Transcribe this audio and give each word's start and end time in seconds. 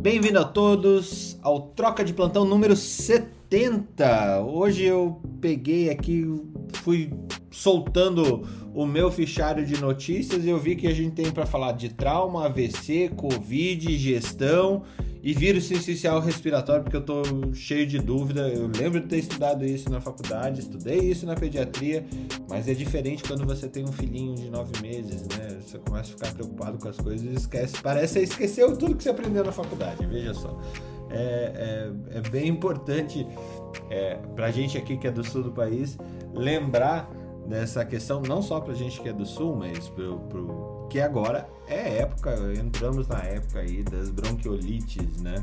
Bem-vindo 0.00 0.38
a 0.38 0.44
todos 0.44 1.38
ao 1.42 1.60
Troca 1.60 2.02
de 2.02 2.14
Plantão 2.14 2.42
número 2.42 2.74
70. 2.74 4.40
Hoje 4.40 4.84
eu 4.84 5.20
peguei 5.42 5.90
aqui, 5.90 6.26
fui 6.82 7.12
soltando 7.50 8.48
o 8.72 8.86
meu 8.86 9.10
fichário 9.10 9.66
de 9.66 9.78
notícias 9.78 10.42
e 10.42 10.48
eu 10.48 10.58
vi 10.58 10.74
que 10.74 10.86
a 10.86 10.94
gente 10.94 11.16
tem 11.16 11.30
para 11.30 11.44
falar 11.44 11.72
de 11.72 11.90
trauma, 11.90 12.46
AVC, 12.46 13.10
Covid, 13.14 13.98
gestão 13.98 14.84
e 15.22 15.34
vírus 15.34 15.70
essencial 15.70 16.20
respiratório, 16.20 16.82
porque 16.82 16.96
eu 16.96 17.04
tô 17.04 17.22
cheio 17.52 17.86
de 17.86 17.98
dúvida. 17.98 18.48
Eu 18.48 18.70
lembro 18.74 19.00
de 19.00 19.06
ter 19.06 19.18
estudado 19.18 19.64
isso 19.64 19.90
na 19.90 20.00
faculdade, 20.00 20.60
estudei 20.60 20.98
isso 20.98 21.26
na 21.26 21.34
pediatria, 21.34 22.04
mas 22.48 22.68
é 22.68 22.74
diferente 22.74 23.22
quando 23.22 23.44
você 23.44 23.68
tem 23.68 23.84
um 23.84 23.92
filhinho 23.92 24.34
de 24.34 24.50
nove 24.50 24.72
meses, 24.80 25.28
né? 25.28 25.58
Você 25.60 25.78
começa 25.78 26.14
a 26.14 26.16
ficar 26.16 26.32
preocupado 26.32 26.78
com 26.78 26.88
as 26.88 26.96
coisas 26.96 27.30
e 27.30 27.34
esquece. 27.34 27.76
Parece 27.82 28.18
que 28.18 28.24
esqueceu 28.24 28.76
tudo 28.76 28.96
que 28.96 29.02
você 29.02 29.10
aprendeu 29.10 29.44
na 29.44 29.52
faculdade, 29.52 30.06
veja 30.06 30.32
só. 30.32 30.58
É, 31.10 31.90
é, 32.12 32.18
é 32.18 32.20
bem 32.30 32.48
importante 32.48 33.26
é, 33.90 34.14
pra 34.34 34.50
gente 34.50 34.78
aqui 34.78 34.96
que 34.96 35.08
é 35.08 35.10
do 35.10 35.24
sul 35.24 35.42
do 35.42 35.50
país 35.50 35.98
lembrar 36.32 37.10
dessa 37.46 37.84
questão, 37.84 38.22
não 38.22 38.40
só 38.40 38.60
pra 38.60 38.72
gente 38.74 39.00
que 39.00 39.08
é 39.08 39.12
do 39.12 39.26
sul, 39.26 39.56
mas 39.56 39.88
pro 39.88 40.20
que 40.90 41.00
agora 41.00 41.48
é 41.68 41.98
época, 41.98 42.36
entramos 42.58 43.06
na 43.06 43.20
época 43.20 43.60
aí 43.60 43.84
das 43.84 44.10
bronquiolites, 44.10 45.18
né? 45.18 45.42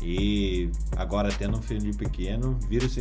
E 0.00 0.70
agora 0.96 1.28
tendo 1.30 1.58
um 1.58 1.62
filho 1.62 1.94
pequeno, 1.94 2.58
vírus 2.66 2.94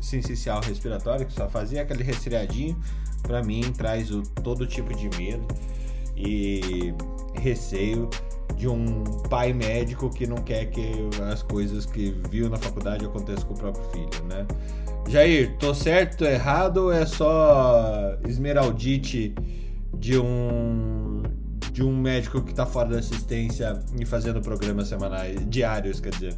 sensicial 0.00 0.60
respiratório, 0.62 1.26
que 1.26 1.32
só 1.34 1.46
fazia 1.48 1.82
aquele 1.82 2.02
resfriadinho, 2.02 2.80
para 3.22 3.42
mim 3.42 3.60
traz 3.76 4.10
o, 4.10 4.22
todo 4.42 4.66
tipo 4.66 4.94
de 4.94 5.10
medo 5.18 5.46
e 6.16 6.94
receio 7.34 8.08
de 8.56 8.66
um 8.66 9.04
pai 9.28 9.52
médico 9.52 10.08
que 10.08 10.26
não 10.26 10.38
quer 10.38 10.64
que 10.70 10.90
as 11.30 11.42
coisas 11.42 11.84
que 11.84 12.10
viu 12.30 12.48
na 12.48 12.56
faculdade 12.56 13.04
aconteçam 13.04 13.46
com 13.46 13.54
o 13.54 13.58
próprio 13.58 13.84
filho, 13.90 14.24
né? 14.24 14.46
Jair, 15.08 15.56
tô 15.58 15.74
certo, 15.74 16.18
tô 16.18 16.24
errado 16.24 16.78
ou 16.78 16.92
é 16.92 17.04
só 17.04 18.16
esmeraldite 18.26 19.34
de 19.94 20.18
um 20.18 21.22
de 21.72 21.82
um 21.82 21.96
médico 21.96 22.42
que 22.42 22.50
está 22.50 22.66
fora 22.66 22.88
da 22.88 22.98
assistência 22.98 23.80
e 24.00 24.04
fazendo 24.04 24.40
programas 24.40 24.88
semanais, 24.88 25.38
diários, 25.48 26.00
quer 26.00 26.10
dizer? 26.10 26.36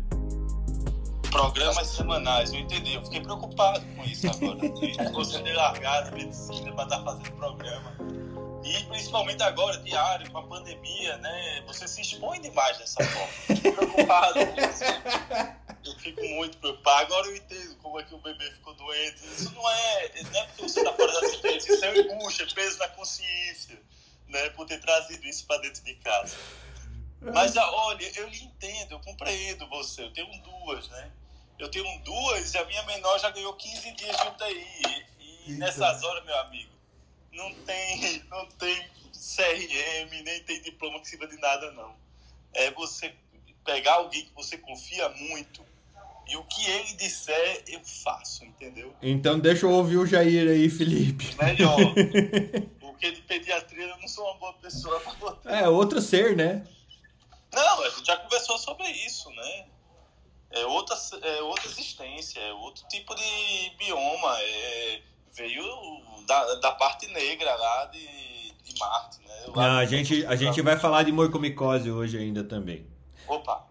Programas 1.30 1.86
semanais, 1.86 2.52
eu 2.52 2.60
entendi. 2.60 2.94
Eu 2.94 3.02
fiquei 3.04 3.20
preocupado 3.20 3.80
com 3.96 4.04
isso 4.04 4.28
agora. 4.28 4.56
de 4.58 5.12
você 5.12 5.38
ter 5.38 5.52
largado 5.54 6.08
a 6.08 6.12
medicina 6.12 6.72
para 6.72 6.84
estar 6.84 6.98
tá 6.98 7.04
fazendo 7.04 7.32
programa. 7.36 7.92
E 8.70 8.84
principalmente 8.84 9.42
agora, 9.42 9.76
diário, 9.78 10.30
com 10.30 10.38
a 10.38 10.42
pandemia, 10.46 11.16
né? 11.16 11.62
Você 11.66 11.88
se 11.88 12.02
expõe 12.02 12.40
demais 12.40 12.78
dessa 12.78 13.02
forma. 13.04 13.32
Eu 13.48 13.56
fico 13.56 13.72
preocupado 13.72 14.34
com 14.34 14.60
isso. 14.60 14.84
Eu 15.84 15.98
fico 15.98 16.22
muito 16.36 16.56
preocupado. 16.58 17.00
Agora 17.00 17.27
eu 17.27 17.36
entendo 17.36 17.77
como 17.78 17.98
é 17.98 18.04
que 18.04 18.14
o 18.14 18.18
bebê 18.18 18.48
ficou 18.52 18.74
doente. 18.74 19.24
Isso 19.24 19.52
não 19.54 19.68
é, 19.68 20.22
não 20.22 20.40
é 20.40 20.46
porque 20.46 20.62
você 20.62 20.80
está 20.80 20.92
fora 20.92 21.12
da 21.12 21.18
assistência, 21.18 21.74
isso 21.74 21.84
é 21.84 21.98
angústia, 21.98 22.46
peso 22.54 22.78
na 22.78 22.88
consciência 22.88 23.80
né, 24.28 24.50
por 24.50 24.66
ter 24.66 24.80
trazido 24.80 25.27
isso 25.27 25.44
para 25.46 25.60
dentro 25.62 25.82
de 25.82 25.94
casa. 25.96 26.36
Mas 27.20 27.56
ah, 27.56 27.70
olha, 27.70 28.10
eu 28.18 28.28
lhe 28.28 28.44
entendo, 28.44 28.92
eu 28.92 29.00
compreendo 29.00 29.66
você. 29.68 30.05
Eu 30.05 30.12
tenho 30.12 30.30
duas, 30.42 30.88
né? 30.88 31.10
Eu 31.58 31.70
tenho 31.70 31.98
duas 32.02 32.55
e 32.55 32.58
a 32.58 32.64
minha 32.64 32.82
menor 32.84 33.18
já 33.18 33.30
ganhou 33.30 33.52
15 33.52 33.92
dias 33.92 34.16
de 34.16 34.28
UTI. 34.28 35.06
E, 35.18 35.52
e 35.52 35.52
nessas 35.56 36.02
horas, 36.02 36.24
meu 36.24 36.38
amigo, 36.38 36.70
não 37.33 37.53
tem, 37.64 38.23
não 38.31 38.47
tem 38.47 38.77
CRM, 39.12 40.23
nem 40.25 40.42
tem 40.45 40.62
diploma 40.62 41.00
que 41.00 41.09
sirva 41.09 41.27
de 41.27 41.36
nada, 41.39 41.70
não. 41.73 41.95
É 42.53 42.70
você 42.73 43.14
pegar 43.64 43.95
alguém 43.95 44.25
que 44.25 44.34
você 44.34 44.59
confia 44.59 45.09
muito 45.11 45.64
e 46.27 46.36
o 46.36 46.45
que 46.45 46.64
ele 46.64 46.95
disser, 46.95 47.64
eu 47.67 47.81
faço, 47.84 48.45
entendeu? 48.45 48.95
Então 49.03 49.39
deixa 49.39 49.67
eu 49.67 49.70
ouvir 49.70 49.98
o 49.98 50.06
Jair 50.06 50.48
aí, 50.48 50.70
Felipe. 50.70 51.36
Melhor. 51.36 51.77
porque 53.01 53.13
de 53.13 53.23
pediatria 53.23 53.86
eu 53.86 53.96
não 53.98 54.07
sou 54.07 54.24
uma 54.24 54.35
boa 54.35 54.52
pessoa 54.55 55.02
botar. 55.19 55.51
É, 55.51 55.69
outro 55.69 56.01
ser, 56.01 56.36
né? 56.36 56.67
Não, 57.52 57.83
a 57.83 57.89
gente 57.89 58.07
já 58.07 58.17
conversou 58.17 58.58
sobre 58.58 58.89
isso, 58.90 59.30
né? 59.30 59.67
É 60.51 60.67
outra, 60.67 60.96
é 61.23 61.42
outra 61.42 61.67
existência, 61.67 62.39
é 62.40 62.52
outro 62.52 62.86
tipo 62.89 63.14
de 63.14 63.70
bioma. 63.79 64.39
É, 64.40 65.01
veio 65.35 65.64
da, 66.27 66.55
da 66.57 66.73
parte 66.73 67.07
negra 67.08 67.55
lá 67.55 67.86
de, 67.86 68.52
de 68.63 68.79
Marte, 68.79 69.20
né? 69.20 69.46
Não, 69.55 69.79
a 69.79 69.85
gente, 69.85 70.24
a 70.27 70.36
gente 70.36 70.61
vai 70.63 70.77
falar 70.77 71.02
de 71.02 71.13
morcomicose 71.13 71.91
hoje 71.91 72.18
ainda 72.18 72.45
também. 72.45 72.86
Opa! 73.27 73.69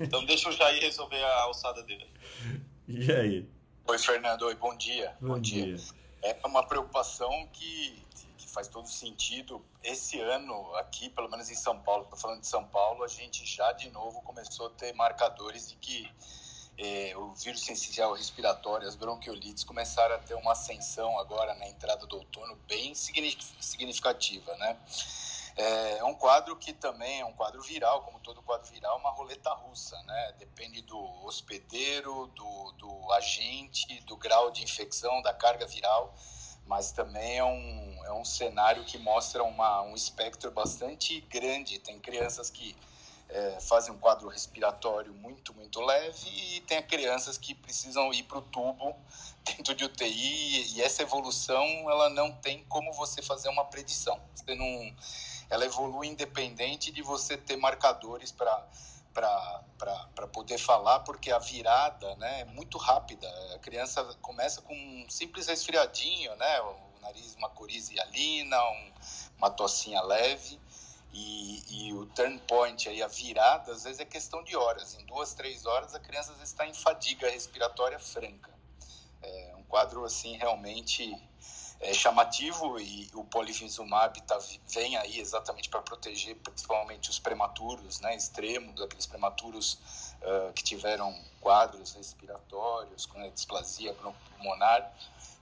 Então 0.00 0.24
deixa 0.24 0.48
o 0.48 0.52
Jair 0.52 0.80
resolver 0.82 1.22
a 1.22 1.42
alçada 1.42 1.82
dele. 1.82 2.06
E 2.88 3.12
aí? 3.12 3.48
Oi, 3.86 3.98
Fernando. 3.98 4.42
Oi, 4.42 4.54
bom 4.54 4.76
dia. 4.76 5.14
Bom, 5.20 5.34
bom 5.34 5.40
dia. 5.40 5.76
dia. 5.76 5.84
É 6.22 6.36
uma 6.46 6.66
preocupação 6.66 7.48
que 7.52 8.02
faz 8.52 8.68
todo 8.68 8.86
sentido. 8.86 9.64
Esse 9.82 10.20
ano, 10.20 10.74
aqui, 10.76 11.08
pelo 11.08 11.28
menos 11.28 11.50
em 11.50 11.54
São 11.54 11.78
Paulo, 11.80 12.04
estou 12.04 12.18
falando 12.18 12.40
de 12.40 12.46
São 12.46 12.64
Paulo, 12.64 13.02
a 13.02 13.08
gente 13.08 13.44
já 13.46 13.72
de 13.72 13.90
novo 13.90 14.20
começou 14.22 14.66
a 14.66 14.70
ter 14.70 14.92
marcadores 14.94 15.70
de 15.70 15.76
que 15.76 16.08
é, 16.78 17.16
o 17.16 17.32
vírus 17.34 17.64
sensicial 17.64 18.14
respiratório, 18.14 18.88
as 18.88 18.96
bronquiolites, 18.96 19.64
começaram 19.64 20.14
a 20.14 20.18
ter 20.18 20.34
uma 20.34 20.52
ascensão 20.52 21.18
agora 21.18 21.54
na 21.54 21.68
entrada 21.68 22.06
do 22.06 22.16
outono 22.16 22.56
bem 22.66 22.94
significativa, 22.94 24.56
né? 24.56 24.78
É 25.54 26.02
um 26.04 26.14
quadro 26.14 26.56
que 26.56 26.72
também 26.72 27.20
é 27.20 27.24
um 27.26 27.32
quadro 27.34 27.60
viral, 27.60 28.02
como 28.02 28.18
todo 28.20 28.40
quadro 28.40 28.70
viral, 28.70 28.98
uma 28.98 29.10
roleta 29.10 29.52
russa, 29.52 30.02
né? 30.04 30.34
Depende 30.38 30.80
do 30.80 30.98
hospedeiro, 31.24 32.26
do, 32.28 32.72
do 32.72 33.12
agente, 33.12 34.00
do 34.06 34.16
grau 34.16 34.50
de 34.50 34.62
infecção, 34.64 35.20
da 35.20 35.34
carga 35.34 35.66
viral 35.66 36.14
mas 36.66 36.92
também 36.92 37.38
é 37.38 37.44
um, 37.44 38.04
é 38.06 38.12
um 38.12 38.24
cenário 38.24 38.84
que 38.84 38.98
mostra 38.98 39.42
uma, 39.42 39.82
um 39.82 39.94
espectro 39.94 40.50
bastante 40.50 41.20
grande. 41.22 41.78
Tem 41.78 41.98
crianças 41.98 42.50
que 42.50 42.76
é, 43.32 43.60
fazem 43.60 43.92
um 43.94 43.98
quadro 43.98 44.28
respiratório 44.28 45.12
muito, 45.14 45.54
muito 45.54 45.80
leve 45.80 46.28
e 46.28 46.60
tem 46.62 46.82
crianças 46.82 47.38
que 47.38 47.54
precisam 47.54 48.12
ir 48.12 48.24
para 48.24 48.38
o 48.38 48.42
tubo 48.42 48.94
dentro 49.44 49.74
de 49.74 49.84
UTI 49.84 50.74
e 50.76 50.82
essa 50.82 51.02
evolução 51.02 51.64
ela 51.90 52.10
não 52.10 52.30
tem 52.32 52.62
como 52.64 52.92
você 52.92 53.22
fazer 53.22 53.48
uma 53.48 53.64
predição. 53.64 54.20
Você 54.34 54.54
não, 54.54 54.96
ela 55.48 55.64
evolui 55.64 56.08
independente 56.08 56.92
de 56.92 57.02
você 57.02 57.36
ter 57.36 57.56
marcadores 57.56 58.30
para 58.30 58.66
para 59.12 60.26
poder 60.28 60.56
falar, 60.56 61.00
porque 61.00 61.30
a 61.30 61.38
virada 61.38 62.14
né, 62.16 62.40
é 62.40 62.44
muito 62.46 62.78
rápida. 62.78 63.28
A 63.54 63.58
criança 63.58 64.02
começa 64.22 64.62
com 64.62 64.74
um 64.74 65.06
simples 65.10 65.48
resfriadinho, 65.48 66.34
né, 66.36 66.60
o 66.62 67.00
nariz, 67.02 67.34
uma 67.34 67.50
coriza 67.50 67.92
hialina, 67.92 68.58
um, 68.70 68.92
uma 69.36 69.50
tossinha 69.50 70.00
leve, 70.00 70.58
e, 71.12 71.88
e, 71.88 71.92
o 71.92 72.06
turn 72.06 72.38
point, 72.48 72.88
aí, 72.88 73.02
a 73.02 73.08
virada, 73.08 73.72
às 73.72 73.84
vezes 73.84 74.00
é 74.00 74.04
questão 74.04 74.42
de 74.42 74.56
horas. 74.56 74.94
Em 74.94 75.04
duas, 75.04 75.34
três 75.34 75.66
horas, 75.66 75.94
a 75.94 76.00
criança 76.00 76.32
às 76.32 76.38
vezes 76.38 76.52
está 76.52 76.66
em 76.66 76.74
fadiga 76.74 77.28
respiratória 77.28 77.98
franca. 77.98 78.50
É 79.22 79.54
um 79.56 79.62
quadro, 79.64 80.04
assim, 80.04 80.36
realmente 80.36 81.14
é 81.82 81.92
chamativo 81.92 82.78
e 82.78 83.10
o 83.12 83.24
polivizumab 83.24 84.20
tá, 84.22 84.38
vem 84.68 84.96
aí 84.96 85.18
exatamente 85.18 85.68
para 85.68 85.82
proteger 85.82 86.36
principalmente 86.36 87.10
os 87.10 87.18
prematuros, 87.18 88.00
né, 88.00 88.14
extremos, 88.14 88.80
aqueles 88.80 89.04
prematuros 89.04 89.74
uh, 90.22 90.52
que 90.54 90.62
tiveram 90.62 91.12
quadros 91.40 91.92
respiratórios, 91.94 93.04
com 93.04 93.28
displasia 93.30 93.92
pulmonar, 93.94 94.94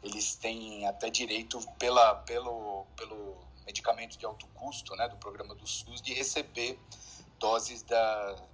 eles 0.02 0.34
têm 0.34 0.86
até 0.86 1.10
direito 1.10 1.60
pela, 1.78 2.14
pelo, 2.14 2.86
pelo 2.96 3.36
medicamento 3.70 4.18
de 4.18 4.26
alto 4.26 4.46
custo, 4.48 4.96
né, 4.96 5.08
do 5.08 5.16
programa 5.16 5.54
do 5.54 5.66
SUS, 5.66 6.02
de 6.02 6.12
receber 6.12 6.76
doses 7.38 7.84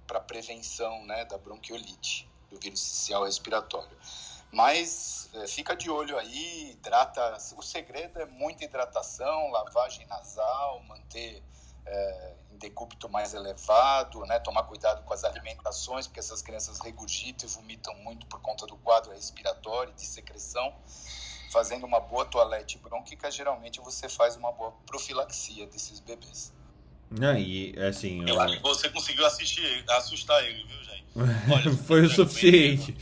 para 0.05 0.19
prevenção 0.21 1.03
né, 1.05 1.25
da 1.25 1.37
bronquiolite, 1.37 2.29
do 2.51 2.59
vírus 2.59 2.79
social 2.79 3.25
respiratório. 3.25 3.97
Mas 4.51 5.29
é, 5.33 5.47
fica 5.47 5.75
de 5.75 5.89
olho 5.89 6.17
aí, 6.17 6.71
hidrata. 6.71 7.37
O 7.57 7.61
segredo 7.61 8.21
é 8.21 8.25
muita 8.25 8.63
hidratação, 8.63 9.49
lavagem 9.51 10.05
nasal, 10.07 10.81
manter 10.83 11.43
é, 11.85 12.33
em 12.51 12.57
decúbito 12.57 13.09
mais 13.09 13.33
elevado, 13.33 14.25
né? 14.25 14.39
tomar 14.39 14.63
cuidado 14.63 15.03
com 15.03 15.13
as 15.13 15.23
alimentações, 15.23 16.07
porque 16.07 16.19
essas 16.19 16.41
crianças 16.41 16.79
regurgitam 16.79 17.49
e 17.49 17.51
vomitam 17.51 17.93
muito 17.95 18.25
por 18.27 18.39
conta 18.39 18.65
do 18.65 18.77
quadro 18.77 19.11
respiratório, 19.11 19.93
de 19.93 20.05
secreção. 20.05 20.73
Fazendo 21.51 21.85
uma 21.85 21.99
boa 21.99 22.25
toalete 22.25 22.77
brônquica, 22.77 23.31
geralmente 23.31 23.79
você 23.79 24.09
faz 24.09 24.35
uma 24.35 24.51
boa 24.51 24.71
profilaxia 24.85 25.65
desses 25.67 25.99
bebês. 25.99 26.53
Não, 27.09 27.37
e 27.37 27.73
assim. 27.79 28.21
Eu, 28.21 28.35
eu 28.35 28.41
acho 28.41 28.57
que 28.57 28.63
você 28.63 28.89
conseguiu 28.89 29.25
assistir, 29.25 29.85
assustar 29.91 30.43
ele, 30.43 30.63
viu, 30.65 30.83
gente? 30.83 31.05
Olha, 31.51 31.77
Foi 31.85 32.01
o 32.05 32.09
suficiente 32.09 32.95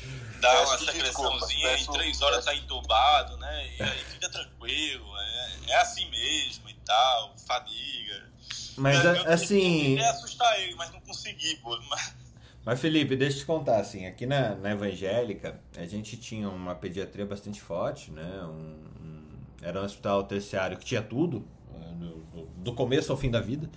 dá 0.46 0.64
uma 0.64 0.78
secreçãozinha, 0.78 1.78
em 1.78 1.86
três 1.86 2.22
horas 2.22 2.46
tá 2.46 2.56
entubado, 2.56 3.38
né? 3.38 3.68
E 3.78 3.84
aí 3.84 4.06
fica 4.06 4.30
tranquilo, 4.30 5.18
é, 5.18 5.50
é 5.70 5.82
assim 5.82 6.10
mesmo 6.10 6.70
e 6.70 6.74
tal, 6.86 7.34
fadiga. 7.48 8.30
Mas 8.78 9.04
eu, 9.04 9.32
assim. 9.32 9.78
Eu 9.78 9.90
queria 9.90 10.10
assustar 10.12 10.60
ele, 10.60 10.76
mas 10.76 10.92
não 10.92 11.00
consegui, 11.02 11.56
pô. 11.58 11.78
Mas... 11.90 12.25
Mas 12.66 12.80
Felipe, 12.80 13.16
deixa 13.16 13.38
eu 13.38 13.40
te 13.42 13.46
contar, 13.46 13.78
assim, 13.78 14.08
aqui 14.08 14.26
na, 14.26 14.56
na 14.56 14.72
Evangélica, 14.72 15.60
a 15.78 15.86
gente 15.86 16.18
tinha 16.18 16.50
uma 16.50 16.74
pediatria 16.74 17.24
bastante 17.24 17.62
forte, 17.62 18.12
né? 18.12 18.44
Um, 18.44 19.06
um, 19.06 19.22
era 19.62 19.80
um 19.80 19.84
hospital 19.84 20.24
terciário 20.24 20.76
que 20.76 20.84
tinha 20.84 21.02
tudo, 21.02 21.46
uh, 21.70 22.48
do 22.58 22.74
começo 22.74 23.12
ao 23.12 23.18
fim 23.20 23.30
da 23.30 23.40
vida, 23.40 23.70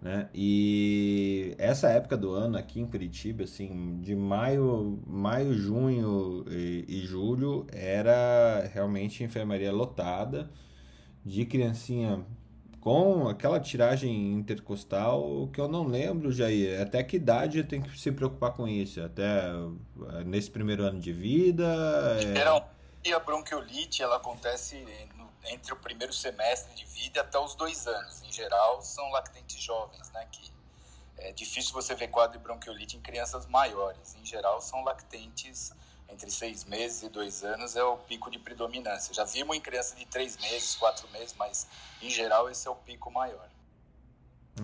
né? 0.00 0.30
E 0.34 1.54
essa 1.58 1.90
época 1.90 2.16
do 2.16 2.30
ano 2.30 2.56
aqui 2.56 2.80
em 2.80 2.86
Curitiba, 2.86 3.44
assim, 3.44 4.00
de 4.00 4.16
maio, 4.16 4.98
maio 5.06 5.52
junho 5.52 6.42
e, 6.48 6.86
e 6.88 7.00
julho, 7.00 7.66
era 7.70 8.66
realmente 8.72 9.22
enfermaria 9.24 9.70
lotada, 9.70 10.48
de 11.22 11.44
criancinha 11.44 12.24
com 12.86 13.26
aquela 13.26 13.58
tiragem 13.58 14.34
intercostal 14.34 15.50
que 15.52 15.60
eu 15.60 15.66
não 15.66 15.88
lembro, 15.88 16.30
Jair. 16.30 16.80
Até 16.80 17.02
que 17.02 17.16
idade 17.16 17.64
tem 17.64 17.82
que 17.82 17.98
se 17.98 18.12
preocupar 18.12 18.52
com 18.52 18.68
isso? 18.68 19.02
Até 19.02 19.48
eh, 19.48 20.24
nesse 20.24 20.48
primeiro 20.48 20.84
ano 20.84 21.00
de 21.00 21.12
vida? 21.12 21.64
É... 23.04 23.12
a 23.12 23.18
bronquiolite 23.18 24.04
ela 24.04 24.18
acontece 24.18 24.76
entre 25.46 25.72
o 25.72 25.76
primeiro 25.76 26.12
semestre 26.12 26.76
de 26.76 26.84
vida 26.84 27.22
até 27.22 27.36
os 27.40 27.56
dois 27.56 27.88
anos. 27.88 28.22
Em 28.22 28.30
geral, 28.30 28.80
são 28.80 29.10
lactentes 29.10 29.60
jovens, 29.60 30.08
né? 30.12 30.24
Que 30.30 30.48
é 31.18 31.32
difícil 31.32 31.72
você 31.72 31.92
ver 31.92 32.06
quadro 32.06 32.38
de 32.38 32.44
bronquiolite 32.44 32.96
em 32.96 33.00
crianças 33.00 33.46
maiores. 33.46 34.14
Em 34.14 34.24
geral, 34.24 34.60
são 34.60 34.84
lactentes 34.84 35.72
entre 36.08 36.30
seis 36.30 36.64
meses 36.64 37.02
e 37.02 37.08
dois 37.08 37.42
anos 37.42 37.76
é 37.76 37.82
o 37.82 37.96
pico 37.96 38.30
de 38.30 38.38
predominância. 38.38 39.12
Já 39.12 39.24
vimos 39.24 39.56
em 39.56 39.60
criança 39.60 39.96
de 39.96 40.06
três 40.06 40.36
meses, 40.38 40.74
quatro 40.76 41.08
meses, 41.10 41.34
mas 41.38 41.66
em 42.02 42.10
geral 42.10 42.48
esse 42.50 42.66
é 42.66 42.70
o 42.70 42.76
pico 42.76 43.10
maior. 43.10 43.48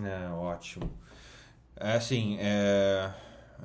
É, 0.01 0.29
ótimo. 0.29 0.89
É 1.75 1.93
assim, 1.93 2.37
é... 2.39 3.13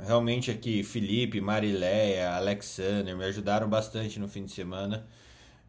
realmente 0.04 0.50
aqui 0.50 0.82
Felipe, 0.82 1.40
Marileia, 1.40 2.34
Alexander 2.34 3.16
me 3.16 3.24
ajudaram 3.24 3.68
bastante 3.68 4.18
no 4.18 4.28
fim 4.28 4.44
de 4.44 4.52
semana, 4.52 5.06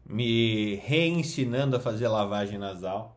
me 0.04 0.76
reensinando 0.76 1.76
a 1.76 1.80
fazer 1.80 2.08
lavagem 2.08 2.58
nasal. 2.58 3.16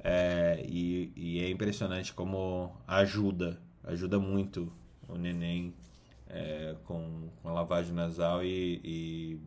É... 0.00 0.62
E, 0.68 1.12
e 1.16 1.44
é 1.44 1.48
impressionante 1.48 2.12
como 2.12 2.76
ajuda, 2.86 3.60
ajuda 3.84 4.18
muito 4.18 4.72
o 5.08 5.16
neném 5.16 5.74
é, 6.32 6.74
com, 6.84 7.28
com 7.42 7.48
a 7.48 7.52
lavagem 7.52 7.92
nasal 7.92 8.42
e, 8.42 8.80
e, 8.82 9.40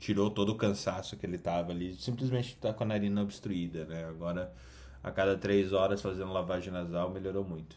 tirou 0.00 0.30
todo 0.30 0.50
o 0.50 0.56
cansaço 0.56 1.16
que 1.16 1.26
ele 1.26 1.38
tava 1.38 1.70
ali. 1.70 1.94
Simplesmente 1.94 2.56
tá 2.56 2.72
com 2.72 2.82
a 2.82 2.86
narina 2.86 3.22
obstruída, 3.22 3.84
né? 3.84 4.04
Agora, 4.06 4.52
a 5.02 5.10
cada 5.10 5.36
três 5.36 5.72
horas 5.72 6.00
fazendo 6.00 6.32
lavagem 6.32 6.72
nasal, 6.72 7.10
melhorou 7.10 7.44
muito. 7.44 7.76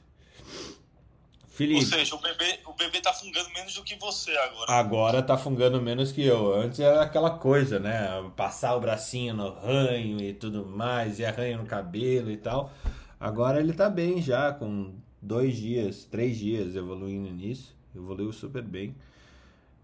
Felipe. 1.49 1.81
Ou 1.81 1.85
seja, 1.85 2.15
o 2.15 2.19
bebê, 2.19 2.59
o 2.65 2.73
bebê 2.73 2.99
tá 2.99 3.13
fungando 3.13 3.49
menos 3.51 3.73
do 3.75 3.83
que 3.83 3.95
você 3.97 4.31
agora. 4.37 4.71
Agora 4.73 5.23
tá 5.23 5.37
fungando 5.37 5.81
menos 5.81 6.11
que 6.11 6.25
eu. 6.25 6.53
Antes 6.53 6.79
era 6.79 7.01
aquela 7.01 7.37
coisa, 7.37 7.79
né? 7.79 8.07
Passar 8.35 8.75
o 8.75 8.79
bracinho 8.79 9.33
no 9.33 9.49
ranho 9.51 10.19
e 10.19 10.33
tudo 10.33 10.65
mais, 10.65 11.19
e 11.19 11.25
arranho 11.25 11.59
no 11.59 11.65
cabelo 11.65 12.31
e 12.31 12.37
tal. 12.37 12.73
Agora 13.19 13.59
ele 13.59 13.71
tá 13.71 13.89
bem 13.89 14.21
já, 14.21 14.51
com 14.51 14.95
dois 15.21 15.55
dias, 15.55 16.03
três 16.05 16.37
dias 16.37 16.75
evoluindo 16.75 17.31
nisso 17.31 17.74
evoluiu 17.95 18.31
super 18.31 18.63
bem. 18.63 18.95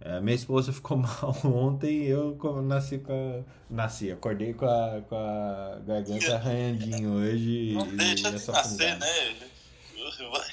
É, 0.03 0.19
minha 0.19 0.35
esposa 0.35 0.73
ficou 0.73 0.97
mal 0.97 1.35
ontem 1.45 2.05
e 2.05 2.07
eu 2.07 2.37
nasci 2.63 2.97
com 2.97 3.13
a, 3.13 3.73
nasci, 3.73 4.11
acordei 4.11 4.53
com 4.53 4.65
a, 4.65 5.01
com 5.07 5.15
a 5.15 5.79
garganta 5.85 6.35
arranhadinho 6.35 7.11
hoje. 7.13 7.73
Não 7.73 7.95
deixa 7.95 8.31
de 8.31 8.47
nascer, 8.47 8.97
né? 8.97 9.35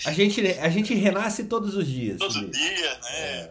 A 0.05 0.12
gente, 0.12 0.40
a 0.46 0.69
gente 0.69 0.94
renasce 0.94 1.44
todos 1.44 1.75
os 1.75 1.87
dias. 1.87 2.19
Todo 2.19 2.50
dia, 2.50 2.99
né? 2.99 3.10
É. 3.10 3.50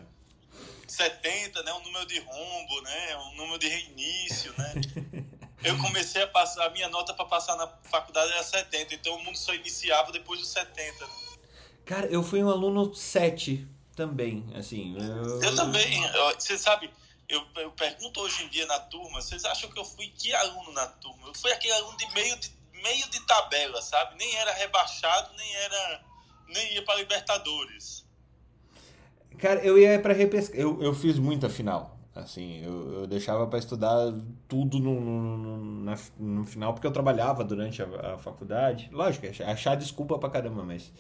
70, 0.88 1.64
né? 1.64 1.74
Um 1.74 1.84
número 1.84 2.06
de 2.06 2.20
rombo, 2.20 2.82
né? 2.82 3.18
Um 3.18 3.36
número 3.36 3.60
de 3.60 3.68
reinício, 3.68 4.54
né? 4.58 4.74
eu 5.64 5.78
comecei 5.78 6.24
a 6.24 6.28
passar, 6.28 6.66
a 6.66 6.70
minha 6.70 6.90
nota 6.90 7.14
para 7.14 7.26
passar 7.26 7.56
na 7.56 7.68
faculdade 7.84 8.32
era 8.32 8.44
70, 8.44 8.96
então 8.96 9.16
o 9.16 9.24
mundo 9.24 9.38
só 9.38 9.54
iniciava 9.54 10.12
depois 10.12 10.40
dos 10.40 10.50
70. 10.50 11.06
Né? 11.06 11.12
Cara, 11.86 12.08
eu 12.08 12.24
fui 12.24 12.44
um 12.44 12.50
aluno 12.50 12.94
7 12.94 13.68
também, 13.98 14.46
assim. 14.56 14.96
Eu, 14.96 15.42
eu 15.42 15.56
também. 15.56 16.02
Você 16.38 16.56
sabe, 16.56 16.90
eu, 17.28 17.44
eu, 17.58 17.72
pergunto 17.72 18.22
hoje 18.22 18.44
em 18.44 18.48
dia 18.48 18.66
na 18.68 18.80
turma, 18.80 19.20
vocês 19.20 19.44
acham 19.44 19.70
que 19.72 19.80
eu 19.80 19.84
fui 19.84 20.08
que 20.16 20.34
aluno 20.34 20.72
na 20.72 20.86
turma? 20.86 21.28
Eu 21.28 21.34
fui 21.34 21.52
aquele 21.52 21.74
aluno 21.74 21.98
de 21.98 22.14
meio 22.14 22.38
de, 22.38 22.52
meio 22.84 23.10
de 23.10 23.20
tabela, 23.26 23.82
sabe? 23.82 24.16
Nem 24.18 24.36
era 24.36 24.54
rebaixado, 24.54 25.36
nem 25.36 25.56
era. 25.56 26.02
nem 26.48 26.76
ia 26.76 26.86
para 26.86 27.00
Libertadores. 27.00 28.06
Cara, 29.40 29.60
eu 29.66 29.78
ia 29.78 30.00
para 30.00 30.14
repescar. 30.14 30.60
Eu, 30.60 30.82
eu 30.82 30.94
fiz 30.94 31.18
muita 31.18 31.50
final. 31.50 31.98
Assim, 32.16 32.64
eu, 32.64 33.02
eu 33.02 33.08
deixava 33.08 33.46
para 33.46 33.60
estudar 33.60 34.12
tudo 34.48 34.80
no, 34.80 35.00
no, 35.00 35.38
no, 35.38 35.84
na, 35.84 35.96
no, 36.18 36.46
final, 36.46 36.74
porque 36.74 36.88
eu 36.88 36.92
trabalhava 36.92 37.44
durante 37.44 37.82
a, 37.82 38.14
a 38.14 38.18
faculdade. 38.18 38.90
Lógico, 38.92 39.28
achar 39.44 39.76
desculpa 39.76 40.18
pra 40.18 40.30
caramba, 40.30 40.64
mas 40.64 40.92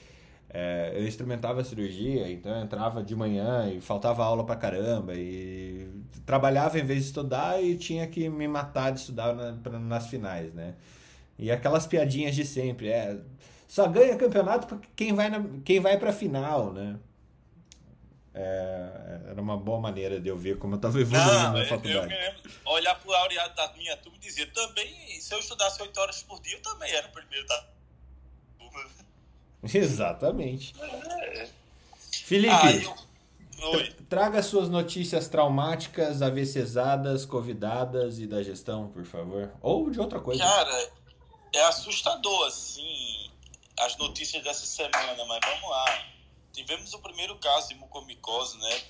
é, 0.59 0.91
eu 0.95 1.07
instrumentava 1.07 1.61
a 1.61 1.63
cirurgia, 1.63 2.31
então 2.31 2.51
eu 2.51 2.63
entrava 2.63 3.03
de 3.03 3.15
manhã 3.15 3.71
e 3.71 3.79
faltava 3.79 4.25
aula 4.25 4.43
pra 4.43 4.55
caramba. 4.55 5.13
E 5.13 5.87
trabalhava 6.25 6.79
em 6.79 6.83
vez 6.83 7.01
de 7.01 7.05
estudar 7.09 7.63
e 7.63 7.77
tinha 7.77 8.07
que 8.07 8.27
me 8.27 8.47
matar 8.47 8.91
de 8.91 9.01
estudar 9.01 9.35
na, 9.35 9.53
pra, 9.53 9.77
nas 9.77 10.07
finais, 10.07 10.51
né? 10.55 10.73
E 11.37 11.51
aquelas 11.51 11.85
piadinhas 11.85 12.33
de 12.33 12.43
sempre, 12.43 12.89
é. 12.89 13.19
Só 13.67 13.87
ganha 13.87 14.15
campeonato 14.17 14.81
quem 14.95 15.13
vai, 15.13 15.29
na, 15.29 15.45
quem 15.63 15.79
vai 15.79 15.95
pra 15.99 16.11
final, 16.11 16.73
né? 16.73 16.97
É, 18.33 19.21
era 19.29 19.39
uma 19.39 19.57
boa 19.57 19.79
maneira 19.79 20.19
de 20.19 20.27
eu 20.27 20.37
ver 20.39 20.57
como 20.57 20.73
eu 20.73 20.77
estava 20.77 20.99
evoluindo 20.99 21.33
Não, 21.33 21.53
na 21.53 21.65
faculdade. 21.65 22.11
Eu, 22.11 22.19
eu 22.19 22.71
olhar 22.71 22.95
pro 22.95 23.11
laureado 23.11 23.53
da 23.53 23.71
minha 23.73 23.95
turma 23.97 24.17
e 24.17 24.21
dizer, 24.21 24.51
também, 24.53 25.21
se 25.21 25.31
eu 25.31 25.37
estudasse 25.37 25.79
8 25.79 25.99
horas 25.99 26.23
por 26.23 26.41
dia, 26.41 26.55
eu 26.55 26.61
também 26.63 26.91
era 26.91 27.05
o 27.05 27.11
primeiro 27.11 27.45
da 27.45 27.76
Exatamente. 29.73 30.73
Felipe, 32.23 32.53
ah, 32.53 32.71
eu... 32.73 33.93
traga 34.09 34.41
suas 34.43 34.69
notícias 34.69 35.27
traumáticas, 35.27 36.21
AVCzadas, 36.21 37.25
convidadas 37.25 38.19
e 38.19 38.27
da 38.27 38.43
gestão, 38.43 38.89
por 38.89 39.05
favor. 39.05 39.51
Ou 39.61 39.89
de 39.89 39.99
outra 39.99 40.19
coisa. 40.19 40.43
Cara, 40.43 40.91
é 41.53 41.61
assustador, 41.65 42.47
assim, 42.47 43.31
as 43.79 43.95
notícias 43.97 44.43
dessa 44.43 44.65
semana, 44.65 45.25
mas 45.25 45.39
vamos 45.45 45.69
lá. 45.69 46.05
Tivemos 46.51 46.93
o 46.93 46.99
primeiro 46.99 47.37
caso 47.37 47.69
de 47.69 47.75
mucomicose, 47.75 48.57
né, 48.57 48.81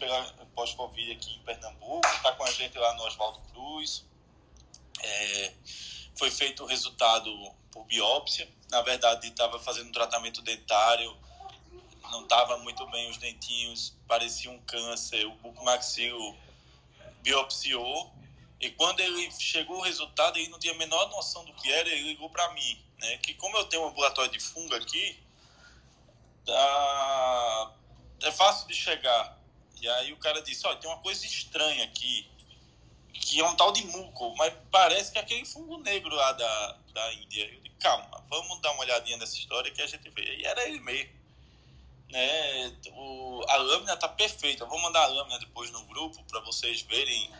pós-Covid 0.56 1.12
aqui 1.12 1.36
em 1.36 1.40
Pernambuco, 1.40 2.02
tá 2.24 2.32
com 2.32 2.44
a 2.44 2.52
gente 2.52 2.78
lá 2.78 2.94
no 2.96 3.04
Oswaldo 3.04 3.40
Cruz. 3.52 4.06
É, 5.04 5.54
foi 6.16 6.32
feito 6.32 6.64
o 6.64 6.66
resultado 6.66 7.30
por 7.72 7.86
biópsia. 7.86 8.48
Na 8.70 8.82
verdade, 8.82 9.28
estava 9.28 9.60
fazendo 9.60 9.90
um 9.90 9.92
tratamento 9.92 10.42
dentário, 10.42 11.18
não 12.12 12.24
estava 12.24 12.58
muito 12.58 12.86
bem 12.88 13.10
os 13.10 13.18
dentinhos, 13.18 13.96
parecia 14.08 14.52
um 14.52 14.60
câncer. 14.62 15.26
O 15.26 15.32
bucomaxilo 15.36 16.38
biopsiou. 17.22 18.14
E 18.60 18.72
quando 18.72 19.00
ele 19.00 19.32
chegou 19.32 19.78
o 19.78 19.82
resultado, 19.82 20.38
ele 20.38 20.50
não 20.50 20.60
tinha 20.60 20.74
a 20.74 20.78
menor 20.78 21.10
noção 21.10 21.46
do 21.46 21.54
que 21.54 21.72
era, 21.72 21.88
ele 21.90 22.10
ligou 22.10 22.30
para 22.30 22.52
mim. 22.54 22.84
Né? 23.00 23.18
Que 23.18 23.34
como 23.34 23.58
eu 23.58 23.66
tenho 23.66 23.84
um 23.84 23.88
ambulatório 23.88 24.32
de 24.32 24.40
fungo 24.40 24.74
aqui, 24.76 25.20
tá... 26.46 27.74
é 28.24 28.32
fácil 28.32 28.68
de 28.68 28.74
chegar. 28.74 29.38
E 29.80 29.88
aí 29.88 30.12
o 30.12 30.18
cara 30.18 30.42
disse, 30.42 30.66
olha, 30.66 30.78
tem 30.78 30.90
uma 30.90 31.00
coisa 31.00 31.26
estranha 31.26 31.84
aqui 31.84 32.28
que 33.20 33.40
é 33.40 33.46
um 33.46 33.56
tal 33.56 33.72
de 33.72 33.86
muco, 33.86 34.36
mas 34.38 34.54
parece 34.72 35.12
que 35.12 35.18
é 35.18 35.22
aquele 35.22 35.46
fungo 35.46 35.78
negro 35.78 36.14
lá 36.16 36.32
da, 36.34 36.78
da 36.94 37.14
Índia. 37.14 37.46
Eu 37.46 37.62
disse, 37.62 37.76
calma, 37.80 38.24
vamos 38.30 38.62
dar 38.62 38.72
uma 38.72 38.82
olhadinha 38.82 39.18
nessa 39.18 39.36
história 39.36 39.72
que 39.72 39.82
a 39.82 39.88
gente 39.88 40.10
vê. 40.10 40.38
E 40.38 40.46
era 40.46 40.68
ele 40.68 40.80
mesmo. 40.80 41.18
Né? 42.10 42.74
O, 42.94 43.44
a 43.48 43.58
lâmina 43.58 43.98
tá 43.98 44.08
perfeita. 44.08 44.64
Eu 44.64 44.68
vou 44.68 44.80
mandar 44.80 45.04
a 45.04 45.08
lâmina 45.08 45.40
depois 45.40 45.72
no 45.72 45.84
grupo 45.86 46.24
para 46.24 46.40
vocês 46.42 46.82
verem. 46.82 47.32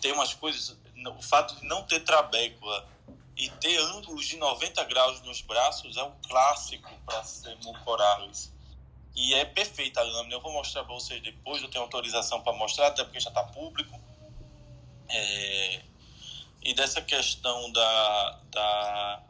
Tem 0.00 0.12
umas 0.12 0.34
coisas. 0.34 0.76
O 1.18 1.22
fato 1.22 1.56
de 1.56 1.66
não 1.66 1.82
ter 1.84 2.00
trabécula 2.00 2.88
e 3.36 3.50
ter 3.50 3.78
ângulos 3.78 4.26
de 4.26 4.36
90 4.36 4.84
graus 4.84 5.20
nos 5.22 5.40
braços 5.40 5.96
é 5.96 6.02
um 6.02 6.12
clássico 6.28 6.90
para 7.04 7.22
ser 7.24 7.56
mucoralis. 7.64 8.52
E 9.14 9.34
é 9.34 9.44
perfeita 9.44 10.00
a 10.00 10.04
lâmina. 10.04 10.34
Eu 10.34 10.40
vou 10.40 10.52
mostrar 10.52 10.84
para 10.84 10.94
vocês 10.94 11.22
depois. 11.22 11.62
Eu 11.62 11.68
tenho 11.68 11.84
autorização 11.84 12.42
para 12.42 12.52
mostrar, 12.52 12.88
até 12.88 13.02
porque 13.02 13.18
já 13.18 13.30
está 13.30 13.42
público. 13.42 13.98
É, 15.08 15.82
e 16.62 16.74
dessa 16.74 17.00
questão 17.00 17.70
da, 17.72 18.40
da, 18.50 19.22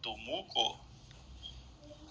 do 0.00 0.16
muco, 0.16 0.80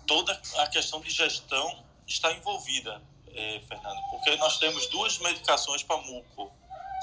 toda 0.05 0.39
a 0.57 0.67
questão 0.67 1.01
de 1.01 1.09
gestão 1.09 1.83
está 2.05 2.31
envolvida, 2.31 3.01
é, 3.33 3.61
Fernando, 3.67 3.99
porque 4.11 4.35
nós 4.37 4.59
temos 4.59 4.85
duas 4.87 5.17
medicações 5.19 5.81
para 5.83 5.97
muco, 5.97 6.51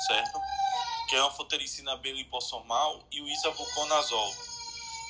certo? 0.07 0.41
Que 1.09 1.17
é 1.17 1.19
a 1.19 1.25
anfotericina 1.25 1.97
B 1.97 2.13
e 3.11 3.21
o 3.21 3.29
isavuconazol. 3.29 4.35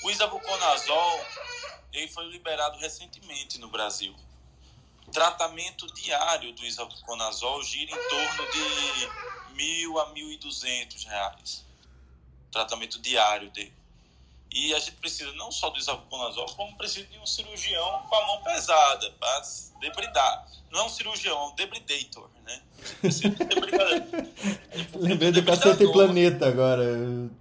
O 0.04 0.10
isavuconazol 0.10 1.20
ele 1.92 2.08
foi 2.08 2.24
liberado 2.26 2.78
recentemente 2.78 3.58
no 3.58 3.68
Brasil. 3.68 4.14
tratamento 5.12 5.86
diário 5.92 6.52
do 6.52 6.64
isavuconazol 6.64 7.62
gira 7.64 7.90
em 7.90 8.08
torno 8.08 8.50
de 8.52 9.39
mil 9.50 9.98
a 9.98 10.10
mil 10.12 10.30
e 10.30 10.36
duzentos 10.36 11.04
reais. 11.04 11.64
Tratamento 12.50 13.00
diário 13.00 13.50
dele. 13.50 13.72
E 14.52 14.74
a 14.74 14.78
gente 14.80 14.92
precisa 14.92 15.32
não 15.34 15.52
só 15.52 15.70
do 15.70 15.78
isavuconazol, 15.78 16.46
como 16.56 16.76
precisa 16.76 17.06
de 17.06 17.18
um 17.18 17.26
cirurgião 17.26 18.02
com 18.08 18.16
a 18.16 18.26
mão 18.26 18.42
pesada 18.42 19.08
para 19.12 19.42
debridar. 19.80 20.48
Não 20.72 20.80
é 20.80 20.84
um 20.84 20.88
cirurgião, 20.88 21.38
é 21.38 21.46
um 21.46 21.54
debridator, 21.54 22.28
né? 22.44 22.60
Lembrei 24.94 25.30
do 25.30 25.44
Cacete 25.44 25.86
Planeta 25.92 26.48
agora. 26.48 26.82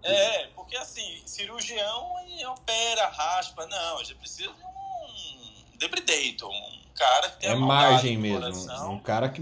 É, 0.04 0.48
porque 0.56 0.78
assim, 0.78 1.22
cirurgião 1.26 2.20
opera, 2.48 3.08
raspa. 3.10 3.66
Não, 3.68 3.98
a 3.98 4.04
gente 4.04 4.16
precisa 4.16 4.50
de 4.50 4.50
um 4.50 5.78
debridator, 5.78 6.50
um 6.52 6.80
cara 6.96 7.30
que 7.30 7.40
tem 7.42 7.50
É 7.50 7.56
margem 7.56 8.18
mesmo. 8.18 8.40
Coração, 8.40 8.94
um 8.94 9.00
cara 9.00 9.30
que 9.30 9.42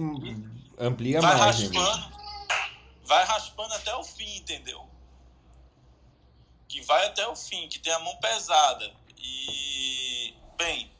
amplia 0.80 1.20
a 1.20 1.22
margem. 1.22 1.70
Raspando. 1.72 2.17
Vai 3.08 3.24
raspando 3.24 3.74
até 3.74 3.96
o 3.96 4.04
fim, 4.04 4.36
entendeu? 4.36 4.86
Que 6.68 6.82
vai 6.82 7.08
até 7.08 7.26
o 7.26 7.38
fim, 7.38 7.70
que 7.70 7.80
tem 7.80 7.94
a 7.94 8.00
mão 8.00 8.18
pesada. 8.18 8.94
E, 9.18 10.36
bem, 10.58 10.92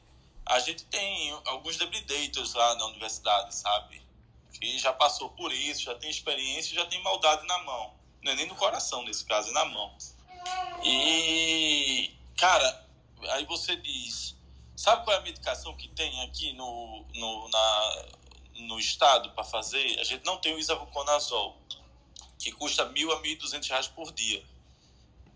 a 0.46 0.58
gente 0.60 0.86
tem 0.86 1.38
alguns 1.46 1.76
debridators 1.76 2.54
lá 2.54 2.76
na 2.76 2.86
universidade, 2.86 3.54
sabe? 3.54 4.02
Que 4.54 4.80
já 4.80 4.94
passou 4.94 5.32
por 5.32 5.52
isso, 5.52 5.84
já 5.84 5.96
tem 5.96 6.10
experiência, 6.10 6.74
já 6.74 6.86
tem 6.86 7.04
maldade 7.04 7.46
na 7.46 7.58
mão. 7.60 7.94
Não 8.24 8.32
é 8.32 8.36
nem 8.36 8.48
no 8.48 8.56
coração 8.56 9.04
nesse 9.04 9.26
caso, 9.26 9.50
é 9.50 9.52
na 9.52 9.66
mão. 9.66 9.94
E, 10.86 12.16
cara, 12.38 12.88
aí 13.32 13.46
você 13.46 13.76
diz, 13.76 14.34
sabe 14.78 15.04
qual 15.04 15.18
é 15.18 15.20
a 15.20 15.24
medicação 15.24 15.76
que 15.76 15.90
tem 15.90 16.22
aqui 16.24 16.54
no, 16.54 17.06
no, 17.14 17.50
na, 17.50 18.06
no 18.60 18.80
estado 18.80 19.32
para 19.32 19.44
fazer? 19.44 20.00
A 20.00 20.06
gente 20.06 20.24
não 20.24 20.38
tem 20.38 20.56
o 20.56 20.60
isavuconazol, 20.60 21.58
que 22.38 22.52
custa 22.52 22.86
mil 22.86 23.12
a 23.12 23.20
mil 23.22 23.32
e 23.32 23.36
duzentos 23.36 23.68
reais 23.68 23.88
por 23.88 24.12
dia, 24.12 24.44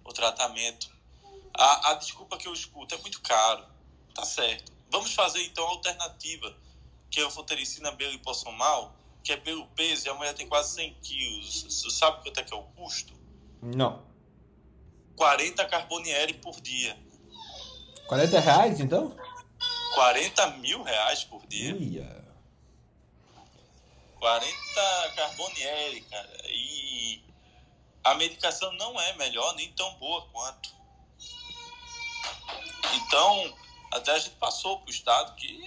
o 0.03 0.13
tratamento. 0.13 0.89
A, 1.53 1.91
a 1.91 1.93
desculpa 1.95 2.37
que 2.37 2.47
eu 2.47 2.53
escuto 2.53 2.95
é 2.95 2.97
muito 2.99 3.21
caro, 3.21 3.65
tá 4.13 4.23
certo. 4.23 4.71
Vamos 4.89 5.13
fazer 5.13 5.43
então 5.43 5.65
a 5.65 5.69
alternativa, 5.69 6.55
que 7.09 7.19
é 7.19 7.25
a 7.25 7.29
fotericina 7.29 7.91
belipossomal, 7.91 8.95
que 9.23 9.31
é 9.31 9.37
pelo 9.37 9.65
peso, 9.67 10.07
e 10.07 10.09
a 10.09 10.13
mulher 10.13 10.33
tem 10.33 10.47
quase 10.47 10.75
100 10.75 10.93
quilos. 11.01 11.63
Você 11.63 11.89
sabe 11.91 12.23
quanto 12.23 12.39
é 12.39 12.43
que 12.43 12.53
é 12.53 12.57
o 12.57 12.63
custo? 12.63 13.13
Não. 13.61 14.03
40 15.15 15.65
carbonieri 15.65 16.33
por 16.33 16.59
dia. 16.61 16.97
40 18.07 18.39
reais, 18.39 18.79
então? 18.79 19.15
40 19.93 20.47
mil 20.57 20.83
reais 20.83 21.23
por 21.23 21.45
dia. 21.47 21.75
Uia. 21.75 22.20
40 24.21 25.13
carbonieri, 25.15 26.01
cara. 26.01 26.41
E 26.45 27.23
a 28.03 28.13
medicação 28.13 28.71
não 28.73 29.01
é 29.01 29.13
melhor 29.13 29.55
nem 29.55 29.73
tão 29.73 29.95
boa 29.95 30.21
quanto. 30.31 30.69
Então, 32.93 33.57
até 33.89 34.11
a 34.11 34.19
gente 34.19 34.35
passou 34.35 34.77
para 34.79 34.87
o 34.87 34.91
estado 34.91 35.35
que 35.35 35.63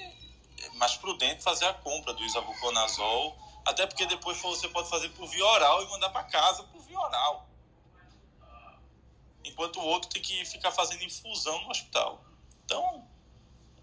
é 0.62 0.68
mais 0.76 0.96
prudente 0.96 1.42
fazer 1.42 1.64
a 1.64 1.74
compra 1.74 2.12
do 2.12 2.22
isavuconazol, 2.22 3.36
até 3.66 3.88
porque 3.88 4.06
depois 4.06 4.40
você 4.40 4.68
pode 4.68 4.88
fazer 4.88 5.08
por 5.10 5.26
via 5.26 5.44
oral 5.44 5.82
e 5.82 5.88
mandar 5.88 6.10
para 6.10 6.22
casa 6.22 6.62
por 6.62 6.80
via 6.82 7.00
oral. 7.00 7.48
Enquanto 9.44 9.80
o 9.80 9.84
outro 9.84 10.08
tem 10.08 10.22
que 10.22 10.44
ficar 10.44 10.70
fazendo 10.70 11.02
infusão 11.02 11.60
no 11.62 11.70
hospital. 11.70 12.24
Então, 12.64 13.04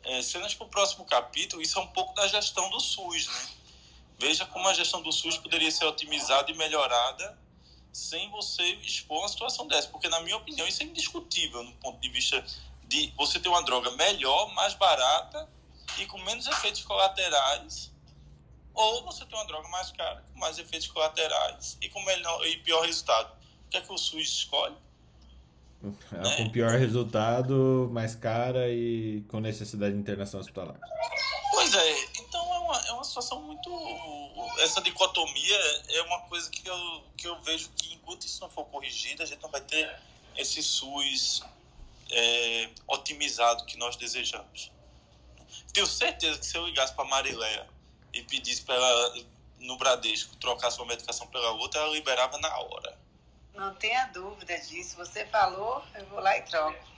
é, 0.04 0.22
cenas 0.22 0.56
para 0.56 0.66
o 0.66 0.70
próximo 0.70 1.04
capítulo, 1.04 1.62
isso 1.62 1.78
é 1.78 1.82
um 1.82 1.88
pouco 1.88 2.14
da 2.14 2.26
gestão 2.30 2.70
do 2.70 2.80
SUS, 2.80 3.28
né? 3.28 3.61
Veja 4.22 4.46
como 4.46 4.68
a 4.68 4.74
gestão 4.76 5.02
do 5.02 5.12
SUS 5.12 5.40
poderia 5.40 5.72
ser 5.72 5.84
otimizada 5.86 6.52
e 6.52 6.54
melhorada 6.56 7.36
sem 7.92 8.30
você 8.30 8.64
expor 8.84 9.18
uma 9.18 9.28
situação 9.28 9.68
dessa. 9.68 9.88
Porque, 9.88 10.08
na 10.10 10.20
minha 10.20 10.38
opinião, 10.38 10.68
isso 10.68 10.84
é 10.84 10.86
indiscutível 10.86 11.64
no 11.64 11.72
ponto 11.78 12.00
de 12.00 12.08
vista 12.08 12.46
de 12.84 13.12
você 13.18 13.40
ter 13.40 13.50
uma 13.50 13.64
droga 13.64 13.90
melhor, 13.92 14.54
mais 14.54 14.76
barata 14.76 15.50
e 15.98 16.06
com 16.06 16.20
menos 16.20 16.46
efeitos 16.46 16.84
colaterais, 16.84 17.92
ou 18.76 19.04
você 19.06 19.26
ter 19.26 19.34
uma 19.34 19.48
droga 19.48 19.68
mais 19.70 19.92
cara, 19.92 20.24
com 20.32 20.40
mais 20.40 20.60
efeitos 20.60 20.88
colaterais 20.90 21.80
e 21.82 21.90
com 21.90 22.00
melhor 22.04 22.46
e 22.46 22.58
pior 22.58 22.86
resultado. 22.86 23.36
O 23.66 23.70
que 23.72 23.78
é 23.78 23.82
que 23.82 23.92
o 23.92 23.98
SUS 23.98 24.28
escolhe? 24.28 24.76
Né? 25.82 25.94
Com 26.38 26.50
pior 26.50 26.78
resultado, 26.78 27.90
mais 27.92 28.16
cara 28.16 28.70
e 28.70 29.24
com 29.28 29.40
necessidade 29.40 29.94
de 29.94 30.00
internação 30.00 30.40
hospitalar. 30.40 30.78
Pois 31.52 31.74
é, 31.74 32.06
então 32.20 32.54
é 32.54 32.60
uma, 32.60 32.78
é 32.88 32.92
uma 32.94 33.04
situação 33.04 33.42
muito. 33.42 33.70
Essa 34.60 34.82
dicotomia 34.82 35.58
é 35.90 36.02
uma 36.04 36.22
coisa 36.22 36.50
que 36.50 36.68
eu, 36.68 37.04
que 37.18 37.28
eu 37.28 37.42
vejo 37.42 37.70
que 37.76 37.94
enquanto 37.96 38.26
isso 38.26 38.42
não 38.42 38.50
for 38.50 38.66
corrigido, 38.66 39.24
a 39.24 39.26
gente 39.26 39.42
não 39.42 39.50
vai 39.50 39.62
ter 39.62 39.90
esse 40.38 40.62
SUS 40.62 41.44
é, 42.12 42.70
otimizado 42.88 43.66
que 43.66 43.78
nós 43.78 43.96
desejamos. 43.96 44.72
Tenho 45.74 45.88
certeza 45.88 46.40
que 46.40 46.46
se 46.46 46.58
eu 46.58 46.66
ligasse 46.66 46.94
para 46.94 47.06
Mariléia 47.06 47.68
e 48.14 48.22
pedisse 48.24 48.62
para 48.64 48.76
ela, 48.76 49.16
no 49.60 49.78
Bradesco, 49.78 50.36
trocar 50.38 50.72
sua 50.72 50.86
medicação 50.86 51.28
pela 51.28 51.52
outra, 51.52 51.82
ela 51.82 51.94
liberava 51.94 52.38
na 52.38 52.60
hora. 52.60 52.98
Não 53.54 53.74
tenha 53.76 54.06
dúvida 54.08 54.58
disso. 54.60 54.96
Você 54.98 55.26
falou, 55.26 55.84
eu 55.96 56.06
vou 56.08 56.20
lá 56.20 56.38
e 56.38 56.42
troco. 56.44 56.92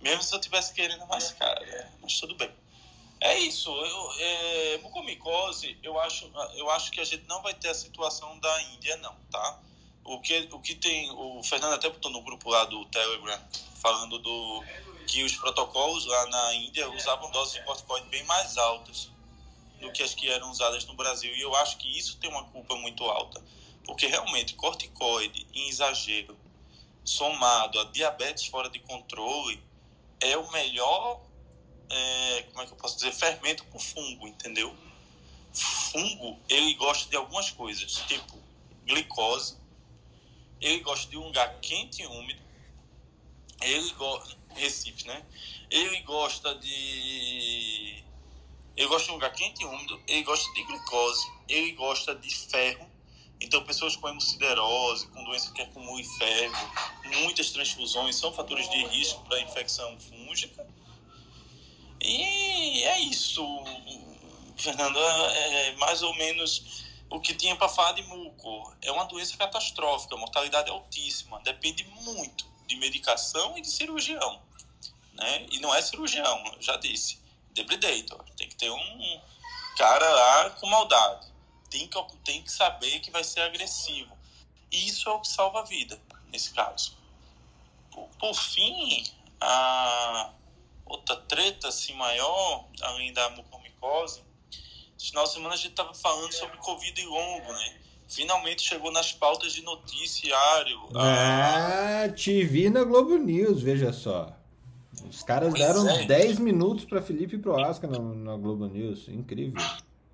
Mesmo 0.00 0.22
se 0.22 0.34
eu 0.34 0.40
tivesse 0.40 0.72
querendo 0.72 1.06
mais 1.06 1.32
cara, 1.32 1.64
né? 1.64 1.92
mas 2.00 2.18
tudo 2.20 2.34
bem. 2.34 2.50
É 3.20 3.38
isso. 3.38 3.70
Eu, 3.70 4.12
é, 4.18 4.78
mucomicose, 4.78 5.78
eu 5.82 5.98
acho, 6.00 6.30
eu 6.54 6.70
acho 6.70 6.90
que 6.90 7.00
a 7.00 7.04
gente 7.04 7.24
não 7.28 7.40
vai 7.42 7.54
ter 7.54 7.68
a 7.68 7.74
situação 7.74 8.38
da 8.38 8.62
Índia, 8.62 8.96
não, 8.96 9.14
tá? 9.30 9.60
O 10.04 10.20
que, 10.20 10.48
o 10.50 10.58
que 10.60 10.74
tem. 10.74 11.10
O 11.12 11.42
Fernando 11.44 11.74
até 11.74 11.88
botou 11.88 12.10
no 12.10 12.22
grupo 12.22 12.50
lá 12.50 12.64
do 12.64 12.84
Telegram 12.86 13.40
falando 13.80 14.18
do 14.18 14.64
que 15.06 15.22
os 15.22 15.36
protocolos 15.36 16.06
lá 16.06 16.26
na 16.26 16.54
Índia 16.54 16.88
usavam 16.90 17.30
doses 17.30 17.54
de 17.54 17.62
corticoide 17.64 18.08
bem 18.08 18.24
mais 18.24 18.56
altas 18.56 19.10
do 19.80 19.92
que 19.92 20.02
as 20.02 20.14
que 20.14 20.28
eram 20.28 20.50
usadas 20.50 20.84
no 20.86 20.94
Brasil. 20.94 21.34
E 21.34 21.40
eu 21.40 21.54
acho 21.56 21.76
que 21.76 21.98
isso 21.98 22.16
tem 22.18 22.30
uma 22.30 22.44
culpa 22.44 22.74
muito 22.76 23.04
alta. 23.04 23.42
Porque 23.84 24.06
realmente 24.06 24.54
corticoide 24.54 25.46
em 25.52 25.68
exagero, 25.68 26.38
somado 27.04 27.80
a 27.80 27.84
diabetes 27.84 28.46
fora 28.46 28.68
de 28.70 28.78
controle, 28.80 29.62
é 30.20 30.36
o 30.36 30.50
melhor, 30.52 31.20
é, 31.90 32.42
como 32.50 32.62
é 32.62 32.66
que 32.66 32.72
eu 32.72 32.76
posso 32.76 32.96
dizer, 32.96 33.12
fermento 33.12 33.64
o 33.72 33.78
fungo, 33.78 34.28
entendeu? 34.28 34.74
Fungo, 35.52 36.38
ele 36.48 36.74
gosta 36.74 37.10
de 37.10 37.16
algumas 37.16 37.50
coisas, 37.50 37.92
tipo 38.06 38.40
glicose, 38.86 39.56
ele 40.60 40.80
gosta 40.80 41.10
de 41.10 41.16
um 41.16 41.26
lugar 41.26 41.60
quente 41.60 42.02
e 42.02 42.06
úmido, 42.06 42.40
ele 43.60 43.90
gosta, 43.92 44.36
Recife, 44.54 45.06
né? 45.06 45.24
Ele 45.70 46.00
gosta 46.00 46.54
de 46.56 48.04
ele 48.74 48.88
gosta 48.88 49.06
de 49.06 49.10
um 49.10 49.14
lugar 49.14 49.32
quente 49.32 49.62
e 49.62 49.66
úmido, 49.66 50.00
ele 50.06 50.22
gosta 50.22 50.52
de 50.54 50.62
glicose, 50.64 51.32
ele 51.48 51.72
gosta 51.72 52.14
de 52.14 52.34
ferro, 52.34 52.90
então, 53.42 53.64
pessoas 53.64 53.96
com 53.96 54.08
hemosiderose, 54.08 55.08
com 55.08 55.24
doença 55.24 55.52
que 55.52 55.60
acumula 55.60 56.02
ferro, 56.16 56.72
muitas 57.22 57.50
transfusões 57.50 58.14
são 58.14 58.32
fatores 58.32 58.70
de 58.70 58.86
risco 58.86 59.20
para 59.24 59.40
infecção 59.40 59.98
fúngica. 59.98 60.64
E 62.00 62.82
é 62.84 63.00
isso, 63.00 63.44
Fernando. 64.56 64.96
É, 64.98 65.68
é 65.68 65.76
mais 65.76 66.02
ou 66.02 66.14
menos 66.14 66.84
o 67.10 67.20
que 67.20 67.34
tinha 67.34 67.56
para 67.56 67.68
falar 67.68 67.92
de 67.92 68.02
muco. 68.04 68.74
É 68.80 68.92
uma 68.92 69.04
doença 69.04 69.36
catastrófica, 69.36 70.14
a 70.14 70.18
mortalidade 70.18 70.70
é 70.70 70.72
altíssima. 70.72 71.40
Depende 71.40 71.84
muito 72.02 72.46
de 72.68 72.76
medicação 72.76 73.58
e 73.58 73.60
de 73.60 73.68
cirurgião. 73.68 74.40
Né? 75.14 75.46
E 75.50 75.58
não 75.58 75.74
é 75.74 75.82
cirurgião, 75.82 76.42
já 76.60 76.76
disse. 76.76 77.20
Debridator. 77.50 78.24
Tem 78.36 78.48
que 78.48 78.54
ter 78.54 78.70
um 78.70 79.20
cara 79.76 80.08
lá 80.08 80.50
com 80.50 80.66
maldade 80.68 81.31
tem 81.72 81.88
que, 81.88 82.16
tem 82.24 82.42
que 82.42 82.52
saber 82.52 83.00
que 83.00 83.10
vai 83.10 83.24
ser 83.24 83.40
agressivo. 83.40 84.12
E 84.70 84.86
isso 84.86 85.08
é 85.08 85.12
o 85.12 85.20
que 85.20 85.28
salva 85.28 85.60
a 85.60 85.64
vida, 85.64 85.98
nesse 86.30 86.52
caso. 86.52 86.96
Por, 87.90 88.08
por 88.18 88.34
fim, 88.34 89.04
a 89.40 90.30
outra 90.84 91.16
treta 91.16 91.68
assim, 91.68 91.94
maior, 91.94 92.66
além 92.82 93.12
da 93.12 93.30
mucormicose, 93.30 94.20
final 94.98 95.24
de 95.24 95.32
semana 95.32 95.54
a 95.54 95.56
gente 95.56 95.70
estava 95.70 95.94
falando 95.94 96.32
sobre 96.32 96.56
Covid 96.58 97.04
longo, 97.06 97.52
né? 97.52 97.78
Finalmente 98.06 98.62
chegou 98.62 98.92
nas 98.92 99.10
pautas 99.10 99.54
de 99.54 99.62
noticiário. 99.62 100.78
Ah, 100.94 102.08
te 102.14 102.44
vi 102.44 102.68
na 102.68 102.84
Globo 102.84 103.16
News, 103.16 103.62
veja 103.62 103.92
só. 103.92 104.36
Os 105.08 105.22
caras 105.22 105.50
pois 105.50 105.62
deram 105.62 105.88
é. 105.88 106.04
10 106.04 106.38
minutos 106.38 106.84
para 106.84 107.00
Felipe 107.00 107.38
Proasca 107.38 107.86
na, 107.86 107.98
na 107.98 108.36
Globo 108.36 108.66
News. 108.66 109.08
Incrível. 109.08 109.62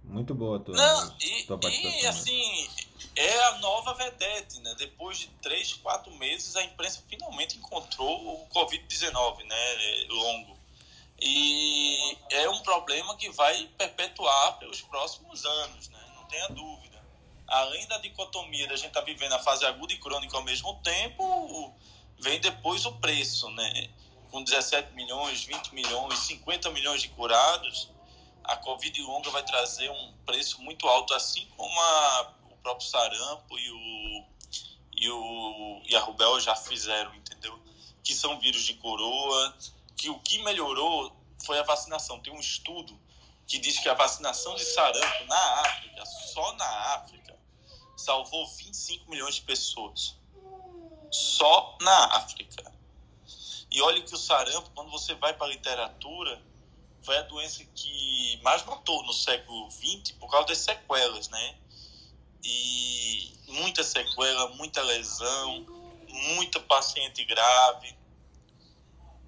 Muito 0.08 0.34
boa 0.34 0.56
a 0.56 0.60
tua, 0.60 0.74
Não, 0.74 1.16
e, 1.20 1.42
tua 1.44 1.58
participação. 1.58 2.00
E 2.00 2.06
assim, 2.06 2.68
é 3.14 3.44
a 3.44 3.58
nova 3.58 3.92
vedete, 3.94 4.58
né? 4.60 4.74
Depois 4.78 5.18
de 5.18 5.26
três, 5.42 5.74
quatro 5.74 6.12
meses, 6.14 6.56
a 6.56 6.64
imprensa 6.64 7.02
finalmente 7.08 7.58
encontrou 7.58 8.42
o 8.42 8.48
Covid-19, 8.48 9.44
né? 9.44 10.06
Longo. 10.08 10.58
E 11.20 12.16
é 12.30 12.48
um 12.48 12.60
problema 12.60 13.16
que 13.16 13.28
vai 13.30 13.68
perpetuar 13.76 14.58
pelos 14.58 14.80
próximos 14.82 15.44
anos, 15.44 15.88
né? 15.88 15.98
não 16.14 16.24
tenha 16.24 16.48
dúvida. 16.48 17.04
Além 17.46 17.86
da 17.88 17.98
dicotomia 17.98 18.68
da 18.68 18.76
gente 18.76 18.88
estar 18.88 19.00
tá 19.00 19.06
vivendo 19.06 19.32
a 19.32 19.38
fase 19.40 19.64
aguda 19.64 19.92
e 19.92 19.98
crônica 19.98 20.36
ao 20.36 20.44
mesmo 20.44 20.74
tempo, 20.82 21.74
vem 22.20 22.40
depois 22.40 22.86
o 22.86 22.92
preço, 22.92 23.50
né? 23.50 23.90
Com 24.30 24.44
17 24.44 24.92
milhões, 24.94 25.44
20 25.44 25.74
milhões, 25.74 26.18
50 26.20 26.70
milhões 26.70 27.02
de 27.02 27.08
curados, 27.08 27.90
a 28.48 28.56
Covid 28.56 29.02
longa 29.02 29.30
vai 29.30 29.42
trazer 29.44 29.90
um 29.90 30.14
preço 30.24 30.60
muito 30.62 30.88
alto, 30.88 31.12
assim 31.12 31.46
como 31.54 31.80
a, 31.80 32.34
o 32.50 32.56
próprio 32.56 32.88
sarampo 32.88 33.58
e, 33.58 33.70
o, 33.70 34.24
e, 34.96 35.10
o, 35.10 35.82
e 35.84 35.94
a 35.94 36.00
rubéola 36.00 36.40
já 36.40 36.56
fizeram, 36.56 37.14
entendeu? 37.14 37.60
Que 38.02 38.14
são 38.14 38.40
vírus 38.40 38.64
de 38.64 38.74
coroa, 38.74 39.54
que 39.94 40.08
o 40.08 40.18
que 40.20 40.42
melhorou 40.42 41.14
foi 41.44 41.58
a 41.58 41.62
vacinação. 41.62 42.20
Tem 42.20 42.32
um 42.32 42.40
estudo 42.40 42.98
que 43.46 43.58
diz 43.58 43.78
que 43.80 43.88
a 43.88 43.94
vacinação 43.94 44.54
de 44.54 44.64
sarampo 44.64 45.24
na 45.26 45.60
África, 45.60 46.06
só 46.06 46.54
na 46.54 46.94
África, 46.94 47.38
salvou 47.98 48.46
25 48.46 49.10
milhões 49.10 49.34
de 49.34 49.42
pessoas. 49.42 50.16
Só 51.10 51.76
na 51.82 52.16
África. 52.16 52.72
E 53.70 53.82
olha 53.82 54.00
que 54.02 54.14
o 54.14 54.18
sarampo, 54.18 54.70
quando 54.74 54.90
você 54.90 55.14
vai 55.14 55.34
para 55.34 55.46
a 55.46 55.50
literatura, 55.50 56.40
foi 57.02 57.16
a 57.16 57.22
doença 57.22 57.64
que 57.74 58.40
mais 58.42 58.64
matou 58.64 59.02
no 59.04 59.12
século 59.12 59.70
XX 59.70 60.12
por 60.18 60.30
causa 60.30 60.48
das 60.48 60.58
sequelas, 60.58 61.28
né? 61.28 61.54
E 62.44 63.32
muita 63.48 63.82
sequela, 63.82 64.48
muita 64.56 64.82
lesão, 64.82 65.66
muita 66.08 66.60
paciente 66.60 67.24
grave. 67.24 67.96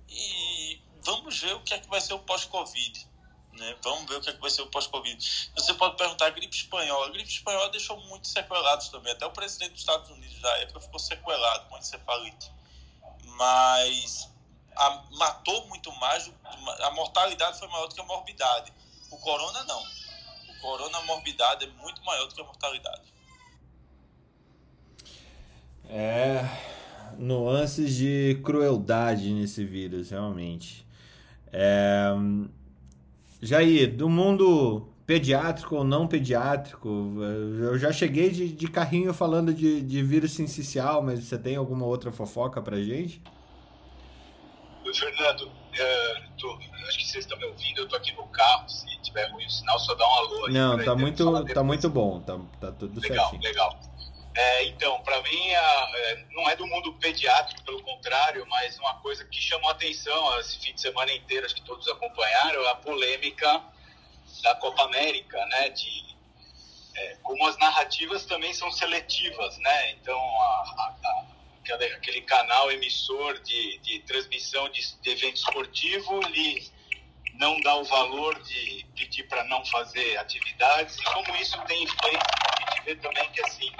E 0.09 0.83
vamos 1.03 1.39
ver 1.39 1.55
o 1.55 1.61
que 1.63 1.75
é 1.75 1.79
que 1.79 1.89
vai 1.89 2.01
ser 2.01 2.15
o 2.15 2.19
pós-Covid. 2.19 3.09
Né? 3.53 3.77
Vamos 3.83 4.09
ver 4.09 4.17
o 4.17 4.21
que 4.21 4.31
é 4.31 4.33
que 4.33 4.41
vai 4.41 4.51
ser 4.51 4.63
o 4.63 4.67
pós-Covid. 4.67 5.51
Você 5.55 5.75
pode 5.75 5.97
perguntar 5.97 6.27
a 6.27 6.31
gripe 6.31 6.55
espanhola. 6.55 7.07
A 7.07 7.11
gripe 7.11 7.31
espanhola 7.31 7.69
deixou 7.71 7.99
muitos 8.03 8.31
sequelados 8.31 8.89
também. 8.89 9.13
Até 9.13 9.27
o 9.27 9.31
presidente 9.31 9.73
dos 9.73 9.81
Estados 9.81 10.09
Unidos 10.11 10.41
da 10.41 10.59
época 10.59 10.81
ficou 10.81 10.99
sequelado 10.99 11.69
com 11.69 11.79
encefalite. 11.79 12.51
Mas 13.25 14.30
a, 14.81 15.05
matou 15.13 15.67
muito 15.69 15.93
mais, 15.97 16.33
a 16.81 16.91
mortalidade 16.93 17.59
foi 17.59 17.69
maior 17.69 17.87
do 17.87 17.95
que 17.95 18.01
a 18.01 18.05
morbidade. 18.05 18.73
O 19.11 19.19
corona 19.19 19.63
não. 19.65 19.81
O 19.81 20.61
corona, 20.63 20.99
a 20.99 21.03
morbidade 21.03 21.67
é 21.67 21.83
muito 21.83 22.03
maior 22.03 22.27
do 22.27 22.35
que 22.35 22.41
a 22.41 22.45
mortalidade. 22.45 23.13
É, 25.87 26.49
nuances 27.19 27.95
de 27.95 28.41
crueldade 28.43 29.31
nesse 29.35 29.65
vírus, 29.65 30.11
realmente. 30.11 30.87
É, 31.53 32.11
Jair, 33.43 33.95
do 33.95 34.09
mundo 34.09 34.89
pediátrico 35.05 35.75
ou 35.77 35.85
não 35.85 36.07
pediátrico, 36.07 36.89
eu 37.61 37.77
já 37.77 37.93
cheguei 37.93 38.31
de, 38.31 38.49
de 38.49 38.69
carrinho 38.69 39.13
falando 39.13 39.53
de, 39.53 39.83
de 39.83 40.03
vírus 40.03 40.33
sincicial, 40.33 41.03
mas 41.03 41.25
você 41.25 41.37
tem 41.37 41.57
alguma 41.57 41.85
outra 41.85 42.13
fofoca 42.13 42.63
pra 42.63 42.81
gente? 42.81 43.21
Fernando, 44.95 45.53
é, 45.79 46.23
tô, 46.39 46.59
acho 46.89 46.99
que 46.99 47.05
vocês 47.05 47.25
estão 47.25 47.39
me 47.39 47.45
ouvindo, 47.47 47.79
eu 47.81 47.89
tô 47.89 47.97
aqui 47.97 48.13
no 48.13 48.27
carro, 48.29 48.69
se 48.69 48.87
tiver 49.03 49.31
ruim 49.31 49.45
o 49.45 49.51
sinal, 49.51 49.79
só 49.79 49.95
dá 49.95 50.07
um 50.07 50.15
alô. 50.19 50.49
Não, 50.49 50.85
tá 50.85 50.95
muito, 50.95 51.45
tá 51.55 51.63
muito 51.63 51.89
bom, 51.89 52.21
tá, 52.21 52.39
tá 52.61 52.73
tudo 52.73 53.01
legal, 53.01 53.31
certinho. 53.31 53.43
Legal, 53.43 53.69
legal. 53.71 53.91
É, 54.35 54.65
então, 54.67 55.01
para 55.03 55.21
mim, 55.23 55.55
a, 55.55 55.91
é, 55.95 56.25
não 56.31 56.49
é 56.49 56.57
do 56.57 56.67
mundo 56.67 56.93
pediátrico, 56.95 57.65
pelo 57.65 57.83
contrário, 57.83 58.47
mas 58.49 58.79
uma 58.79 58.95
coisa 59.01 59.25
que 59.25 59.41
chamou 59.41 59.69
a 59.69 59.73
atenção 59.73 60.39
esse 60.39 60.59
fim 60.59 60.73
de 60.73 60.81
semana 60.81 61.13
inteiro, 61.13 61.45
acho 61.47 61.55
que 61.55 61.63
todos 61.63 61.87
acompanharam, 61.89 62.67
a 62.69 62.77
polêmica 62.77 63.63
da 64.43 64.55
Copa 64.55 64.85
América, 64.85 65.45
né? 65.47 65.71
De 65.71 66.11
é, 66.95 67.17
como 67.23 67.47
as 67.47 67.57
narrativas 67.59 68.25
também 68.25 68.53
são 68.55 68.71
seletivas, 68.71 69.59
né? 69.59 69.93
Então, 69.93 70.19
a, 70.19 70.65
a, 70.79 70.95
aquele, 70.95 71.40
aquele, 71.65 72.21
canal 72.23 72.71
emissor 72.73 73.39
de, 73.41 73.79
de 73.79 74.01
transmissão 74.01 74.69
de, 74.71 74.81
de 75.01 75.11
evento 75.11 75.37
esportivo, 75.37 76.21
ele 76.27 76.71
não 77.35 77.61
dá 77.61 77.75
o 77.77 77.85
valor 77.85 78.41
de 78.43 78.87
pedir 78.97 79.25
para 79.29 79.45
não 79.45 79.65
fazer 79.67 80.17
atividades, 80.19 80.99
e 80.99 81.05
como 81.05 81.37
isso 81.37 81.61
tem 81.63 81.87
feito, 81.87 82.27
a 82.27 82.71
gente 82.71 82.85
vê 82.85 82.95
também 82.97 83.31
que 83.31 83.41
assim 83.43 83.71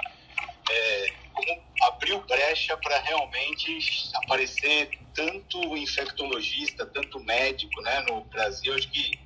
é, 0.69 1.13
como 1.33 1.63
abriu 1.83 2.21
brecha 2.21 2.77
para 2.77 2.99
realmente 2.99 3.79
aparecer 4.15 4.89
tanto 5.13 5.75
infectologista, 5.77 6.85
tanto 6.85 7.19
médico 7.19 7.81
né, 7.81 8.01
no 8.07 8.23
Brasil. 8.25 8.73
Acho 8.75 8.89
que 8.89 9.19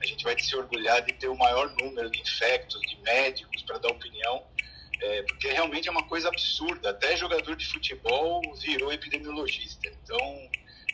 a 0.00 0.06
gente 0.06 0.24
vai 0.24 0.38
se 0.38 0.54
orgulhar 0.56 1.02
de 1.02 1.12
ter 1.14 1.28
o 1.28 1.36
maior 1.36 1.70
número 1.80 2.10
de 2.10 2.20
infectos, 2.20 2.80
de 2.82 2.96
médicos 3.02 3.62
para 3.62 3.78
dar 3.78 3.88
opinião, 3.90 4.44
é, 5.02 5.22
porque 5.24 5.48
realmente 5.48 5.88
é 5.88 5.90
uma 5.90 6.04
coisa 6.04 6.28
absurda. 6.28 6.90
Até 6.90 7.16
jogador 7.16 7.56
de 7.56 7.66
futebol 7.66 8.40
virou 8.60 8.92
epidemiologista. 8.92 9.88
Então, 9.88 10.48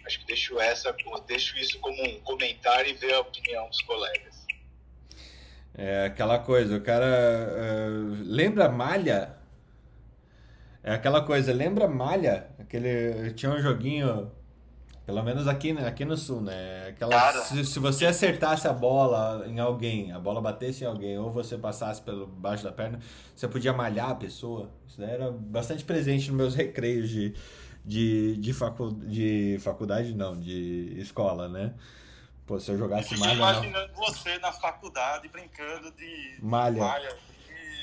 acho 0.07 0.21
que 0.21 0.27
deixo, 0.27 0.59
essa, 0.59 0.95
deixo 1.27 1.59
isso 1.59 1.79
como 1.81 2.03
um 2.03 2.21
comentário 2.21 2.91
e 2.91 2.95
ver 2.95 3.13
a 3.13 3.21
opinião 3.21 3.69
dos 3.69 3.83
colegas. 3.83 4.47
É 5.75 6.07
aquela 6.07 6.39
coisa, 6.39 6.77
o 6.77 6.81
cara. 6.81 7.07
Uh, 7.07 8.23
lembra 8.25 8.69
Malha? 8.69 9.37
É 10.83 10.93
aquela 10.93 11.23
coisa, 11.23 11.53
lembra 11.53 11.87
Malha? 11.87 12.49
Aquele. 12.59 13.33
Tinha 13.35 13.53
um 13.53 13.61
joguinho. 13.61 14.33
Pelo 15.09 15.23
menos 15.23 15.49
aqui, 15.49 15.73
né, 15.73 15.89
aqui 15.89 16.05
no 16.05 16.19
sul, 16.19 16.43
né? 16.43 16.89
Aquela, 16.89 17.33
se, 17.33 17.65
se, 17.65 17.79
você 17.79 18.05
acertasse 18.05 18.69
a 18.69 18.75
bola 18.75 19.43
em 19.47 19.59
alguém, 19.59 20.13
a 20.13 20.19
bola 20.19 20.39
batesse 20.39 20.85
em 20.85 20.87
alguém, 20.87 21.17
ou 21.17 21.31
você 21.31 21.57
passasse 21.57 22.03
pelo 22.03 22.27
baixo 22.27 22.63
da 22.63 22.71
perna, 22.71 23.01
você 23.35 23.49
podia 23.49 23.73
malhar 23.73 24.11
a 24.11 24.15
pessoa. 24.15 24.71
Isso 24.87 25.03
era 25.03 25.31
bastante 25.31 25.83
presente 25.83 26.29
nos 26.29 26.37
meus 26.37 26.53
recreios 26.55 27.09
de, 27.09 27.35
de, 27.83 28.37
de, 28.37 28.53
facu, 28.53 28.93
de 29.07 29.57
faculdade, 29.63 30.15
não, 30.15 30.39
de 30.39 30.93
escola, 30.99 31.49
né? 31.49 31.73
Pô, 32.45 32.61
se 32.61 32.71
eu 32.71 32.77
jogasse 32.77 33.15
eu 33.15 33.21
malha. 33.21 33.33
imaginando 33.33 33.91
não... 33.97 34.05
você 34.05 34.39
na 34.41 34.53
faculdade 34.53 35.27
brincando 35.29 35.91
de 35.93 36.37
malha. 36.43 36.83
malha 36.83 37.17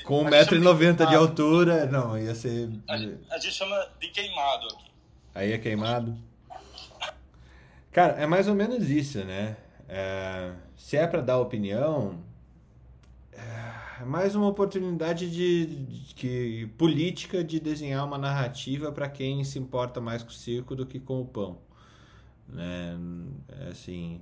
com 0.04 0.24
1,90m 0.24 1.08
de 1.08 1.16
altura, 1.16 1.86
não, 1.86 2.16
ia 2.16 2.36
ser. 2.36 2.70
A, 2.88 2.94
a, 2.94 3.38
gente 3.40 3.50
chama 3.50 3.84
de 3.98 4.06
queimado 4.10 4.68
aqui. 4.68 4.92
Aí 5.34 5.52
é 5.52 5.58
queimado? 5.58 6.16
Cara, 7.96 8.12
é 8.20 8.26
mais 8.26 8.46
ou 8.46 8.54
menos 8.54 8.90
isso, 8.90 9.24
né? 9.24 9.56
É, 9.88 10.52
se 10.76 10.98
é 10.98 11.06
para 11.06 11.22
dar 11.22 11.38
opinião, 11.38 12.18
é 13.32 14.04
mais 14.04 14.34
uma 14.34 14.46
oportunidade 14.48 15.30
de, 15.30 15.64
de, 15.64 16.14
de 16.14 16.66
política 16.76 17.42
de 17.42 17.58
desenhar 17.58 18.04
uma 18.04 18.18
narrativa 18.18 18.92
para 18.92 19.08
quem 19.08 19.42
se 19.44 19.58
importa 19.58 19.98
mais 19.98 20.22
com 20.22 20.28
o 20.28 20.32
circo 20.34 20.76
do 20.76 20.84
que 20.84 21.00
com 21.00 21.22
o 21.22 21.24
pão. 21.24 21.56
Né? 22.46 22.98
É 23.60 23.68
assim, 23.70 24.20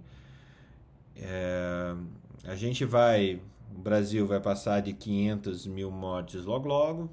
é, 1.16 1.96
a 2.44 2.54
gente 2.54 2.84
vai 2.84 3.40
o 3.74 3.78
Brasil 3.80 4.24
vai 4.24 4.38
passar 4.38 4.82
de 4.82 4.92
500 4.92 5.66
mil 5.66 5.90
mortes 5.90 6.44
logo 6.44 6.68
logo. 6.68 7.10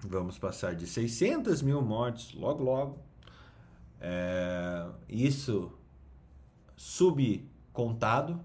Vamos 0.00 0.38
passar 0.38 0.74
de 0.74 0.86
600 0.86 1.62
mil 1.62 1.80
mortes 1.80 2.34
logo 2.34 2.62
logo. 2.62 3.11
É, 4.04 4.84
isso 5.08 5.72
subcontado, 6.76 8.40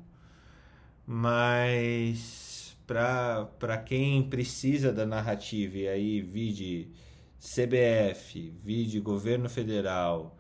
mas 1.03 2.77
para 2.85 3.77
quem 3.83 4.21
precisa 4.29 4.93
da 4.93 5.03
narrativa, 5.03 5.77
e 5.77 5.87
aí 5.87 6.21
vide 6.21 6.91
CBF, 7.39 8.53
vide 8.63 8.99
governo 8.99 9.49
federal 9.49 10.37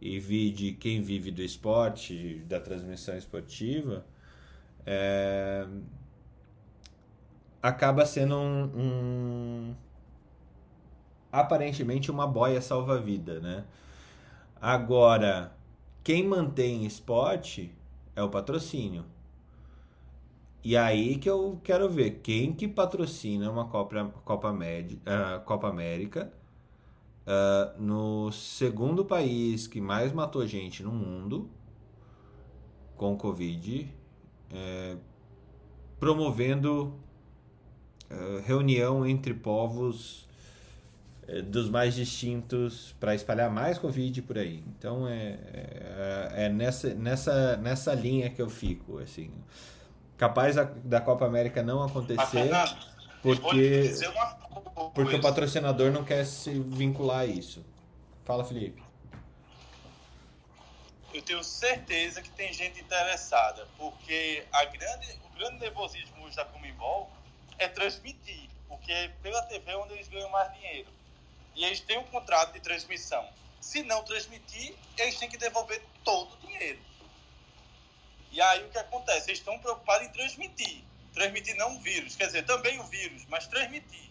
e 0.00 0.20
vide 0.20 0.72
quem 0.74 1.02
vive 1.02 1.32
do 1.32 1.42
esporte, 1.42 2.44
da 2.46 2.60
transmissão 2.60 3.16
esportiva, 3.16 4.06
é, 4.86 5.66
acaba 7.60 8.06
sendo 8.06 8.36
um, 8.36 8.64
um 8.76 9.74
aparentemente 11.32 12.08
uma 12.08 12.26
boia 12.26 12.60
salva-vida, 12.60 13.40
né? 13.40 13.64
Agora, 14.60 15.56
quem 16.04 16.26
mantém 16.26 16.84
esporte 16.84 17.74
é 18.14 18.22
o 18.22 18.28
patrocínio. 18.28 19.04
E 20.62 20.76
aí 20.76 21.16
que 21.16 21.30
eu 21.30 21.58
quero 21.64 21.88
ver 21.88 22.20
quem 22.22 22.52
que 22.52 22.68
patrocina 22.68 23.50
uma 23.50 23.66
Copa, 23.66 24.12
Copa, 24.24 24.52
uh, 24.52 25.40
Copa 25.46 25.68
América 25.68 26.30
uh, 27.26 27.82
no 27.82 28.30
segundo 28.30 29.04
país 29.04 29.66
que 29.66 29.80
mais 29.80 30.12
matou 30.12 30.46
gente 30.46 30.82
no 30.82 30.92
mundo 30.92 31.48
com 32.96 33.16
Covid, 33.16 33.90
é, 34.52 34.96
promovendo 35.98 37.00
eh, 38.10 38.42
reunião 38.44 39.06
entre 39.06 39.32
povos 39.32 40.28
eh, 40.28 40.29
dos 41.44 41.68
mais 41.68 41.94
distintos 41.94 42.94
para 42.98 43.14
espalhar 43.14 43.50
mais 43.50 43.78
Covid 43.78 44.22
por 44.22 44.38
aí. 44.38 44.64
Então 44.66 45.06
é, 45.06 45.38
é, 45.52 46.32
é, 46.44 46.48
nessa, 46.48 46.94
nessa, 46.94 47.56
nessa 47.56 47.94
linha 47.94 48.30
que 48.30 48.42
eu 48.42 48.50
fico. 48.50 48.98
Assim. 48.98 49.30
Capaz 50.16 50.56
da, 50.56 50.64
da 50.64 51.00
Copa 51.00 51.24
América 51.24 51.62
não 51.62 51.82
acontecer 51.82 52.50
porque, 53.22 53.90
porque 54.94 55.16
o 55.16 55.20
patrocinador 55.20 55.90
não 55.90 56.04
quer 56.04 56.24
se 56.24 56.58
vincular 56.58 57.20
a 57.20 57.26
isso. 57.26 57.64
Fala, 58.24 58.44
Felipe. 58.44 58.82
Eu 61.12 61.22
tenho 61.22 61.42
certeza 61.42 62.22
que 62.22 62.30
tem 62.30 62.52
gente 62.52 62.80
interessada, 62.80 63.66
porque 63.76 64.44
a 64.52 64.64
grande, 64.64 65.18
o 65.24 65.36
grande 65.36 65.58
nervosismo 65.58 66.24
hoje 66.24 66.36
da 66.36 66.44
Comembol 66.44 67.10
é 67.58 67.66
transmitir, 67.66 68.48
porque 68.68 69.10
pela 69.22 69.42
TV 69.42 69.72
é 69.72 69.76
onde 69.76 69.94
eles 69.94 70.08
ganham 70.08 70.30
mais 70.30 70.52
dinheiro. 70.54 70.88
E 71.54 71.64
eles 71.64 71.80
têm 71.80 71.98
um 71.98 72.04
contrato 72.04 72.52
de 72.52 72.60
transmissão. 72.60 73.28
Se 73.60 73.82
não 73.82 74.02
transmitir, 74.04 74.74
eles 74.96 75.18
têm 75.18 75.28
que 75.28 75.36
devolver 75.36 75.82
todo 76.04 76.32
o 76.34 76.46
dinheiro. 76.46 76.78
E 78.32 78.40
aí 78.40 78.64
o 78.64 78.70
que 78.70 78.78
acontece? 78.78 79.30
Eles 79.30 79.40
estão 79.40 79.58
preocupados 79.58 80.06
em 80.06 80.10
transmitir. 80.10 80.84
Transmitir 81.12 81.56
não 81.56 81.76
o 81.76 81.80
vírus, 81.80 82.14
quer 82.14 82.26
dizer, 82.26 82.46
também 82.46 82.78
o 82.78 82.84
vírus, 82.84 83.26
mas 83.28 83.46
transmitir. 83.46 84.08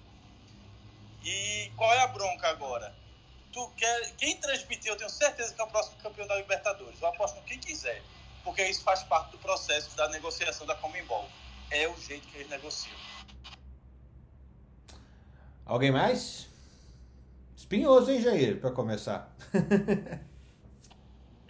E 1.23 1.71
qual 1.75 1.93
é 1.93 1.99
a 2.01 2.07
bronca 2.07 2.49
agora? 2.49 2.93
Tu 3.51 3.69
quer, 3.77 4.15
quem 4.17 4.37
transmitir, 4.37 4.91
eu 4.91 4.97
tenho 4.97 5.09
certeza 5.09 5.53
que 5.53 5.61
é 5.61 5.63
o 5.63 5.67
próximo 5.67 5.97
campeão 5.97 6.27
da 6.27 6.35
Libertadores. 6.35 7.01
Eu 7.01 7.07
aposto 7.07 7.35
no 7.37 7.43
quem 7.43 7.59
quiser, 7.59 8.03
porque 8.43 8.63
isso 8.65 8.83
faz 8.83 9.03
parte 9.03 9.31
do 9.31 9.37
processo 9.39 9.95
da 9.95 10.09
negociação 10.09 10.67
da 10.67 10.75
Comembol. 10.75 11.29
É 11.71 11.87
o 11.87 11.97
jeito 11.99 12.27
que 12.27 12.37
eles 12.37 12.49
negociam. 12.49 12.95
Alguém 15.65 15.91
mais? 15.91 16.48
Espinhoso, 17.69 18.09
hein, 18.09 18.19
Jair, 18.19 18.59
para 18.59 18.71
começar. 18.71 19.31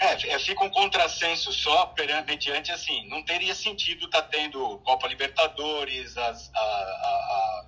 É, 0.02 0.14
é, 0.30 0.40
fica 0.40 0.64
um 0.64 0.70
contrassenso 0.70 1.52
só 1.52 1.88
perante 1.88 2.32
assim, 2.72 3.06
não 3.10 3.22
teria 3.22 3.54
sentido 3.54 4.06
estar 4.06 4.22
tá 4.22 4.30
tendo 4.30 4.78
Copa 4.78 5.06
Libertadores, 5.10 6.18
as, 6.18 6.50
a, 6.56 6.58
a, 6.58 7.66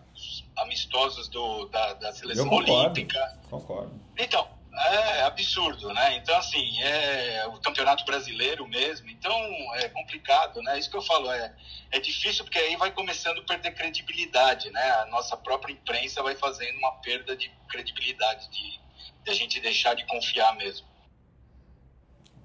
a, 0.55 0.61
amistosos 0.61 1.27
do, 1.27 1.65
da, 1.65 1.93
da 1.95 2.13
seleção 2.13 2.47
concordo, 2.47 2.71
olímpica. 2.71 3.37
Concordo. 3.49 3.99
Então, 4.17 4.47
é 4.73 5.23
absurdo, 5.23 5.93
né? 5.93 6.15
Então, 6.17 6.35
assim, 6.37 6.81
é 6.81 7.45
o 7.47 7.59
campeonato 7.59 8.05
brasileiro 8.05 8.67
mesmo, 8.67 9.09
então 9.09 9.33
é 9.75 9.89
complicado, 9.89 10.61
né? 10.61 10.79
Isso 10.79 10.89
que 10.89 10.97
eu 10.97 11.01
falo, 11.01 11.29
é, 11.31 11.53
é 11.91 11.99
difícil 11.99 12.45
porque 12.45 12.59
aí 12.59 12.75
vai 12.77 12.91
começando 12.91 13.39
a 13.39 13.43
perder 13.43 13.73
credibilidade, 13.73 14.69
né? 14.71 14.91
A 14.91 15.05
nossa 15.07 15.35
própria 15.35 15.73
imprensa 15.73 16.23
vai 16.23 16.35
fazendo 16.35 16.77
uma 16.77 16.93
perda 17.01 17.35
de 17.35 17.51
credibilidade, 17.67 18.49
de, 18.49 18.79
de 19.23 19.31
a 19.31 19.33
gente 19.33 19.59
deixar 19.59 19.93
de 19.93 20.05
confiar 20.05 20.55
mesmo. 20.55 20.87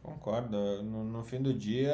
Concordo. 0.02 0.82
No, 0.82 1.04
no, 1.04 1.24
fim 1.24 1.42
do 1.42 1.52
dia, 1.52 1.92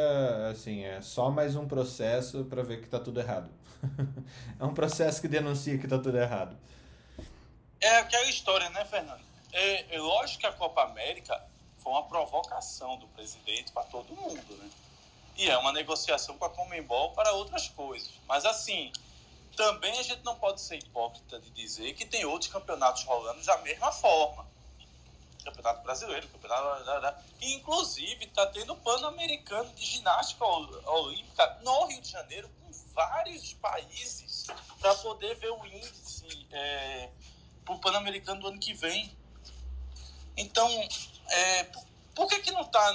assim, 0.50 0.84
é 0.84 1.00
só 1.00 1.30
mais 1.30 1.56
um 1.56 1.66
processo 1.66 2.44
para 2.44 2.62
ver 2.62 2.80
que 2.80 2.88
tá 2.88 2.98
tudo 2.98 3.20
errado. 3.20 3.50
é 4.60 4.64
um 4.64 4.74
processo 4.74 5.20
que 5.20 5.28
denuncia 5.28 5.78
que 5.78 5.88
tá 5.88 5.98
tudo 5.98 6.18
errado. 6.18 6.56
É 7.80 7.98
aquela 7.98 8.28
história, 8.28 8.68
né, 8.70 8.84
Fernando? 8.84 9.31
É, 9.52 9.96
é 9.96 9.98
lógico 9.98 10.40
que 10.40 10.46
a 10.46 10.52
Copa 10.52 10.82
América 10.82 11.42
foi 11.78 11.92
uma 11.92 12.04
provocação 12.04 12.96
do 12.96 13.06
presidente 13.08 13.72
para 13.72 13.82
todo 13.84 14.14
mundo, 14.14 14.56
né? 14.56 14.70
E 15.36 15.48
é 15.48 15.56
uma 15.58 15.72
negociação 15.72 16.36
com 16.36 16.44
a 16.44 16.50
Comembol 16.50 17.12
para 17.12 17.32
outras 17.32 17.68
coisas. 17.68 18.10
Mas 18.26 18.44
assim, 18.44 18.92
também 19.56 19.98
a 19.98 20.02
gente 20.02 20.22
não 20.24 20.36
pode 20.36 20.60
ser 20.60 20.76
hipócrita 20.76 21.38
de 21.40 21.50
dizer 21.50 21.94
que 21.94 22.06
tem 22.06 22.24
outros 22.24 22.50
campeonatos 22.50 23.04
rolando 23.04 23.42
da 23.44 23.58
mesma 23.58 23.92
forma. 23.92 24.46
Campeonato 25.44 25.82
Brasileiro, 25.82 26.28
Campeonato. 26.28 27.24
E, 27.40 27.54
inclusive, 27.54 28.24
está 28.24 28.46
tendo 28.46 28.76
Pan-Americano 28.76 29.68
de 29.74 29.84
Ginástica 29.84 30.44
Olímpica 30.44 31.58
no 31.62 31.86
Rio 31.86 32.00
de 32.00 32.10
Janeiro, 32.10 32.48
com 32.48 32.72
vários 32.94 33.52
países, 33.54 34.46
para 34.80 34.94
poder 34.96 35.34
ver 35.36 35.50
o 35.50 35.66
índice 35.66 36.46
é, 36.52 37.10
para 37.64 37.74
o 37.74 37.78
Pan-Americano 37.78 38.40
do 38.40 38.48
ano 38.48 38.58
que 38.58 38.72
vem. 38.72 39.10
Então, 40.36 40.68
é, 41.28 41.64
por 42.14 42.26
que, 42.28 42.40
que 42.40 42.50
não 42.50 42.62
está 42.62 42.92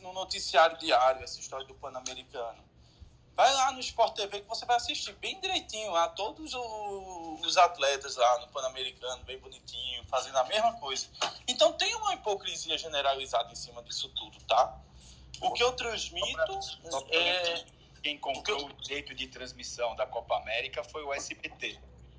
no 0.00 0.12
noticiário 0.12 0.78
diário 0.78 1.22
essa 1.22 1.38
história 1.38 1.66
do 1.66 1.74
Pan-Americano? 1.74 2.62
Vai 3.34 3.52
lá 3.54 3.72
no 3.72 3.80
Sport 3.80 4.14
TV 4.14 4.40
que 4.40 4.48
você 4.48 4.66
vai 4.66 4.76
assistir 4.76 5.12
bem 5.14 5.40
direitinho 5.40 5.90
lá, 5.90 6.08
todos 6.08 6.52
os 6.54 7.56
atletas 7.56 8.16
lá 8.16 8.40
no 8.40 8.48
Pan-Americano, 8.48 9.24
bem 9.24 9.38
bonitinho, 9.38 10.04
fazendo 10.04 10.36
a 10.36 10.44
mesma 10.44 10.74
coisa. 10.74 11.06
Então 11.48 11.72
tem 11.72 11.94
uma 11.94 12.14
hipocrisia 12.14 12.76
generalizada 12.76 13.50
em 13.50 13.56
cima 13.56 13.82
disso 13.82 14.08
tudo, 14.10 14.38
tá? 14.44 14.78
O 15.40 15.50
que 15.52 15.62
eu 15.62 15.72
transmito 15.72 16.60
é. 17.10 17.64
Quem 18.02 18.18
comprou 18.18 18.66
o 18.66 18.72
direito 18.74 19.14
de 19.14 19.28
transmissão 19.28 19.94
da 19.94 20.04
Copa 20.04 20.36
América 20.36 20.82
foi 20.82 21.04
o 21.04 21.12
SBT. 21.12 21.78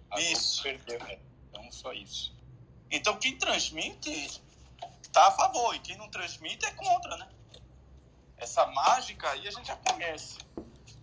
A 0.10 0.20
isso. 0.22 0.64
Perdeu, 0.64 0.98
né? 1.00 1.20
Então, 1.50 1.70
só 1.72 1.92
isso. 1.92 2.34
Então, 2.92 3.18
quem 3.18 3.38
transmite 3.38 4.42
tá 5.12 5.28
a 5.28 5.32
favor, 5.32 5.76
e 5.76 5.80
quem 5.80 5.96
não 5.96 6.10
transmite 6.10 6.66
é 6.66 6.72
contra, 6.72 7.16
né? 7.18 7.30
Essa 8.38 8.66
mágica 8.66 9.30
aí 9.30 9.48
a 9.48 9.52
gente 9.52 9.68
já 9.68 9.76
conhece. 9.76 10.38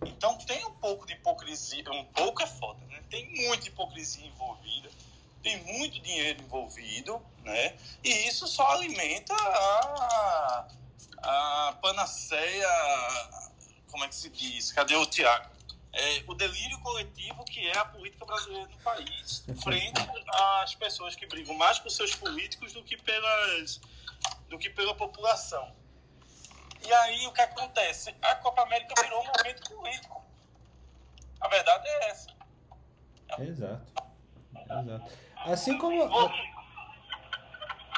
Então 0.05 0.37
tem 0.39 0.63
um 0.65 0.73
pouco 0.73 1.05
de 1.05 1.13
hipocrisia, 1.13 1.89
um 1.91 2.05
pouco 2.05 2.43
é 2.43 2.47
foda, 2.47 2.85
né? 2.87 3.01
Tem 3.09 3.27
muita 3.47 3.67
hipocrisia 3.67 4.25
envolvida, 4.25 4.89
tem 5.41 5.63
muito 5.63 5.99
dinheiro 5.99 6.41
envolvido, 6.41 7.21
né? 7.43 7.77
E 8.03 8.09
isso 8.27 8.47
só 8.47 8.67
alimenta 8.71 9.33
a, 9.33 10.67
a 11.23 11.77
panaceia, 11.81 12.67
como 13.89 14.03
é 14.03 14.07
que 14.07 14.15
se 14.15 14.29
diz? 14.29 14.71
Cadê 14.71 14.95
o 14.95 15.05
Tiago? 15.05 15.49
É, 15.93 16.23
o 16.25 16.33
delírio 16.33 16.79
coletivo 16.79 17.43
que 17.43 17.67
é 17.67 17.77
a 17.77 17.85
política 17.85 18.25
brasileira 18.25 18.67
no 18.67 18.77
país, 18.77 19.45
frente 19.61 20.01
às 20.61 20.73
pessoas 20.75 21.15
que 21.15 21.27
brigam 21.27 21.53
mais 21.55 21.79
por 21.79 21.89
seus 21.89 22.15
políticos 22.15 22.71
do 22.71 22.81
que 22.83 22.95
pelas 22.97 23.81
do 24.47 24.57
que 24.57 24.69
pela 24.69 24.95
população. 24.95 25.75
E 26.85 26.93
aí 26.93 27.27
o 27.27 27.33
que 27.33 27.41
acontece? 27.41 28.15
A 28.21 28.35
Copa 28.35 28.63
América 28.63 28.93
virou 29.01 29.21
um 29.21 29.25
momento 29.25 29.69
político. 29.69 30.23
A 31.39 31.47
verdade 31.47 31.87
é 31.87 32.09
essa. 32.09 32.29
Exato. 33.39 33.93
Exato. 34.55 35.11
Assim 35.45 35.77
como. 35.77 36.05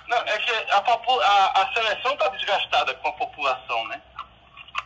Não, 0.08 0.17
é 0.17 0.38
que 0.39 0.51
a, 0.51 0.77
a, 0.77 1.62
a 1.62 1.73
seleção 1.73 2.13
está 2.13 2.27
desgastada 2.29 2.93
com 2.95 3.08
a 3.08 3.13
população, 3.13 3.88
né? 3.88 4.01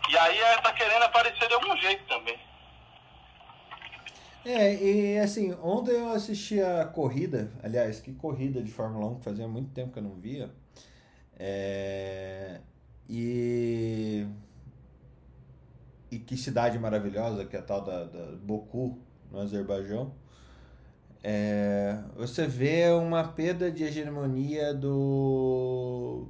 E 0.09 0.17
aí 0.17 0.39
ela 0.39 0.57
está 0.57 0.73
querendo 0.73 1.03
aparecer 1.03 1.47
de 1.47 1.53
algum 1.53 1.75
jeito 1.77 2.05
também. 2.05 2.39
É, 4.49 4.81
e 4.81 5.19
assim, 5.19 5.53
ontem 5.61 5.91
eu 5.91 6.09
assisti 6.09 6.61
a 6.61 6.85
corrida, 6.85 7.51
aliás, 7.61 7.99
que 7.99 8.13
corrida 8.13 8.63
de 8.63 8.71
Fórmula 8.71 9.05
1, 9.07 9.15
que 9.15 9.25
fazia 9.25 9.45
muito 9.45 9.71
tempo 9.71 9.91
que 9.91 9.99
eu 9.99 10.03
não 10.03 10.15
via. 10.15 10.49
É, 11.37 12.61
e. 13.09 14.25
E 16.09 16.17
que 16.17 16.37
cidade 16.37 16.79
maravilhosa, 16.79 17.43
que 17.43 17.57
é 17.57 17.59
a 17.59 17.61
tal 17.61 17.83
da, 17.83 18.05
da 18.05 18.37
Boku, 18.37 18.97
no 19.29 19.41
Azerbaijão. 19.41 20.13
É, 21.21 22.01
você 22.15 22.47
vê 22.47 22.89
uma 22.91 23.25
perda 23.27 23.69
de 23.69 23.83
hegemonia 23.83 24.73
do 24.73 26.25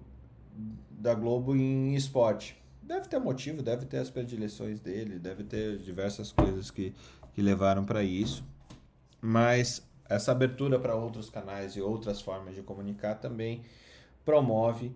da 0.90 1.14
Globo 1.14 1.56
em 1.56 1.94
esporte. 1.94 2.58
Deve 2.82 3.08
ter 3.08 3.20
motivo, 3.20 3.62
deve 3.62 3.86
ter 3.86 3.98
as 3.98 4.10
predileções 4.10 4.80
dele, 4.80 5.20
deve 5.20 5.44
ter 5.44 5.78
diversas 5.78 6.32
coisas 6.32 6.72
que, 6.72 6.96
que 7.38 7.42
levaram 7.44 7.86
para 7.86 8.02
isso. 8.02 8.44
Mas 9.22 9.84
essa 10.10 10.32
abertura 10.32 10.80
para 10.80 10.96
outros 10.96 11.30
canais 11.30 11.76
e 11.76 11.82
outras 11.82 12.20
formas 12.20 12.56
de 12.56 12.64
comunicar 12.64 13.14
também 13.14 13.62
promove 14.26 14.92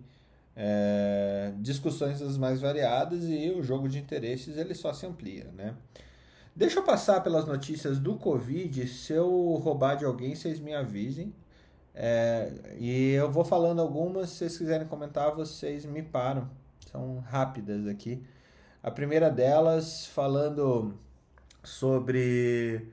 é, 0.56 1.52
discussões 1.58 2.18
das 2.18 2.36
mais 2.36 2.60
variadas 2.60 3.22
e 3.28 3.48
o 3.50 3.62
jogo 3.62 3.88
de 3.88 3.96
interesses 3.96 4.56
ele 4.56 4.74
só 4.74 4.92
se 4.92 5.06
amplia, 5.06 5.52
né? 5.56 5.76
Deixa 6.54 6.80
eu 6.80 6.82
passar 6.82 7.20
pelas 7.20 7.46
notícias 7.46 8.00
do 8.00 8.16
Covid. 8.16 8.88
Se 8.88 9.12
eu 9.12 9.30
roubar 9.62 9.94
de 9.94 10.04
alguém, 10.04 10.34
vocês 10.34 10.58
me 10.58 10.74
avisem. 10.74 11.32
É, 11.94 12.52
e 12.76 13.12
eu 13.12 13.30
vou 13.30 13.44
falando 13.44 13.80
algumas. 13.80 14.30
Se 14.30 14.38
vocês 14.38 14.58
quiserem 14.58 14.88
comentar, 14.88 15.32
vocês 15.32 15.84
me 15.84 16.02
param. 16.02 16.50
São 16.90 17.20
rápidas 17.20 17.86
aqui. 17.86 18.20
A 18.82 18.90
primeira 18.90 19.30
delas 19.30 20.06
falando 20.06 20.98
sobre 21.62 22.88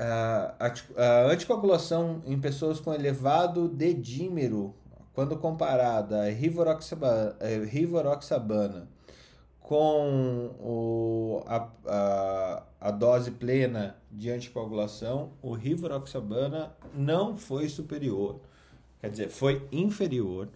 uh, 0.00 0.54
a, 0.58 0.74
a 0.96 1.26
anticoagulação 1.30 2.22
em 2.26 2.38
pessoas 2.40 2.80
com 2.80 2.92
elevado 2.92 3.68
dedímero 3.68 4.74
quando 5.12 5.36
comparada 5.36 6.22
a 6.22 6.30
Rivaroxabana, 6.30 7.36
Rivaroxabana 7.70 8.88
com 9.64 10.50
o, 10.60 11.42
a, 11.46 11.68
a, 11.86 12.62
a, 12.80 12.90
dose 12.90 13.30
plena 13.30 13.96
de 14.12 14.30
anticoagulação, 14.30 15.32
o 15.40 15.54
Rivaroxabana 15.54 16.74
não 16.94 17.34
foi 17.34 17.70
superior. 17.70 18.40
quer 19.00 19.08
dizer, 19.08 19.28
foi 19.30 19.66
inferior 19.72 20.48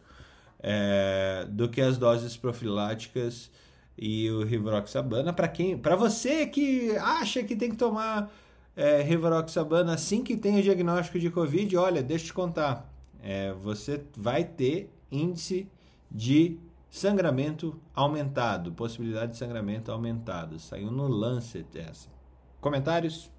é, 0.60 1.46
do 1.48 1.70
que 1.70 1.80
as 1.80 1.96
doses 1.96 2.36
profiláticas 2.36 3.50
e 3.98 4.30
o 4.30 4.44
rivaroxabana. 4.44 5.32
Para 5.32 5.48
quem, 5.48 5.76
para 5.76 5.96
você 5.96 6.46
que 6.46 6.96
acha 6.98 7.42
que 7.42 7.56
tem 7.56 7.70
que 7.70 7.76
tomar 7.76 8.30
é, 8.76 9.02
rivaroxabana 9.02 9.94
assim 9.94 10.22
que 10.22 10.36
tem 10.36 10.58
o 10.58 10.62
diagnóstico 10.62 11.18
de 11.18 11.30
Covid, 11.30 11.76
olha, 11.76 12.02
deixa 12.02 12.24
eu 12.24 12.28
te 12.28 12.34
contar, 12.34 12.88
é, 13.22 13.52
você 13.52 14.04
vai 14.16 14.44
ter 14.44 14.90
índice 15.10 15.68
de 16.10 16.58
sangramento 16.88 17.78
aumentado, 17.94 18.72
possibilidade 18.72 19.32
de 19.32 19.38
sangramento 19.38 19.90
aumentado. 19.90 20.58
Saiu 20.58 20.90
no 20.90 21.08
Lancet 21.08 21.66
essa. 21.76 22.08
Comentários? 22.60 23.30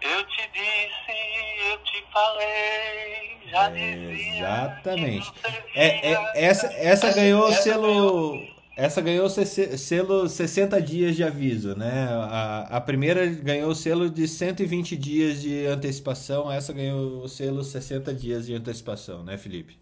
Eu 0.00 0.26
te 0.26 0.50
disse, 0.52 1.70
eu 1.70 1.78
te 1.82 2.04
falei, 2.10 3.29
já 3.50 3.68
dizia. 3.68 4.38
Exatamente. 4.38 5.32
É, 5.74 6.12
é, 6.12 6.32
essa, 6.34 6.66
essa 6.74 7.12
ganhou 7.12 7.48
o 7.48 7.52
selo. 7.52 8.60
Essa 8.76 9.02
ganhou 9.02 9.28
selo 9.28 10.26
60 10.26 10.80
dias 10.80 11.14
de 11.14 11.22
aviso, 11.22 11.76
né? 11.76 12.08
A, 12.30 12.76
a 12.76 12.80
primeira 12.80 13.26
ganhou 13.26 13.70
o 13.70 13.74
selo 13.74 14.08
de 14.08 14.26
120 14.26 14.96
dias 14.96 15.42
de 15.42 15.66
antecipação, 15.66 16.50
essa 16.50 16.72
ganhou 16.72 17.22
o 17.22 17.28
selo 17.28 17.62
60 17.62 18.14
dias 18.14 18.46
de 18.46 18.54
antecipação, 18.54 19.22
né, 19.22 19.36
Felipe? 19.36 19.78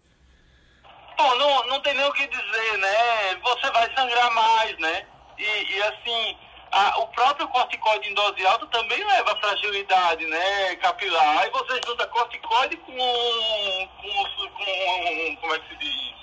Bom, 1.17 1.37
não, 1.37 1.67
não 1.67 1.81
tem 1.81 1.93
nem 1.93 2.05
o 2.05 2.11
que 2.11 2.27
dizer, 2.27 2.77
né? 2.77 3.35
Você 3.41 3.71
vai 3.71 3.93
sangrar 3.95 4.33
mais, 4.33 4.77
né? 4.79 5.05
E, 5.37 5.77
e 5.77 5.81
assim, 5.83 6.37
a, 6.71 6.99
o 6.99 7.07
próprio 7.07 7.47
corticoide 7.47 8.09
em 8.09 8.13
dose 8.13 8.45
alta 8.45 8.65
também 8.67 9.03
leva 9.03 9.35
fragilidade 9.37 10.25
né, 10.25 10.75
capilar. 10.77 11.39
Aí 11.39 11.49
você 11.49 11.79
junta 11.85 12.05
corticoide 12.07 12.77
com, 12.77 12.93
com, 12.93 14.49
com 14.49 15.35
como 15.37 15.55
é 15.55 15.59
que 15.59 15.69
se 15.69 15.75
diz? 15.77 16.19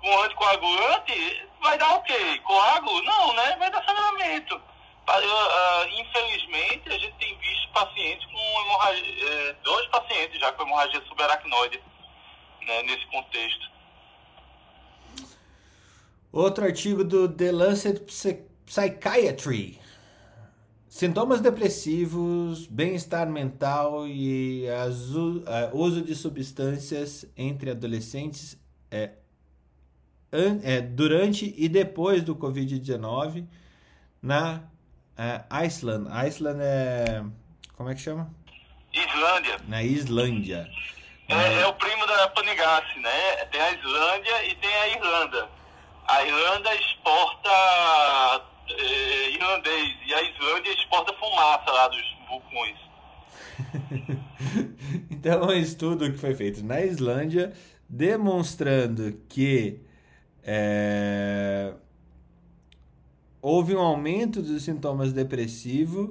Com 0.00 0.22
anticoagulante, 0.22 1.48
vai 1.60 1.76
dar 1.78 1.96
o 1.96 2.02
quê? 2.02 2.38
Coágulo? 2.44 3.02
Não, 3.02 3.34
né? 3.34 3.56
Vai 3.58 3.70
dar 3.70 3.84
sangramento. 3.84 4.56
Uh, 5.08 6.00
infelizmente, 6.00 6.88
a 6.88 6.98
gente 6.98 7.14
tem 7.14 7.38
visto 7.38 7.68
pacientes 7.72 8.26
com 8.26 8.60
hemorragia, 8.60 9.28
é, 9.28 9.52
dois 9.62 9.86
pacientes 9.88 10.40
já 10.40 10.52
com 10.52 10.62
hemorragia 10.64 11.02
subaracnoide 11.08 11.80
né, 12.66 12.82
nesse 12.82 13.06
contexto. 13.06 13.70
Outro 16.32 16.64
artigo 16.64 17.04
do 17.04 17.28
The 17.28 17.52
Lancet 17.52 18.00
Psychiatry. 18.66 19.78
Sintomas 20.88 21.40
depressivos, 21.40 22.66
bem-estar 22.66 23.28
mental 23.28 24.06
e 24.08 24.66
uh, 24.66 25.76
uso 25.76 26.02
de 26.02 26.14
substâncias 26.14 27.26
entre 27.36 27.70
adolescentes 27.70 28.58
é, 28.90 29.10
é, 30.62 30.80
durante 30.80 31.54
e 31.56 31.68
depois 31.68 32.22
do 32.22 32.34
Covid-19 32.34 33.46
na 34.20 34.62
uh, 35.18 35.44
Iceland. 35.64 36.08
Iceland 36.26 36.60
é. 36.62 37.24
Como 37.76 37.90
é 37.90 37.94
que 37.94 38.00
chama? 38.00 38.30
Islândia. 38.92 39.60
Na 39.68 39.82
Islândia. 39.82 40.68
É, 41.28 41.34
é, 41.34 41.60
é 41.60 41.66
o 41.66 41.74
primo 41.74 42.06
da 42.06 42.28
Panigassi, 42.28 42.98
né? 43.00 43.44
Tem 43.52 43.60
a 43.60 43.72
Islândia 43.72 44.44
e 44.46 44.54
tem 44.56 44.74
a 44.74 44.88
Irlanda. 44.88 45.48
A 46.08 46.24
Irlanda 46.24 46.74
exporta 46.74 48.55
é, 48.68 49.30
irlandês 49.30 49.96
e 50.06 50.14
a 50.14 50.22
Islândia 50.22 50.72
exporta 50.72 51.12
fumaça 51.14 51.70
lá 51.70 51.88
dos 51.88 52.16
vulcões. 52.28 52.78
então, 55.10 55.50
é 55.50 55.56
um 55.56 55.60
estudo 55.60 56.10
que 56.10 56.18
foi 56.18 56.34
feito 56.34 56.64
na 56.64 56.80
Islândia 56.80 57.52
demonstrando 57.88 59.20
que 59.28 59.80
é, 60.42 61.72
houve 63.40 63.74
um 63.74 63.80
aumento 63.80 64.42
dos 64.42 64.64
sintomas 64.64 65.12
depressivos 65.12 66.10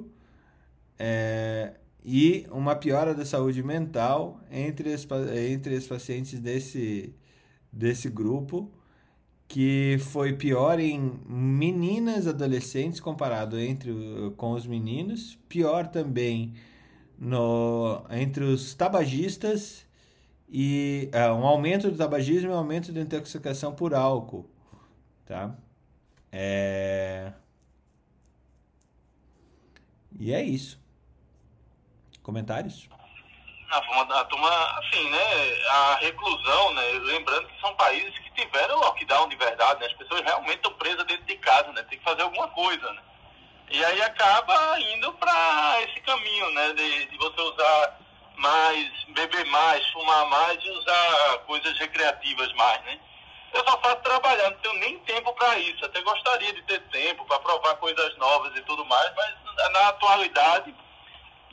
é, 0.98 1.74
e 2.04 2.46
uma 2.50 2.74
piora 2.76 3.14
da 3.14 3.24
saúde 3.24 3.62
mental 3.62 4.40
entre 4.50 4.94
os, 4.94 5.06
entre 5.34 5.74
os 5.74 5.86
pacientes 5.86 6.38
desse, 6.38 7.14
desse 7.72 8.08
grupo 8.08 8.70
que 9.48 9.98
foi 10.10 10.32
pior 10.32 10.78
em 10.78 11.20
meninas 11.26 12.26
adolescentes 12.26 13.00
comparado 13.00 13.58
entre 13.58 13.92
com 14.36 14.52
os 14.52 14.66
meninos, 14.66 15.38
pior 15.48 15.86
também 15.86 16.54
no 17.18 18.04
entre 18.10 18.44
os 18.44 18.74
tabagistas 18.74 19.86
e 20.48 21.08
é, 21.12 21.30
um 21.30 21.46
aumento 21.46 21.90
do 21.90 21.96
tabagismo 21.96 22.50
e 22.50 22.52
um 22.52 22.58
aumento 22.58 22.92
da 22.92 23.00
intoxicação 23.00 23.74
por 23.74 23.94
álcool, 23.94 24.48
tá? 25.24 25.54
É... 26.32 27.32
E 30.18 30.32
é 30.32 30.42
isso. 30.42 30.80
Comentários? 32.22 32.88
a, 33.70 34.20
a 34.20 34.24
turma, 34.24 34.78
assim, 34.78 35.10
né, 35.10 35.64
a 35.70 35.96
reclusão, 35.96 36.74
né, 36.74 36.82
lembrando 37.04 37.48
que 37.48 37.60
são 37.60 37.74
países 37.74 38.16
que 38.18 38.25
tiveram 38.36 38.78
lockdown 38.78 39.28
de 39.28 39.36
verdade, 39.36 39.80
né, 39.80 39.86
as 39.86 39.92
pessoas 39.94 40.22
realmente 40.22 40.56
estão 40.56 40.72
presas 40.74 41.04
dentro 41.06 41.24
de 41.24 41.36
casa, 41.38 41.72
né, 41.72 41.82
tem 41.88 41.98
que 41.98 42.04
fazer 42.04 42.22
alguma 42.22 42.48
coisa, 42.48 42.92
né. 42.92 43.02
E 43.70 43.84
aí 43.84 44.02
acaba 44.02 44.80
indo 44.80 45.12
para 45.14 45.82
esse 45.82 46.00
caminho, 46.02 46.50
né, 46.52 46.72
de, 46.74 47.06
de 47.06 47.16
você 47.16 47.40
usar 47.40 47.98
mais, 48.36 48.90
beber 49.08 49.44
mais, 49.46 49.86
fumar 49.88 50.26
mais 50.26 50.62
e 50.62 50.70
usar 50.70 51.38
coisas 51.46 51.76
recreativas 51.78 52.52
mais, 52.52 52.80
né. 52.84 53.00
Eu 53.52 53.64
só 53.64 53.80
faço 53.80 53.96
trabalhar, 53.96 54.50
não 54.50 54.58
tenho 54.58 54.74
nem 54.80 54.98
tempo 55.00 55.32
para 55.32 55.58
isso. 55.58 55.82
Até 55.84 56.02
gostaria 56.02 56.52
de 56.52 56.62
ter 56.64 56.78
tempo 56.88 57.24
para 57.24 57.38
provar 57.38 57.74
coisas 57.76 58.16
novas 58.18 58.54
e 58.54 58.60
tudo 58.62 58.84
mais, 58.84 59.10
mas 59.16 59.34
na 59.72 59.88
atualidade 59.88 60.74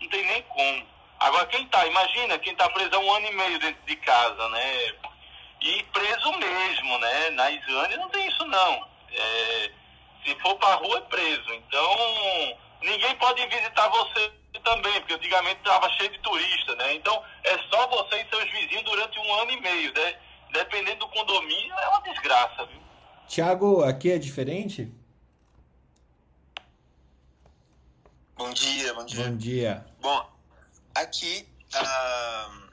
não 0.02 0.10
tem 0.10 0.26
nem 0.26 0.42
como. 0.44 0.86
Agora, 1.20 1.46
quem 1.46 1.66
tá, 1.68 1.86
imagina, 1.86 2.38
quem 2.40 2.54
tá 2.56 2.70
preso 2.70 2.94
há 2.94 3.00
um 3.00 3.14
ano 3.14 3.28
e 3.28 3.32
meio 3.32 3.60
dentro 3.60 3.82
de 3.86 3.96
casa, 3.96 4.50
né? 4.50 4.94
E 5.64 5.84
preso 5.84 6.32
mesmo, 6.34 7.00
né? 7.00 7.30
Na 7.32 7.50
Islândia 7.52 7.98
não 7.98 8.10
tem 8.10 8.28
isso, 8.28 8.46
não. 8.46 8.88
É, 9.12 9.72
se 10.26 10.36
for 10.42 10.56
pra 10.56 10.76
rua, 10.76 10.98
é 10.98 11.02
preso. 11.02 11.54
Então, 11.54 11.98
ninguém 12.82 13.16
pode 13.16 13.46
visitar 13.48 13.88
você 13.88 14.32
também, 14.64 15.00
porque 15.00 15.14
antigamente 15.14 15.60
estava 15.60 15.90
cheio 15.92 16.12
de 16.12 16.20
turista, 16.20 16.76
né? 16.76 16.94
Então, 16.96 17.24
é 17.44 17.58
só 17.70 17.88
você 17.88 18.22
e 18.22 18.30
seus 18.30 18.52
vizinhos 18.52 18.84
durante 18.84 19.18
um 19.20 19.34
ano 19.42 19.52
e 19.52 19.62
meio, 19.62 19.94
né? 19.94 20.16
Dependendo 20.52 21.00
do 21.00 21.08
condomínio, 21.10 21.74
é 21.74 21.88
uma 21.88 22.02
desgraça, 22.02 22.66
viu? 22.66 22.82
Tiago, 23.28 23.84
aqui 23.84 24.12
é 24.12 24.20
diferente? 24.20 24.92
Bom 28.36 28.52
dia, 28.52 28.94
bom 28.94 29.06
dia. 29.06 29.24
Bom 29.24 29.38
dia. 29.38 29.86
Bom, 30.02 30.34
Aqui, 30.96 31.48
uh, 31.76 32.70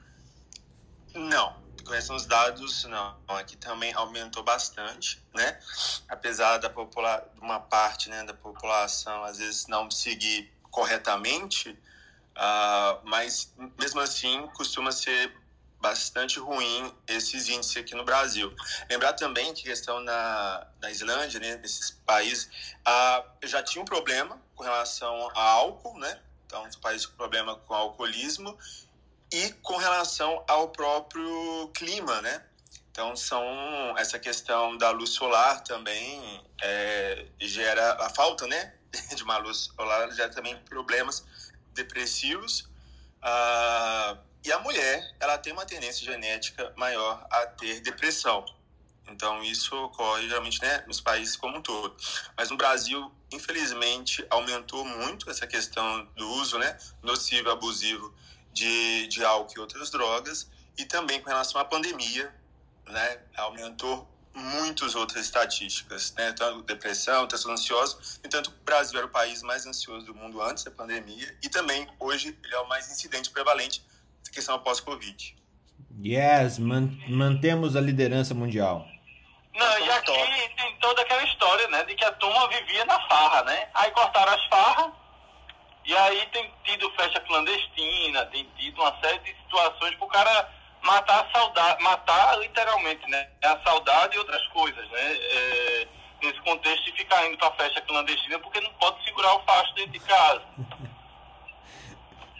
não. 1.15 1.60
Com 1.91 2.15
os 2.15 2.25
dados, 2.25 2.85
não. 2.85 3.17
Aqui 3.27 3.57
também 3.57 3.93
aumentou 3.93 4.41
bastante, 4.43 5.21
né? 5.33 5.59
Apesar 6.07 6.57
da 6.57 6.69
popula 6.69 7.21
uma 7.41 7.59
parte 7.59 8.09
né, 8.09 8.23
da 8.23 8.33
população, 8.33 9.25
às 9.25 9.39
vezes, 9.39 9.67
não 9.67 9.91
seguir 9.91 10.49
corretamente, 10.69 11.69
uh, 11.69 13.01
mas, 13.03 13.53
mesmo 13.77 13.99
assim, 13.99 14.47
costuma 14.55 14.93
ser 14.93 15.33
bastante 15.81 16.39
ruim 16.39 16.95
esses 17.07 17.49
índices 17.49 17.75
aqui 17.75 17.93
no 17.93 18.05
Brasil. 18.05 18.55
Lembrar 18.89 19.13
também 19.13 19.53
que 19.53 19.63
questão 19.63 19.99
na, 19.99 20.65
na 20.79 20.89
Islândia, 20.89 21.41
né, 21.41 21.57
nesses 21.57 21.91
países, 22.05 22.49
uh, 22.87 23.47
já 23.47 23.61
tinha 23.61 23.81
um 23.81 23.85
problema 23.85 24.41
com 24.55 24.63
relação 24.63 25.29
a 25.35 25.41
álcool, 25.41 25.97
né? 25.99 26.19
Então, 26.45 26.65
os 26.67 26.75
países 26.77 27.05
com 27.05 27.15
problema 27.15 27.55
com 27.55 27.73
alcoolismo 27.73 28.57
e 29.31 29.51
com 29.63 29.77
relação 29.77 30.43
ao 30.47 30.69
próprio 30.69 31.71
clima, 31.73 32.21
né? 32.21 32.43
Então, 32.91 33.15
são 33.15 33.43
essa 33.97 34.19
questão 34.19 34.77
da 34.77 34.91
luz 34.91 35.11
solar 35.11 35.63
também 35.63 36.43
é, 36.61 37.25
gera 37.39 37.93
a 38.05 38.09
falta, 38.09 38.45
né, 38.47 38.73
de 39.15 39.23
uma 39.23 39.37
luz 39.37 39.69
solar 39.75 40.11
gera 40.11 40.29
também 40.29 40.57
problemas 40.65 41.25
depressivos. 41.73 42.69
Ah, 43.21 44.17
e 44.43 44.51
a 44.51 44.59
mulher, 44.59 45.15
ela 45.21 45.37
tem 45.37 45.53
uma 45.53 45.65
tendência 45.65 46.03
genética 46.03 46.73
maior 46.75 47.25
a 47.31 47.45
ter 47.45 47.79
depressão. 47.79 48.43
Então, 49.07 49.41
isso 49.43 49.75
ocorre 49.75 50.27
geralmente 50.27 50.61
né, 50.61 50.83
nos 50.87 50.99
países 50.99 51.35
como 51.35 51.57
um 51.57 51.61
todo. 51.61 51.95
Mas 52.35 52.49
no 52.49 52.57
Brasil, 52.57 53.11
infelizmente, 53.31 54.25
aumentou 54.29 54.83
muito 54.83 55.29
essa 55.29 55.47
questão 55.47 56.05
do 56.15 56.27
uso 56.31 56.57
né, 56.57 56.77
nocivo 57.01 57.49
abusivo 57.49 58.13
de, 58.53 59.07
de 59.07 59.23
álcool 59.23 59.53
e 59.55 59.59
outras 59.59 59.89
drogas. 59.89 60.49
E 60.77 60.85
também 60.85 61.21
com 61.21 61.29
relação 61.29 61.59
à 61.59 61.65
pandemia, 61.65 62.33
né, 62.87 63.19
aumentou 63.37 64.07
muitas 64.33 64.95
outras 64.95 65.25
estatísticas, 65.25 66.13
né? 66.13 66.31
Tanto 66.31 66.63
depressão, 66.63 67.27
transtorno 67.27 67.57
ansioso. 67.57 68.19
Entanto, 68.23 68.49
o 68.49 68.63
Brasil 68.63 68.97
era 68.97 69.05
o 69.05 69.09
país 69.09 69.43
mais 69.43 69.65
ansioso 69.65 70.05
do 70.05 70.15
mundo 70.15 70.41
antes 70.41 70.63
da 70.63 70.71
pandemia 70.71 71.37
e 71.43 71.49
também 71.49 71.87
hoje 71.99 72.37
ele 72.43 72.55
é 72.55 72.59
o 72.59 72.67
mais 72.67 72.89
incidente 72.89 73.29
prevalente 73.29 73.83
questão 74.31 74.57
pós-Covid. 74.59 75.35
Yes, 76.03 76.57
man, 76.57 76.89
mantemos 77.09 77.75
a 77.75 77.81
liderança 77.81 78.33
mundial. 78.33 78.87
Não, 79.53 79.79
e 79.79 79.91
aqui 79.91 80.55
tem 80.55 80.77
toda 80.79 81.01
aquela 81.01 81.23
história, 81.23 81.67
né, 81.67 81.83
de 81.83 81.95
que 81.95 82.05
a 82.05 82.11
turma 82.13 82.47
vivia 82.47 82.85
na 82.85 82.99
farra, 83.07 83.43
né? 83.43 83.67
Aí 83.73 83.91
cortaram 83.91 84.33
as 84.33 84.45
farras, 84.45 84.93
e 85.85 85.95
aí 85.95 86.25
tem 86.27 86.51
tido 86.63 86.91
festa 86.91 87.19
clandestina, 87.21 88.25
tem 88.27 88.47
tido 88.57 88.81
uma 88.81 88.99
série 89.01 89.19
de 89.19 89.35
situações 89.43 89.95
pro 89.95 90.07
cara 90.07 90.49
matar 90.83 91.21
a 91.21 91.31
saudade, 91.31 91.83
matar 91.83 92.39
literalmente, 92.39 93.09
né? 93.09 93.29
A 93.43 93.59
saudade 93.63 94.15
e 94.15 94.19
outras 94.19 94.45
coisas, 94.47 94.89
né? 94.89 95.17
É, 95.17 95.87
nesse 96.23 96.39
contexto 96.41 96.85
de 96.85 96.91
ficar 96.93 97.27
indo 97.27 97.37
pra 97.37 97.51
festa 97.51 97.81
clandestina 97.81 98.39
porque 98.39 98.61
não 98.61 98.71
pode 98.73 99.03
segurar 99.03 99.35
o 99.35 99.43
facho 99.43 99.73
dentro 99.75 99.91
de 99.91 99.99
casa. 99.99 100.43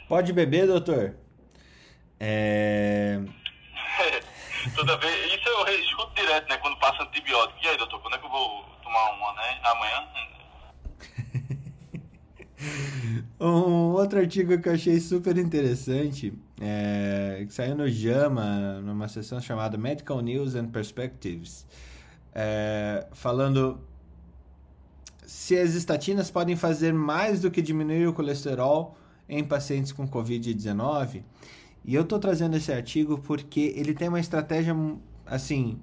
Pode 0.07 0.33
beber, 0.33 0.67
doutor? 0.67 1.15
É... 2.19 3.19
Toda 4.75 4.97
vez. 4.97 5.33
Isso 5.33 5.49
eu 5.49 5.67
escuto 5.79 6.13
direto, 6.13 6.47
né? 6.49 6.57
Quando 6.57 6.77
passa 6.77 7.01
antibiótico. 7.03 7.59
E 7.63 7.67
aí, 7.67 7.77
doutor, 7.77 7.99
quando 8.01 8.15
é 8.15 8.19
que 8.19 8.25
eu 8.25 8.29
vou 8.29 8.63
tomar 8.83 9.11
uma, 9.13 9.33
né? 9.33 9.59
Amanhã? 9.63 10.07
um 13.47 13.93
outro 13.93 14.19
artigo 14.19 14.57
que 14.59 14.69
eu 14.69 14.73
achei 14.73 14.99
super 14.99 15.35
interessante, 15.37 16.31
é, 16.59 17.43
que 17.47 17.53
saiu 17.53 17.75
no 17.75 17.87
JAMA, 17.89 18.81
numa 18.81 19.07
sessão 19.07 19.41
chamada 19.41 19.77
Medical 19.77 20.21
News 20.21 20.53
and 20.53 20.67
Perspectives, 20.67 21.65
é, 22.33 23.07
falando 23.13 23.79
se 25.25 25.57
as 25.57 25.73
estatinas 25.73 26.29
podem 26.29 26.55
fazer 26.55 26.93
mais 26.93 27.41
do 27.41 27.49
que 27.49 27.61
diminuir 27.61 28.05
o 28.07 28.13
colesterol 28.13 28.95
em 29.27 29.43
pacientes 29.43 29.91
com 29.91 30.07
Covid-19. 30.07 31.23
E 31.83 31.95
eu 31.95 32.03
estou 32.03 32.19
trazendo 32.19 32.57
esse 32.57 32.71
artigo 32.71 33.17
porque 33.17 33.73
ele 33.75 33.95
tem 33.95 34.07
uma 34.07 34.19
estratégia, 34.19 34.75
assim, 35.25 35.79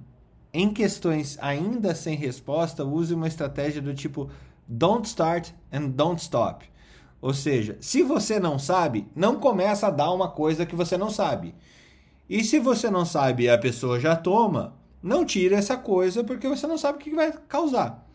em 0.53 0.71
questões 0.71 1.37
ainda 1.41 1.93
sem 1.93 2.15
resposta, 2.15 2.85
use 2.85 3.13
uma 3.13 3.27
estratégia 3.27 3.81
do 3.81 3.93
tipo 3.93 4.29
don't 4.65 5.05
start 5.05 5.51
and 5.73 5.89
don't 5.89 6.21
stop. 6.21 6.65
Ou 7.21 7.33
seja, 7.33 7.77
se 7.81 8.01
você 8.01 8.39
não 8.39 8.57
sabe, 8.57 9.07
não 9.15 9.39
começa 9.39 9.87
a 9.87 9.91
dar 9.91 10.11
uma 10.11 10.29
coisa 10.29 10.65
que 10.65 10.75
você 10.75 10.97
não 10.97 11.09
sabe. 11.09 11.53
E 12.29 12.43
se 12.43 12.59
você 12.59 12.89
não 12.89 13.05
sabe 13.05 13.43
e 13.43 13.49
a 13.49 13.57
pessoa 13.57 13.99
já 13.99 14.15
toma, 14.15 14.77
não 15.03 15.25
tire 15.25 15.55
essa 15.55 15.75
coisa 15.75 16.23
porque 16.23 16.47
você 16.47 16.65
não 16.67 16.77
sabe 16.77 16.97
o 16.97 17.01
que 17.01 17.13
vai 17.15 17.31
causar. 17.47 18.05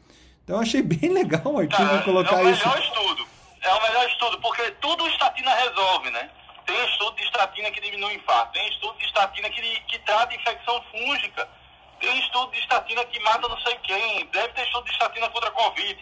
Então 0.42 0.56
eu 0.56 0.62
achei 0.62 0.80
bem 0.82 1.10
legal 1.10 1.42
o 1.46 1.58
artigo 1.58 1.88
Cara, 1.88 2.02
colocar 2.02 2.40
é 2.40 2.44
o 2.44 2.50
isso. 2.50 2.66
melhor 2.66 2.80
estudo. 2.82 3.26
É 3.62 3.72
o 3.72 3.82
melhor 3.82 4.06
estudo, 4.08 4.40
porque 4.40 4.70
tudo 4.80 5.06
estatina 5.08 5.50
resolve, 5.54 6.10
né? 6.10 6.30
Tem 6.66 6.84
estudo 6.86 7.16
de 7.16 7.24
estatina 7.24 7.70
que 7.70 7.80
diminui 7.80 8.14
o 8.14 8.16
infarto, 8.16 8.52
tem 8.52 8.68
estudo 8.70 8.96
de 8.98 9.04
estatina 9.04 9.50
que, 9.50 9.60
que 9.88 9.98
trata 10.00 10.34
infecção 10.34 10.82
fúngica, 10.90 11.48
tem 12.00 12.18
estudo 12.20 12.52
de 12.52 12.58
estatina 12.58 13.04
que 13.04 13.20
mata 13.20 13.48
não 13.48 13.58
sei 13.60 13.74
quem, 13.82 14.26
deve 14.26 14.48
ter 14.48 14.62
estudo 14.64 14.84
de 14.84 14.92
estatina 14.92 15.28
contra 15.30 15.48
a 15.48 15.52
Covid. 15.52 15.98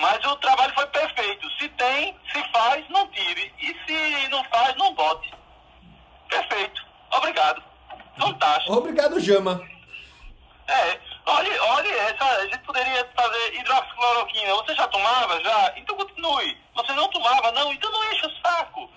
Mas 0.00 0.24
o 0.24 0.36
trabalho 0.36 0.72
foi 0.74 0.86
perfeito. 0.86 1.48
Se 1.58 1.68
tem, 1.70 2.16
se 2.32 2.42
faz, 2.52 2.88
não 2.88 3.06
tire. 3.08 3.54
E 3.60 3.66
se 3.84 4.28
não 4.28 4.42
faz, 4.44 4.74
não 4.76 4.94
bote. 4.94 5.32
Perfeito. 6.28 6.82
Obrigado. 7.12 7.62
Fantástico. 8.18 8.72
Obrigado, 8.72 9.20
Jama. 9.20 9.62
É, 10.66 10.98
olha, 11.26 11.64
olha 11.64 11.88
essa, 11.88 12.24
a 12.24 12.46
gente 12.46 12.60
poderia 12.60 13.06
fazer 13.14 13.54
hidroxicloroquina. 13.56 14.54
Você 14.54 14.74
já 14.74 14.88
tomava? 14.88 15.40
Já? 15.42 15.74
Então 15.76 15.96
continue. 15.96 16.56
Você 16.74 16.92
não 16.92 17.08
tomava? 17.08 17.52
Não? 17.52 17.72
Então 17.72 17.90
não 17.90 18.12
enche 18.12 18.26
o 18.26 18.30
saco. 18.40 18.90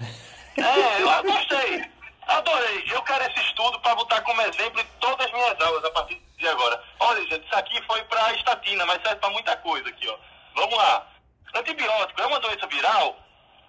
É, 0.57 1.01
eu 1.01 1.23
gostei. 1.23 1.91
Adorei. 2.27 2.83
Eu 2.89 3.01
quero 3.01 3.25
esse 3.25 3.39
estudo 3.41 3.79
para 3.81 3.95
botar 3.95 4.21
como 4.21 4.41
exemplo 4.43 4.79
em 4.79 4.85
todas 5.01 5.25
as 5.25 5.33
minhas 5.33 5.59
aulas 5.59 5.83
a 5.83 5.91
partir 5.91 6.21
de 6.37 6.47
agora. 6.47 6.81
Olha, 6.99 7.21
gente, 7.27 7.45
isso 7.45 7.55
aqui 7.55 7.81
foi 7.85 8.01
para 8.03 8.33
estatina, 8.35 8.85
mas 8.85 9.01
serve 9.01 9.17
para 9.17 9.29
muita 9.31 9.57
coisa 9.57 9.89
aqui, 9.89 10.07
ó. 10.07 10.32
Vamos 10.55 10.77
lá. 10.77 11.07
Antibiótico 11.55 12.21
é 12.21 12.25
uma 12.25 12.39
doença 12.39 12.67
viral? 12.67 13.17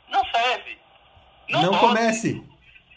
Não 0.08 0.24
serve. 0.30 0.78
Não, 1.48 1.62
não 1.62 1.78
comece. 1.78 2.42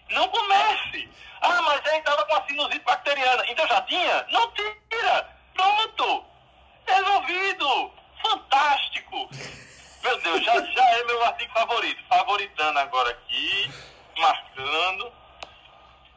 Não 0.10 0.28
comece. 0.30 1.10
Ah, 1.42 1.62
mas 1.62 1.86
aí 1.88 2.00
estava 2.00 2.26
com 2.26 2.36
a 2.36 2.48
sinusite 2.48 2.86
bacteriana. 2.86 3.44
Então 3.50 3.68
já 3.68 3.82
tinha? 3.82 4.26
Não 4.32 4.52
tira. 4.52 5.38
Pronto. 5.54 6.26
Resolvido. 6.88 7.92
Fantástico. 8.22 9.30
Meu 10.04 10.22
Deus, 10.22 10.44
já, 10.44 10.62
já 10.62 10.90
é 10.92 11.04
meu 11.04 11.24
artigo 11.26 11.54
favorito. 11.54 12.02
Favoritando 12.08 12.80
agora 12.80 13.10
aqui, 13.12 13.70
marcando. 14.18 15.12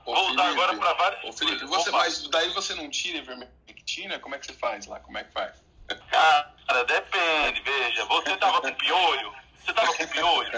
Ô, 0.07 0.15
Vou 0.15 0.31
usar 0.31 0.49
agora 0.49 0.77
para 0.77 0.93
várias 0.95 1.25
Ô, 1.25 1.33
Felipe, 1.33 1.65
você, 1.67 1.89
Opa. 1.91 1.99
mas 1.99 2.29
daí 2.29 2.49
você 2.51 2.75
não 2.75 2.89
tira 2.89 3.19
ivermectina? 3.19 4.19
Como 4.19 4.35
é 4.35 4.39
que 4.39 4.47
você 4.47 4.55
faz 4.55 4.87
lá? 4.87 5.01
Como 5.01 5.19
é 5.19 5.25
que 5.25 5.33
faz? 5.33 5.63
Cara, 6.11 6.85
depende, 6.87 7.61
veja. 7.63 8.05
Você 8.05 8.37
tava 8.37 8.61
com 8.61 8.73
piolho? 8.75 9.35
Você 9.65 9.73
tava 9.73 9.95
com 9.95 10.07
piolho? 10.09 10.53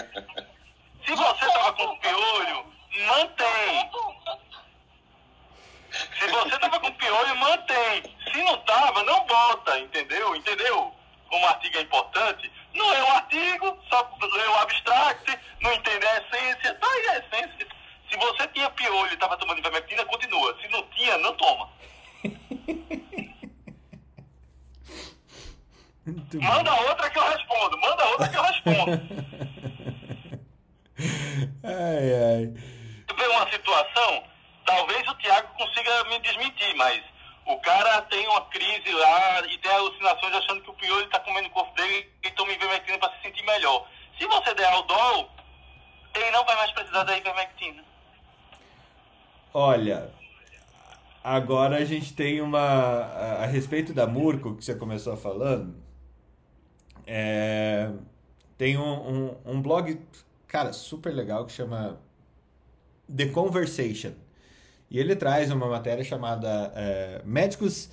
Se 1.05 1.15
você 1.15 1.45
tava 1.45 1.73
com 1.73 1.97
piolho, 1.97 2.65
mantém. 3.07 3.91
Se 6.19 6.27
você 6.27 6.57
tava 6.57 6.79
com 6.79 6.91
piolho, 6.93 7.35
mantém. 7.35 8.03
Se 8.31 8.41
não 8.43 8.57
tava, 8.59 9.03
não 9.03 9.25
bota, 9.25 9.79
entendeu? 9.79 10.35
Entendeu? 10.35 10.93
Como 11.29 11.45
o 11.45 11.49
artigo 11.49 11.77
é 11.77 11.81
importante, 11.81 12.51
não 12.73 12.93
é 12.93 13.03
um 13.03 13.11
artigo, 13.11 13.77
só 13.89 14.09
lê 14.21 14.47
o 14.47 14.55
abstract, 14.59 15.39
não 15.61 15.73
entende 15.73 16.05
a 16.05 16.17
essência, 16.17 16.73
tá 16.75 16.87
aí 16.87 17.09
a 17.09 17.17
essência. 17.19 17.67
Se 18.09 18.17
você 18.17 18.47
tinha 18.49 18.69
piolho 18.71 19.13
e 19.13 19.17
tava 19.17 19.37
tomando 19.37 19.59
ivermectina, 19.59 20.05
continua. 20.05 20.57
Se 20.61 20.67
não 20.69 20.83
tinha, 20.89 21.17
não 21.17 21.35
toma. 21.35 21.69
Muito 26.05 26.39
bom. 26.39 26.45
Manda 26.45 26.73
outra 26.75 27.09
que 27.09 27.17
eu 27.17 27.29
respondo. 27.29 27.77
Manda 27.77 28.05
outra 28.05 28.29
que 28.29 28.37
eu 28.37 28.43
respondo. 28.43 28.91
Ai, 31.63 32.13
ai. 32.13 32.53
Tu 33.07 33.15
vê 33.15 33.27
uma 33.27 33.49
situação, 33.49 34.23
talvez 34.65 35.07
o 35.07 35.15
Tiago 35.15 35.47
consiga 35.57 36.03
me 36.05 36.19
desmentir, 36.19 36.75
mas 36.75 37.01
o 37.45 37.57
cara 37.57 38.01
tem 38.03 38.27
uma 38.27 38.41
crise 38.45 38.91
lá 38.91 39.41
e 39.47 39.57
tem 39.57 39.71
alucinações 39.71 40.35
achando 40.35 40.61
que 40.61 40.69
o 40.69 40.73
piolho 40.73 41.05
está 41.05 41.19
comendo 41.19 41.47
o 41.47 41.51
corpo 41.51 41.75
dele 41.75 42.09
e 42.23 42.31
toma 42.31 42.51
ivermectina 42.51 42.97
para 42.99 43.11
se 43.13 43.21
sentir 43.23 43.43
melhor. 43.43 43.87
Se 44.19 44.25
você 44.27 44.53
der 44.53 44.71
Aldol, 44.71 45.29
ele 46.15 46.31
não 46.31 46.45
vai 46.45 46.55
mais 46.55 46.71
precisar 46.71 47.03
da 47.03 47.17
ivermectina. 47.17 47.83
Olha, 49.53 50.11
agora 51.23 51.77
a 51.77 51.85
gente 51.85 52.13
tem 52.13 52.41
uma. 52.41 52.59
A, 52.59 53.43
a 53.43 53.45
respeito 53.45 53.93
da 53.93 54.07
Murco, 54.07 54.55
que 54.55 54.63
você 54.63 54.75
começou 54.75 55.17
falando, 55.17 55.82
é, 57.05 57.89
tem 58.57 58.77
um, 58.77 58.81
um, 58.83 59.35
um 59.45 59.61
blog, 59.61 59.99
cara, 60.47 60.73
super 60.73 61.13
legal 61.13 61.45
que 61.45 61.51
chama 61.51 61.99
The 63.13 63.27
Conversation. 63.27 64.11
E 64.89 64.99
ele 64.99 65.15
traz 65.15 65.51
uma 65.51 65.67
matéria 65.67 66.03
chamada 66.03 66.71
é, 66.75 67.21
Médicos 67.25 67.89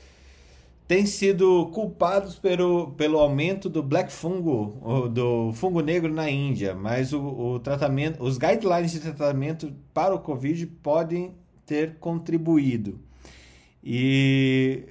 têm 0.86 1.06
sido 1.06 1.66
culpados 1.66 2.34
pelo, 2.34 2.90
pelo 2.92 3.18
aumento 3.20 3.68
do 3.68 3.80
black 3.80 4.12
fungo, 4.12 5.08
do 5.08 5.52
fungo 5.52 5.80
negro 5.80 6.12
na 6.12 6.28
Índia, 6.28 6.74
mas 6.74 7.12
o, 7.12 7.22
o 7.22 7.60
tratamento, 7.60 8.20
os 8.20 8.36
guidelines 8.36 8.90
de 8.90 8.98
tratamento 8.98 9.72
para 9.94 10.12
o 10.12 10.18
Covid 10.18 10.66
podem 10.66 11.32
ter 11.64 11.94
contribuído. 12.00 12.98
E 13.84 14.82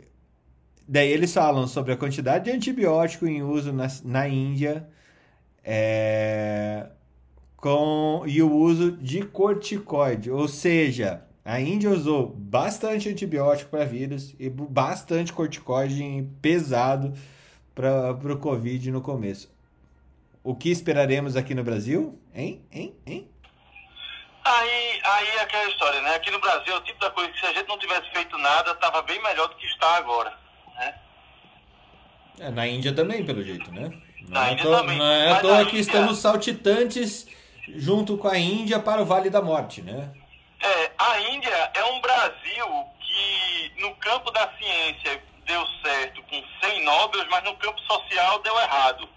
daí 0.89 1.11
eles 1.11 1.31
falam 1.31 1.67
sobre 1.67 1.93
a 1.93 1.97
quantidade 1.97 2.45
de 2.45 2.51
antibiótico 2.51 3.27
em 3.27 3.43
uso 3.43 3.71
na, 3.71 3.87
na 4.03 4.27
Índia 4.27 4.89
é, 5.63 6.87
com, 7.55 8.23
e 8.25 8.41
o 8.41 8.51
uso 8.51 8.93
de 8.93 9.23
corticoide, 9.23 10.31
ou 10.31 10.47
seja, 10.47 11.23
a 11.45 11.59
Índia 11.59 11.91
usou 11.91 12.27
bastante 12.27 13.07
antibiótico 13.07 13.69
para 13.69 13.85
vírus 13.85 14.35
e 14.39 14.49
bastante 14.49 15.31
corticoide 15.31 16.27
pesado 16.41 17.13
para 17.75 18.11
o 18.11 18.37
Covid 18.37 18.91
no 18.91 19.01
começo. 19.01 19.53
O 20.43 20.55
que 20.55 20.71
esperaremos 20.71 21.35
aqui 21.35 21.53
no 21.53 21.63
Brasil? 21.63 22.19
Hein? 22.33 22.65
Hein? 22.71 22.95
Hein? 23.05 23.29
Aí, 24.43 25.01
aí 25.03 25.27
é 25.37 25.41
aquela 25.41 25.69
história, 25.69 26.01
né? 26.01 26.15
Aqui 26.15 26.31
no 26.31 26.39
Brasil 26.39 26.73
é 26.73 26.77
o 26.77 26.81
tipo 26.81 26.99
da 26.99 27.11
coisa 27.11 27.29
que 27.29 27.39
se 27.39 27.45
a 27.45 27.53
gente 27.53 27.67
não 27.67 27.77
tivesse 27.77 28.09
feito 28.11 28.35
nada, 28.39 28.71
estava 28.71 29.03
bem 29.03 29.21
melhor 29.21 29.49
do 29.49 29.55
que 29.55 29.65
está 29.67 29.97
agora. 29.97 30.38
Né? 30.79 30.95
É, 32.39 32.49
na 32.51 32.65
Índia 32.67 32.93
também, 32.93 33.23
pelo 33.25 33.43
jeito, 33.43 33.71
né? 33.71 33.91
Não 34.21 34.41
Na 34.41 34.49
é 34.49 34.53
Índia 34.53 34.63
também. 34.65 34.97
não 34.97 35.05
é 35.11 35.31
à 35.31 35.39
toa 35.41 35.57
que 35.65 35.71
Índia- 35.71 35.81
estamos 35.81 36.17
saltitantes 36.19 37.27
junto 37.67 38.17
com 38.17 38.27
a 38.27 38.37
Índia 38.37 38.79
para 38.79 39.01
o 39.01 39.05
Vale 39.05 39.29
da 39.29 39.41
Morte, 39.41 39.81
né? 39.81 40.09
É, 40.61 40.91
a 40.97 41.19
Índia 41.21 41.71
é 41.73 41.83
um 41.85 42.01
Brasil 42.01 42.67
que 43.01 43.81
no 43.81 43.93
campo 43.95 44.31
da 44.31 44.49
ciência 44.57 45.21
deu 45.45 45.65
certo 45.83 46.21
com 46.23 46.43
100 46.63 46.83
Nobels, 46.83 47.27
mas 47.29 47.43
no 47.43 47.55
campo 47.57 47.79
social 47.81 48.39
deu 48.39 48.57
errado. 48.59 49.07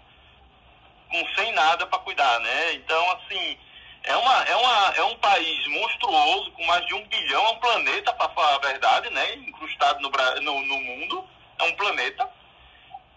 Com 1.09 1.25
sem 1.35 1.53
nada 1.53 1.85
para 1.87 1.99
cuidar, 1.99 2.39
né? 2.39 2.73
Então, 2.73 3.11
assim, 3.13 3.57
É, 4.05 4.17
uma, 4.17 4.43
é, 4.43 4.55
uma, 4.57 4.93
é 4.97 5.03
um 5.03 5.15
país 5.15 5.65
monstruoso, 5.67 6.51
com 6.51 6.65
mais 6.65 6.85
de 6.87 6.93
um 6.93 7.07
bilhão, 7.07 7.45
é 7.45 7.49
um 7.51 7.55
planeta, 7.59 8.11
para 8.11 8.27
falar 8.31 8.55
a 8.55 8.59
verdade, 8.59 9.09
né? 9.11 9.35
Incrustado 9.35 10.01
no, 10.01 10.09
no, 10.41 10.65
no 10.65 10.77
mundo, 10.81 11.23
é 11.59 11.63
um 11.63 11.75
planeta, 11.75 12.29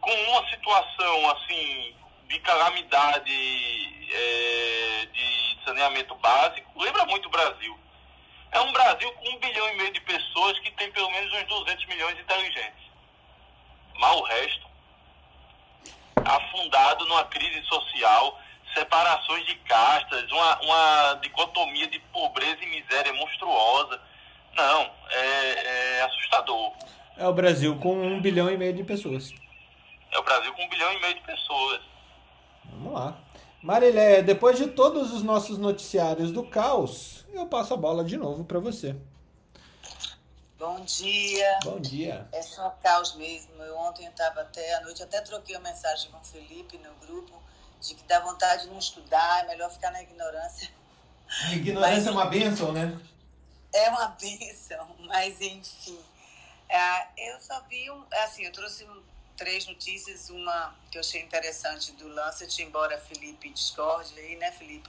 com 0.00 0.12
uma 0.12 0.48
situação 0.50 1.30
assim 1.30 1.94
de 2.28 2.38
calamidade 2.40 3.32
é, 4.12 5.06
de 5.12 5.58
saneamento 5.64 6.14
básico, 6.16 6.82
lembra 6.82 7.04
muito 7.06 7.26
o 7.26 7.30
Brasil. 7.30 7.78
É 8.52 8.60
um 8.60 8.72
Brasil 8.72 9.12
com 9.12 9.28
um 9.28 9.38
bilhão 9.38 9.68
e 9.70 9.76
meio 9.76 9.92
de 9.92 10.00
pessoas 10.00 10.58
que 10.60 10.70
tem 10.72 10.90
pelo 10.92 11.10
menos 11.10 11.32
uns 11.32 11.44
200 11.44 11.86
milhões 11.86 12.16
de 12.16 12.22
inteligentes. 12.22 12.86
Mas 13.98 14.16
o 14.16 14.22
resto, 14.22 14.66
afundado 16.24 17.04
numa 17.06 17.24
crise 17.24 17.62
social, 17.66 18.40
separações 18.74 19.46
de 19.46 19.54
castas, 19.56 20.30
uma, 20.30 20.60
uma 20.60 21.14
dicotomia 21.22 21.86
de 21.88 21.98
pobreza 21.98 22.62
e 22.62 22.66
miséria 22.66 23.12
monstruosa. 23.14 24.00
Não, 24.54 24.90
é, 25.10 25.98
é 25.98 26.02
assustador. 26.02 26.72
É 27.16 27.26
o 27.26 27.32
Brasil 27.32 27.78
com 27.78 27.96
um 28.06 28.20
bilhão 28.20 28.50
e 28.50 28.56
meio 28.56 28.74
de 28.74 28.84
pessoas. 28.84 29.32
É 30.12 30.18
o 30.18 30.22
Brasil 30.22 30.52
com 30.52 30.64
um 30.64 30.68
bilhão 30.68 30.92
e 30.92 31.00
meio 31.00 31.14
de 31.14 31.22
pessoas. 31.22 31.80
Vamos 32.64 32.92
lá. 32.92 33.18
Marilé, 33.62 34.22
depois 34.22 34.58
de 34.58 34.68
todos 34.68 35.12
os 35.12 35.22
nossos 35.22 35.58
noticiários 35.58 36.30
do 36.30 36.44
caos, 36.44 37.24
eu 37.32 37.46
passo 37.46 37.74
a 37.74 37.76
bola 37.76 38.04
de 38.04 38.16
novo 38.16 38.44
para 38.44 38.58
você. 38.58 38.94
Bom 40.58 40.80
dia. 40.80 41.58
Bom 41.64 41.80
dia. 41.80 42.28
É 42.32 42.42
só 42.42 42.70
caos 42.82 43.14
mesmo. 43.14 43.62
Eu 43.62 43.76
ontem 43.78 44.06
estava 44.06 44.42
até 44.42 44.74
à 44.74 44.80
noite, 44.82 45.02
até 45.02 45.20
troquei 45.20 45.56
uma 45.56 45.68
mensagem 45.68 46.10
com 46.10 46.18
o 46.18 46.24
Felipe 46.24 46.78
no 46.78 46.94
grupo 47.06 47.42
de 47.80 47.94
que 47.94 48.02
dá 48.04 48.20
vontade 48.20 48.62
de 48.62 48.68
não 48.68 48.78
estudar, 48.78 49.44
é 49.44 49.48
melhor 49.48 49.70
ficar 49.70 49.90
na 49.90 50.02
ignorância. 50.02 50.68
A 51.44 51.52
ignorância 51.54 51.96
mas, 51.96 52.06
é 52.06 52.10
uma 52.10 52.26
bênção, 52.26 52.72
né? 52.72 52.98
É 53.72 53.90
uma 53.90 54.08
bênção, 54.08 54.88
mas 55.06 55.40
enfim. 55.40 55.98
É, 56.68 57.30
eu 57.30 57.40
só 57.40 57.60
vi 57.62 57.90
um. 57.90 58.04
Assim, 58.24 58.44
eu 58.44 58.52
trouxe 58.52 58.86
três 59.36 59.66
notícias. 59.66 60.30
Uma 60.30 60.74
que 60.90 60.98
eu 60.98 61.00
achei 61.00 61.22
interessante 61.22 61.92
do 61.92 62.08
Lancet, 62.08 62.62
embora 62.62 62.98
Felipe 62.98 63.48
discorde 63.50 64.18
aí, 64.18 64.34
né, 64.36 64.50
Felipe? 64.52 64.88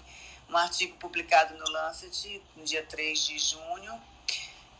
Um 0.49 0.57
artigo 0.57 0.97
publicado 0.97 1.57
no 1.57 1.69
Lancet 1.69 2.41
no 2.55 2.63
dia 2.63 2.85
3 2.85 3.25
de 3.25 3.37
junho, 3.37 4.01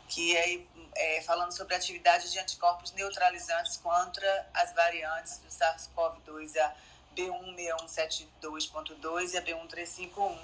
que 0.08 0.36
é, 0.36 0.60
é 0.96 1.22
falando 1.22 1.52
sobre 1.52 1.76
a 1.76 1.78
atividade 1.78 2.32
de 2.32 2.40
anticorpos 2.40 2.94
neutralizantes 2.94 3.78
contra 3.78 4.50
as 4.54 4.74
variantes 4.74 5.40
do 5.40 5.50
SARS-CoV-2, 5.50 6.58
a 6.58 6.74
B16172.2 7.18 9.34
e 9.34 9.38
a 9.38 9.42
B1351, 9.42 10.38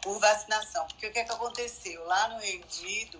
por 0.00 0.18
vacinação. 0.18 0.86
Porque 0.86 1.08
o 1.08 1.12
que, 1.12 1.18
é 1.18 1.24
que 1.24 1.32
aconteceu? 1.32 2.06
Lá 2.06 2.28
no 2.28 2.38
Reino 2.38 2.64
Unido, 2.80 3.18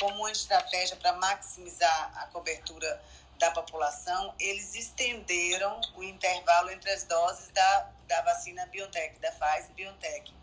como 0.00 0.16
uma 0.16 0.32
estratégia 0.32 0.96
para 0.96 1.12
maximizar 1.12 2.12
a 2.16 2.26
cobertura 2.28 3.00
da 3.38 3.50
população, 3.50 4.34
eles 4.40 4.74
estenderam 4.74 5.78
o 5.94 6.02
intervalo 6.02 6.70
entre 6.70 6.90
as 6.90 7.04
doses 7.04 7.48
da, 7.50 7.90
da 8.08 8.22
vacina 8.22 8.66
BioNTech, 8.66 9.18
da 9.20 9.30
Pfizer 9.32 9.72
BioNTech. 9.74 10.34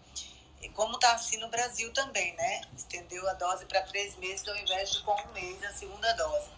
E 0.62 0.70
como 0.70 0.96
está 0.96 1.14
assim 1.14 1.38
no 1.38 1.50
Brasil 1.50 1.92
também, 1.94 2.36
né? 2.36 2.62
Estendeu 2.76 3.28
a 3.30 3.34
dose 3.34 3.66
para 3.66 3.82
três 3.82 4.16
meses 4.18 4.48
ao 4.48 4.56
invés 4.56 4.92
de 4.92 5.02
com 5.04 5.14
um 5.14 5.34
mês 5.34 5.64
a 5.64 5.74
segunda 5.74 6.12
dose. 6.14 6.50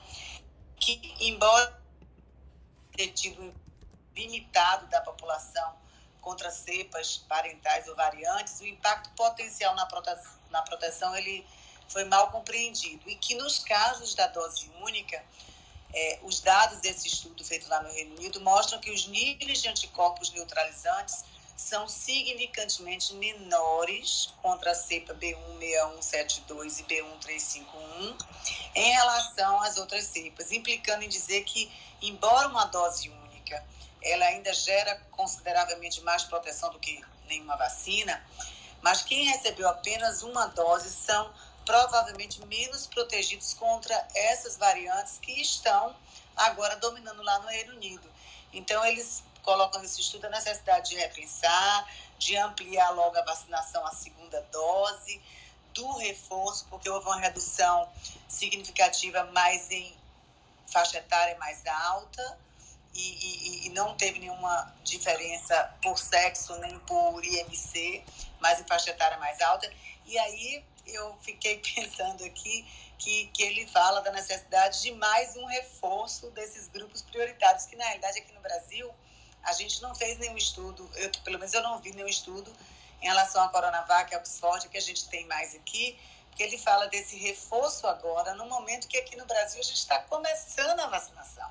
Que, 0.77 1.15
embora 1.19 1.81
tenha 2.95 3.11
tido 3.13 3.53
limitado 4.15 4.87
da 4.87 5.01
população 5.01 5.77
contra 6.21 6.51
cepas 6.51 7.17
parentais 7.17 7.87
ou 7.87 7.95
variantes, 7.95 8.59
o 8.59 8.65
impacto 8.65 9.09
potencial 9.11 9.73
na 9.75 9.85
proteção, 9.85 10.39
na 10.49 10.61
proteção 10.61 11.15
ele 11.15 11.45
foi 11.89 12.05
mal 12.05 12.31
compreendido. 12.31 13.09
E 13.09 13.15
que 13.15 13.35
nos 13.35 13.59
casos 13.59 14.15
da 14.15 14.27
dose 14.27 14.71
única, 14.81 15.21
é, 15.93 16.19
os 16.23 16.39
dados 16.39 16.79
desse 16.79 17.07
estudo 17.07 17.43
feito 17.43 17.67
lá 17.67 17.81
no 17.83 17.91
Reino 17.91 18.15
Unido 18.15 18.39
mostram 18.41 18.79
que 18.79 18.91
os 18.91 19.07
níveis 19.07 19.61
de 19.61 19.67
anticorpos 19.67 20.31
neutralizantes 20.31 21.25
são 21.57 21.89
significantemente 21.89 23.13
menores 23.15 24.33
contra 24.41 24.71
a 24.71 24.75
cepa 24.75 25.13
B16172 25.15 26.79
e 26.79 26.83
B1351 26.83 28.15
em 28.75 28.91
relação 28.93 29.61
às 29.61 29.75
outras 29.77 30.05
cepas, 30.05 30.53
implicando 30.53 31.03
em 31.03 31.09
dizer 31.09 31.43
que, 31.43 31.69
embora 32.01 32.47
uma 32.47 32.63
dose 32.65 33.09
única 33.09 33.29
ela 34.01 34.25
ainda 34.25 34.53
gera 34.53 34.95
consideravelmente 35.11 36.01
mais 36.01 36.23
proteção 36.23 36.71
do 36.71 36.79
que 36.79 37.03
nenhuma 37.27 37.55
vacina, 37.57 38.23
mas 38.81 39.01
quem 39.01 39.25
recebeu 39.25 39.67
apenas 39.67 40.23
uma 40.23 40.47
dose 40.47 40.89
são 40.89 41.31
provavelmente 41.69 42.43
menos 42.47 42.87
protegidos 42.87 43.53
contra 43.53 43.95
essas 44.15 44.57
variantes 44.57 45.19
que 45.19 45.39
estão 45.39 45.95
agora 46.35 46.75
dominando 46.77 47.21
lá 47.21 47.37
no 47.37 47.47
Reino 47.47 47.75
Unido. 47.75 48.11
Então, 48.51 48.83
eles 48.83 49.21
colocam 49.43 49.79
nesse 49.79 50.01
estudo 50.01 50.25
a 50.25 50.29
necessidade 50.31 50.89
de 50.89 50.95
repensar, 50.95 51.87
de 52.17 52.35
ampliar 52.37 52.89
logo 52.89 53.15
a 53.15 53.21
vacinação 53.21 53.85
à 53.85 53.91
segunda 53.91 54.41
dose, 54.51 55.21
do 55.71 55.97
reforço, 55.97 56.65
porque 56.71 56.89
houve 56.89 57.05
uma 57.05 57.19
redução 57.19 57.87
significativa 58.27 59.25
mais 59.25 59.69
em 59.69 59.95
faixa 60.65 60.97
etária 60.97 61.37
mais 61.37 61.63
alta 61.67 62.39
e, 62.95 63.01
e, 63.01 63.67
e 63.67 63.69
não 63.69 63.95
teve 63.95 64.17
nenhuma 64.17 64.73
diferença 64.83 65.71
por 65.83 65.99
sexo 65.99 66.57
nem 66.57 66.79
por 66.79 67.23
IMC, 67.23 68.03
mas 68.39 68.59
em 68.59 68.63
faixa 68.65 68.89
etária 68.89 69.19
mais 69.19 69.39
alta. 69.39 69.71
E 70.07 70.17
aí 70.17 70.65
eu 70.93 71.17
fiquei 71.21 71.57
pensando 71.75 72.23
aqui 72.23 72.65
que, 72.97 73.27
que 73.27 73.43
ele 73.43 73.65
fala 73.67 74.01
da 74.01 74.11
necessidade 74.11 74.81
de 74.81 74.91
mais 74.93 75.35
um 75.35 75.45
reforço 75.45 76.29
desses 76.31 76.67
grupos 76.67 77.01
prioritários, 77.01 77.65
que 77.65 77.75
na 77.75 77.85
realidade 77.85 78.19
aqui 78.19 78.33
no 78.33 78.41
Brasil 78.41 78.91
a 79.43 79.53
gente 79.53 79.81
não 79.81 79.95
fez 79.95 80.17
nenhum 80.17 80.37
estudo, 80.37 80.89
eu, 80.95 81.09
pelo 81.23 81.39
menos 81.39 81.53
eu 81.53 81.63
não 81.63 81.79
vi 81.79 81.93
nenhum 81.93 82.07
estudo 82.07 82.53
em 83.01 83.05
relação 83.05 83.41
à 83.41 83.49
Coronavac, 83.49 84.13
a 84.13 84.17
Oxford, 84.17 84.67
que 84.67 84.77
a 84.77 84.81
gente 84.81 85.07
tem 85.07 85.25
mais 85.27 85.55
aqui, 85.55 85.97
porque 86.29 86.43
ele 86.43 86.57
fala 86.57 86.87
desse 86.87 87.17
reforço 87.17 87.87
agora, 87.87 88.33
no 88.33 88.45
momento 88.45 88.87
que 88.87 88.97
aqui 88.97 89.15
no 89.15 89.25
Brasil 89.25 89.59
a 89.59 89.63
gente 89.63 89.77
está 89.77 89.99
começando 90.03 90.79
a 90.79 90.87
vacinação. 90.87 91.49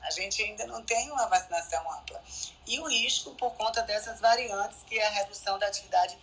A 0.00 0.10
gente 0.10 0.42
ainda 0.42 0.66
não 0.66 0.82
tem 0.82 1.10
uma 1.12 1.26
vacinação 1.26 1.80
ampla. 1.92 2.20
E 2.66 2.80
o 2.80 2.88
risco 2.88 3.30
por 3.36 3.52
conta 3.52 3.82
dessas 3.82 4.20
variantes, 4.20 4.78
que 4.86 4.98
é 4.98 5.06
a 5.06 5.10
redução 5.10 5.58
da 5.60 5.68
atividade 5.68 6.18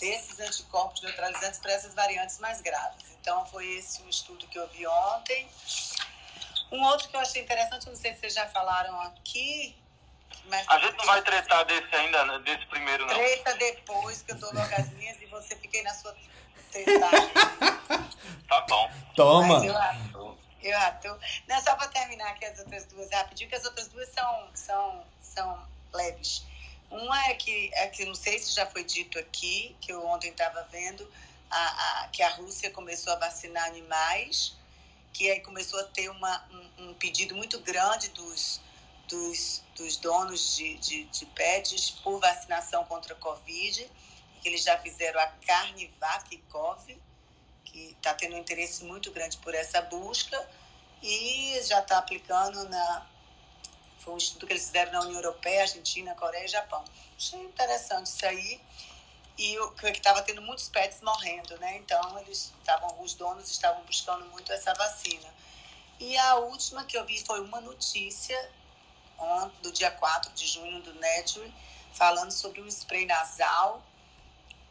desses 0.00 0.40
anticorpos 0.40 1.02
neutralizantes 1.02 1.60
para 1.60 1.72
essas 1.72 1.94
variantes 1.94 2.38
mais 2.38 2.60
graves. 2.60 3.04
Então, 3.20 3.44
foi 3.46 3.66
esse 3.74 4.02
o 4.02 4.08
estudo 4.08 4.46
que 4.48 4.58
eu 4.58 4.66
vi 4.68 4.86
ontem. 4.86 5.48
Um 6.72 6.82
outro 6.84 7.08
que 7.08 7.16
eu 7.16 7.20
achei 7.20 7.42
interessante, 7.42 7.86
não 7.86 7.96
sei 7.96 8.14
se 8.14 8.20
vocês 8.20 8.34
já 8.34 8.46
falaram 8.48 8.98
aqui. 9.02 9.76
Mas... 10.46 10.66
A 10.68 10.78
gente 10.78 10.96
não 10.96 11.04
vai 11.04 11.22
tretar 11.22 11.64
desse 11.66 11.94
ainda, 11.94 12.24
né? 12.24 12.38
desse 12.40 12.64
primeiro, 12.66 13.06
não. 13.06 13.14
Treta 13.14 13.54
depois, 13.54 14.22
que 14.22 14.32
eu 14.32 14.36
dou 14.36 14.52
logo 14.54 14.74
as 14.74 14.88
minhas 14.94 15.20
e 15.20 15.26
você 15.26 15.54
fiquei 15.56 15.82
na 15.82 15.92
sua 15.94 16.16
tretagem. 16.72 17.30
tá 18.48 18.60
bom. 18.68 18.90
Toma. 19.14 19.64
Eu 19.64 19.76
atuo. 19.76 20.38
Eu 20.62 20.78
atuo. 20.78 21.18
Não, 21.46 21.60
só 21.60 21.74
para 21.74 21.88
terminar 21.88 22.30
aqui 22.30 22.44
as 22.44 22.58
outras 22.58 22.86
duas 22.86 23.10
rapidinho, 23.10 23.50
que 23.50 23.56
as 23.56 23.64
outras 23.64 23.88
duas 23.88 24.08
são, 24.08 24.48
são, 24.54 25.04
são 25.20 25.68
leves. 25.92 26.44
Uma 26.90 27.28
é 27.28 27.34
que, 27.34 27.70
é 27.72 27.86
que 27.86 28.04
não 28.04 28.14
sei 28.14 28.38
se 28.38 28.52
já 28.52 28.66
foi 28.66 28.82
dito 28.82 29.18
aqui, 29.18 29.76
que 29.80 29.92
eu 29.92 30.04
ontem 30.04 30.30
estava 30.30 30.66
vendo, 30.72 31.08
a, 31.48 32.02
a, 32.04 32.08
que 32.08 32.22
a 32.22 32.30
Rússia 32.30 32.70
começou 32.70 33.12
a 33.12 33.16
vacinar 33.16 33.64
animais, 33.66 34.56
que 35.12 35.30
aí 35.30 35.40
começou 35.40 35.78
a 35.80 35.84
ter 35.84 36.08
uma, 36.08 36.44
um, 36.50 36.90
um 36.90 36.94
pedido 36.94 37.34
muito 37.36 37.60
grande 37.60 38.08
dos, 38.10 38.60
dos, 39.08 39.62
dos 39.76 39.96
donos 39.98 40.56
de, 40.56 40.76
de, 40.78 41.04
de 41.04 41.26
pets 41.26 41.90
por 41.90 42.18
vacinação 42.20 42.84
contra 42.84 43.14
a 43.14 43.16
Covid, 43.16 43.88
que 44.40 44.48
eles 44.48 44.62
já 44.62 44.78
fizeram 44.78 45.20
a 45.20 45.26
carne 45.26 45.92
vac 46.00 46.36
Cov, 46.48 46.84
que 47.64 47.94
está 47.98 48.14
tendo 48.14 48.34
um 48.34 48.38
interesse 48.38 48.84
muito 48.84 49.12
grande 49.12 49.36
por 49.38 49.54
essa 49.54 49.80
busca, 49.82 50.48
e 51.02 51.60
já 51.62 51.80
está 51.80 51.98
aplicando 51.98 52.68
na, 52.68 53.06
foi 54.00 54.14
um 54.14 54.16
estudo 54.16 54.46
que 54.46 54.52
eles 54.52 54.66
fizeram 54.66 54.92
na 54.92 55.00
União 55.00 55.16
Europeia, 55.16 55.62
Argentina, 55.62 56.14
Coreia 56.14 56.44
e 56.44 56.48
Japão. 56.48 56.82
Achei 57.16 57.40
interessante 57.40 58.06
isso 58.06 58.26
aí. 58.26 58.60
E 59.38 59.58
o 59.58 59.70
que 59.72 59.86
estava 59.88 60.22
tendo 60.22 60.42
muitos 60.42 60.68
pets 60.68 61.00
morrendo, 61.00 61.56
né? 61.58 61.76
Então, 61.76 62.18
eles 62.18 62.52
estavam, 62.60 63.02
os 63.02 63.14
donos 63.14 63.50
estavam 63.50 63.82
buscando 63.84 64.24
muito 64.26 64.52
essa 64.52 64.74
vacina. 64.74 65.28
E 65.98 66.16
a 66.16 66.36
última 66.36 66.84
que 66.84 66.96
eu 66.96 67.04
vi 67.04 67.22
foi 67.24 67.40
uma 67.40 67.60
notícia 67.60 68.50
do 69.62 69.70
dia 69.70 69.90
4 69.90 70.32
de 70.32 70.46
junho 70.46 70.82
do 70.82 70.94
Nature, 70.94 71.52
falando 71.92 72.30
sobre 72.30 72.60
um 72.60 72.66
spray 72.66 73.04
nasal 73.06 73.82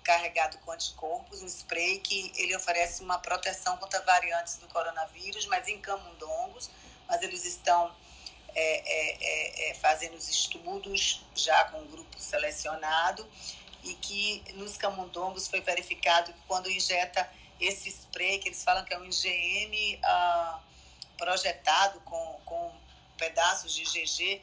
carregado 0.03 0.57
com 0.59 0.71
anticorpos, 0.71 1.43
um 1.43 1.45
spray 1.45 1.99
que 1.99 2.31
ele 2.35 2.55
oferece 2.55 3.03
uma 3.03 3.19
proteção 3.19 3.77
contra 3.77 4.01
variantes 4.01 4.55
do 4.57 4.67
coronavírus, 4.69 5.45
mas 5.45 5.67
em 5.67 5.79
camundongos, 5.79 6.71
mas 7.07 7.21
eles 7.21 7.45
estão 7.45 7.93
é, 8.55 8.83
é, 8.85 9.17
é, 9.21 9.69
é, 9.69 9.73
fazendo 9.75 10.15
os 10.15 10.27
estudos 10.29 11.21
já 11.35 11.65
com 11.65 11.79
um 11.79 11.87
grupo 11.87 12.19
selecionado 12.19 13.25
e 13.83 13.93
que 13.95 14.43
nos 14.55 14.77
camundongos 14.77 15.47
foi 15.47 15.61
verificado 15.61 16.33
que 16.33 16.39
quando 16.47 16.69
injeta 16.69 17.29
esse 17.59 17.89
spray, 17.89 18.39
que 18.39 18.49
eles 18.49 18.63
falam 18.63 18.83
que 18.85 18.93
é 18.93 18.99
um 18.99 19.05
IgM 19.05 19.99
ah, 20.03 20.59
projetado 21.17 21.99
com, 22.01 22.39
com 22.45 22.71
pedaços 23.17 23.73
de 23.73 23.83
GG, 23.83 24.41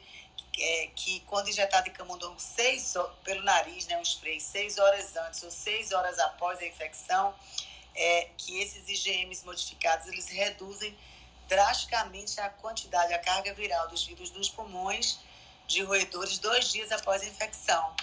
é, 0.59 0.89
que 0.95 1.19
quando 1.21 1.49
injetado 1.49 1.89
em 1.89 1.93
camundongo 1.93 2.39
seis, 2.39 2.93
pelo 3.23 3.43
nariz, 3.43 3.87
né, 3.87 3.97
um 3.97 4.01
spray, 4.03 4.39
seis 4.39 4.77
horas 4.77 5.15
antes 5.15 5.43
ou 5.43 5.51
seis 5.51 5.91
horas 5.91 6.17
após 6.19 6.59
a 6.59 6.65
infecção, 6.65 7.33
é, 7.95 8.29
que 8.37 8.59
esses 8.59 8.87
IgMs 8.87 9.43
modificados 9.45 10.07
eles 10.07 10.27
reduzem 10.27 10.95
drasticamente 11.47 12.39
a 12.39 12.49
quantidade, 12.49 13.13
a 13.13 13.19
carga 13.19 13.53
viral 13.53 13.87
dos 13.87 14.05
vírus 14.05 14.31
nos 14.31 14.49
pulmões 14.49 15.19
de 15.67 15.83
roedores 15.83 16.39
dois 16.39 16.71
dias 16.71 16.91
após 16.91 17.21
a 17.21 17.25
infecção. 17.25 17.95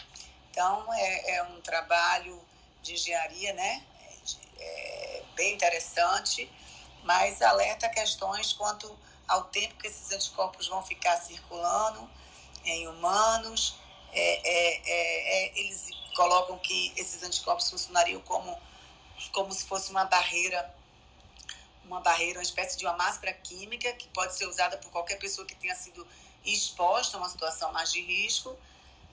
Então, 0.50 0.92
é, 0.94 1.36
é 1.36 1.42
um 1.44 1.60
trabalho 1.60 2.40
de 2.82 2.94
engenharia, 2.94 3.52
né? 3.54 3.82
É, 4.58 5.22
bem 5.34 5.54
interessante, 5.54 6.50
mas 7.02 7.42
alerta 7.42 7.88
questões 7.88 8.52
quanto 8.52 8.96
ao 9.26 9.44
tempo 9.44 9.74
que 9.76 9.86
esses 9.86 10.12
anticorpos 10.12 10.68
vão 10.68 10.82
ficar 10.82 11.16
circulando 11.16 12.08
em 12.64 12.86
humanos. 12.88 13.76
É, 14.12 14.20
é, 14.20 14.82
é, 14.86 15.46
é 15.46 15.58
eles 15.58 15.90
colocam 16.14 16.58
que 16.58 16.92
esses 16.96 17.22
anticorpos 17.22 17.68
funcionariam 17.68 18.20
como, 18.20 18.56
como 19.32 19.52
se 19.52 19.64
fosse 19.64 19.90
uma 19.90 20.04
barreira 20.04 20.72
uma 21.86 22.00
barreira, 22.00 22.38
uma 22.38 22.42
espécie 22.42 22.76
de 22.76 22.84
uma 22.84 22.96
máscara 22.96 23.32
química 23.32 23.92
que 23.92 24.08
pode 24.08 24.36
ser 24.36 24.46
usada 24.46 24.76
por 24.78 24.90
qualquer 24.90 25.18
pessoa 25.18 25.46
que 25.46 25.54
tenha 25.54 25.74
sido 25.74 26.06
exposta 26.44 27.16
a 27.16 27.20
uma 27.20 27.28
situação 27.28 27.72
mais 27.72 27.92
de 27.92 28.00
risco. 28.00 28.56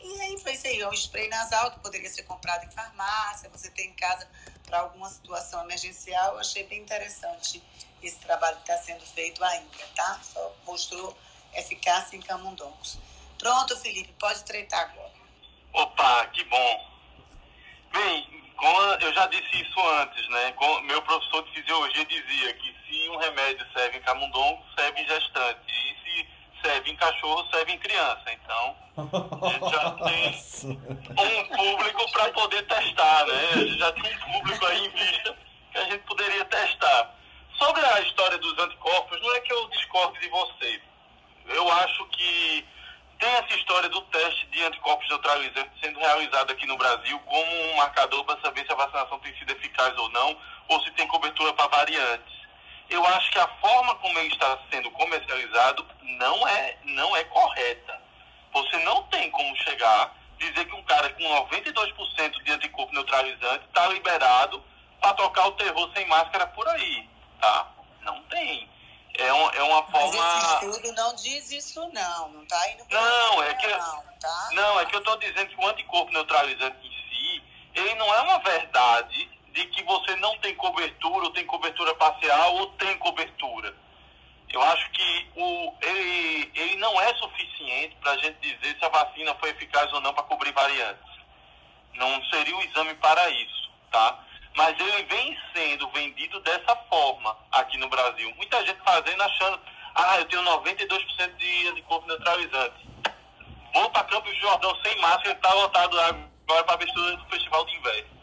E 0.04 0.22
aí 0.22 0.38
foi 0.40 0.54
isso 0.54 0.68
aí, 0.68 0.80
é 0.80 0.88
um 0.88 0.94
spray 0.94 1.28
nasal 1.28 1.72
que 1.72 1.80
poderia 1.80 2.10
ser 2.10 2.24
comprado 2.24 2.66
em 2.66 2.72
farmácia, 2.72 3.50
você 3.50 3.70
tem 3.70 3.90
em 3.90 3.94
casa 3.94 4.28
para 4.66 4.80
alguma 4.80 5.10
situação 5.10 5.64
emergencial. 5.64 6.34
Eu 6.34 6.40
achei 6.40 6.64
bem 6.64 6.82
interessante 6.82 7.62
esse 8.02 8.18
trabalho 8.18 8.58
que 8.58 8.72
está 8.72 8.78
sendo 8.78 9.06
feito 9.06 9.44
ainda, 9.44 9.88
tá? 9.96 10.20
Só 10.24 10.56
mostrou 10.66 11.16
eficácia 11.54 12.16
em 12.18 12.22
camundongos. 12.22 12.98
Pronto, 13.38 13.78
Felipe, 13.78 14.14
pode 14.20 14.44
treitar 14.44 14.80
agora. 14.82 15.12
Opa, 15.74 16.28
que 16.28 16.44
bom. 16.46 16.92
Bem, 17.92 18.41
eu 19.02 19.14
já 19.14 19.26
disse 19.28 19.62
isso 19.62 19.80
antes, 20.02 20.28
né? 20.30 20.54
Meu 20.84 21.02
professor 21.02 21.44
de 21.44 21.52
fisiologia 21.52 22.06
dizia 22.06 22.54
que 22.54 22.76
se 22.86 23.10
um 23.10 23.18
remédio 23.18 23.66
serve 23.76 23.98
em 23.98 24.02
camundongo, 24.02 24.64
serve 24.78 25.02
em 25.02 25.08
gestante. 25.08 25.60
E 25.68 25.96
se 26.04 26.28
serve 26.64 26.92
em 26.92 26.96
cachorro, 26.96 27.48
serve 27.52 27.74
em 27.74 27.80
criança. 27.80 28.24
Então, 28.32 28.76
a 28.98 29.50
gente 29.50 29.72
já 29.72 29.92
tem 30.06 31.40
um 31.40 31.46
público 31.58 32.12
para 32.12 32.30
poder 32.34 32.62
testar, 32.68 33.26
né? 33.26 33.50
A 33.54 33.58
gente 33.58 33.80
já 33.80 33.92
tem 33.94 34.16
um 34.16 34.32
público 34.34 34.66
aí 34.68 34.86
em 34.86 34.90
vista 34.90 35.38
que 35.72 35.78
a 35.78 35.84
gente 35.86 36.04
poderia 36.04 36.46
testar. 36.46 37.16
Sobre 37.58 37.84
a 37.84 38.02
história 38.02 38.38
dos 38.38 38.58
anticorpos, 38.60 39.22
não 39.22 39.36
é 39.36 39.40
que 39.42 39.54
eu 39.54 39.70
discorde 39.70 40.20
de 40.20 40.30
você. 40.30 40.82
Eu 41.48 41.72
acho 41.72 42.06
que 42.10 42.66
tem 43.22 43.30
essa 43.36 43.56
história 43.56 43.88
do 43.88 44.02
teste 44.02 44.48
de 44.48 44.64
anticorpos 44.64 45.08
neutralizantes 45.08 45.80
sendo 45.80 46.00
realizado 46.00 46.52
aqui 46.52 46.66
no 46.66 46.76
Brasil 46.76 47.20
como 47.20 47.72
um 47.72 47.76
marcador 47.76 48.26
para 48.26 48.42
saber 48.42 48.66
se 48.66 48.74
a 48.74 48.76
vacinação 48.76 49.20
tem 49.20 49.38
sido 49.38 49.52
eficaz 49.52 49.96
ou 49.96 50.10
não, 50.10 50.36
ou 50.68 50.82
se 50.82 50.92
tem 50.92 51.08
cobertura 51.08 51.54
para 51.54 51.68
variantes. 51.68 52.34
Eu 52.90 53.06
acho 53.06 53.32
que 53.32 53.38
a 53.38 53.48
forma 53.48 53.94
como 53.96 54.18
ele 54.18 54.34
está 54.34 54.58
sendo 54.72 54.90
comercializado 54.92 55.88
não 56.02 56.48
é, 56.48 56.78
não 56.84 57.16
é 57.16 57.24
correta. 57.26 58.02
Você 58.54 58.78
não 58.80 59.04
tem 59.04 59.30
como 59.30 59.56
chegar, 59.58 60.16
dizer 60.40 60.66
que 60.66 60.76
um 60.76 60.84
cara 60.84 61.10
com 61.12 61.24
92% 61.24 62.44
de 62.44 62.52
anticorpo 62.52 62.92
neutralizante 62.92 63.66
está 63.66 63.88
liberado 63.90 64.64
para 65.00 65.14
tocar 65.14 65.46
o 65.46 65.52
terror 65.52 65.90
sem 65.96 66.08
máscara 66.08 66.48
por 66.48 66.68
aí, 66.68 67.08
tá? 67.40 67.72
Não 68.02 68.20
tem 68.24 68.68
é, 69.16 69.34
um, 69.34 69.50
é 69.50 69.64
uma 69.64 69.84
forma. 69.84 70.18
Mas 70.18 70.44
esse 70.44 70.66
estudo 70.66 70.94
não 70.94 71.16
diz 71.16 71.52
isso, 71.52 71.80
não. 71.94 72.30
Não 72.30 72.44
está 72.44 72.72
indo 72.72 72.86
Não, 72.90 73.44
é 73.44 73.54
que. 73.56 73.68
Não, 73.68 74.04
tá? 74.20 74.50
não, 74.54 74.80
é 74.80 74.86
que 74.86 74.96
eu 74.96 75.00
estou 75.00 75.18
dizendo 75.18 75.48
que 75.48 75.60
o 75.60 75.68
anticorpo 75.68 76.12
neutralizante 76.12 76.88
em 76.88 77.10
si, 77.10 77.44
ele 77.76 77.96
não 77.96 78.14
é 78.14 78.22
uma 78.22 78.40
verdade 78.40 79.30
de 79.54 79.66
que 79.66 79.84
você 79.84 80.16
não 80.18 80.38
tem 80.40 80.56
cobertura, 80.56 81.26
ou 81.26 81.32
tem 81.32 81.46
cobertura 81.46 81.94
parcial, 81.96 82.56
ou 82.56 82.68
tem 82.74 82.98
cobertura. 82.98 83.76
Eu 84.50 84.62
acho 84.62 84.90
que 84.92 85.30
o, 85.36 85.74
ele, 85.82 86.52
ele 86.56 86.76
não 86.78 87.00
é 87.02 87.14
suficiente 87.16 87.96
para 88.02 88.12
a 88.12 88.18
gente 88.18 88.38
dizer 88.40 88.78
se 88.78 88.86
a 88.86 88.90
vacina 88.90 89.34
foi 89.36 89.50
eficaz 89.50 89.92
ou 89.94 90.02
não 90.02 90.14
para 90.14 90.24
cobrir 90.24 90.52
variantes. 90.52 91.12
Não 91.94 92.24
seria 92.26 92.56
o 92.56 92.62
exame 92.62 92.94
para 92.96 93.30
isso, 93.30 93.72
tá? 93.92 94.20
Mas 94.56 94.80
ele 94.80 95.04
vem 95.04 95.38
sendo 95.54 95.88
vendido 95.90 96.40
dessa 96.42 96.76
forma 96.90 97.38
aqui 97.52 97.78
no 97.78 97.90
Brasil. 97.90 98.34
Muita 98.36 98.66
gente 98.66 98.82
fazendo 98.84 99.22
achando, 99.22 99.60
ah, 99.96 100.18
eu 100.20 100.26
tenho 100.26 100.44
92% 100.44 101.36
de 101.38 101.68
anticorpo 101.68 102.08
neutralizante. 102.08 102.90
Vou 103.74 103.90
para 103.92 104.04
Campos 104.06 104.34
de 104.34 104.42
Jordão 104.42 104.76
sem 104.84 105.00
máscara, 105.00 105.32
está 105.32 105.54
lotado 105.54 106.00
agora 106.00 106.64
para 106.64 106.74
a 106.74 106.74
abertura 106.74 107.16
do 107.16 107.26
Festival 107.28 107.66
de 107.66 107.76
Inverno. 107.76 108.22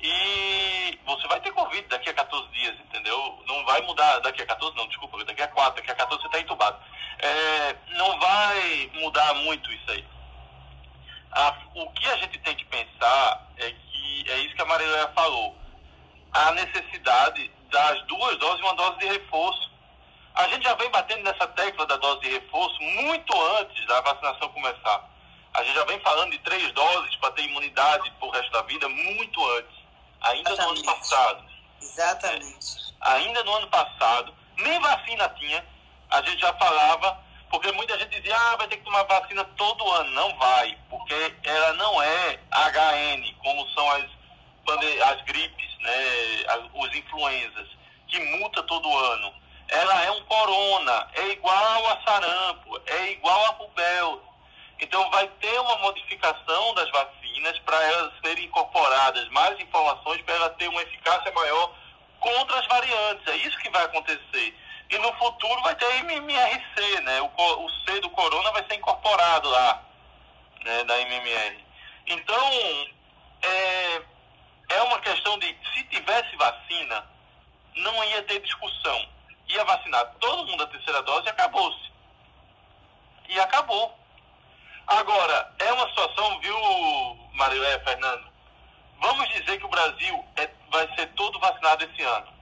E 0.00 0.98
você 1.04 1.28
vai 1.28 1.40
ter 1.40 1.52
Covid 1.52 1.86
daqui 1.88 2.10
a 2.10 2.14
14 2.14 2.48
dias, 2.48 2.74
entendeu? 2.80 3.42
Não 3.46 3.64
vai 3.64 3.80
mudar 3.82 4.18
daqui 4.18 4.42
a 4.42 4.46
14, 4.46 4.76
não, 4.76 4.88
desculpa, 4.88 5.24
daqui 5.24 5.42
a 5.42 5.48
4, 5.48 5.76
daqui 5.76 5.90
a 5.90 5.94
14 5.94 6.20
você 6.20 6.26
está 6.26 6.40
entubado. 6.40 6.76
É, 7.20 7.76
não 7.90 8.18
vai 8.18 8.90
mudar 8.94 9.34
muito 9.34 9.72
isso 9.72 9.90
aí. 9.90 10.04
O 11.74 11.90
que 11.92 12.06
a 12.06 12.16
gente 12.16 12.38
tem 12.40 12.54
que 12.54 12.64
pensar 12.66 13.48
é 13.56 13.70
que 13.70 14.24
é 14.28 14.38
isso 14.40 14.54
que 14.54 14.61
a 14.61 14.61
Maria 14.72 15.08
falou, 15.14 15.54
a 16.32 16.52
necessidade 16.52 17.50
das 17.70 18.02
duas 18.06 18.38
doses 18.38 18.60
e 18.60 18.62
uma 18.62 18.74
dose 18.74 18.98
de 19.00 19.06
reforço. 19.06 19.70
A 20.34 20.48
gente 20.48 20.62
já 20.62 20.74
vem 20.74 20.90
batendo 20.90 21.24
nessa 21.24 21.46
tecla 21.48 21.84
da 21.84 21.96
dose 21.98 22.20
de 22.20 22.30
reforço 22.30 22.80
muito 22.80 23.34
antes 23.58 23.86
da 23.86 24.00
vacinação 24.00 24.48
começar. 24.48 25.10
A 25.52 25.62
gente 25.62 25.74
já 25.74 25.84
vem 25.84 26.00
falando 26.00 26.30
de 26.30 26.38
três 26.38 26.72
doses 26.72 27.14
para 27.16 27.32
ter 27.32 27.42
imunidade 27.42 28.10
para 28.12 28.28
o 28.28 28.30
resto 28.30 28.50
da 28.50 28.62
vida 28.62 28.88
muito 28.88 29.50
antes. 29.58 29.76
Ainda 30.22 30.52
Exatamente. 30.52 30.82
no 30.82 30.90
ano 30.90 30.98
passado. 30.98 31.44
Exatamente. 31.82 32.66
É, 33.04 33.08
ainda 33.12 33.44
no 33.44 33.54
ano 33.54 33.66
passado, 33.68 34.34
nem 34.56 34.80
vacina 34.80 35.28
tinha. 35.38 35.62
A 36.10 36.22
gente 36.22 36.40
já 36.40 36.54
falava 36.54 37.22
porque 37.50 37.70
muita 37.72 37.98
gente 37.98 38.18
dizia, 38.18 38.34
ah, 38.34 38.56
vai 38.56 38.66
ter 38.66 38.78
que 38.78 38.84
tomar 38.84 39.02
vacina 39.02 39.44
todo 39.58 39.90
ano. 39.90 40.10
Não 40.12 40.34
vai, 40.38 40.78
porque 40.88 41.34
ela 41.44 41.74
não 41.74 42.02
é 42.02 42.40
HN, 42.50 43.34
como 43.42 43.68
são 43.68 43.90
as, 43.90 44.06
as 45.04 45.22
gripes, 45.22 45.78
né, 45.80 46.44
as, 46.48 46.60
os 46.74 46.94
influenzas, 46.96 47.68
que 48.08 48.20
muta 48.36 48.62
todo 48.64 48.96
ano. 48.96 49.34
Ela 49.68 50.04
é 50.04 50.10
um 50.10 50.22
corona, 50.24 51.08
é 51.14 51.28
igual 51.28 51.86
a 51.88 52.02
sarampo, 52.02 52.80
é 52.86 53.12
igual 53.12 53.44
a 53.46 53.48
rubéola. 53.50 54.22
Então 54.78 55.08
vai 55.10 55.26
ter 55.40 55.60
uma 55.60 55.78
modificação 55.78 56.74
das 56.74 56.90
vacinas 56.90 57.58
para 57.60 57.82
elas 57.82 58.12
serem 58.20 58.44
incorporadas 58.46 59.28
mais 59.28 59.58
informações 59.60 60.20
para 60.22 60.34
ela 60.34 60.50
ter 60.50 60.68
uma 60.68 60.82
eficácia 60.82 61.32
maior 61.32 61.72
contra 62.20 62.58
as 62.58 62.66
variantes. 62.66 63.26
É 63.28 63.36
isso 63.36 63.58
que 63.60 63.70
vai 63.70 63.84
acontecer. 63.84 64.54
E 64.90 64.98
no 64.98 65.12
futuro 65.14 65.62
vai 65.62 65.74
ter 65.76 65.86
MMRC, 66.00 67.00
né? 67.02 67.22
O, 67.22 67.64
o 67.64 67.70
C 67.84 68.00
do 68.00 68.10
corona 68.10 68.50
vai 68.50 68.64
ser 68.66 68.74
incorporado 68.74 69.48
lá, 69.48 69.82
né, 70.64 70.84
da 70.84 71.00
MMR. 71.00 71.64
Então, 72.08 72.50
é, 73.42 74.02
é 74.72 74.82
uma 74.82 74.98
questão 75.00 75.38
de, 75.38 75.56
se 75.74 75.84
tivesse 75.84 76.34
vacina, 76.36 77.04
não 77.76 78.04
ia 78.04 78.22
ter 78.22 78.40
discussão. 78.40 79.08
Ia 79.48 79.64
vacinar 79.64 80.04
todo 80.20 80.46
mundo 80.46 80.62
a 80.62 80.66
terceira 80.66 81.02
dose 81.02 81.26
e 81.26 81.30
acabou-se. 81.30 81.92
E 83.28 83.40
acabou. 83.40 83.98
Agora, 84.86 85.54
é 85.58 85.72
uma 85.72 85.88
situação, 85.88 86.40
viu, 86.40 86.56
Marilé, 87.34 87.78
Fernando? 87.80 88.32
Vamos 89.00 89.28
dizer 89.30 89.58
que 89.58 89.64
o 89.64 89.68
Brasil 89.68 90.24
é, 90.36 90.48
vai 90.70 90.94
ser 90.94 91.06
todo 91.14 91.38
vacinado 91.38 91.84
esse 91.84 92.02
ano. 92.02 92.32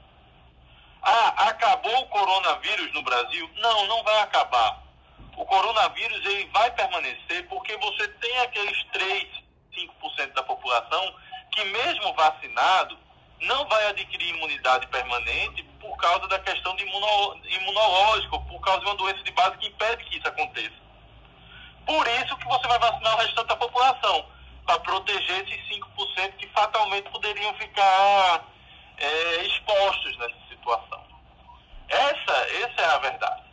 Ah, 1.03 1.49
acabou 1.49 2.01
o 2.01 2.07
coronavírus 2.09 2.93
no 2.93 3.03
Brasil? 3.03 3.51
Não, 3.57 3.87
não 3.87 4.03
vai 4.03 4.21
acabar. 4.23 4.83
O 5.37 5.45
coronavírus 5.47 6.25
ele 6.27 6.45
vai 6.53 6.71
permanecer 6.73 7.49
porque 7.49 7.77
você 7.79 8.09
tem 8.09 8.39
aqueles 8.41 8.85
3, 8.93 9.29
5% 9.75 10.33
da 10.35 10.43
população 10.43 11.15
que 11.51 11.65
mesmo 11.65 12.15
vacinado 12.15 12.99
não 13.41 13.67
vai 13.69 13.87
adquirir 13.89 14.35
imunidade 14.35 14.87
permanente 14.89 15.63
por 15.81 15.97
causa 15.97 16.27
da 16.29 16.39
questão 16.39 16.75
de 16.77 16.85
imuno, 16.85 17.41
imunológica, 17.45 18.39
por 18.39 18.61
causa 18.61 18.81
de 18.81 18.87
uma 18.87 18.97
doença 18.97 19.23
de 19.23 19.31
base 19.33 19.57
que 19.59 19.69
impede 19.69 20.05
que 20.05 20.19
isso 20.19 20.29
aconteça. 20.29 20.81
Por 21.87 22.07
isso 22.07 22.37
que 22.37 22.45
você 22.45 22.69
vai 22.69 22.79
vacinar 22.79 23.15
o 23.15 23.19
restante 23.19 23.49
da 23.49 23.57
população, 23.57 24.27
para 24.67 24.79
proteger 24.81 25.49
esses 25.49 25.79
5% 25.79 26.37
que 26.37 26.47
fatalmente 26.49 27.11
poderiam 27.11 27.53
ficar 27.55 28.45
é, 28.99 29.47
expostos 29.47 30.17
nessa 30.19 30.37
situação. 30.49 31.03
Essa, 31.89 32.33
essa 32.63 32.83
é 32.83 32.95
a 32.95 32.99
verdade. 32.99 33.50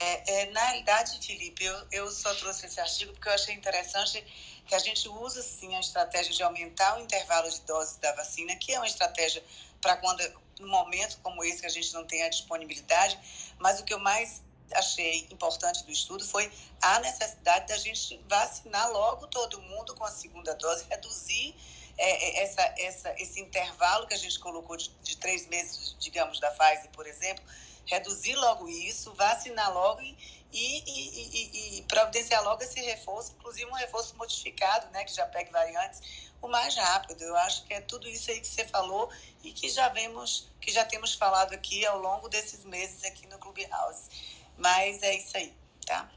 É, 0.00 0.42
É, 0.42 0.46
na 0.50 0.60
realidade, 0.60 1.18
Felipe, 1.24 1.64
eu, 1.64 1.86
eu 1.90 2.10
só 2.10 2.34
trouxe 2.34 2.66
esse 2.66 2.80
artigo 2.80 3.12
porque 3.12 3.28
eu 3.28 3.32
achei 3.32 3.54
interessante 3.54 4.24
que 4.66 4.74
a 4.74 4.78
gente 4.78 5.08
usa, 5.08 5.42
sim, 5.42 5.74
a 5.74 5.80
estratégia 5.80 6.32
de 6.32 6.42
aumentar 6.42 6.98
o 6.98 7.00
intervalo 7.00 7.50
de 7.50 7.60
doses 7.62 7.96
da 7.96 8.12
vacina, 8.12 8.54
que 8.56 8.72
é 8.72 8.78
uma 8.78 8.86
estratégia 8.86 9.42
para 9.80 9.96
quando, 9.96 10.20
num 10.60 10.68
momento 10.68 11.18
como 11.22 11.42
esse, 11.42 11.60
que 11.60 11.66
a 11.66 11.70
gente 11.70 11.92
não 11.94 12.04
tem 12.04 12.22
a 12.22 12.28
disponibilidade, 12.28 13.18
mas 13.58 13.80
o 13.80 13.84
que 13.84 13.94
eu 13.94 13.98
mais 13.98 14.42
achei 14.74 15.26
importante 15.30 15.82
do 15.84 15.90
estudo 15.90 16.24
foi 16.24 16.52
a 16.82 17.00
necessidade 17.00 17.68
da 17.68 17.78
gente 17.78 18.20
vacinar 18.28 18.90
logo 18.92 19.26
todo 19.28 19.60
mundo 19.62 19.94
com 19.94 20.04
a 20.04 20.10
segunda 20.10 20.54
dose, 20.54 20.84
reduzir 20.90 21.56
é, 21.96 22.10
é 22.10 22.42
essa, 22.44 22.74
essa, 22.78 23.14
esse 23.18 23.40
intervalo 23.40 24.06
que 24.06 24.14
a 24.14 24.18
gente 24.18 24.38
colocou 24.38 24.76
de, 24.76 24.90
de, 25.02 25.16
três 25.16 25.46
meses, 25.48 25.96
digamos, 25.98 26.38
da 26.38 26.50
Pfizer, 26.50 26.90
por 26.92 27.06
exemplo, 27.06 27.44
reduzir 27.88 28.36
logo 28.36 28.68
isso, 28.68 29.12
vacinar 29.14 29.72
logo 29.72 30.02
e, 30.02 30.16
e, 30.52 30.82
e, 30.86 31.78
e, 31.78 31.82
providenciar 31.82 32.42
logo 32.44 32.62
esse 32.62 32.80
reforço, 32.80 33.34
inclusive 33.38 33.66
um 33.66 33.74
reforço 33.74 34.16
modificado, 34.16 34.90
né, 34.92 35.04
que 35.04 35.14
já 35.14 35.26
pegue 35.26 35.50
variantes, 35.50 36.30
o 36.40 36.48
mais 36.48 36.74
rápido. 36.76 37.22
Eu 37.22 37.36
acho 37.38 37.64
que 37.64 37.74
é 37.74 37.80
tudo 37.80 38.08
isso 38.08 38.30
aí 38.30 38.40
que 38.40 38.46
você 38.46 38.64
falou 38.66 39.10
e 39.42 39.52
que 39.52 39.68
já 39.68 39.88
vemos, 39.88 40.50
que 40.60 40.70
já 40.70 40.84
temos 40.84 41.14
falado 41.14 41.52
aqui 41.52 41.84
ao 41.86 41.98
longo 41.98 42.28
desses 42.28 42.64
meses 42.64 43.02
aqui 43.04 43.26
no 43.26 43.38
Clubhouse. 43.38 44.08
Mas 44.56 45.02
é 45.02 45.16
isso 45.16 45.36
aí, 45.36 45.54
tá? 45.86 46.10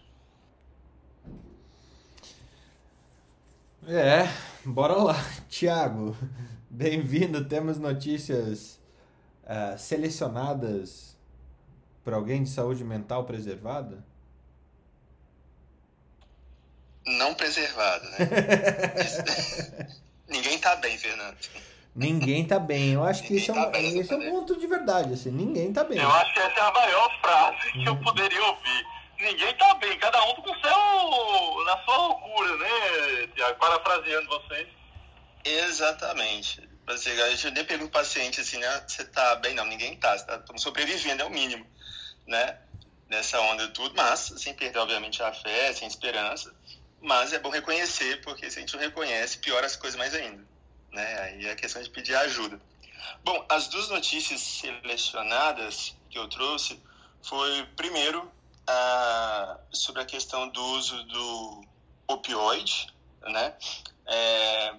É, 3.87 4.27
bora 4.65 4.95
lá. 4.95 5.15
Tiago, 5.49 6.15
bem-vindo. 6.69 7.47
Temos 7.47 7.77
notícias 7.77 8.79
uh, 9.43 9.77
selecionadas 9.77 11.10
para 12.03 12.15
alguém 12.15 12.43
de 12.43 12.49
saúde 12.49 12.83
mental 12.83 13.23
preservada? 13.25 14.03
Não 17.05 17.33
preservada, 17.33 18.09
né? 18.11 18.17
Ninguém 20.27 20.57
tá 20.59 20.75
bem, 20.77 20.97
Fernando. 20.97 21.37
Ninguém 21.93 22.45
tá 22.47 22.57
bem. 22.57 22.93
Eu 22.93 23.03
acho 23.03 23.23
que 23.23 23.35
isso, 23.35 23.53
tá 23.53 23.59
é, 23.59 23.67
um, 23.67 23.71
bem, 23.71 23.99
esse 23.99 24.13
é 24.13 24.15
um 24.15 24.29
ponto 24.29 24.57
de 24.57 24.65
verdade, 24.65 25.13
assim. 25.13 25.29
Ninguém 25.29 25.73
tá 25.73 25.83
bem. 25.83 25.99
Eu 25.99 26.09
acho 26.09 26.33
que 26.33 26.39
essa 26.39 26.59
é 26.59 26.63
a 26.63 26.71
maior 26.71 27.21
frase 27.21 27.71
que 27.73 27.85
eu 27.85 27.95
poderia 27.97 28.43
ouvir. 28.43 28.85
Ninguém 29.19 29.53
tá 29.55 29.73
bem, 29.75 29.99
cada 29.99 30.23
um 30.23 30.35
com 30.35 30.53
seu, 30.55 31.65
na 31.65 31.77
sua 31.83 31.97
loucura, 31.97 32.57
né, 32.57 33.27
Tiago? 33.35 33.59
Parafraseando 33.59 34.27
vocês. 34.27 34.67
Exatamente. 35.43 36.71
Eu 37.43 37.51
nem 37.51 37.63
pergunto 37.63 37.91
pro 37.91 38.01
paciente 38.01 38.41
assim, 38.41 38.57
né? 38.57 38.83
Você 38.87 39.05
tá 39.05 39.35
bem? 39.35 39.53
Não, 39.53 39.65
ninguém 39.65 39.95
tá. 39.97 40.15
Estamos 40.15 40.45
tá 40.45 40.57
sobrevivendo, 40.57 41.21
é 41.21 41.25
o 41.25 41.29
mínimo, 41.29 41.65
né? 42.27 42.57
Nessa 43.09 43.39
onda 43.41 43.67
tudo, 43.69 43.93
mas 43.95 44.33
sem 44.37 44.53
perder, 44.53 44.79
obviamente, 44.79 45.21
a 45.21 45.33
fé, 45.33 45.73
sem 45.73 45.87
esperança. 45.87 46.53
Mas 47.01 47.33
é 47.33 47.39
bom 47.39 47.49
reconhecer, 47.49 48.21
porque 48.21 48.49
se 48.49 48.59
a 48.59 48.61
gente 48.61 48.73
não 48.73 48.81
reconhece, 48.81 49.39
piora 49.39 49.65
as 49.65 49.75
coisas 49.75 49.97
mais 49.97 50.13
ainda 50.13 50.45
né? 50.91 51.19
Aí 51.21 51.47
é 51.47 51.55
questão 51.55 51.81
de 51.81 51.89
pedir 51.89 52.15
ajuda. 52.15 52.59
Bom, 53.23 53.45
as 53.49 53.67
duas 53.67 53.89
notícias 53.89 54.41
selecionadas 54.41 55.95
que 56.09 56.17
eu 56.17 56.27
trouxe 56.27 56.81
foi, 57.23 57.65
primeiro, 57.75 58.31
a, 58.67 59.57
sobre 59.71 60.01
a 60.01 60.05
questão 60.05 60.47
do 60.49 60.63
uso 60.63 61.03
do 61.05 61.65
opioide, 62.07 62.87
né? 63.21 63.55
É, 64.05 64.75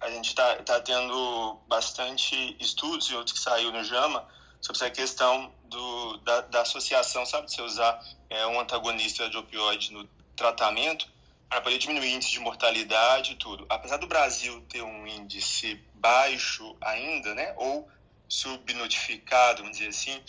a 0.00 0.10
gente 0.10 0.28
está 0.28 0.56
tá 0.56 0.80
tendo 0.80 1.58
bastante 1.66 2.56
estudos 2.60 3.08
e 3.10 3.14
outros 3.14 3.36
que 3.36 3.42
saiu 3.42 3.72
no 3.72 3.84
JAMA 3.84 4.26
sobre 4.60 4.82
essa 4.82 4.90
questão 4.90 5.52
do, 5.68 6.16
da, 6.18 6.40
da 6.42 6.60
associação, 6.62 7.24
sabe, 7.24 7.46
de 7.46 7.54
você 7.54 7.62
usar 7.62 8.00
é, 8.30 8.46
um 8.46 8.60
antagonista 8.60 9.28
de 9.28 9.36
opioide 9.36 9.92
no 9.92 10.04
tratamento 10.36 11.08
para 11.48 11.60
poder 11.60 11.78
diminuir 11.78 12.12
o 12.12 12.16
índice 12.16 12.32
de 12.32 12.40
mortalidade 12.40 13.32
e 13.32 13.36
tudo. 13.36 13.66
Apesar 13.68 13.96
do 13.96 14.06
Brasil 14.06 14.60
ter 14.68 14.82
um 14.82 15.06
índice 15.06 15.82
baixo 15.94 16.76
ainda, 16.80 17.34
né, 17.34 17.54
ou 17.56 17.88
subnotificado, 18.28 19.62
vamos 19.62 19.78
dizer 19.78 19.88
assim, 19.88 20.22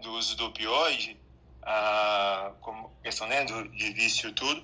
do 0.00 0.12
uso 0.12 0.36
do 0.36 0.46
opioide, 0.46 1.18
ah, 1.62 2.52
como 2.60 2.90
questão 3.02 3.26
né, 3.26 3.44
do, 3.44 3.68
de 3.68 3.92
vício 3.92 4.28
e 4.28 4.32
tudo, 4.32 4.62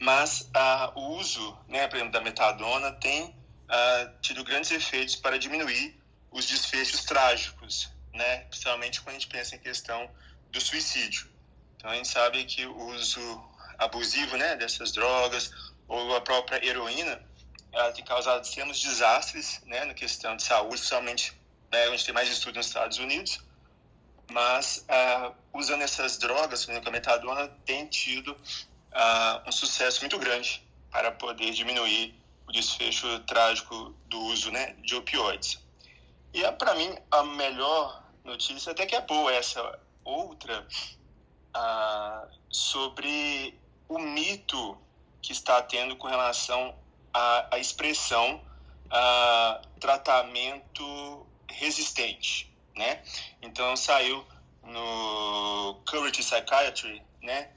mas 0.00 0.48
ah, 0.54 0.92
o 0.94 1.16
uso, 1.18 1.56
né, 1.68 1.86
por 1.88 1.96
exemplo, 1.96 2.12
da 2.12 2.20
metadona 2.20 2.92
tem 2.92 3.34
ah, 3.68 4.12
tido 4.22 4.42
grandes 4.44 4.70
efeitos 4.70 5.16
para 5.16 5.38
diminuir 5.38 6.00
os 6.30 6.46
desfechos 6.46 7.04
trágicos, 7.04 7.90
né, 8.14 8.38
principalmente 8.48 9.00
quando 9.02 9.16
a 9.16 9.18
gente 9.18 9.28
pensa 9.28 9.56
em 9.56 9.58
questão 9.58 10.08
do 10.50 10.60
suicídio. 10.60 11.28
Então 11.76 11.90
a 11.90 11.96
gente 11.96 12.08
sabe 12.08 12.44
que 12.44 12.64
o 12.64 12.86
uso 12.94 13.44
abusivo 13.78 14.36
né, 14.36 14.56
dessas 14.56 14.92
drogas 14.92 15.50
ou 15.88 16.14
a 16.16 16.20
própria 16.20 16.64
heroína, 16.64 17.20
ela 17.72 17.92
tem 17.92 18.04
causado 18.04 18.42
extremos 18.42 18.80
desastres 18.80 19.60
né, 19.66 19.84
na 19.84 19.94
questão 19.94 20.36
de 20.36 20.42
saúde, 20.42 20.76
principalmente 20.76 21.32
né, 21.70 21.88
onde 21.90 22.04
tem 22.04 22.14
mais 22.14 22.30
estudo 22.30 22.56
nos 22.56 22.66
Estados 22.66 22.98
Unidos. 22.98 23.40
Mas 24.30 24.86
uh, 24.88 25.34
usando 25.52 25.82
essas 25.82 26.16
drogas, 26.16 26.64
como 26.64 26.78
a 26.78 26.90
metadona, 26.90 27.48
tem 27.66 27.86
tido 27.86 28.32
uh, 28.32 29.46
um 29.48 29.52
sucesso 29.52 30.00
muito 30.00 30.18
grande 30.18 30.66
para 30.90 31.10
poder 31.12 31.50
diminuir 31.52 32.14
o 32.46 32.52
desfecho 32.52 33.18
trágico 33.20 33.94
do 34.06 34.18
uso 34.20 34.50
né, 34.50 34.74
de 34.82 34.94
opioides. 34.94 35.58
E 36.32 36.42
para 36.52 36.74
mim 36.74 36.96
a 37.10 37.22
melhor 37.22 38.03
notícia, 38.24 38.72
até 38.72 38.86
que 38.86 38.96
é 38.96 39.00
boa 39.00 39.32
essa 39.32 39.78
outra, 40.04 40.66
uh, 41.56 42.28
sobre 42.50 43.58
o 43.88 43.98
mito 43.98 44.76
que 45.22 45.32
está 45.32 45.62
tendo 45.62 45.96
com 45.96 46.08
relação 46.08 46.74
à, 47.12 47.54
à 47.54 47.58
expressão 47.58 48.40
tratamento 49.80 51.26
resistente, 51.48 52.52
né? 52.76 53.02
Então 53.42 53.76
saiu 53.76 54.24
no 54.62 55.82
Courage 55.86 56.22
Psychiatry, 56.22 57.02
né? 57.22 57.50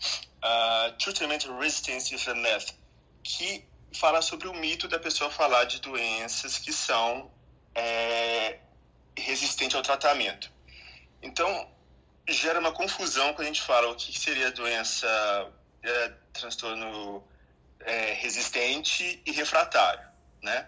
Uh, 0.44 0.98
Treatment 0.98 1.40
Resistance 1.60 2.18
to 2.18 2.36
Meth, 2.36 2.76
que 3.24 3.66
fala 3.94 4.22
sobre 4.22 4.48
o 4.48 4.54
mito 4.54 4.88
da 4.88 5.00
pessoa 5.00 5.30
falar 5.30 5.66
de 5.66 5.80
doenças 5.80 6.58
que 6.58 6.74
são 6.74 7.32
é, 7.74 8.60
resistentes 9.18 9.76
ao 9.76 9.82
tratamento. 9.82 10.52
Então, 11.22 11.70
gera 12.28 12.60
uma 12.60 12.72
confusão 12.72 13.34
quando 13.34 13.42
a 13.42 13.52
gente 13.52 13.62
fala 13.62 13.90
o 13.90 13.96
que 13.96 14.18
seria 14.18 14.52
doença 14.52 15.52
é, 15.84 16.14
transtorno 16.34 17.24
é, 17.82 18.14
resistente 18.14 19.22
e 19.26 19.32
refratário, 19.32 20.08
né? 20.42 20.68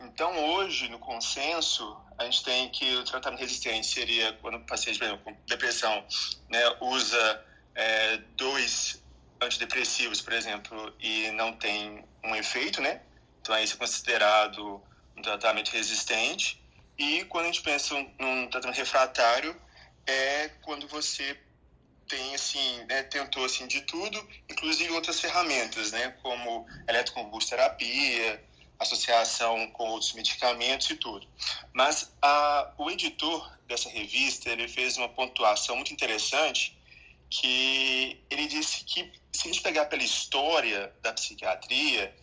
Então, 0.00 0.36
hoje, 0.54 0.88
no 0.88 0.98
consenso, 0.98 1.96
a 2.18 2.24
gente 2.24 2.44
tem 2.44 2.68
que 2.70 2.96
o 2.96 3.04
tratamento 3.04 3.40
resistente 3.40 3.86
seria 3.86 4.32
quando 4.34 4.56
o 4.56 4.60
paciente, 4.60 4.98
por 4.98 5.04
exemplo, 5.06 5.24
com 5.24 5.36
depressão, 5.46 6.04
né, 6.48 6.60
usa 6.80 7.44
é, 7.74 8.18
dois 8.36 9.02
antidepressivos, 9.40 10.20
por 10.20 10.32
exemplo, 10.32 10.94
e 11.00 11.30
não 11.32 11.52
tem 11.54 12.04
um 12.22 12.34
efeito, 12.34 12.80
né? 12.80 13.02
Então, 13.40 13.58
isso 13.58 13.74
é 13.74 13.76
considerado 13.76 14.82
um 15.16 15.22
tratamento 15.22 15.70
resistente. 15.70 16.62
E 16.96 17.24
quando 17.24 17.44
a 17.44 17.46
gente 17.48 17.62
pensa 17.62 17.94
num 18.18 18.48
tratamento 18.48 18.76
refratário, 18.76 19.60
é 20.06 20.48
quando 20.62 20.86
você 20.88 21.38
tem 22.08 22.34
assim, 22.34 22.84
né, 22.84 23.02
tentou 23.04 23.44
assim 23.44 23.66
de 23.66 23.80
tudo, 23.82 24.28
inclusive 24.48 24.92
outras 24.92 25.20
ferramentas, 25.20 25.92
né, 25.92 26.10
como 26.22 26.66
eletroconvulsoterapia, 26.86 28.44
associação 28.78 29.70
com 29.70 29.84
outros 29.90 30.12
medicamentos 30.12 30.90
e 30.90 30.96
tudo. 30.96 31.26
Mas 31.72 32.12
a, 32.20 32.72
o 32.76 32.90
editor 32.90 33.50
dessa 33.66 33.88
revista 33.88 34.50
ele 34.50 34.68
fez 34.68 34.96
uma 34.96 35.08
pontuação 35.08 35.76
muito 35.76 35.92
interessante 35.92 36.76
que 37.30 38.22
ele 38.30 38.46
disse 38.46 38.84
que 38.84 39.12
se 39.32 39.48
a 39.48 39.52
gente 39.52 39.62
pegar 39.62 39.86
pela 39.86 40.02
história 40.02 40.92
da 41.02 41.12
psiquiatria, 41.12 42.14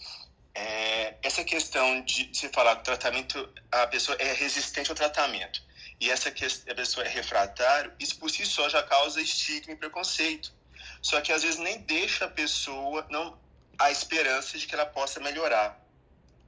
é, 0.53 1.15
essa 1.23 1.43
questão 1.43 2.01
de 2.01 2.29
se 2.33 2.49
falar 2.49 2.77
que 2.77 2.83
tratamento, 2.83 3.49
a 3.71 3.87
pessoa 3.87 4.15
é 4.19 4.33
resistente 4.33 4.89
ao 4.89 4.95
tratamento 4.95 5.61
e 6.01 6.09
essa 6.09 6.29
a 6.29 6.75
pessoa 6.75 7.05
é 7.05 7.09
refratário, 7.09 7.93
isso 7.99 8.17
por 8.17 8.31
si 8.31 8.43
só 8.43 8.67
já 8.67 8.81
causa 8.81 9.21
estigma 9.21 9.73
e 9.73 9.77
preconceito. 9.77 10.51
Só 10.99 11.21
que 11.21 11.31
às 11.31 11.43
vezes 11.43 11.59
nem 11.59 11.77
deixa 11.81 12.25
a 12.25 12.27
pessoa 12.27 13.05
não 13.11 13.39
a 13.77 13.91
esperança 13.91 14.57
de 14.57 14.65
que 14.65 14.73
ela 14.73 14.85
possa 14.87 15.19
melhorar. 15.19 15.79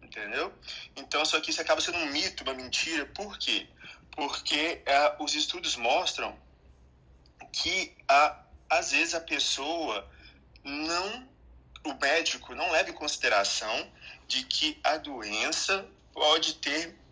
Entendeu? 0.02 0.52
Então, 0.96 1.24
só 1.24 1.40
que 1.40 1.52
isso 1.52 1.62
acaba 1.62 1.80
sendo 1.82 2.00
um 2.00 2.08
mito, 2.08 2.44
uma 2.44 2.56
mentira. 2.56 3.06
Por 3.06 3.38
quê? 3.38 3.68
Porque 4.12 4.82
é, 4.88 5.16
os 5.20 5.36
estudos 5.36 5.76
mostram 5.76 6.36
que 7.52 7.96
a, 8.08 8.40
às 8.68 8.92
vezes 8.92 9.14
a 9.14 9.22
pessoa 9.22 10.10
não, 10.64 11.30
o 11.84 11.94
médico 11.94 12.56
não 12.56 12.72
leva 12.72 12.90
em 12.90 12.94
consideração 12.94 13.92
de 14.28 14.44
que 14.46 14.80
a 14.84 14.98
doença 14.98 15.86
pode 16.12 16.56
ter 16.56 17.03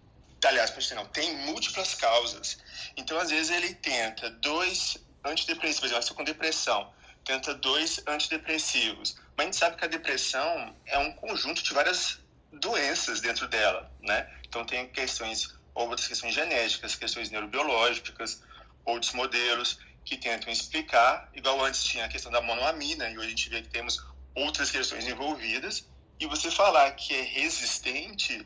aliás, 0.48 0.92
não, 0.92 1.06
tem 1.06 1.36
múltiplas 1.38 1.94
causas. 1.96 2.58
Então, 2.98 3.20
às 3.20 3.30
vezes, 3.30 3.52
ele 3.52 3.74
tenta 3.76 4.30
dois 4.30 4.98
antidepressivos, 5.24 5.92
exemplo, 5.92 6.16
com 6.16 6.24
depressão, 6.24 6.92
tenta 7.24 7.54
dois 7.54 8.02
antidepressivos. 8.08 9.16
Mas 9.38 9.39
a 9.39 9.44
gente 9.44 9.58
sabe 9.58 9.78
que 9.78 9.86
a 9.86 9.88
depressão 9.88 10.76
é 10.86 10.98
um 10.98 11.12
conjunto 11.14 11.62
de 11.62 11.74
várias 11.74 12.20
doenças 12.52 13.22
dentro 13.22 13.48
dela, 13.48 13.92
né? 14.02 14.30
Então 14.48 14.66
tem 14.66 14.88
questões, 14.89 15.56
outras 15.74 16.08
questões 16.08 16.34
genéticas, 16.34 16.96
questões 16.96 17.30
neurobiológicas, 17.30 18.44
outros 18.84 19.14
modelos 19.14 19.80
que 20.04 20.18
tentam 20.18 20.52
explicar, 20.52 21.30
igual 21.34 21.64
antes 21.64 21.84
tinha 21.84 22.06
a 22.06 22.10
questão 22.10 22.32
da 22.32 22.42
monoamina, 22.42 23.10
e 23.10 23.18
hoje 23.18 23.28
a 23.28 23.30
gente 23.30 23.50
vê 23.50 23.62
que 23.62 23.70
temos 23.70 24.04
outras 24.36 24.72
questões 24.72 25.08
envolvidas, 25.08 25.88
e 26.20 26.26
você 26.26 26.52
falar 26.52 26.92
que 26.92 27.14
é 27.14 27.22
resistente, 27.22 28.46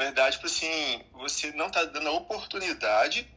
na 0.00 0.06
verdade, 0.06 0.36
tipo 0.36 0.46
assim, 0.46 1.04
você 1.12 1.52
não 1.52 1.66
está 1.66 1.84
dando 1.84 2.08
a 2.08 2.12
oportunidade 2.12 3.30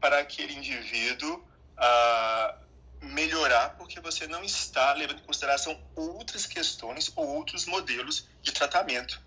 para 0.00 0.18
aquele 0.18 0.52
indivíduo 0.52 1.46
ah, 1.76 2.56
melhorar, 3.00 3.76
porque 3.76 4.00
você 4.00 4.26
não 4.26 4.42
está 4.42 4.94
levando 4.94 5.20
em 5.20 5.22
consideração 5.22 5.80
outras 5.94 6.44
questões 6.44 7.12
ou 7.14 7.24
outros 7.24 7.66
modelos 7.66 8.26
de 8.42 8.50
tratamento. 8.50 9.22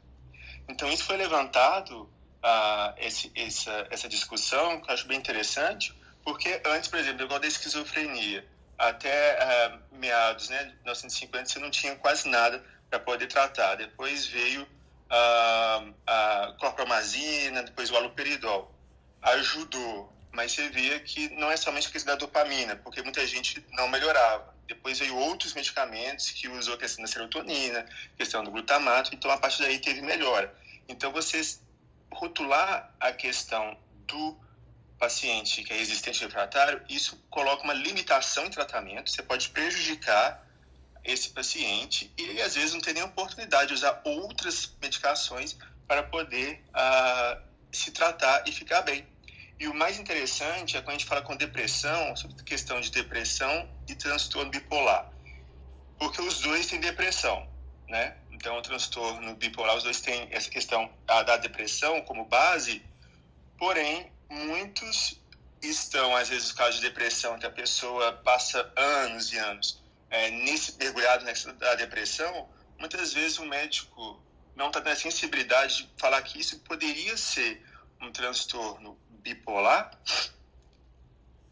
Então, 0.68 0.92
isso 0.92 1.06
foi 1.06 1.16
levantado, 1.16 2.12
ah, 2.44 2.94
esse, 2.98 3.32
essa, 3.36 3.88
essa 3.90 4.10
discussão, 4.10 4.82
que 4.82 4.90
eu 4.90 4.94
acho 4.94 5.08
bem 5.08 5.18
interessante, 5.18 5.98
porque 6.26 6.62
antes, 6.66 6.90
por 6.90 7.00
exemplo, 7.00 7.24
igual 7.24 7.40
da 7.40 7.48
esquizofrenia, 7.48 8.46
até 8.78 9.40
uh, 9.40 9.96
meados 9.96 10.50
né, 10.50 10.66
de 10.66 10.74
1950 10.74 11.46
você 11.46 11.60
não 11.60 11.72
tinha 11.72 11.96
quase 11.96 12.28
nada 12.28 12.62
para 12.90 13.00
poder 13.00 13.28
tratar. 13.28 13.76
Depois 13.76 14.26
veio 14.26 14.68
uh, 15.12 15.94
a 16.08 16.56
clorpromazina, 16.60 17.64
depois 17.64 17.92
o 17.92 17.96
aloperidol. 17.98 18.74
Ajudou, 19.22 20.12
mas 20.32 20.54
você 20.54 20.70
via 20.70 21.00
que 21.02 21.30
não 21.36 21.52
é 21.52 21.58
somente 21.58 21.88
a 21.88 21.92
questão 21.92 22.14
da 22.14 22.20
dopamina, 22.20 22.76
porque 22.78 23.04
muita 23.04 23.26
gente 23.28 23.64
não 23.72 23.88
melhorava. 23.90 24.54
Depois 24.68 25.00
veio 25.00 25.16
outros 25.18 25.54
medicamentos 25.54 26.32
que 26.32 26.48
usou 26.48 26.76
a 26.76 26.78
questão 26.78 27.04
da 27.04 27.12
serotonina, 27.12 27.86
questão 28.18 28.44
do 28.44 28.52
glutamato, 28.52 29.14
então 29.14 29.30
a 29.30 29.38
partir 29.38 29.64
daí 29.64 29.80
teve 29.80 30.02
melhora. 30.02 30.54
Então 30.88 31.12
você 31.12 31.42
rotular 32.12 32.94
a 33.00 33.12
questão 33.12 33.78
do 34.08 34.40
paciente 34.98 35.64
que 35.64 35.74
é 35.74 35.78
resistente 35.78 36.24
refratário, 36.24 36.82
isso 36.88 37.22
coloca 37.30 37.64
uma 37.64 37.74
limitação 37.74 38.46
em 38.46 38.50
tratamento, 38.50 39.10
você 39.10 39.24
pode 39.24 39.50
prejudicar 39.50 40.48
esse 41.04 41.30
paciente 41.30 42.12
e 42.18 42.24
ele 42.24 42.42
às 42.42 42.56
vezes 42.56 42.74
não 42.74 42.82
tem 42.82 42.94
nem 42.94 43.04
oportunidade 43.04 43.70
de 43.70 43.74
usar 43.74 44.02
outras 44.06 44.76
medicações 44.82 45.58
para 45.88 46.04
poder 46.04 46.64
uh, 46.70 47.42
se 47.72 47.92
tratar 47.92 48.48
e 48.48 48.52
ficar 48.52 48.82
bem. 48.82 49.08
E 49.60 49.68
o 49.68 49.74
mais 49.74 50.00
interessante 50.00 50.76
é 50.76 50.82
quando 50.82 50.96
a 50.96 50.98
gente 50.98 51.06
fala 51.06 51.22
com 51.22 51.36
depressão, 51.36 52.16
sobre 52.16 52.42
questão 52.44 52.80
de 52.82 52.90
depressão 52.90 53.70
e 53.88 53.94
transtorno 53.94 54.50
bipolar. 54.50 55.12
Porque 56.00 56.22
os 56.22 56.40
dois 56.40 56.66
têm 56.66 56.80
depressão, 56.80 57.48
né? 57.88 58.18
Então, 58.32 58.58
o 58.58 58.62
transtorno 58.62 59.36
bipolar, 59.36 59.76
os 59.76 59.84
dois 59.84 60.02
têm 60.02 60.28
essa 60.32 60.50
questão 60.50 60.92
da 61.06 61.38
depressão 61.38 62.02
como 62.02 62.26
base, 62.26 62.84
porém, 63.60 64.12
muitos 64.28 65.22
estão, 65.62 66.16
às 66.16 66.30
vezes, 66.30 66.50
no 66.50 66.56
caso 66.56 66.78
de 66.78 66.82
depressão, 66.82 67.38
que 67.38 67.46
a 67.46 67.52
pessoa 67.52 68.14
passa 68.14 68.72
anos 68.76 69.32
e 69.32 69.38
anos 69.38 69.81
é, 70.12 70.30
nesse 70.30 70.78
mergulhado 70.78 71.24
nessa 71.24 71.52
da 71.54 71.74
depressão, 71.76 72.50
muitas 72.78 73.14
vezes 73.14 73.40
o 73.40 73.46
médico 73.46 74.22
não 74.56 74.68
está 74.68 74.82
tendo 74.82 74.94
a 74.94 74.96
sensibilidade 74.96 75.78
de 75.78 75.90
falar 75.98 76.22
que 76.22 76.40
isso 76.40 76.60
poderia 76.60 77.16
ser 77.16 77.66
um 78.02 78.12
transtorno 78.12 79.00
bipolar 79.10 79.98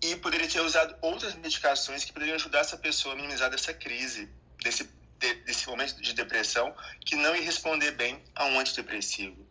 e 0.01 0.16
poderia 0.18 0.47
ter 0.47 0.60
usado 0.60 0.95
outras 1.01 1.34
medicações 1.36 2.03
que 2.03 2.12
poderiam 2.12 2.36
ajudar 2.36 2.60
essa 2.60 2.78
pessoa 2.78 3.14
a 3.14 3.16
minimizar 3.16 3.49
dessa 3.49 3.74
crise, 3.74 4.30
desse, 4.62 4.89
de, 5.18 5.34
desse 5.45 5.68
momento 5.68 6.01
de 6.01 6.14
depressão, 6.14 6.76
que 7.05 7.16
não 7.16 7.36
ia 7.36 7.41
responder 7.41 7.91
bem 7.91 8.22
a 8.36 8.45
um 8.45 8.60
antidepressivo. 8.60 9.47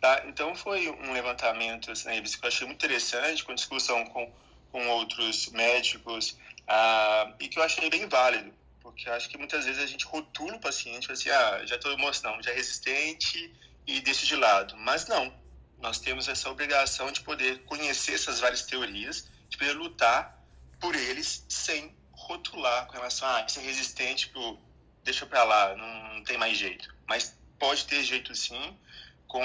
Tá? 0.00 0.24
Então 0.26 0.54
foi 0.54 0.88
um 0.88 1.12
levantamento 1.12 1.90
assim, 1.90 2.22
que 2.22 2.44
eu 2.44 2.48
achei 2.48 2.66
muito 2.66 2.84
interessante, 2.84 3.44
com 3.44 3.54
discussão 3.54 4.04
com, 4.06 4.32
com 4.70 4.86
outros 4.88 5.48
médicos, 5.48 6.36
ah, 6.68 7.34
e 7.40 7.48
que 7.48 7.58
eu 7.58 7.62
achei 7.62 7.88
bem 7.88 8.06
válido, 8.06 8.52
porque 8.80 9.08
eu 9.08 9.14
acho 9.14 9.28
que 9.28 9.38
muitas 9.38 9.64
vezes 9.64 9.82
a 9.82 9.86
gente 9.86 10.04
rotula 10.04 10.56
o 10.56 10.60
paciente, 10.60 11.10
assim, 11.10 11.30
ah, 11.30 11.62
já 11.64 11.76
estou 11.76 11.92
emocional, 11.92 12.42
já 12.42 12.50
é 12.50 12.54
resistente 12.54 13.52
e 13.86 14.00
deixa 14.00 14.26
de 14.26 14.36
lado. 14.36 14.76
Mas 14.76 15.06
não, 15.06 15.32
nós 15.78 15.98
temos 15.98 16.28
essa 16.28 16.50
obrigação 16.50 17.10
de 17.10 17.22
poder 17.22 17.64
conhecer 17.64 18.14
essas 18.14 18.40
várias 18.40 18.62
teorias, 18.62 19.30
de 19.48 19.56
poder 19.56 19.72
lutar 19.72 20.38
por 20.78 20.94
eles 20.94 21.44
sem 21.48 21.96
rotular 22.12 22.86
com 22.86 22.92
relação 22.92 23.26
a 23.26 23.38
ah, 23.38 23.44
isso 23.46 23.58
é 23.58 23.62
resistente, 23.62 24.26
tipo, 24.26 24.60
deixa 25.02 25.24
para 25.24 25.44
lá, 25.44 25.74
não, 25.74 26.14
não 26.16 26.24
tem 26.24 26.36
mais 26.36 26.58
jeito. 26.58 26.94
Mas 27.08 27.34
pode 27.58 27.86
ter 27.86 28.02
jeito 28.02 28.34
sim, 28.34 28.78
com 29.26 29.40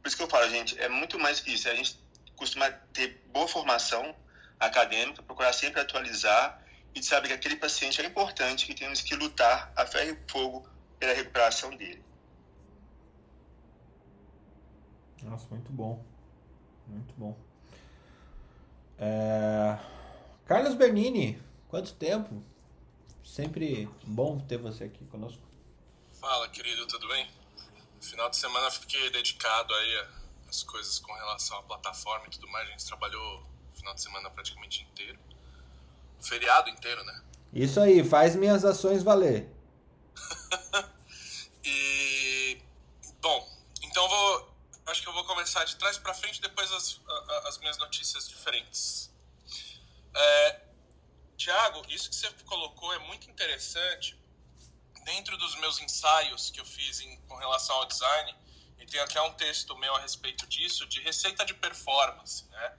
por 0.00 0.08
isso 0.08 0.16
que 0.16 0.22
eu 0.22 0.28
falo, 0.28 0.48
gente, 0.48 0.78
é 0.78 0.88
muito 0.88 1.18
mais 1.18 1.40
que 1.40 1.52
isso. 1.52 1.68
A 1.68 1.74
gente 1.74 1.98
costuma 2.36 2.70
ter 2.92 3.20
boa 3.32 3.48
formação 3.48 4.14
acadêmica, 4.58 5.22
procurar 5.22 5.52
sempre 5.52 5.80
atualizar 5.80 6.62
e 6.98 7.02
saber 7.02 7.28
que 7.28 7.34
aquele 7.34 7.56
paciente 7.56 8.00
é 8.00 8.06
importante, 8.06 8.66
que 8.66 8.74
temos 8.74 9.00
que 9.00 9.14
lutar 9.14 9.72
a 9.76 9.86
ferro 9.86 10.10
e 10.10 10.30
fogo 10.30 10.68
pela 10.98 11.12
recuperação 11.12 11.70
dele. 11.76 12.02
Nossa, 15.22 15.46
muito 15.48 15.70
bom. 15.72 16.04
Muito 16.86 17.14
bom. 17.16 17.36
É... 18.98 19.78
Carlos 20.46 20.74
Bernini, 20.74 21.40
quanto 21.68 21.94
tempo? 21.94 22.42
Sempre 23.24 23.88
bom 24.04 24.38
ter 24.40 24.58
você 24.58 24.84
aqui 24.84 25.04
conosco. 25.06 25.42
Fala, 26.20 26.48
querido, 26.48 26.86
tudo 26.86 27.06
bem? 27.08 27.30
No 27.96 28.02
final 28.02 28.30
de 28.30 28.36
semana 28.36 28.70
fiquei 28.70 29.10
dedicado 29.10 29.74
aí 29.74 30.06
às 30.48 30.62
coisas 30.62 30.98
com 30.98 31.12
relação 31.12 31.58
à 31.58 31.62
plataforma 31.62 32.26
e 32.26 32.30
tudo 32.30 32.48
mais. 32.48 32.68
A 32.68 32.70
gente 32.72 32.86
trabalhou 32.86 33.42
o 33.72 33.76
final 33.76 33.94
de 33.94 34.00
semana 34.00 34.30
praticamente 34.30 34.82
inteiro. 34.82 35.18
Feriado 36.20 36.68
inteiro, 36.70 37.02
né? 37.04 37.22
Isso 37.52 37.80
aí, 37.80 38.04
faz 38.04 38.36
minhas 38.36 38.64
ações 38.64 39.02
valer. 39.02 39.48
e 41.64 42.60
bom, 43.20 43.48
então 43.82 44.08
vou 44.08 44.48
acho 44.86 45.02
que 45.02 45.08
eu 45.08 45.12
vou 45.12 45.24
começar 45.24 45.64
de 45.64 45.76
trás 45.76 45.98
para 45.98 46.14
frente 46.14 46.40
depois 46.40 46.72
as, 46.72 47.00
as 47.46 47.58
minhas 47.58 47.76
notícias 47.78 48.28
diferentes. 48.28 49.10
É, 50.14 50.60
Tiago, 51.36 51.82
isso 51.88 52.08
que 52.08 52.16
você 52.16 52.28
colocou 52.44 52.92
é 52.94 52.98
muito 53.00 53.30
interessante 53.30 54.18
dentro 55.04 55.36
dos 55.36 55.54
meus 55.56 55.80
ensaios 55.80 56.50
que 56.50 56.60
eu 56.60 56.64
fiz 56.64 57.00
em, 57.00 57.16
com 57.22 57.36
relação 57.36 57.76
ao 57.76 57.86
design, 57.86 58.34
e 58.78 58.86
tem 58.86 59.00
até 59.00 59.20
um 59.22 59.32
texto 59.34 59.76
meu 59.78 59.94
a 59.94 60.00
respeito 60.00 60.46
disso, 60.46 60.86
de 60.86 61.00
receita 61.00 61.44
de 61.44 61.54
performance, 61.54 62.46
né? 62.50 62.78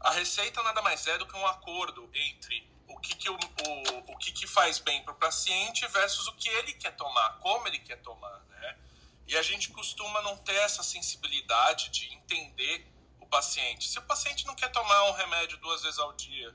A 0.00 0.10
receita 0.12 0.62
nada 0.62 0.80
mais 0.82 1.06
é 1.06 1.18
do 1.18 1.26
que 1.26 1.36
um 1.36 1.46
acordo 1.46 2.08
entre 2.14 2.68
o 2.86 2.98
que, 2.98 3.14
que, 3.14 3.28
o, 3.28 3.34
o, 3.34 4.12
o 4.12 4.16
que, 4.16 4.32
que 4.32 4.46
faz 4.46 4.78
bem 4.78 5.02
para 5.02 5.12
o 5.12 5.16
paciente 5.16 5.86
versus 5.88 6.26
o 6.28 6.32
que 6.34 6.48
ele 6.48 6.72
quer 6.72 6.96
tomar, 6.96 7.38
como 7.38 7.66
ele 7.68 7.78
quer 7.80 8.00
tomar, 8.02 8.40
né? 8.48 8.78
E 9.26 9.36
a 9.36 9.42
gente 9.42 9.68
costuma 9.70 10.22
não 10.22 10.36
ter 10.38 10.54
essa 10.54 10.82
sensibilidade 10.82 11.90
de 11.90 12.12
entender 12.14 12.90
o 13.20 13.26
paciente. 13.26 13.86
Se 13.86 13.98
o 13.98 14.02
paciente 14.02 14.46
não 14.46 14.54
quer 14.54 14.72
tomar 14.72 15.10
um 15.10 15.12
remédio 15.12 15.58
duas 15.58 15.82
vezes 15.82 15.98
ao 15.98 16.14
dia 16.14 16.54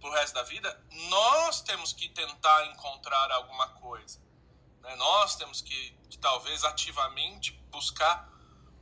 pro 0.00 0.10
resto 0.10 0.34
da 0.34 0.42
vida, 0.42 0.84
nós 1.10 1.60
temos 1.60 1.92
que 1.92 2.08
tentar 2.08 2.66
encontrar 2.66 3.30
alguma 3.30 3.68
coisa. 3.74 4.20
Né? 4.80 4.96
Nós 4.96 5.36
temos 5.36 5.60
que, 5.60 5.90
que 6.08 6.16
talvez 6.18 6.64
ativamente 6.64 7.52
buscar 7.70 8.26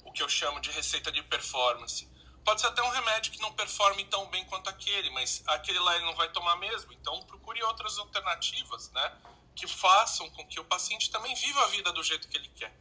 o 0.05 0.13
que 0.13 0.23
eu 0.23 0.29
chamo 0.29 0.61
de 0.61 0.71
receita 0.71 1.11
de 1.11 1.23
performance. 1.23 2.09
Pode 2.45 2.61
ser 2.61 2.67
até 2.69 2.83
um 2.83 2.89
remédio 2.91 3.33
que 3.33 3.41
não 3.41 3.53
performe 3.53 4.05
tão 4.07 4.27
bem 4.27 4.45
quanto 4.47 4.69
aquele, 4.69 5.11
mas 5.11 5.43
aquele 5.47 5.79
lá 5.79 5.95
ele 5.97 6.05
não 6.05 6.15
vai 6.15 6.29
tomar 6.31 6.57
mesmo. 6.57 6.93
Então 6.93 7.23
procure 7.23 7.63
outras 7.63 7.99
alternativas, 7.99 8.91
né? 8.91 9.17
Que 9.55 9.67
façam 9.67 10.29
com 10.31 10.47
que 10.47 10.59
o 10.59 10.65
paciente 10.65 11.11
também 11.11 11.35
viva 11.35 11.63
a 11.65 11.69
vida 11.69 11.93
do 11.93 12.03
jeito 12.03 12.29
que 12.29 12.37
ele 12.37 12.49
quer. 12.49 12.73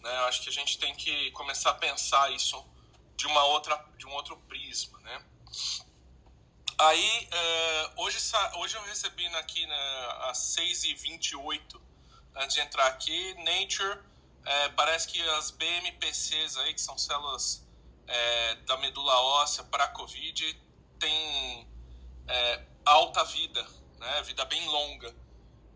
Né? 0.00 0.10
Eu 0.18 0.24
acho 0.26 0.42
que 0.42 0.48
a 0.48 0.52
gente 0.52 0.78
tem 0.78 0.94
que 0.94 1.30
começar 1.32 1.70
a 1.70 1.74
pensar 1.74 2.30
isso 2.32 2.64
de 3.16 3.26
uma 3.26 3.44
outra, 3.44 3.82
de 3.96 4.06
um 4.06 4.12
outro 4.12 4.36
prisma, 4.48 4.98
né? 5.00 5.24
Aí, 6.80 7.28
uh, 7.32 8.02
hoje, 8.02 8.18
hoje 8.54 8.76
eu 8.76 8.82
recebi 8.84 9.26
aqui 9.34 9.66
na, 9.66 10.30
às 10.30 10.38
6h28 10.56 11.80
antes 12.36 12.54
de 12.54 12.60
entrar 12.60 12.86
aqui, 12.86 13.34
Nature, 13.34 13.98
é, 14.44 14.68
parece 14.70 15.08
que 15.08 15.20
as 15.30 15.50
BMPCs 15.50 16.56
aí, 16.56 16.72
que 16.72 16.80
são 16.80 16.96
células 16.96 17.66
é, 18.08 18.54
da 18.66 18.76
medula 18.78 19.14
óssea 19.20 19.62
para 19.64 19.86
Covid, 19.88 20.60
tem 20.98 21.68
é, 22.26 22.66
alta 22.84 23.22
vida, 23.24 23.64
né, 23.98 24.22
vida 24.22 24.44
bem 24.46 24.66
longa, 24.66 25.14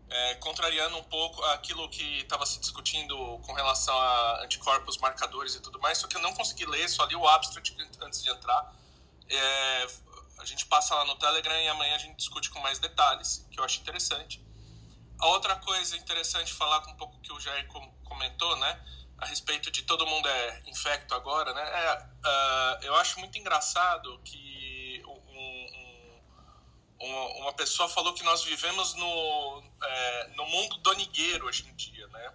é, 0.09 0.35
contrariando 0.35 0.97
um 0.97 1.03
pouco 1.03 1.43
aquilo 1.45 1.87
que 1.89 2.19
estava 2.19 2.45
se 2.45 2.59
discutindo 2.59 3.15
com 3.39 3.53
relação 3.53 3.97
a 3.97 4.43
anticorpos, 4.43 4.97
marcadores 4.97 5.55
e 5.55 5.61
tudo 5.61 5.79
mais, 5.79 5.97
só 5.99 6.07
que 6.07 6.17
eu 6.17 6.21
não 6.21 6.33
consegui 6.33 6.65
ler, 6.65 6.89
só 6.89 7.05
li 7.05 7.15
o 7.15 7.27
abstract 7.27 7.75
antes 8.01 8.21
de 8.21 8.29
entrar. 8.29 8.75
É, 9.29 9.87
a 10.39 10.45
gente 10.45 10.65
passa 10.65 10.93
lá 10.95 11.05
no 11.05 11.15
Telegram 11.15 11.55
e 11.61 11.67
amanhã 11.69 11.95
a 11.95 11.99
gente 11.99 12.17
discute 12.17 12.49
com 12.49 12.59
mais 12.59 12.79
detalhes, 12.79 13.47
que 13.49 13.59
eu 13.59 13.63
acho 13.63 13.79
interessante. 13.79 14.43
a 15.19 15.27
outra 15.27 15.55
coisa 15.55 15.95
interessante 15.95 16.53
falar 16.53 16.81
com 16.81 16.91
um 16.91 16.97
pouco 16.97 17.19
que 17.21 17.31
o 17.31 17.39
Jair 17.39 17.65
comentou, 18.03 18.55
né? 18.57 19.02
A 19.23 19.25
respeito 19.25 19.71
de 19.71 19.83
todo 19.83 20.05
mundo 20.05 20.27
é 20.27 20.63
infecto 20.67 21.15
agora, 21.15 21.53
né? 21.53 21.61
É, 21.61 21.97
uh, 21.97 22.83
eu 22.83 22.93
acho 22.97 23.17
muito 23.21 23.37
engraçado 23.37 24.19
que 24.25 25.01
um, 25.05 25.67
um, 26.99 27.39
uma 27.39 27.53
pessoa 27.53 27.87
falou 27.87 28.13
que 28.13 28.21
nós 28.23 28.43
vivemos 28.43 28.93
no, 28.95 29.63
é, 29.81 30.27
no 30.35 30.45
mundo 30.45 30.75
donigueiro 30.79 31.45
hoje 31.45 31.65
em 31.65 31.73
dia, 31.73 32.05
né? 32.07 32.33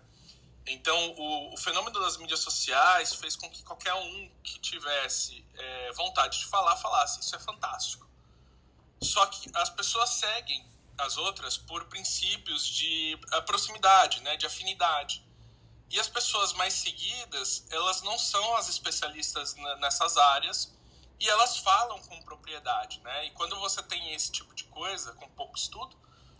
Então, 0.66 1.10
o, 1.10 1.52
o, 1.52 1.56
fenômeno 1.58 2.00
das 2.00 2.16
mídias 2.16 2.40
sociais 2.40 3.12
fez 3.12 3.36
com 3.36 3.50
que 3.50 3.62
qualquer 3.62 3.92
um 3.92 4.30
que 4.42 4.58
tivesse 4.58 5.44
é, 5.56 5.92
vontade 5.92 6.38
de 6.38 6.46
falar, 6.46 6.74
falasse. 6.76 7.20
Isso 7.20 7.36
é 7.36 7.38
fantástico. 7.38 8.08
Só 9.02 9.26
que 9.26 9.50
as 9.54 9.68
pessoas 9.68 10.08
seguem 10.08 10.66
as 10.96 11.18
outras 11.18 11.58
por 11.58 11.84
princípios 11.84 12.66
de 12.66 13.18
proximidade, 13.44 14.22
né, 14.22 14.38
de 14.38 14.46
afinidade. 14.46 15.27
E 15.90 15.98
as 15.98 16.08
pessoas 16.08 16.52
mais 16.52 16.74
seguidas, 16.74 17.64
elas 17.70 18.02
não 18.02 18.18
são 18.18 18.56
as 18.56 18.68
especialistas 18.68 19.54
nessas 19.80 20.16
áreas 20.16 20.72
e 21.18 21.28
elas 21.28 21.56
falam 21.58 21.98
com 22.02 22.20
propriedade, 22.22 23.00
né? 23.00 23.26
E 23.26 23.30
quando 23.30 23.58
você 23.58 23.82
tem 23.82 24.14
esse 24.14 24.30
tipo 24.30 24.54
de 24.54 24.64
coisa, 24.64 25.12
com 25.12 25.28
pouco 25.30 25.56
estudo, 25.56 25.96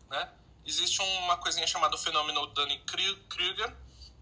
né, 0.09 0.31
existe 0.65 1.01
uma 1.01 1.37
coisinha 1.37 1.67
chamada 1.67 1.97
fenômeno 1.97 2.47
Dunning-Kruger, 2.49 3.75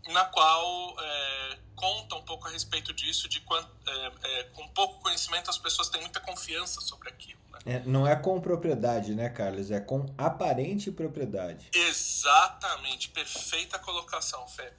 na 0.09 0.24
qual 0.24 0.97
é, 1.01 1.59
conta 1.74 2.14
um 2.14 2.22
pouco 2.22 2.47
a 2.47 2.51
respeito 2.51 2.95
disso, 2.95 3.29
de 3.29 3.41
quando, 3.41 3.68
é, 3.87 4.12
é, 4.22 4.43
com 4.45 4.66
pouco 4.68 5.01
conhecimento 5.01 5.51
as 5.51 5.59
pessoas 5.59 5.89
têm 5.89 6.01
muita 6.01 6.20
confiança 6.20 6.81
sobre 6.81 7.09
aquilo. 7.09 7.41
Né? 7.51 7.59
É, 7.66 7.81
não 7.81 8.07
é 8.07 8.14
com 8.14 8.41
propriedade, 8.41 9.14
né, 9.14 9.29
Carlos? 9.29 9.70
É 9.70 9.81
com 9.81 10.07
aparente 10.16 10.91
propriedade. 10.91 11.68
Exatamente, 11.74 13.09
perfeita 13.09 13.79
colocação, 13.79 14.47
Fê. 14.49 14.72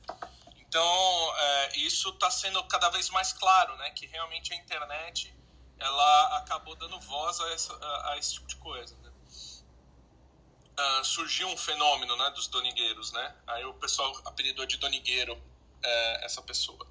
Então, 0.77 1.35
é, 1.37 1.77
isso 1.77 2.09
está 2.09 2.29
sendo 2.29 2.63
cada 2.65 2.89
vez 2.89 3.09
mais 3.09 3.33
claro, 3.33 3.75
né? 3.77 3.89
Que 3.89 4.05
realmente 4.05 4.53
a 4.53 4.55
internet 4.55 5.35
ela 5.79 6.37
acabou 6.37 6.75
dando 6.75 6.99
voz 6.99 7.39
a, 7.39 7.51
essa, 7.51 7.73
a, 7.73 8.11
a 8.11 8.17
esse 8.17 8.35
tipo 8.35 8.47
de 8.47 8.55
coisa. 8.57 8.95
Né? 8.97 9.07
uh, 10.77 11.03
surgiu 11.03 11.47
um 11.47 11.57
fenômeno 11.57 12.15
né, 12.15 12.29
dos 12.31 12.47
donigueiros, 12.47 13.11
né? 13.11 13.35
Aí 13.47 13.65
o 13.65 13.73
pessoal 13.73 14.15
apelidou 14.25 14.65
de 14.65 14.77
donigueiro 14.77 15.41
é, 15.83 16.25
essa 16.25 16.41
pessoa. 16.41 16.85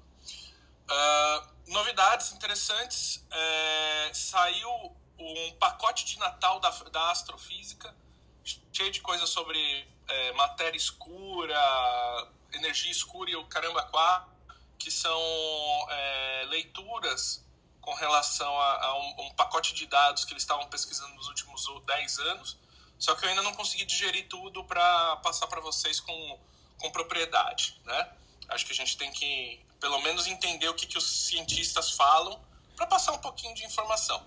Uh, 0.89 1.71
novidades 1.71 2.31
interessantes, 2.33 3.25
é, 3.31 4.13
saiu 4.13 4.69
um 5.17 5.51
pacote 5.59 6.05
de 6.05 6.19
Natal 6.19 6.59
da, 6.59 6.69
da 6.69 7.11
astrofísica, 7.11 7.95
cheio 8.71 8.91
de 8.91 9.01
coisas 9.01 9.29
sobre 9.29 9.87
é, 10.07 10.31
matéria 10.33 10.77
escura, 10.77 12.31
energia 12.53 12.91
escura 12.91 13.31
e 13.31 13.35
o 13.35 13.45
caramba 13.45 13.83
quatro, 13.83 14.31
que 14.77 14.91
são 14.91 15.21
é, 15.89 16.45
leituras 16.49 17.45
com 17.81 17.93
relação 17.93 18.57
a, 18.59 18.85
a 18.85 18.99
um, 18.99 19.25
um, 19.25 19.33
pacote 19.33 19.73
de 19.73 19.85
dados 19.85 20.25
que 20.25 20.33
eles 20.33 20.43
estavam 20.43 20.67
pesquisando 20.67 21.13
nos 21.15 21.27
últimos 21.27 21.65
10 21.85 22.19
anos 22.19 22.57
só 22.99 23.13
que 23.15 23.25
eu 23.25 23.29
ainda 23.29 23.43
não 23.43 23.53
consegui 23.53 23.85
digerir 23.85 24.27
tudo 24.27 24.63
para 24.63 25.17
passar 25.17 25.47
para 25.47 25.61
vocês 25.61 25.99
com, 25.99 26.39
com 26.79 26.91
propriedade, 26.91 27.79
né? 27.85 28.11
Acho 28.49 28.65
que 28.65 28.71
a 28.71 28.75
gente 28.75 28.97
tem 28.97 29.11
que, 29.11 29.63
pelo 29.79 30.01
menos, 30.01 30.25
entender 30.25 30.67
o 30.69 30.73
que, 30.73 30.87
que 30.87 30.97
os 30.97 31.27
cientistas 31.27 31.91
falam 31.91 32.41
para 32.75 32.87
passar 32.87 33.11
um 33.11 33.19
pouquinho 33.19 33.53
de 33.53 33.65
informação. 33.65 34.25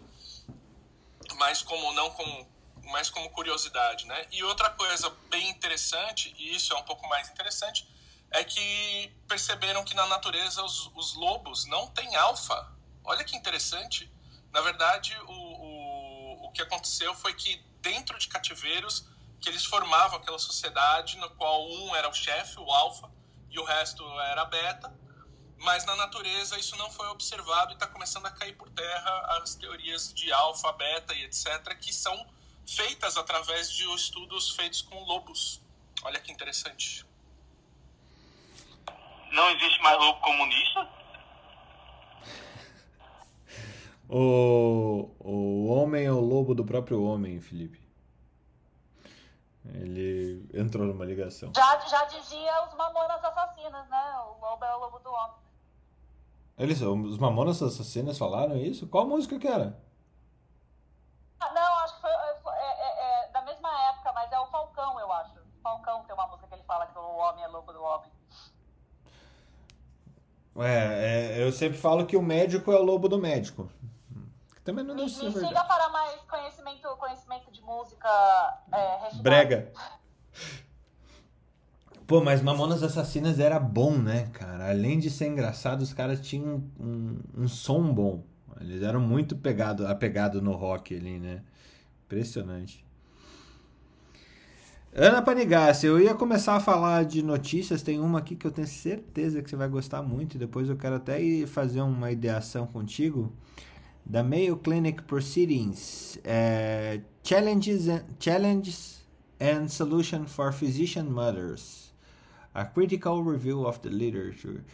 Mais 1.36 1.62
como 1.62 1.92
não 1.94 2.10
como 2.10 2.46
mais 2.90 3.10
como 3.10 3.30
curiosidade, 3.30 4.06
né? 4.06 4.26
E 4.30 4.42
outra 4.44 4.70
coisa 4.70 5.10
bem 5.28 5.48
interessante, 5.48 6.34
e 6.38 6.54
isso 6.54 6.72
é 6.72 6.76
um 6.76 6.82
pouco 6.82 7.06
mais 7.08 7.28
interessante, 7.30 7.88
é 8.30 8.44
que 8.44 9.12
perceberam 9.26 9.84
que 9.84 9.94
na 9.94 10.06
natureza 10.06 10.62
os, 10.62 10.90
os 10.94 11.14
lobos 11.14 11.66
não 11.66 11.88
têm 11.88 12.14
alfa. 12.16 12.72
Olha 13.04 13.24
que 13.24 13.36
interessante. 13.36 14.10
Na 14.52 14.60
verdade, 14.60 15.16
o, 15.26 15.32
o, 15.32 16.46
o 16.46 16.52
que 16.52 16.62
aconteceu 16.62 17.14
foi 17.14 17.34
que 17.34 17.56
dentro 17.80 18.18
de 18.18 18.28
cativeiros 18.28 19.06
que 19.40 19.48
eles 19.48 19.64
formavam 19.64 20.18
aquela 20.18 20.38
sociedade 20.38 21.16
no 21.16 21.30
qual 21.30 21.68
um 21.68 21.94
era 21.96 22.08
o 22.08 22.12
chefe, 22.12 22.58
o 22.60 22.70
alfa, 22.70 23.10
e 23.50 23.58
o 23.58 23.64
resto 23.64 24.04
era 24.20 24.44
beta. 24.44 24.92
Mas 25.56 25.84
na 25.84 25.96
natureza 25.96 26.58
isso 26.58 26.76
não 26.76 26.90
foi 26.90 27.06
observado 27.08 27.72
e 27.72 27.74
está 27.74 27.86
começando 27.86 28.26
a 28.26 28.30
cair 28.30 28.56
por 28.56 28.70
terra 28.70 29.38
as 29.42 29.54
teorias 29.54 30.12
de 30.14 30.32
alfa, 30.32 30.72
beta 30.72 31.14
e 31.14 31.24
etc., 31.24 31.76
que 31.78 31.92
são 31.92 32.26
feitas 32.74 33.16
através 33.16 33.72
de 33.72 33.84
estudos 33.94 34.50
feitos 34.50 34.82
com 34.82 35.02
lobos. 35.04 35.60
Olha 36.04 36.20
que 36.20 36.32
interessante. 36.32 37.04
Não 39.32 39.50
existe 39.50 39.82
mais 39.82 39.98
lobo 39.98 40.20
comunista? 40.20 40.88
O, 44.12 45.08
o 45.20 45.68
homem 45.68 46.04
é 46.04 46.10
o 46.10 46.18
lobo 46.18 46.52
do 46.52 46.64
próprio 46.64 47.00
homem, 47.00 47.40
Felipe. 47.40 47.80
Ele 49.64 50.50
entrou 50.52 50.84
numa 50.84 51.04
ligação. 51.04 51.52
Já, 51.54 51.78
já 51.86 52.04
dizia 52.06 52.66
os 52.66 52.74
mamonas 52.74 53.24
assassinas, 53.24 53.88
né? 53.88 54.16
O 54.26 54.40
lobo 54.40 54.64
é 54.64 54.74
o 54.74 54.80
lobo 54.80 54.98
do 54.98 55.12
homem. 55.12 55.36
Eles, 56.58 56.80
os 56.80 57.18
mamonas 57.18 57.62
assassinas 57.62 58.18
falaram 58.18 58.56
isso? 58.56 58.88
Qual 58.88 59.06
música 59.06 59.38
que 59.38 59.46
era? 59.46 59.80
Ah, 61.40 61.52
não, 61.52 61.78
acho 61.78 61.94
que 61.94 62.00
foi 62.00 62.10
é, 62.10 62.66
é, 62.66 63.24
é, 63.24 63.28
da 63.28 63.42
mesma 63.42 63.70
época, 63.90 64.12
mas 64.12 64.30
é 64.30 64.38
o 64.38 64.46
Falcão, 64.46 65.00
eu 65.00 65.10
acho. 65.12 65.40
Falcão 65.62 66.04
tem 66.04 66.14
uma 66.14 66.26
música 66.26 66.48
que 66.48 66.54
ele 66.54 66.64
fala 66.64 66.86
que 66.86 66.98
o 66.98 67.16
homem 67.16 67.44
é 67.44 67.48
lobo 67.48 67.72
do 67.72 67.82
homem. 67.82 68.10
É, 70.56 71.38
é, 71.38 71.42
eu 71.42 71.52
sempre 71.52 71.78
falo 71.78 72.06
que 72.06 72.16
o 72.16 72.22
médico 72.22 72.72
é 72.72 72.76
o 72.76 72.82
lobo 72.82 73.08
do 73.08 73.18
médico. 73.18 73.70
Também 74.64 74.84
não 74.84 74.94
me 74.94 75.06
verdade. 75.06 75.46
siga 75.46 75.64
para 75.64 75.88
mais 75.88 76.20
conhecimento, 76.28 76.88
conhecimento 76.96 77.50
de 77.50 77.62
música 77.62 78.08
é, 78.72 79.14
Brega. 79.22 79.72
Pô, 82.06 82.20
mas 82.20 82.42
Mamonas 82.42 82.82
Assassinas 82.82 83.38
era 83.38 83.58
bom, 83.58 83.96
né, 83.96 84.28
cara? 84.32 84.68
Além 84.68 84.98
de 84.98 85.08
ser 85.08 85.28
engraçado, 85.28 85.80
os 85.80 85.92
caras 85.92 86.20
tinham 86.20 86.64
um, 86.78 86.84
um, 86.84 87.42
um 87.44 87.48
som 87.48 87.94
bom. 87.94 88.24
Eles 88.60 88.82
eram 88.82 89.00
muito 89.00 89.36
pegado, 89.36 89.86
apegado 89.86 90.42
no 90.42 90.52
rock 90.52 90.94
ali, 90.94 91.18
né? 91.18 91.42
Impressionante. 92.04 92.84
Ana 94.92 95.22
Panigassi, 95.22 95.86
eu 95.86 96.00
ia 96.00 96.14
começar 96.16 96.56
a 96.56 96.60
falar 96.60 97.04
de 97.04 97.22
notícias, 97.22 97.80
tem 97.80 98.00
uma 98.00 98.18
aqui 98.18 98.34
que 98.34 98.44
eu 98.44 98.50
tenho 98.50 98.66
certeza 98.66 99.40
que 99.40 99.48
você 99.48 99.54
vai 99.54 99.68
gostar 99.68 100.02
muito, 100.02 100.36
depois 100.36 100.68
eu 100.68 100.76
quero 100.76 100.96
até 100.96 101.22
ir 101.22 101.46
fazer 101.46 101.80
uma 101.80 102.10
ideação 102.10 102.66
contigo 102.66 103.32
da 104.04 104.24
Mayo 104.24 104.56
Clinic 104.56 105.04
Proceedings, 105.04 106.18
uh, 106.24 107.00
challenges, 107.22 107.86
and, 107.86 108.02
challenges 108.18 109.06
and 109.40 109.68
Solution 109.68 110.26
for 110.26 110.52
Physician 110.52 111.04
Mothers, 111.04 111.94
a 112.52 112.64
Critical 112.64 113.22
Review 113.22 113.64
of 113.64 113.78
the 113.78 113.90
Literature, 113.90 114.64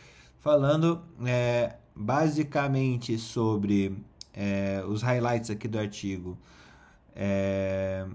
falando 0.41 1.03
é, 1.27 1.75
basicamente 1.95 3.19
sobre 3.19 4.03
é, 4.33 4.83
os 4.89 5.03
highlights 5.03 5.51
aqui 5.51 5.69
do 5.69 5.79
artigo, 5.79 6.39
é, 7.15 8.07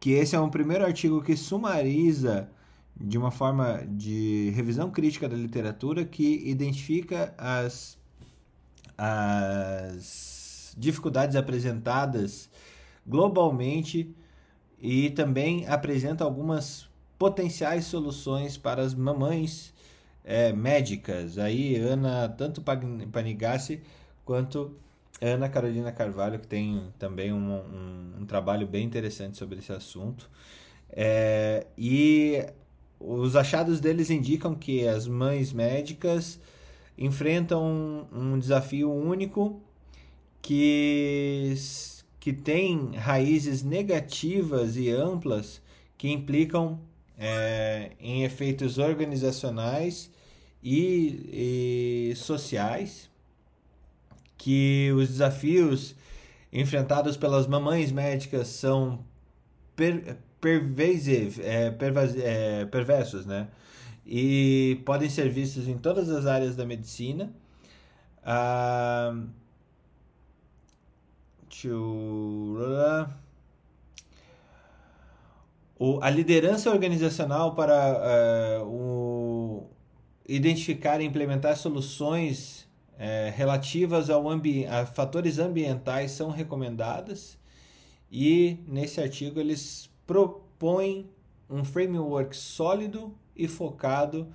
que 0.00 0.12
esse 0.12 0.34
é 0.34 0.40
um 0.40 0.48
primeiro 0.48 0.84
artigo 0.84 1.22
que 1.22 1.36
sumariza 1.36 2.50
de 2.98 3.18
uma 3.18 3.30
forma 3.30 3.84
de 3.86 4.50
revisão 4.54 4.90
crítica 4.90 5.28
da 5.28 5.36
literatura 5.36 6.04
que 6.04 6.42
identifica 6.48 7.34
as, 7.36 7.98
as 8.96 10.74
dificuldades 10.76 11.36
apresentadas 11.36 12.50
globalmente 13.06 14.14
e 14.80 15.10
também 15.10 15.66
apresenta 15.66 16.24
algumas 16.24 16.88
potenciais 17.18 17.84
soluções 17.84 18.56
para 18.56 18.82
as 18.82 18.94
mamães 18.94 19.74
é, 20.24 20.52
médicas. 20.52 21.36
Aí, 21.36 21.76
Ana, 21.76 22.28
tanto 22.28 22.62
Panigassi 22.62 23.82
quanto 24.24 24.74
Ana 25.20 25.48
Carolina 25.48 25.92
Carvalho, 25.92 26.38
que 26.38 26.46
tem 26.46 26.82
também 26.98 27.32
um, 27.32 27.54
um, 27.54 28.12
um 28.20 28.26
trabalho 28.26 28.66
bem 28.66 28.84
interessante 28.84 29.36
sobre 29.36 29.58
esse 29.58 29.72
assunto. 29.72 30.30
É, 30.90 31.66
e 31.76 32.44
os 32.98 33.36
achados 33.36 33.80
deles 33.80 34.10
indicam 34.10 34.54
que 34.54 34.86
as 34.86 35.06
mães 35.06 35.52
médicas 35.52 36.40
enfrentam 36.96 37.64
um, 38.12 38.32
um 38.34 38.38
desafio 38.38 38.92
único 38.92 39.60
que, 40.42 41.54
que 42.18 42.32
tem 42.32 42.94
raízes 42.96 43.62
negativas 43.62 44.76
e 44.76 44.90
amplas 44.90 45.62
que 45.96 46.10
implicam 46.10 46.80
é, 47.18 47.92
em 48.00 48.24
efeitos 48.24 48.78
organizacionais 48.78 50.10
e, 50.62 52.10
e 52.12 52.16
sociais, 52.16 53.09
que 54.40 54.90
os 54.96 55.08
desafios 55.08 55.94
enfrentados 56.50 57.14
pelas 57.14 57.46
mamães 57.46 57.92
médicas 57.92 58.48
são 58.48 59.04
per, 59.76 60.16
pervasive, 60.40 61.42
é, 61.42 61.70
pervas, 61.70 62.16
é, 62.16 62.64
perversos, 62.64 63.26
né? 63.26 63.48
E 64.06 64.80
podem 64.86 65.10
ser 65.10 65.28
vistos 65.28 65.68
em 65.68 65.76
todas 65.76 66.08
as 66.08 66.24
áreas 66.26 66.56
da 66.56 66.64
medicina. 66.64 67.30
Ah. 68.24 69.14
O, 75.78 75.98
a 76.02 76.08
liderança 76.08 76.70
organizacional 76.70 77.54
para 77.54 78.62
uh, 78.62 78.66
o, 78.66 79.70
identificar 80.26 81.00
e 81.02 81.04
implementar 81.04 81.56
soluções 81.56 82.69
uh, 83.00 83.34
relativas 83.34 84.10
ao 84.10 84.28
ambi 84.28 84.66
a 84.66 84.84
fatores 84.84 85.38
ambientais 85.38 86.10
são 86.10 86.30
recomendadas 86.30 87.38
e 88.12 88.58
nesse 88.68 89.00
artigo 89.00 89.40
eles 89.40 89.88
propõem 90.06 91.08
um 91.48 91.64
framework 91.64 92.36
sólido 92.36 93.14
e 93.34 93.48
focado 93.48 94.28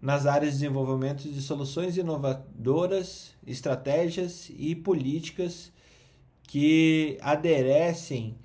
nas 0.00 0.26
áreas 0.26 0.54
de 0.54 0.60
desenvolvimento 0.60 1.22
de 1.22 1.40
soluções 1.40 1.96
inovadoras, 1.96 3.34
estratégias 3.46 4.50
e 4.56 4.74
políticas 4.74 5.70
que 6.42 7.16
aderecem 7.20 8.36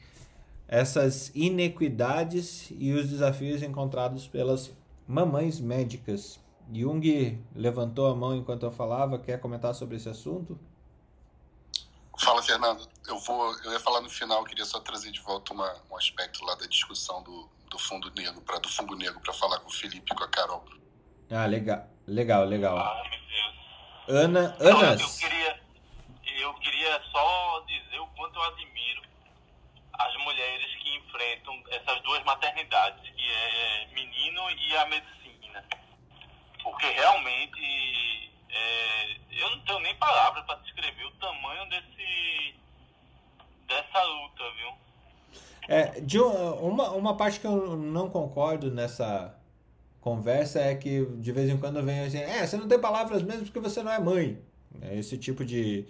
essas 0.68 1.32
inequidades 1.34 2.72
e 2.78 2.91
os 2.93 3.10
desafios 3.10 3.64
encontrados 3.64 4.28
pelas 4.28 4.72
mamães 5.08 5.60
médicas. 5.60 6.39
Jung 6.72 7.43
levantou 7.55 8.07
a 8.07 8.15
mão 8.15 8.36
enquanto 8.36 8.63
eu 8.63 8.72
falava. 8.72 9.20
Quer 9.20 9.39
comentar 9.39 9.74
sobre 9.74 9.97
esse 9.97 10.09
assunto? 10.09 10.59
Fala, 12.20 12.41
Fernando. 12.41 12.88
Eu 13.07 13.20
vou, 13.20 13.55
eu 13.63 13.72
ia 13.72 13.80
falar 13.80 14.01
no 14.01 14.09
final. 14.09 14.43
Queria 14.43 14.65
só 14.65 14.80
trazer 14.80 15.11
de 15.11 15.22
volta 15.22 15.53
uma, 15.53 15.74
um 15.89 15.95
aspecto 15.95 16.43
lá 16.43 16.55
da 16.55 16.65
discussão 16.65 17.22
do, 17.24 17.49
do 17.70 17.80
fundo 17.80 18.11
negro 18.15 18.41
para 18.41 18.59
do 18.59 18.70
fungo 18.70 18.95
negro 18.95 19.20
para 19.20 19.34
falar 19.34 19.59
com 19.59 19.70
o 19.70 19.74
Felipe 19.74 20.11
e 20.11 20.15
com 20.15 20.24
a 20.24 20.28
Carol. 20.28 20.65
Ah, 21.30 21.45
legal, 21.45 21.88
legal, 22.07 22.45
legal. 22.45 22.78
Ah, 22.78 23.03
meu 23.09 23.20
Deus. 23.20 24.24
Ana, 24.24 24.55
Anas. 24.59 25.01
eu 25.01 25.30
queria, 25.30 25.61
eu 26.39 26.53
queria 26.55 27.01
só 27.11 27.65
dizer 27.68 27.99
o 27.99 28.07
quanto 28.07 28.38
eu 28.38 28.43
admiro 28.43 29.01
as 29.93 30.24
mulheres 30.24 30.76
que 30.76 30.95
enfrentam 30.95 31.63
essas 31.72 32.01
duas 32.03 32.24
maternidades, 32.24 33.01
que 33.09 33.30
é 33.30 33.88
menino 33.93 34.41
e 34.51 34.78
a 34.78 34.86
medicina. 34.86 35.16
Porque 36.72 36.86
realmente 36.88 38.32
é, 38.49 39.15
eu 39.32 39.49
não 39.51 39.59
tenho 39.61 39.80
nem 39.80 39.95
palavras 39.95 40.43
para 40.45 40.55
descrever 40.59 41.05
o 41.05 41.11
tamanho 41.11 41.70
desse 41.70 42.55
dessa 43.68 44.03
luta, 44.03 44.43
viu? 44.57 44.74
É, 45.68 45.99
de 46.01 46.20
um- 46.20 46.53
uma, 46.68 46.89
uma 46.91 47.18
parte 47.18 47.39
que 47.39 47.47
eu 47.47 47.76
não 47.76 48.09
concordo 48.09 48.72
nessa 48.72 49.36
conversa 50.01 50.61
é 50.61 50.76
que 50.76 51.05
de 51.18 51.32
vez 51.34 51.49
em 51.49 51.57
quando 51.57 51.84
vem 51.84 51.99
assim, 52.01 52.20
é, 52.20 52.45
você 52.45 52.55
não 52.57 52.68
tem 52.68 52.80
palavras 52.80 53.22
mesmo 53.24 53.43
porque 53.43 53.59
você 53.59 53.84
não 53.84 53.91
é 53.91 53.99
mãe. 53.99 54.41
É, 54.82 54.95
Esse 54.95 55.18
tipo 55.18 55.43
de 55.43 55.86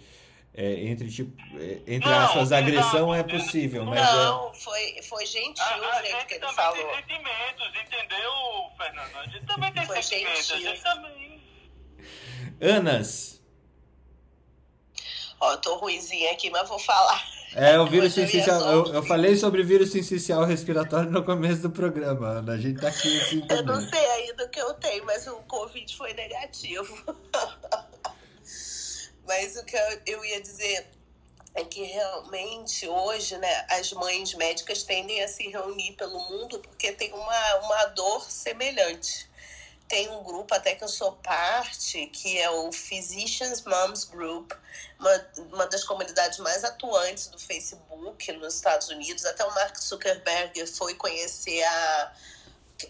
é, 0.54 0.72
entre 0.86 1.10
tipo 1.10 1.32
é, 1.56 1.80
entre 1.86 2.08
Não, 2.08 2.18
aspas 2.18 2.52
agressão 2.52 3.14
é 3.14 3.22
possível, 3.22 3.84
mas 3.84 4.00
é, 4.00 4.12
Não, 4.12 4.52
foi, 4.54 5.02
foi 5.02 5.24
gentil 5.26 5.62
A, 5.64 5.74
a 5.74 5.78
o 5.78 5.80
jeito 6.02 6.02
que 6.02 6.08
gente 6.08 6.32
ele 6.32 6.40
também 6.40 6.54
falou. 6.54 6.74
tem 6.74 6.94
sentimentos, 6.96 7.68
entendeu, 7.86 8.32
Fernando? 8.76 9.16
A 9.16 9.26
gente 9.26 9.46
também 9.46 9.72
tem 9.72 9.86
Foi 9.86 10.02
sentimentos, 10.02 10.50
a 10.50 10.56
gentil. 10.56 10.70
gente 10.70 10.82
também. 10.82 11.42
Anas. 12.60 13.40
Ó, 15.40 15.52
eu 15.52 15.58
tô 15.58 15.76
ruimzinha 15.76 16.32
aqui, 16.32 16.50
mas 16.50 16.68
vou 16.68 16.78
falar. 16.80 17.24
É 17.54 17.78
o 17.78 17.86
vírus 17.86 18.12
sincicial. 18.12 18.60
Eu, 18.60 18.94
eu 18.94 19.02
falei 19.04 19.36
sobre 19.36 19.62
vírus 19.62 19.90
sincicial 19.92 20.44
respiratório 20.44 21.10
no 21.10 21.24
começo 21.24 21.62
do 21.62 21.70
programa, 21.70 22.26
Ana. 22.28 22.52
A 22.54 22.58
gente 22.58 22.80
tá 22.80 22.88
aqui 22.88 23.16
assim 23.20 23.46
Eu 23.48 23.62
não 23.62 23.80
sei 23.80 24.04
ainda 24.10 24.44
o 24.44 24.48
que 24.50 24.60
eu 24.60 24.74
tenho, 24.74 25.04
mas 25.06 25.26
o 25.28 25.36
Covid 25.42 25.96
foi 25.96 26.12
negativo. 26.14 26.94
mas 29.28 29.56
o 29.56 29.64
que 29.64 29.76
eu, 29.76 30.02
eu 30.06 30.24
ia 30.24 30.40
dizer 30.40 30.90
é 31.54 31.62
que 31.64 31.82
realmente 31.82 32.88
hoje, 32.88 33.36
né, 33.36 33.66
as 33.70 33.92
mães 33.92 34.32
médicas 34.34 34.82
tendem 34.82 35.22
a 35.22 35.28
se 35.28 35.48
reunir 35.48 35.92
pelo 35.92 36.18
mundo 36.18 36.58
porque 36.60 36.92
tem 36.92 37.12
uma, 37.12 37.54
uma 37.56 37.84
dor 37.86 38.28
semelhante. 38.30 39.28
Tem 39.86 40.08
um 40.10 40.22
grupo 40.22 40.54
até 40.54 40.74
que 40.74 40.84
eu 40.84 40.88
sou 40.88 41.12
parte, 41.12 42.06
que 42.08 42.38
é 42.38 42.50
o 42.50 42.70
Physicians 42.70 43.64
Moms 43.64 44.04
Group, 44.04 44.52
uma, 44.98 45.26
uma 45.52 45.66
das 45.66 45.82
comunidades 45.82 46.38
mais 46.38 46.62
atuantes 46.62 47.28
do 47.28 47.38
Facebook 47.38 48.32
nos 48.32 48.54
Estados 48.54 48.88
Unidos. 48.88 49.24
Até 49.24 49.44
o 49.44 49.54
Mark 49.54 49.78
Zuckerberg 49.78 50.66
foi 50.66 50.94
conhecer 50.94 51.62
a, 51.64 52.12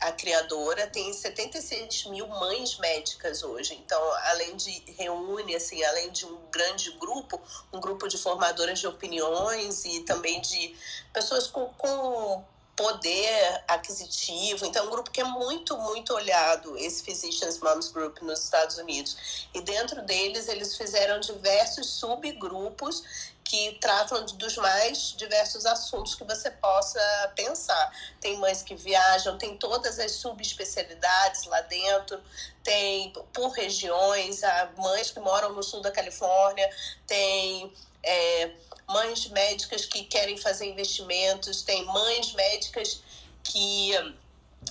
a 0.00 0.12
criadora. 0.12 0.86
Tem 0.86 1.12
76 1.12 2.06
mil 2.06 2.26
mães 2.26 2.78
médicas 2.78 3.42
hoje. 3.42 3.74
Então, 3.74 4.00
além 4.26 4.56
de 4.56 4.70
reúne, 4.98 5.54
assim, 5.54 5.82
além 5.82 6.10
de 6.10 6.26
um 6.26 6.38
grande 6.50 6.90
grupo, 6.92 7.40
um 7.72 7.80
grupo 7.80 8.08
de 8.08 8.18
formadoras 8.18 8.78
de 8.78 8.86
opiniões 8.86 9.84
e 9.84 10.00
também 10.00 10.40
de 10.40 10.74
pessoas 11.12 11.46
com, 11.46 11.66
com 11.74 12.44
poder 12.78 13.64
aquisitivo. 13.66 14.64
Então, 14.64 14.84
é 14.84 14.86
um 14.86 14.90
grupo 14.90 15.10
que 15.10 15.20
é 15.20 15.24
muito, 15.24 15.76
muito 15.78 16.14
olhado, 16.14 16.76
esse 16.78 17.02
Physicians 17.02 17.58
Moms 17.58 17.88
Group 17.90 18.22
nos 18.22 18.44
Estados 18.44 18.78
Unidos. 18.78 19.48
E 19.52 19.60
dentro 19.60 20.00
deles, 20.02 20.46
eles 20.46 20.76
fizeram 20.76 21.18
diversos 21.18 21.86
subgrupos 21.86 23.02
que 23.48 23.78
tratam 23.80 24.26
dos 24.26 24.56
mais 24.58 25.14
diversos 25.16 25.64
assuntos 25.64 26.14
que 26.14 26.22
você 26.22 26.50
possa 26.50 27.32
pensar. 27.34 27.90
Tem 28.20 28.36
mães 28.36 28.62
que 28.62 28.74
viajam, 28.74 29.38
tem 29.38 29.56
todas 29.56 29.98
as 29.98 30.12
subespecialidades 30.12 31.44
lá 31.44 31.62
dentro, 31.62 32.22
tem 32.62 33.10
por 33.32 33.48
regiões, 33.52 34.44
há 34.44 34.70
mães 34.76 35.10
que 35.10 35.18
moram 35.18 35.54
no 35.54 35.62
sul 35.62 35.80
da 35.80 35.90
Califórnia, 35.90 36.68
tem 37.06 37.72
é, 38.02 38.50
mães 38.86 39.26
médicas 39.28 39.86
que 39.86 40.04
querem 40.04 40.36
fazer 40.36 40.66
investimentos, 40.66 41.62
tem 41.62 41.86
mães 41.86 42.34
médicas 42.34 43.00
que 43.42 43.94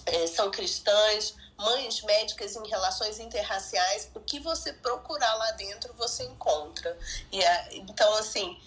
eh, 0.05 0.27
são 0.27 0.51
cristãs, 0.51 1.33
mães 1.57 2.01
médicas 2.03 2.55
em 2.55 2.67
relações 2.67 3.19
interraciais, 3.19 4.09
o 4.13 4.19
que 4.19 4.39
você 4.39 4.73
procurar 4.73 5.33
lá 5.35 5.51
dentro 5.51 5.93
você 5.93 6.23
encontra. 6.23 6.97
E 7.31 7.39
então 7.71 8.13
assim, 8.15 8.57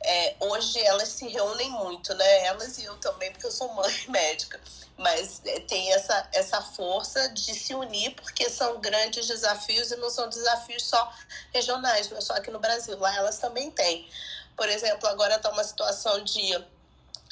é, 0.00 0.36
hoje 0.40 0.80
elas 0.80 1.08
se 1.08 1.26
reúnem 1.28 1.70
muito, 1.70 2.14
né? 2.14 2.46
Elas 2.46 2.78
e 2.78 2.84
eu 2.84 2.96
também, 2.98 3.30
porque 3.32 3.46
eu 3.46 3.50
sou 3.50 3.72
mãe 3.74 3.92
médica. 4.08 4.60
Mas 4.96 5.40
é, 5.44 5.60
tem 5.60 5.92
essa, 5.92 6.28
essa 6.32 6.60
força 6.60 7.28
de 7.28 7.54
se 7.54 7.74
unir, 7.74 8.14
porque 8.14 8.48
são 8.48 8.80
grandes 8.80 9.26
desafios 9.26 9.90
e 9.90 9.96
não 9.96 10.10
são 10.10 10.28
desafios 10.28 10.84
só 10.84 11.12
regionais, 11.52 12.08
não 12.10 12.18
é 12.18 12.20
só 12.20 12.34
aqui 12.34 12.50
no 12.50 12.58
Brasil. 12.58 12.98
Lá 12.98 13.14
elas 13.16 13.38
também 13.38 13.70
têm. 13.70 14.08
Por 14.56 14.68
exemplo, 14.68 15.08
agora 15.08 15.36
está 15.36 15.50
uma 15.50 15.62
situação 15.62 16.22
de 16.24 16.52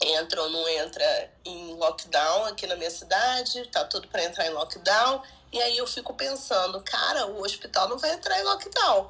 entra 0.02 0.42
ou 0.42 0.50
não 0.50 0.68
entra 0.68 1.30
em 1.44 1.74
lockdown 1.74 2.46
aqui 2.46 2.66
na 2.66 2.76
minha 2.76 2.90
cidade, 2.90 3.66
tá 3.68 3.84
tudo 3.84 4.08
para 4.08 4.24
entrar 4.24 4.46
em 4.46 4.50
lockdown. 4.50 5.22
E 5.52 5.60
aí 5.60 5.78
eu 5.78 5.86
fico 5.86 6.12
pensando, 6.14 6.80
cara, 6.82 7.26
o 7.26 7.40
hospital 7.42 7.88
não 7.88 7.98
vai 7.98 8.12
entrar 8.12 8.38
em 8.38 8.44
lockdown. 8.44 9.08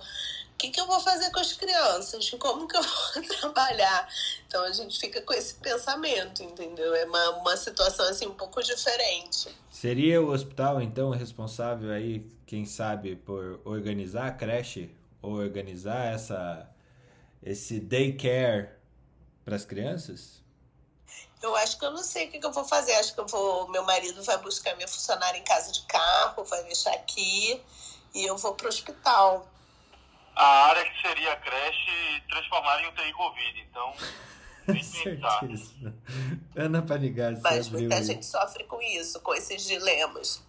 O 0.57 0.59
que, 0.59 0.71
que 0.71 0.81
eu 0.81 0.87
vou 0.87 1.01
fazer 1.01 1.31
com 1.33 1.41
as 1.41 1.53
crianças? 1.53 2.31
Como 2.31 2.67
que 2.67 2.77
eu 2.77 2.83
vou 2.83 3.23
trabalhar? 3.41 4.09
Então 4.47 4.65
a 4.65 4.73
gente 4.73 4.99
fica 4.99 5.21
com 5.21 5.35
esse 5.35 5.55
pensamento, 5.57 6.43
entendeu? 6.43 6.95
É 6.95 7.05
uma, 7.05 7.31
uma 7.31 7.57
situação 7.57 8.09
assim 8.09 8.27
um 8.27 8.35
pouco 8.35 8.63
diferente. 8.63 9.55
Seria 9.71 10.23
o 10.23 10.31
hospital, 10.31 10.81
então, 10.81 11.11
responsável 11.11 11.91
aí, 11.91 12.27
quem 12.47 12.65
sabe, 12.65 13.17
por 13.17 13.61
organizar 13.67 14.29
a 14.29 14.31
creche 14.31 14.91
ou 15.21 15.33
organizar 15.33 16.15
essa, 16.15 16.67
esse 17.43 17.79
daycare 17.79 18.71
para 19.45 19.57
as 19.57 19.67
crianças? 19.67 20.46
Eu 21.47 21.55
acho 21.55 21.79
que 21.79 21.85
eu 21.85 21.93
não 21.93 22.03
sei 22.03 22.27
o 22.27 22.31
que, 22.31 22.41
que 22.41 22.47
eu 22.47 22.53
vou 22.53 22.65
fazer. 22.65 22.93
Acho 22.95 23.15
que 23.15 23.21
eu 23.21 23.27
vou. 23.27 23.69
Meu 23.69 23.85
marido 23.85 24.23
vai 24.25 24.37
buscar 24.39 24.75
minha 24.75 24.89
funcionária 24.89 25.39
em 25.39 25.45
casa 25.45 25.71
de 25.71 25.83
carro, 25.83 26.45
vai 26.45 26.63
deixar 26.65 26.93
aqui 26.93 27.63
e 28.13 28.25
eu 28.25 28.37
vou 28.37 28.55
pro 28.55 28.69
hospital. 28.69 29.47
A 30.35 30.67
área 30.67 30.85
que 30.91 31.01
seria 31.01 31.33
a 31.33 31.37
creche 31.37 32.23
transformar 32.29 32.83
em 32.83 32.89
UTI 32.89 33.13
Covid, 33.13 33.61
então. 33.61 33.95
Certeza. 34.83 35.95
Ana 36.57 36.83
Panigasi 36.83 37.41
Mas 37.41 37.69
muita 37.69 37.95
aí. 37.95 38.05
gente 38.05 38.27
sofre 38.27 38.65
com 38.65 38.83
isso, 38.83 39.21
com 39.21 39.33
esses 39.33 39.65
dilemas. 39.65 40.45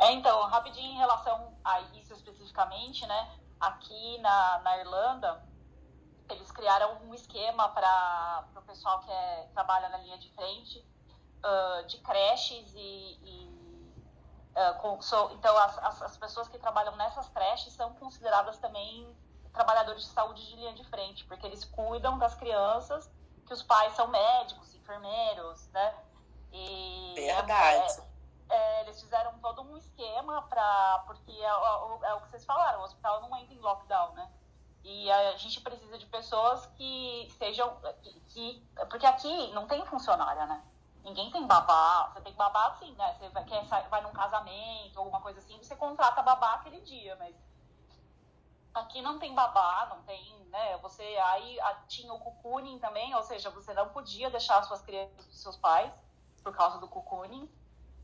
É, 0.00 0.12
então, 0.12 0.42
rapidinho 0.48 0.92
em 0.92 0.96
relação 0.96 1.54
a 1.64 1.80
isso 2.00 2.12
especificamente, 2.14 3.06
né? 3.06 3.30
Aqui 3.60 4.18
na, 4.18 4.60
na 4.64 4.78
Irlanda, 4.78 5.40
eles 6.30 6.50
criaram 6.50 6.98
um 7.02 7.14
esquema 7.14 7.68
para 7.68 8.44
o 8.56 8.62
pessoal 8.62 9.00
que 9.00 9.10
é, 9.10 9.48
trabalha 9.52 9.88
na 9.90 9.98
linha 9.98 10.18
de 10.18 10.30
frente, 10.34 10.86
ah, 11.42 11.82
de 11.86 11.98
creches 11.98 12.74
e. 12.74 12.78
e, 13.22 13.94
ah, 14.56 14.72
com- 14.74 15.00
so- 15.02 15.30
então, 15.32 15.56
as, 15.58 15.78
as, 15.78 16.02
as 16.02 16.16
pessoas 16.16 16.48
que 16.48 16.58
trabalham 16.58 16.96
nessas 16.96 17.28
creches 17.28 17.72
são 17.74 17.94
consideradas 17.94 18.58
também 18.58 19.14
trabalhadores 19.52 20.02
de 20.04 20.08
saúde 20.08 20.44
de 20.46 20.56
linha 20.56 20.72
de 20.74 20.82
frente, 20.84 21.24
porque 21.26 21.46
eles 21.46 21.64
cuidam 21.64 22.18
das 22.18 22.34
crianças 22.34 23.08
que 23.46 23.52
os 23.52 23.62
pais 23.62 23.92
são 23.94 24.08
médicos, 24.08 24.74
enfermeiros, 24.74 25.68
né? 25.68 25.94
E 26.52 27.12
Verdade. 27.14 28.02
É, 28.48 28.54
é, 28.56 28.80
eles 28.82 29.00
fizeram 29.00 29.38
todo 29.40 29.62
um 29.62 29.76
esquema 29.76 30.42
para. 30.42 31.04
Porque 31.06 31.30
é, 31.30 31.44
é, 31.44 31.48
é, 32.10 32.14
o 32.14 32.20
que 32.22 32.30
vocês 32.30 32.44
falaram, 32.44 32.80
o 32.80 32.84
hospital 32.84 33.20
não 33.20 33.36
entra 33.36 33.54
em 33.54 33.58
lockdown, 33.60 34.12
né? 34.14 34.30
E 34.84 35.10
a 35.10 35.36
gente 35.38 35.60
precisa 35.62 35.96
de 35.96 36.04
pessoas 36.06 36.66
que 36.76 37.28
sejam. 37.38 37.74
Que, 38.02 38.20
que, 38.20 38.68
porque 38.90 39.06
aqui 39.06 39.50
não 39.52 39.66
tem 39.66 39.84
funcionária, 39.86 40.44
né? 40.44 40.62
Ninguém 41.02 41.30
tem 41.30 41.46
babá. 41.46 42.10
Você 42.12 42.20
tem 42.20 42.34
babá 42.34 42.68
assim, 42.68 42.92
né? 42.92 43.14
Você 43.14 43.28
vai, 43.30 43.44
quer, 43.44 43.64
vai 43.88 44.02
num 44.02 44.12
casamento, 44.12 44.98
alguma 44.98 45.22
coisa 45.22 45.40
assim, 45.40 45.56
você 45.56 45.74
contrata 45.74 46.22
babá 46.22 46.54
aquele 46.54 46.82
dia, 46.82 47.16
mas 47.16 47.34
aqui 48.74 49.00
não 49.00 49.18
tem 49.18 49.34
babá, 49.34 49.86
não 49.88 50.02
tem, 50.02 50.34
né? 50.50 50.76
Você 50.78 51.02
aí 51.02 51.58
tinha 51.88 52.12
o 52.12 52.18
cucuning 52.18 52.78
também, 52.78 53.14
ou 53.14 53.22
seja, 53.22 53.48
você 53.48 53.72
não 53.72 53.88
podia 53.88 54.28
deixar 54.28 54.62
suas 54.64 54.82
crianças 54.82 55.26
dos 55.26 55.40
seus 55.40 55.56
pais 55.56 55.92
por 56.42 56.54
causa 56.54 56.78
do 56.78 56.88
cucuning, 56.88 57.50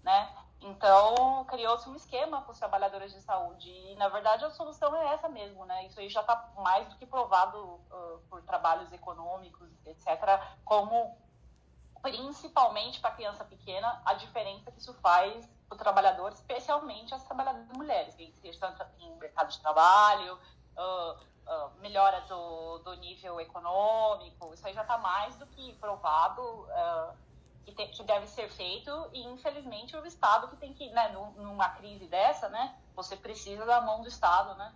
né? 0.02 0.34
Então, 0.62 1.44
criou-se 1.46 1.88
um 1.88 1.96
esquema 1.96 2.42
para 2.42 2.52
os 2.52 2.58
trabalhadores 2.58 3.12
de 3.12 3.20
saúde. 3.22 3.70
E, 3.70 3.94
na 3.96 4.08
verdade, 4.08 4.44
a 4.44 4.50
solução 4.50 4.94
é 4.94 5.14
essa 5.14 5.28
mesmo, 5.28 5.64
né? 5.64 5.86
Isso 5.86 5.98
aí 5.98 6.10
já 6.10 6.20
está 6.20 6.50
mais 6.56 6.86
do 6.88 6.96
que 6.96 7.06
provado 7.06 7.58
uh, 7.58 8.20
por 8.28 8.42
trabalhos 8.42 8.92
econômicos, 8.92 9.70
etc., 9.86 10.38
como, 10.64 11.16
principalmente 12.02 13.00
para 13.00 13.12
criança 13.12 13.42
pequena, 13.42 14.02
a 14.04 14.12
diferença 14.14 14.70
que 14.70 14.80
isso 14.80 14.92
faz 14.94 15.48
para 15.66 15.76
o 15.76 15.78
trabalhador, 15.78 16.30
especialmente 16.32 17.14
as 17.14 17.24
trabalhadoras 17.24 17.68
mulheres, 17.68 18.14
que 18.14 18.34
estão 18.44 18.74
em 18.98 19.16
mercado 19.16 19.48
de 19.48 19.60
trabalho, 19.60 20.38
uh, 20.76 21.12
uh, 21.46 21.70
melhora 21.80 22.20
do, 22.22 22.78
do 22.80 22.94
nível 22.96 23.40
econômico. 23.40 24.52
Isso 24.52 24.66
aí 24.66 24.74
já 24.74 24.82
está 24.82 24.98
mais 24.98 25.36
do 25.36 25.46
que 25.46 25.72
provado 25.74 26.66
que, 27.70 27.74
te, 27.74 27.86
que 27.86 28.02
deve 28.02 28.26
ser 28.26 28.48
feito 28.48 28.90
e 29.12 29.22
infelizmente 29.24 29.96
o 29.96 30.06
Estado 30.06 30.48
que 30.48 30.56
tem 30.56 30.72
que, 30.72 30.88
né, 30.90 31.14
numa 31.36 31.68
crise 31.70 32.06
dessa, 32.06 32.48
né, 32.48 32.74
você 32.94 33.16
precisa 33.16 33.64
da 33.64 33.80
mão 33.80 34.00
do 34.02 34.08
Estado, 34.08 34.56
né, 34.58 34.72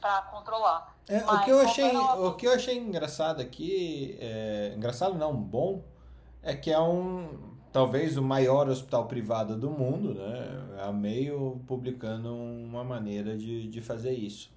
para 0.00 0.22
controlar. 0.22 0.94
É, 1.08 1.22
Mas, 1.22 1.40
o 1.40 1.44
que 1.44 1.50
eu 1.50 1.60
achei, 1.60 1.96
o 1.96 2.34
que 2.34 2.46
eu 2.46 2.52
achei 2.52 2.78
engraçado 2.78 3.40
aqui, 3.40 4.16
é, 4.20 4.72
engraçado 4.76 5.14
não, 5.14 5.34
bom, 5.34 5.82
é 6.42 6.54
que 6.54 6.70
é 6.70 6.80
um 6.80 7.54
talvez 7.72 8.16
o 8.16 8.22
maior 8.22 8.70
hospital 8.70 9.06
privado 9.06 9.54
do 9.54 9.70
mundo, 9.70 10.14
né, 10.14 10.82
a 10.82 10.90
meio 10.92 11.60
publicando 11.66 12.34
uma 12.34 12.82
maneira 12.82 13.36
de, 13.36 13.68
de 13.68 13.82
fazer 13.82 14.12
isso. 14.12 14.50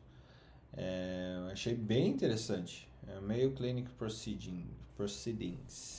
É, 0.72 1.49
achei 1.51 1.76
bem 1.76 2.07
interessante. 2.07 2.88
É 3.07 3.20
meio 3.20 3.51
Clinic 3.53 3.89
Proceeding, 3.91 4.70
Proceedings. 4.95 5.99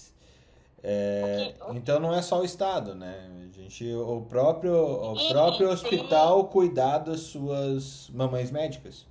É, 0.83 1.55
então 1.71 2.01
não 2.01 2.15
é 2.15 2.23
só 2.23 2.41
o 2.41 2.45
Estado, 2.45 2.95
né? 2.95 3.29
A 3.49 3.53
gente, 3.53 3.93
o 3.95 4.23
próprio, 4.23 4.75
o 5.13 5.29
próprio 5.29 5.71
hospital 5.71 6.45
cuidar 6.47 6.99
das 6.99 7.21
suas 7.21 8.09
mamães 8.11 8.51
médicas. 8.51 9.07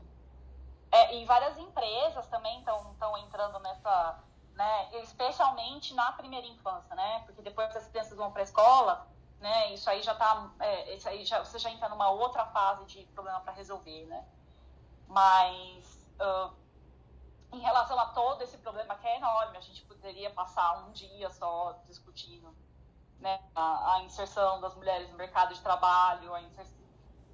É, 0.92 1.18
e 1.18 1.26
várias 1.26 1.58
empresas 1.58 2.28
também 2.28 2.58
estão 2.60 3.18
entrando 3.20 3.60
nessa, 3.60 4.20
né? 4.56 4.88
Especialmente 5.04 5.94
na 5.94 6.12
primeira 6.14 6.48
infância, 6.48 6.96
né? 6.96 7.22
Porque 7.26 7.42
depois 7.44 7.72
que 7.72 7.78
as 7.78 7.88
crianças 7.88 8.18
vão 8.18 8.32
para 8.32 8.42
a 8.42 8.44
escola, 8.44 9.08
né? 9.40 9.74
Isso 9.74 9.88
aí 9.90 10.02
já 10.02 10.16
tá, 10.16 10.50
é, 10.60 10.96
isso 10.96 11.08
aí 11.08 11.24
já, 11.24 11.40
você 11.40 11.60
já 11.60 11.70
entra 11.70 11.88
numa 11.90 12.10
outra 12.10 12.46
fase 12.48 12.86
de 12.86 13.06
problema 13.14 13.40
para 13.42 13.54
resolver, 13.54 14.06
né? 14.08 14.26
Mas 15.08 16.08
uh, 16.20 16.52
em 17.52 17.60
relação 17.60 18.00
a 18.00 18.08
todo 18.08 18.42
esse 18.44 18.58
problema 18.58 18.96
que 18.96 19.08
é 19.08 19.18
enorme, 19.18 19.58
a 19.58 19.62
gente 19.62 19.84
poderia 19.84 20.30
passar 20.32 20.86
um 20.86 20.92
dia 20.92 21.30
só 21.32 21.80
discutindo 21.86 22.56
né, 23.20 23.40
a, 23.56 23.96
a 23.96 24.04
inserção 24.04 24.62
das 24.62 24.76
mulheres 24.76 25.10
no 25.10 25.18
mercado 25.18 25.54
de 25.54 25.62
trabalho, 25.62 26.32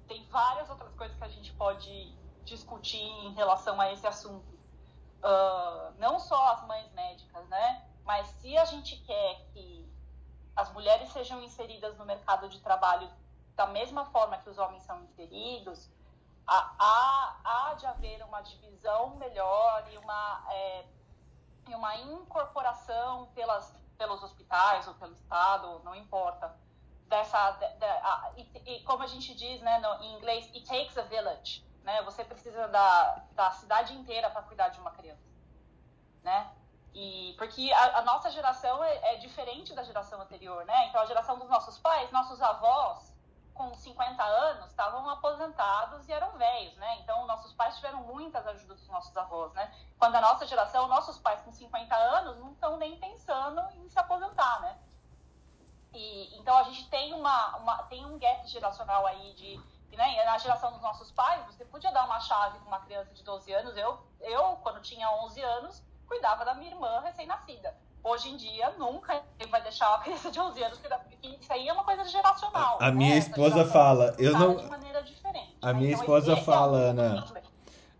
tem 0.06 0.24
várias 0.26 0.68
outras 0.70 0.94
coisas 0.94 1.16
que 1.16 1.24
a 1.24 1.28
gente 1.28 1.52
pode 1.52 2.14
discutir 2.44 3.02
em 3.02 3.32
relação 3.34 3.80
a 3.80 3.92
esse 3.92 4.06
assunto. 4.06 4.54
Uh, 5.18 5.92
não 5.98 6.18
só 6.18 6.52
as 6.52 6.66
mães 6.66 6.90
médicas, 6.92 7.46
né? 7.48 7.84
Mas 8.04 8.26
se 8.28 8.56
a 8.56 8.64
gente 8.64 8.96
quer 8.98 9.46
que 9.52 9.90
as 10.54 10.72
mulheres 10.72 11.10
sejam 11.12 11.42
inseridas 11.42 11.96
no 11.98 12.04
mercado 12.04 12.48
de 12.48 12.60
trabalho 12.60 13.10
da 13.56 13.66
mesma 13.66 14.04
forma 14.06 14.38
que 14.38 14.48
os 14.48 14.58
homens 14.58 14.82
são 14.84 15.02
inseridos, 15.02 15.90
há, 16.46 17.36
há 17.44 17.74
de 17.74 17.86
haver 17.86 18.22
uma 18.24 18.40
divisão 18.40 19.16
melhor 19.16 19.86
e 19.90 19.98
uma, 19.98 20.46
é, 20.50 20.84
e 21.68 21.74
uma 21.74 21.96
incorporação 21.96 23.26
pelas, 23.34 23.74
pelos 23.98 24.22
hospitais 24.22 24.86
ou 24.86 24.94
pelo 24.94 25.12
Estado, 25.12 25.80
não 25.84 25.94
importa, 25.94 26.56
dessa, 27.08 27.52
de, 27.52 27.68
de, 27.74 27.86
a, 27.86 28.32
e, 28.36 28.62
e, 28.66 28.82
como 28.84 29.02
a 29.02 29.06
gente 29.06 29.34
diz 29.34 29.60
né, 29.62 29.78
no, 29.78 30.02
em 30.04 30.14
inglês, 30.14 30.46
it 30.54 30.64
takes 30.66 30.96
a 30.98 31.02
village, 31.02 31.64
né? 31.82 32.02
Você 32.02 32.24
precisa 32.24 32.66
da, 32.68 33.24
da 33.32 33.50
cidade 33.52 33.94
inteira 33.94 34.28
para 34.30 34.42
cuidar 34.42 34.68
de 34.68 34.80
uma 34.80 34.90
criança, 34.90 35.24
né? 36.22 36.50
E, 36.92 37.34
porque 37.36 37.70
a, 37.72 37.98
a 37.98 38.02
nossa 38.02 38.30
geração 38.30 38.82
é, 38.82 39.14
é, 39.14 39.16
diferente 39.18 39.74
da 39.74 39.82
geração 39.82 40.20
anterior, 40.20 40.64
né? 40.64 40.88
Então, 40.88 41.00
a 41.00 41.06
geração 41.06 41.38
dos 41.38 41.48
nossos 41.48 41.78
pais, 41.78 42.10
nossos 42.10 42.40
avós, 42.40 43.12
com 43.56 43.74
50 43.74 44.22
anos 44.22 44.66
estavam 44.66 45.08
aposentados 45.08 46.08
e 46.08 46.12
eram 46.12 46.36
velhos, 46.38 46.76
né? 46.76 46.98
Então, 47.00 47.26
nossos 47.26 47.52
pais 47.54 47.76
tiveram 47.76 48.02
muitas 48.04 48.46
ajudas 48.46 48.78
dos 48.78 48.88
nossos 48.88 49.16
avós, 49.16 49.52
né? 49.54 49.74
Quando 49.98 50.14
a 50.14 50.20
nossa 50.20 50.46
geração, 50.46 50.86
nossos 50.86 51.18
pais 51.18 51.40
com 51.42 51.50
50 51.50 51.94
anos 51.96 52.36
não 52.38 52.52
estão 52.52 52.76
nem 52.76 52.98
pensando 52.98 53.60
em 53.74 53.88
se 53.88 53.98
aposentar, 53.98 54.60
né? 54.60 54.78
E, 55.92 56.38
então, 56.38 56.56
a 56.56 56.64
gente 56.64 56.88
tem, 56.90 57.14
uma, 57.14 57.56
uma, 57.56 57.82
tem 57.84 58.04
um 58.04 58.18
gap 58.18 58.46
geracional 58.46 59.06
aí 59.06 59.32
de... 59.34 59.60
Né? 59.96 60.24
Na 60.24 60.36
geração 60.36 60.72
dos 60.72 60.82
nossos 60.82 61.10
pais, 61.10 61.46
você 61.46 61.64
podia 61.64 61.90
dar 61.90 62.04
uma 62.04 62.20
chave 62.20 62.58
para 62.58 62.68
uma 62.68 62.80
criança 62.80 63.14
de 63.14 63.22
12 63.22 63.50
anos. 63.54 63.76
Eu, 63.78 63.98
eu, 64.20 64.56
quando 64.56 64.82
tinha 64.82 65.10
11 65.10 65.40
anos, 65.40 65.82
cuidava 66.06 66.44
da 66.44 66.54
minha 66.54 66.70
irmã 66.70 67.00
recém-nascida. 67.00 67.74
Hoje 68.06 68.28
em 68.28 68.36
dia, 68.36 68.72
nunca 68.78 69.20
ele 69.36 69.50
vai 69.50 69.60
deixar 69.62 69.88
uma 69.88 69.98
criança 69.98 70.30
de 70.30 70.38
11 70.38 70.62
anos 70.62 70.78
cuidar, 70.78 70.98
porque 71.00 71.26
isso 71.26 71.52
aí 71.52 71.66
é 71.66 71.72
uma 71.72 71.82
coisa 71.82 72.04
geracional. 72.04 72.78
A, 72.80 72.86
a 72.86 72.92
minha 72.92 73.14
né? 73.14 73.18
esposa 73.18 73.64
fala, 73.64 74.14
eu 74.16 74.32
não. 74.32 74.54
De 74.54 74.66
maneira 74.66 75.02
diferente, 75.02 75.56
a 75.60 75.72
né? 75.72 75.72
minha 75.72 75.90
então, 75.90 76.02
esposa 76.02 76.36
fala, 76.36 76.82
é 76.82 76.84
um 76.84 76.90
Ana. 76.90 77.24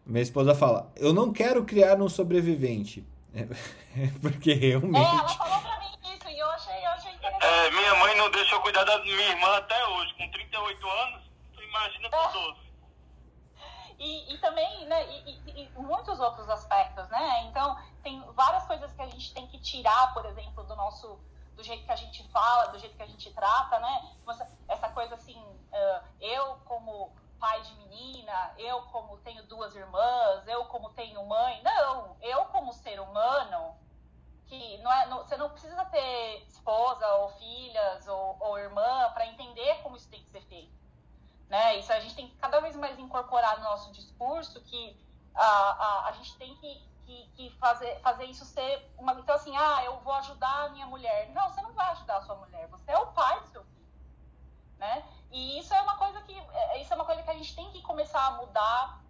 Minha 0.07 0.23
esposa 0.23 0.55
fala, 0.55 0.93
eu 0.95 1.13
não 1.13 1.33
quero 1.33 1.65
criar 1.65 2.01
um 2.01 2.09
sobrevivente. 2.09 3.05
porque 4.23 4.53
realmente. 4.55 4.97
É, 4.97 5.09
ela 5.09 5.29
falou 5.29 5.61
pra 5.61 5.81
mim 5.81 6.15
isso 6.15 6.29
e 6.29 6.39
eu 6.39 6.51
achei, 6.51 6.87
eu 6.87 6.91
achei 6.91 7.13
interessante. 7.13 7.45
É, 7.45 7.71
minha 7.73 7.95
mãe 7.97 8.17
não 8.17 8.31
deixa 8.31 8.55
eu 8.55 8.61
cuidar 8.61 8.85
da 8.85 9.03
minha 9.03 9.29
irmã 9.29 9.57
até 9.57 9.89
hoje, 9.89 10.15
com 10.15 10.31
38 10.31 10.89
anos, 10.89 11.23
tu 11.53 11.63
imagina 11.65 12.09
com 12.11 12.33
12. 12.33 12.66
E, 13.99 14.35
e 14.35 14.39
também, 14.39 14.87
né, 14.87 15.07
e, 15.07 15.31
e, 15.31 15.63
e, 15.63 15.71
muitos 15.79 16.21
outros 16.21 16.49
aspectos, 16.51 17.09
né? 17.09 17.45
Então, 17.45 17.79
tem 18.03 18.21
várias 18.33 18.67
coisas 18.67 18.93
que 18.93 19.01
a 19.01 19.07
gente 19.07 19.33
tem 19.33 19.47
que 19.47 19.59
tirar, 19.59 20.13
por 20.13 20.27
exemplo, 20.27 20.65
do 20.65 20.77
nosso, 20.77 21.19
do 21.55 21.63
jeito 21.63 21.85
que 21.85 21.93
a 21.93 21.97
gente 21.97 22.23
fala, 22.29 22.67
do 22.67 22.79
jeito 22.79 22.95
que 22.95 23.03
a 23.03 23.07
gente 23.07 23.33
trata, 23.33 23.79
né? 23.79 24.13
Essa 24.69 24.91
coisa 24.91 25.15
assim, 25.15 25.39
uh, 25.39 26.05
eu 26.21 26.57
como 26.67 27.11
pai 27.39 27.61
de 27.63 27.75
menina, 27.75 28.55
eu 28.59 28.83
como 28.83 29.17
tenho 29.19 29.43
duas 29.45 29.75
irmãs, 29.75 30.47
eu 30.47 30.65
como 30.67 30.91
tenho 30.91 31.25
mãe. 31.27 31.63
Não, 31.63 32.17
eu 32.21 32.45
como 32.47 32.73
ser 32.73 33.01
humano, 33.01 33.75
que 34.47 34.79
não 34.79 34.93
é, 34.93 35.07
não, 35.07 35.19
você 35.19 35.37
não 35.37 35.51
precisa 35.51 35.85
ter 35.87 36.45
esposa 36.49 37.07
ou 37.15 37.31
filhas 37.31 38.07
ou, 38.09 38.37
ou 38.41 38.59
irmã 38.59 39.11
para 39.13 39.27
entender 39.27 39.83
como 39.83 39.97
isso 39.97 40.09
tem 40.09 40.23
que 40.23 40.31
ser 40.31 40.43
feito. 40.43 40.86
Né? 41.49 41.79
Isso 41.79 41.93
a 41.93 42.01
gente 42.01 42.15
tem 42.15 42.29
que 42.29 42.37
cada 42.37 42.61
vez 42.61 42.75
mais 42.77 42.99
incorporar 42.99 43.59
no 43.59 43.65
nosso 43.65 43.93
discurso 43.93 44.61
que 44.63 44.97
a, 45.35 45.45
a, 45.45 46.09
a 46.09 46.13
gente 46.13 46.37
tem 46.37 46.57
que, 46.57 46.83
que, 47.05 47.31
que, 47.37 47.51
fazer, 47.59 48.01
fazer 48.01 48.25
isso 48.25 48.45
ser 48.45 48.91
uma. 48.99 49.13
Então, 49.13 49.35
assim, 49.35 49.57
ah, 49.57 49.85
eu 49.85 49.99
vou 50.01 50.13
ajudar 50.15 50.65
a 50.65 50.69
minha 50.71 50.87
mulher. 50.87 51.31
Não, 51.31 51.49
você 51.51 51.61
não 51.63 51.73
vai 51.73 51.91
ajudar 51.93 52.17
a 52.17 52.23
sua 52.23 52.35
mulher, 52.37 52.67
você 52.69 52.91
é 52.91 52.99
o 52.99 53.07
pai 53.09 53.41
do 53.41 53.47
seu 53.49 53.63
filho. 53.65 53.87
Né? 54.79 55.05
E 55.31 55.59
isso 55.59 55.73
é 55.73 55.81
uma 55.83 55.97
coisa 55.97 56.21
que 56.23 56.37
é, 56.37 56.83
isso 56.83 56.93
é 56.93 56.97
uma 56.97 57.05
coisa 57.05 57.23
que 57.23 57.31
a 57.31 57.35
gente 57.35 57.55
tem 57.55 57.71
que 57.71 57.83
começar 57.83 58.27
a 58.27 58.31
mudar. 58.33 59.01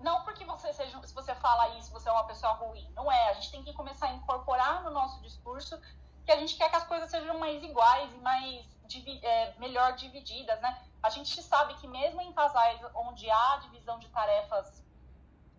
Não 0.00 0.22
porque 0.24 0.44
você 0.44 0.72
seja, 0.72 0.98
se 1.06 1.14
você 1.14 1.34
fala 1.34 1.76
isso, 1.78 1.92
você 1.92 2.08
é 2.08 2.12
uma 2.12 2.24
pessoa 2.24 2.52
ruim. 2.54 2.90
Não 2.94 3.10
é. 3.10 3.30
A 3.30 3.34
gente 3.34 3.50
tem 3.50 3.62
que 3.62 3.72
começar 3.72 4.06
a 4.06 4.12
incorporar 4.12 4.82
no 4.82 4.90
nosso 4.90 5.20
discurso 5.20 5.78
que 6.24 6.32
a 6.32 6.36
gente 6.36 6.56
quer 6.56 6.70
que 6.70 6.76
as 6.76 6.84
coisas 6.84 7.10
sejam 7.10 7.38
mais 7.38 7.62
iguais 7.62 8.12
e 8.12 8.18
mais 8.18 8.79
é, 9.22 9.54
melhor 9.58 9.92
divididas, 9.94 10.60
né? 10.60 10.82
A 11.02 11.10
gente 11.10 11.42
sabe 11.42 11.74
que 11.74 11.86
mesmo 11.88 12.20
em 12.20 12.32
casais 12.32 12.80
onde 12.94 13.30
há 13.30 13.56
divisão 13.62 13.98
de 13.98 14.08
tarefas 14.08 14.84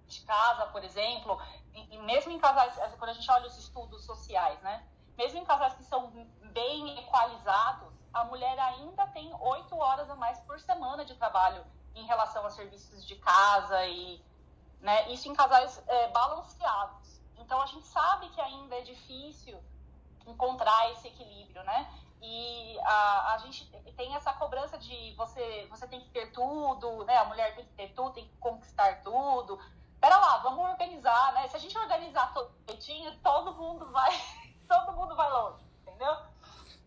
de 0.08 0.22
casa, 0.22 0.66
por 0.68 0.84
exemplo, 0.84 1.42
e, 1.74 1.98
mesmo 2.00 2.32
em 2.32 2.40
casais, 2.40 2.76
quando 2.98 3.10
a 3.10 3.14
gente 3.14 3.30
olha 3.32 3.48
os 3.48 3.58
estudos 3.58 4.06
sociais, 4.06 4.60
né? 4.62 4.86
Mesmo 5.18 5.40
em 5.40 5.46
casais 5.46 5.74
que 5.74 5.84
são 5.84 6.10
bem 6.52 7.00
equalizados, 7.00 7.94
a 8.14 8.24
mulher 8.26 8.60
ainda 8.60 9.08
tem 9.08 9.34
oito 9.40 9.76
horas 9.78 10.10
a 10.10 10.16
mais 10.16 10.40
por 10.42 10.60
semana 10.60 11.06
de 11.06 11.16
trabalho 11.16 11.66
em 11.96 12.06
relação 12.06 12.46
a 12.46 12.50
serviços 12.50 13.06
de 13.06 13.16
casa 13.16 13.86
e 13.88 14.24
né, 14.82 15.12
isso 15.12 15.30
em 15.30 15.34
casais 15.34 15.82
é, 15.88 16.10
balanceados. 16.10 17.22
Então 17.38 17.62
a 17.62 17.66
gente 17.66 17.88
sabe 17.88 18.30
que 18.30 18.42
ainda 18.42 18.76
é 18.76 18.82
difícil 18.82 19.62
encontrar 20.26 20.92
esse 20.92 21.08
equilíbrio, 21.08 21.64
né? 21.64 21.92
E 22.22 22.80
a, 22.84 23.34
a 23.34 23.38
gente 23.40 23.66
tem 23.98 24.16
essa 24.16 24.32
cobrança 24.34 24.78
de 24.78 25.14
você, 25.16 25.68
você 25.70 25.88
tem 25.88 26.00
que 26.02 26.10
ter 26.10 26.32
tudo, 26.32 27.04
né? 27.06 27.18
A 27.18 27.26
mulher 27.26 27.56
tem 27.56 27.66
que 27.66 27.72
ter 27.74 27.90
tudo, 27.94 28.12
tem 28.14 28.26
que 28.28 28.38
conquistar 28.38 29.02
tudo. 29.02 29.60
Pera 30.00 30.18
lá, 30.18 30.38
vamos 30.38 30.64
organizar, 30.70 31.34
né? 31.34 31.48
Se 31.48 31.56
a 31.56 31.60
gente 31.60 31.78
organizar 31.78 32.34
todo 32.34 32.52
direitinho, 32.66 33.12
todo 33.24 33.54
mundo 33.56 33.90
vai, 33.92 34.12
todo 34.68 34.94
mundo 34.96 35.16
vai 35.16 35.30
longe, 35.32 35.64
entendeu? 35.82 36.16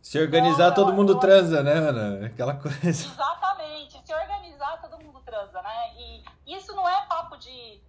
Se 0.02 0.18
organizar, 0.20 0.70
Então, 0.70 0.84
todo 0.84 0.90
eu- 0.90 0.96
mundo 0.96 1.12
eu- 1.14 1.18
transa, 1.18 1.62
né, 1.62 1.72
Ana? 1.72 2.26
Aquela 2.26 2.54
coisa. 2.54 2.86
Exatamente. 2.88 4.00
Se 4.04 4.14
organizar, 4.14 4.80
todo 4.80 4.98
mundo 5.02 5.20
transa, 5.20 5.62
né? 5.62 5.94
E 5.96 6.24
isso 6.46 6.74
não 6.74 6.88
é 6.88 7.06
papo 7.06 7.36
de, 7.38 7.82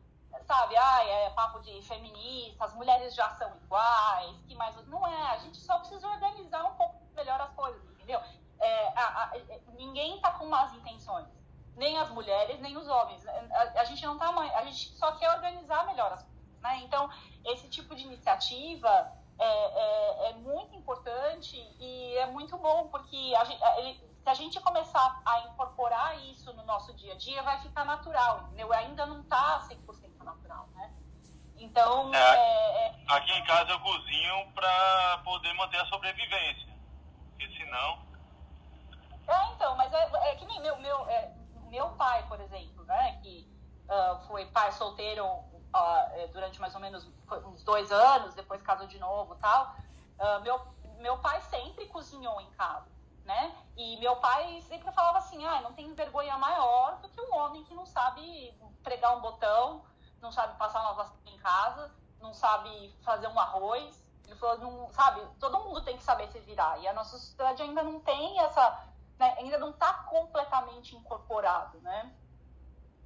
sabe, 0.46 0.76
ai, 0.78 1.10
é 1.10 1.30
papo 1.32 1.60
de 1.60 1.82
feminista, 1.82 2.66
as 2.66 2.74
mulheres 2.74 3.14
já 3.16 3.30
são 3.32 3.56
iguais, 3.58 4.42
que 4.48 4.56
mais. 4.56 4.76
Não 4.88 5.06
é, 5.08 5.32
a 5.32 5.38
gente 5.40 5.58
só 5.58 5.80
precisa 5.80 6.08
organizar 6.08 6.64
um 6.66 6.76
pouco 6.76 7.02
melhor 7.16 7.40
as 7.42 7.52
coisas, 7.54 7.84
entendeu? 7.92 8.20
É, 8.60 8.88
a- 9.00 9.24
a- 9.32 9.38
é, 9.38 9.62
ninguém 9.70 10.20
tá 10.22 10.32
com 10.32 10.46
más 10.48 10.74
intenções. 10.74 11.28
Nem 11.76 11.98
as 12.00 12.10
mulheres, 12.10 12.60
nem 12.62 12.78
os 12.78 12.88
homens. 12.88 13.26
A, 13.28 13.82
a 13.82 13.84
gente 13.84 14.06
não 14.06 14.18
tá. 14.18 14.30
A 14.30 14.64
gente 14.64 14.96
só 14.96 15.12
quer 15.14 15.30
organizar 15.32 15.86
melhor 15.86 16.12
as 16.14 16.24
coisas, 16.24 16.60
né? 16.62 16.78
Então, 16.84 17.10
esse 17.44 17.70
tipo 17.70 17.94
de 17.96 18.04
iniciativa 18.04 19.12
é, 19.38 19.46
é, 19.46 20.30
é 20.30 20.34
muito 20.36 20.74
importante 20.76 21.58
e 21.80 22.16
é 22.18 22.26
muito 22.28 22.58
bom, 22.58 22.88
porque 22.88 23.34
a 23.38 23.44
gente, 23.44 23.62
ele, 23.80 23.94
se 24.24 24.30
a 24.30 24.34
gente 24.34 24.60
começar 24.62 25.22
a 25.26 25.42
incorporar 25.42 26.18
isso 26.26 26.52
no 26.54 26.64
nosso 26.64 26.94
dia 26.94 27.14
a 27.14 27.18
dia, 27.18 27.44
vai 27.44 27.60
ficar 27.60 27.84
natural, 27.84 28.44
entendeu? 28.48 28.72
Ainda 28.74 29.06
não 29.06 29.22
está 29.22 29.60
100% 29.60 29.86
natural, 29.86 30.04
né? 30.04 30.05
Então, 31.58 32.14
É. 32.14 32.18
é, 32.18 32.88
é, 32.88 32.96
Aqui 33.08 33.32
em 33.32 33.44
casa 33.46 33.72
eu 33.72 33.80
cozinho 33.80 34.52
pra 34.54 35.22
poder 35.24 35.54
manter 35.54 35.80
a 35.80 35.86
sobrevivência. 35.86 36.74
Porque 37.30 37.56
senão. 37.58 38.00
É, 39.28 39.54
então, 39.54 39.76
mas 39.76 39.92
é, 39.94 40.32
é 40.32 40.36
que 40.36 40.46
nem 40.46 40.62
meu, 40.62 40.78
meu, 40.78 41.10
é, 41.10 41.34
meu 41.70 41.90
pai, 41.92 42.24
por 42.28 42.40
exemplo, 42.40 42.84
né, 42.86 43.20
que 43.22 43.48
ah, 43.88 44.20
foi 44.28 44.46
pai 44.48 44.72
solteiro 44.72 45.26
é, 46.14 46.28
durante 46.28 46.60
mais 46.60 46.74
ou 46.74 46.82
menos 46.82 47.08
uns 47.46 47.64
dois 47.64 47.92
anos, 47.92 48.34
depois 48.34 48.62
casou 48.62 48.88
de 48.88 48.98
novo 49.00 49.36
e 49.36 49.38
tal. 49.38 49.76
Ah, 50.20 50.40
meu, 50.40 50.60
meu 50.98 51.18
pai 51.20 51.42
sempre 51.42 51.86
cozinhou 51.88 52.40
em 52.42 52.50
casa, 52.52 52.90
né? 53.24 53.56
E 53.76 53.98
meu 53.98 54.16
pai 54.18 54.62
sempre 54.62 54.92
falava 54.92 55.20
assim, 55.20 55.46
ah, 55.46 55.62
não 55.62 55.74
tem 55.74 55.94
vergonha 55.94 56.38
maior 56.38 57.00
do 57.02 57.10
que 57.10 57.22
um 57.22 57.36
homem 57.36 57.64
que 57.66 57.76
não 57.76 57.86
sabe 57.86 58.58
pregar 58.82 59.16
um 59.18 59.22
botão, 59.22 59.84
não 60.22 60.32
sabe 60.32 60.58
passar 60.58 60.82
uma 60.82 60.94
vassoura 60.94 61.22
em 61.26 61.38
casa, 61.38 61.92
não 62.20 62.34
sabe 62.34 62.94
fazer 63.04 63.28
um 63.28 63.40
arroz. 63.40 64.04
Ele 64.26 64.36
falou, 64.36 64.58
não, 64.58 64.92
sabe, 64.92 65.22
todo 65.40 65.60
mundo 65.60 65.84
tem 65.84 65.98
que 65.98 66.04
saber 66.04 66.28
se 66.30 66.40
virar. 66.40 66.80
E 66.80 66.88
a 66.88 66.94
nossa 66.94 67.18
sociedade 67.18 67.62
ainda 67.62 67.84
não 67.84 68.00
tem 68.00 68.40
essa, 68.40 68.84
né, 69.20 69.36
ainda 69.38 69.58
não 69.58 69.70
está 69.70 69.94
completamente 69.94 70.96
incorporado, 70.96 71.80
né? 71.82 72.12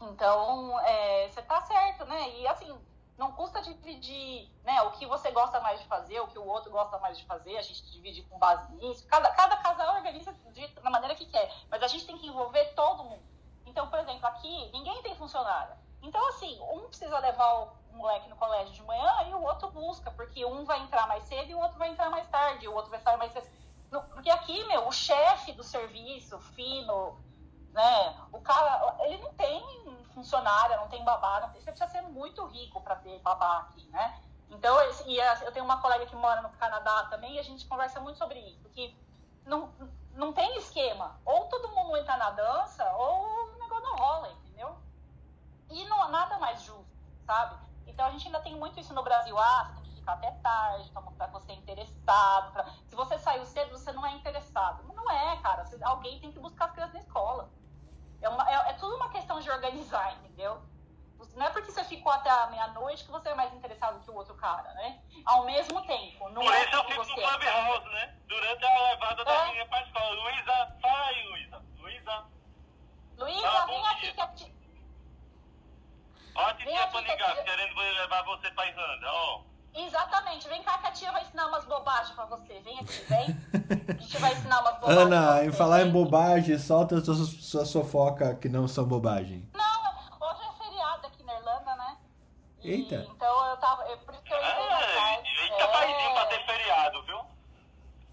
Então, 0.01 0.79
é, 0.79 1.27
você 1.27 1.41
tá 1.41 1.61
certo, 1.61 2.05
né? 2.05 2.29
E 2.37 2.47
assim, 2.47 2.73
não 3.17 3.33
custa 3.33 3.61
dividir 3.61 4.49
né, 4.63 4.81
o 4.83 4.91
que 4.91 5.05
você 5.05 5.29
gosta 5.29 5.59
mais 5.59 5.81
de 5.81 5.85
fazer, 5.87 6.21
o 6.21 6.27
que 6.27 6.39
o 6.39 6.47
outro 6.47 6.71
gosta 6.71 6.97
mais 6.99 7.17
de 7.17 7.25
fazer, 7.25 7.57
a 7.57 7.61
gente 7.61 7.91
divide 7.91 8.23
com 8.23 8.39
base 8.39 8.71
nisso. 8.75 9.05
Cada, 9.07 9.29
cada 9.31 9.57
casal 9.57 9.95
organiza 9.95 10.33
da 10.81 10.89
maneira 10.89 11.15
que 11.15 11.25
quer, 11.25 11.53
mas 11.69 11.83
a 11.83 11.87
gente 11.87 12.07
tem 12.07 12.17
que 12.17 12.27
envolver 12.27 12.73
todo 12.75 13.03
mundo. 13.03 13.23
Então, 13.65 13.89
por 13.89 13.99
exemplo, 13.99 14.25
aqui 14.25 14.71
ninguém 14.71 15.03
tem 15.03 15.15
funcionária. 15.15 15.77
Então, 16.01 16.25
assim, 16.29 16.59
um 16.71 16.87
precisa 16.87 17.19
levar 17.19 17.53
o 17.89 17.93
moleque 17.93 18.29
no 18.29 18.35
colégio 18.37 18.73
de 18.73 18.81
manhã 18.83 19.11
e 19.27 19.33
o 19.33 19.43
outro 19.43 19.69
busca, 19.71 20.09
porque 20.11 20.45
um 20.45 20.65
vai 20.65 20.79
entrar 20.79 21.07
mais 21.07 21.23
cedo 21.25 21.49
e 21.49 21.55
o 21.55 21.59
outro 21.59 21.77
vai 21.77 21.89
entrar 21.89 22.09
mais 22.09 22.27
tarde, 22.27 22.67
o 22.67 22.73
outro 22.73 22.89
vai 22.91 22.99
sair 22.99 23.17
mais 23.17 23.31
cedo. 23.33 23.47
Porque 24.13 24.29
aqui, 24.29 24.63
meu, 24.67 24.87
o 24.87 24.91
chefe 24.91 25.51
do 25.53 25.63
serviço, 25.63 26.39
fino, 26.39 27.19
né? 27.73 28.15
O 28.31 28.39
cara, 28.41 28.97
ele 29.01 29.17
não 29.17 29.33
tem 29.33 29.61
funcionária, 30.13 30.77
não 30.77 30.87
tem 30.87 31.03
babá, 31.03 31.41
não 31.41 31.49
tem- 31.49 31.61
você 31.61 31.71
precisa 31.71 31.91
ser 31.91 32.01
muito 32.03 32.45
rico 32.45 32.81
para 32.81 32.95
ter 32.95 33.19
babá 33.19 33.59
aqui, 33.59 33.87
né? 33.89 34.21
Então, 34.49 34.75
e 35.05 35.17
eu 35.43 35.51
tenho 35.51 35.65
uma 35.65 35.81
colega 35.81 36.05
que 36.07 36.15
mora 36.15 36.41
no 36.41 36.49
Canadá 36.51 37.05
também 37.05 37.35
e 37.35 37.39
a 37.39 37.43
gente 37.43 37.67
conversa 37.67 37.99
muito 37.99 38.17
sobre 38.17 38.39
isso, 38.39 38.69
que 38.69 38.95
não, 39.45 39.73
não 40.13 40.33
tem 40.33 40.57
esquema. 40.57 41.19
Ou 41.25 41.45
todo 41.47 41.75
mundo 41.75 41.97
entra 41.97 42.17
na 42.17 42.31
dança, 42.31 42.91
ou 42.93 43.23
o 43.23 43.59
negócio 43.59 43.83
não 43.83 43.95
rola? 43.97 44.38
E 45.69 45.85
não 45.85 46.09
nada 46.09 46.37
mais 46.39 46.61
justo, 46.63 46.89
sabe? 47.25 47.57
Então 47.85 48.05
a 48.05 48.11
gente 48.11 48.25
ainda 48.27 48.39
tem 48.41 48.55
muito 48.55 48.79
isso 48.79 48.93
no 48.93 49.03
Brasil. 49.03 49.37
Ah, 49.37 49.63
você 49.65 49.73
tem 49.81 49.83
que 49.83 49.95
ficar 49.95 50.13
até 50.13 50.31
tarde, 50.31 50.91
pra 51.17 51.27
você 51.27 51.51
é 51.51 51.55
interessado. 51.55 52.51
pra- 52.51 52.65
Se 52.85 52.95
você 52.95 53.17
saiu 53.17 53.45
cedo, 53.45 53.71
você 53.71 53.91
não 53.91 54.05
é 54.05 54.11
interessado. 54.11 54.83
Não 54.83 55.11
é, 55.11 55.37
cara. 55.37 55.63
Você- 55.65 55.79
Alguém 55.83 56.19
tem 56.19 56.31
que 56.31 56.39
buscar 56.39 56.65
as 56.65 56.71
crianças 56.71 56.93
na 56.93 56.99
escola. 57.01 57.51
É, 58.21 58.29
uma- 58.29 58.49
é- 58.49 58.69
é 58.71 58.73
tudo 58.73 58.95
uma 58.95 59.09
questão 59.09 59.39
de 59.39 59.49
organizar, 59.49 60.13
entendeu? 60.13 60.61
Não 61.35 61.45
é 61.45 61.49
porque 61.49 61.71
você 61.71 61.83
ficou 61.83 62.11
até 62.11 62.29
a 62.29 62.47
meia-noite 62.47 63.03
que 63.03 63.11
você 63.11 63.29
é 63.29 63.35
mais 63.35 63.53
interessado 63.53 63.99
que 64.01 64.09
o 64.09 64.15
outro 64.15 64.35
cara, 64.35 64.73
né? 64.75 65.01
Ao 65.25 65.43
mesmo 65.45 65.81
tempo, 65.85 66.29
não 66.29 66.41
Por 66.41 66.53
é 66.53 66.63
isso 66.63 66.75
eu 66.75 66.83
fico 66.85 66.97
no 66.99 67.05
você 67.05 67.13
Clubhouse, 67.13 67.89
né? 67.89 68.15
Durante 68.27 68.65
a 68.65 68.83
levada 68.91 69.25
da 69.25 69.31
É. 69.33 69.45
menina 69.47 69.65
pra 69.67 69.81
escola. 69.83 70.09
Luísa, 70.11 70.77
fala 70.81 71.05
aí, 71.07 71.27
Luísa. 71.29 71.65
Luísa, 71.77 72.25
Luísa, 73.17 73.47
Ah, 73.49 73.65
vem 73.65 73.87
aqui 73.87 74.13
que 74.13 74.21
a 74.21 74.27
ó 76.39 76.49
a 76.49 76.53
Vem 76.53 76.65
titia 76.67 77.17
tia. 77.17 77.43
querendo 77.43 77.75
levar 77.79 78.23
você 78.23 78.49
pra 78.51 78.67
Irlanda, 78.67 79.07
ó. 79.11 79.41
Exatamente, 79.73 80.47
vem 80.49 80.63
cá 80.63 80.77
que 80.79 80.87
a 80.87 80.91
tia 80.91 81.11
vai 81.11 81.21
ensinar 81.21 81.45
umas 81.47 81.63
bobagens 81.65 82.09
pra 82.15 82.25
você. 82.25 82.59
Vem 82.61 82.79
aqui, 82.79 83.03
vem. 83.07 83.27
A 83.89 84.01
gente 84.01 84.17
vai 84.17 84.31
ensinar 84.33 84.61
umas 84.61 84.75
bobagens. 84.79 85.01
Ana, 85.05 85.27
pra 85.35 85.45
em 85.45 85.51
falar 85.51 85.81
em 85.83 85.91
bobagem, 85.91 86.57
solta 86.57 86.95
a 86.97 87.01
sua, 87.03 87.15
sua 87.15 87.65
sofoca 87.65 88.33
que 88.35 88.49
não 88.49 88.67
são 88.67 88.83
bobagem. 88.85 89.47
Não, 89.53 90.27
hoje 90.27 90.41
é 90.43 90.63
feriado 90.63 91.07
aqui 91.07 91.23
na 91.23 91.35
Irlanda, 91.35 91.75
né? 91.75 91.97
E- 92.63 92.71
Eita. 92.71 92.95
Então 93.09 93.45
eu 93.45 93.57
tava. 93.57 93.83
é 93.91 93.95
por 93.97 94.13
isso 94.13 94.23
que 94.23 94.33
eu 94.33 94.37
entrei 94.37 94.69
mais 94.69 94.85
É, 95.27 95.43
eita 95.45 95.67
paizinho 95.67 96.13
pra 96.13 96.25
ter 96.25 96.45
feriado, 96.45 97.03
viu? 97.03 97.19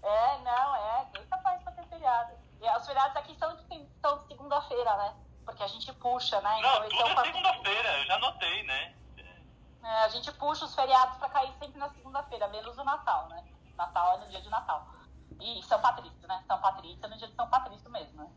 É, 0.03 0.37
não, 0.39 0.75
é. 0.75 1.07
Eita 1.15 1.37
país 1.39 1.61
pra 1.63 1.71
ter 1.73 1.85
feriado. 1.87 2.31
E 2.61 2.77
os 2.77 2.85
feriados 2.85 3.17
aqui 3.17 3.35
são 3.37 3.55
de, 3.55 3.87
são 4.01 4.17
de 4.19 4.27
segunda-feira, 4.27 4.95
né? 4.97 5.13
Porque 5.47 5.63
a 5.63 5.67
gente 5.67 5.93
puxa, 5.93 6.41
né? 6.41 6.59
Não, 6.61 6.83
esse 6.83 6.97
tudo 6.97 7.09
é 7.09 7.23
segunda-feira, 7.23 7.99
eu 7.99 8.05
já 8.05 8.19
notei, 8.19 8.63
né? 8.63 8.93
É, 9.81 10.03
a 10.03 10.09
gente 10.09 10.29
puxa 10.33 10.65
os 10.65 10.75
feriados 10.75 11.17
pra 11.17 11.29
cair 11.29 11.53
sempre 11.57 11.79
na 11.79 11.87
segunda-feira, 11.87 12.49
menos 12.49 12.77
o 12.77 12.83
Natal, 12.83 13.29
né? 13.29 13.41
Natal 13.77 14.15
é 14.15 14.17
no 14.17 14.27
dia 14.27 14.41
de 14.41 14.49
Natal. 14.49 14.85
E 15.39 15.63
São 15.63 15.79
Patrício, 15.79 16.27
né? 16.27 16.43
São 16.45 16.59
Patrício 16.59 16.99
é 17.05 17.07
no 17.07 17.17
dia 17.17 17.29
de 17.29 17.33
São 17.33 17.47
Patrício 17.47 17.89
mesmo, 17.89 18.21
né? 18.21 18.29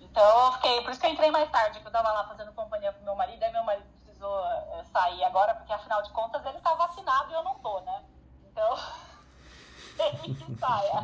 Então 0.00 0.46
eu 0.46 0.52
fiquei, 0.54 0.82
por 0.82 0.90
isso 0.90 1.00
que 1.00 1.06
eu 1.06 1.12
entrei 1.12 1.30
mais 1.30 1.48
tarde, 1.52 1.78
que 1.78 1.86
eu 1.86 1.92
tava 1.92 2.10
lá 2.10 2.24
fazendo 2.24 2.52
companhia 2.52 2.92
pro 2.92 3.04
meu 3.04 3.14
marido, 3.14 3.40
aí 3.40 3.52
meu 3.52 3.62
marido 3.62 3.88
precisou 3.90 4.44
eh, 4.44 4.84
sair 4.92 5.22
agora, 5.22 5.54
porque 5.54 5.72
afinal 5.72 6.02
de 6.02 6.10
contas 6.10 6.44
ele 6.44 6.60
tá 6.60 6.74
vacinado 6.74 7.30
e 7.30 7.34
eu 7.34 7.44
não 7.44 7.60
tô, 7.60 7.80
né? 7.82 8.04
Então, 8.42 8.74
ele 9.98 10.34
que 10.34 10.58
saia. 10.58 11.00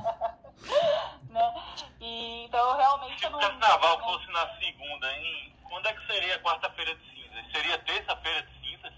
né? 1.29 1.55
E, 2.01 2.45
então 2.45 2.77
realmente 2.77 3.19
Se 3.19 3.25
eu 3.27 3.37
o 3.37 3.39
carnaval 3.41 3.99
não- 3.99 4.05
fosse 4.05 4.27
na 4.33 4.59
segunda, 4.59 5.13
hein? 5.13 5.57
Quando 5.69 5.87
é 5.87 5.93
que 5.95 6.07
seria 6.07 6.37
a 6.37 6.41
quarta-feira 6.41 6.95
de 6.97 7.11
cinzas? 7.11 7.53
Seria 7.53 7.79
terça-feira 7.79 8.43
de 8.43 8.61
cinzas? 8.61 8.93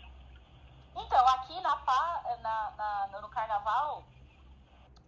Então, 0.97 1.27
aqui 1.29 1.61
na, 1.61 1.77
na, 2.41 2.71
na- 3.11 3.21
no 3.21 3.29
carnaval, 3.29 4.05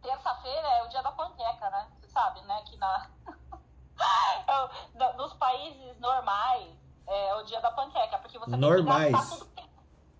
terça-feira 0.03 0.67
é 0.69 0.83
o 0.85 0.89
dia 0.89 1.03
da 1.03 1.13
panqueca, 1.13 1.71
né? 1.71 1.89
Você 2.01 2.09
sabe, 2.09 2.41
né? 2.43 2.63
Que 2.67 2.77
na, 2.77 3.07
no- 4.95 5.13
nos 5.15 5.33
países 5.35 5.99
normais 6.01 6.69
é 7.07 7.35
o 7.37 7.43
dia 7.45 7.61
da 7.61 7.71
panqueca, 7.71 8.19
porque 8.19 8.39
você 8.39 8.51
tem 8.51 8.61
Normais. 8.61 9.07
que 9.07 9.13
gastar 9.13 9.37
tudo 9.37 9.51
que. 9.55 9.65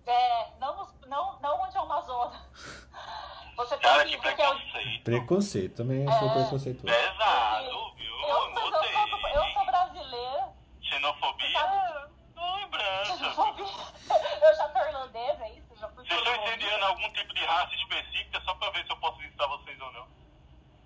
É, 0.07 0.51
não, 0.59 0.87
não, 1.07 1.39
não 1.39 1.61
onde 1.61 1.75
é 1.77 1.81
uma 1.81 2.01
zona. 2.01 2.39
Você 3.55 3.77
tem 3.77 3.89
Cara, 3.89 4.05
que. 4.05 4.15
é 4.15 4.17
preconceito. 4.17 5.03
Preconceito, 5.03 5.75
também 5.75 6.05
sou 6.05 6.27
É. 6.29 6.33
preconceituoso. 6.33 6.95
Pesado, 6.97 7.93
viu? 7.95 8.15
eu, 8.15 8.27
eu, 8.27 8.53
sou, 8.71 9.27
eu 9.29 9.53
sou 9.53 9.65
brasileira. 9.65 10.49
Xenofobia? 10.81 11.51
Sabe? 11.59 12.11
Tô 12.35 12.55
lembrando. 12.55 13.25
Eu 14.45 14.55
já 14.55 14.69
tô 14.69 14.79
irlandesa, 14.79 15.43
é 15.45 15.51
isso? 15.53 15.75
Já 15.75 15.87
fui 15.89 16.05
Vocês 16.05 16.19
estão 16.19 16.35
incendiando 16.45 16.85
algum 16.85 17.09
tipo 17.13 17.33
de 17.33 17.43
raça 17.45 17.73
específica 17.75 18.39
só 18.41 18.53
pra 18.55 18.69
ver 18.69 18.85
se 18.85 18.91
eu 18.91 18.97
posso 18.97 19.17
visitar 19.17 19.47
vocês 19.47 19.79
ou 19.81 19.91
não? 19.93 20.07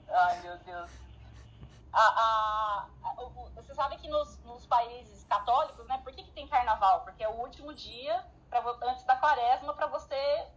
Ai, 0.09 0.39
meu 0.41 0.57
Deus. 0.59 0.89
A, 1.91 1.99
a- 2.01 2.85
a- 3.03 3.21
o- 3.21 3.27
o- 3.27 3.49
você 3.55 3.73
sabe 3.73 3.97
que 3.97 4.07
nos, 4.07 4.37
nos 4.45 4.65
países 4.67 5.23
católicos, 5.25 5.85
né? 5.87 5.99
Por 6.03 6.13
que, 6.13 6.23
que 6.23 6.31
tem 6.31 6.47
carnaval? 6.47 7.01
Porque 7.01 7.23
é 7.23 7.27
o 7.27 7.33
último 7.41 7.73
dia 7.73 8.23
pra, 8.49 8.61
antes 8.83 9.03
da 9.03 9.15
quaresma 9.17 9.73
para 9.73 9.87
você 9.87 10.47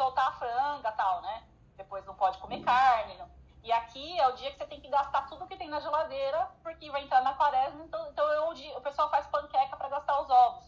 soltar 0.00 0.28
a 0.28 0.32
franga 0.32 0.88
e 0.88 0.92
tal, 0.92 1.20
né? 1.20 1.42
Depois 1.76 2.06
não 2.06 2.14
pode 2.14 2.38
comer 2.38 2.62
carne. 2.64 3.18
não- 3.18 3.28
E 3.62 3.70
aqui 3.70 4.18
é 4.18 4.26
o 4.28 4.32
dia 4.32 4.50
que 4.50 4.56
você 4.56 4.64
tem 4.66 4.80
que 4.80 4.88
gastar 4.88 5.28
tudo 5.28 5.46
que 5.46 5.54
tem 5.56 5.68
na 5.68 5.78
geladeira, 5.80 6.48
porque 6.62 6.90
vai 6.90 7.02
entrar 7.02 7.20
na 7.20 7.34
quaresma, 7.34 7.84
então, 7.84 8.08
então 8.10 8.26
é 8.32 8.40
o, 8.48 8.54
dia, 8.54 8.74
o 8.78 8.80
pessoal 8.80 9.10
faz 9.10 9.26
panqueca 9.26 9.76
para 9.76 9.90
gastar 9.90 10.18
os 10.22 10.30
ovos. 10.30 10.64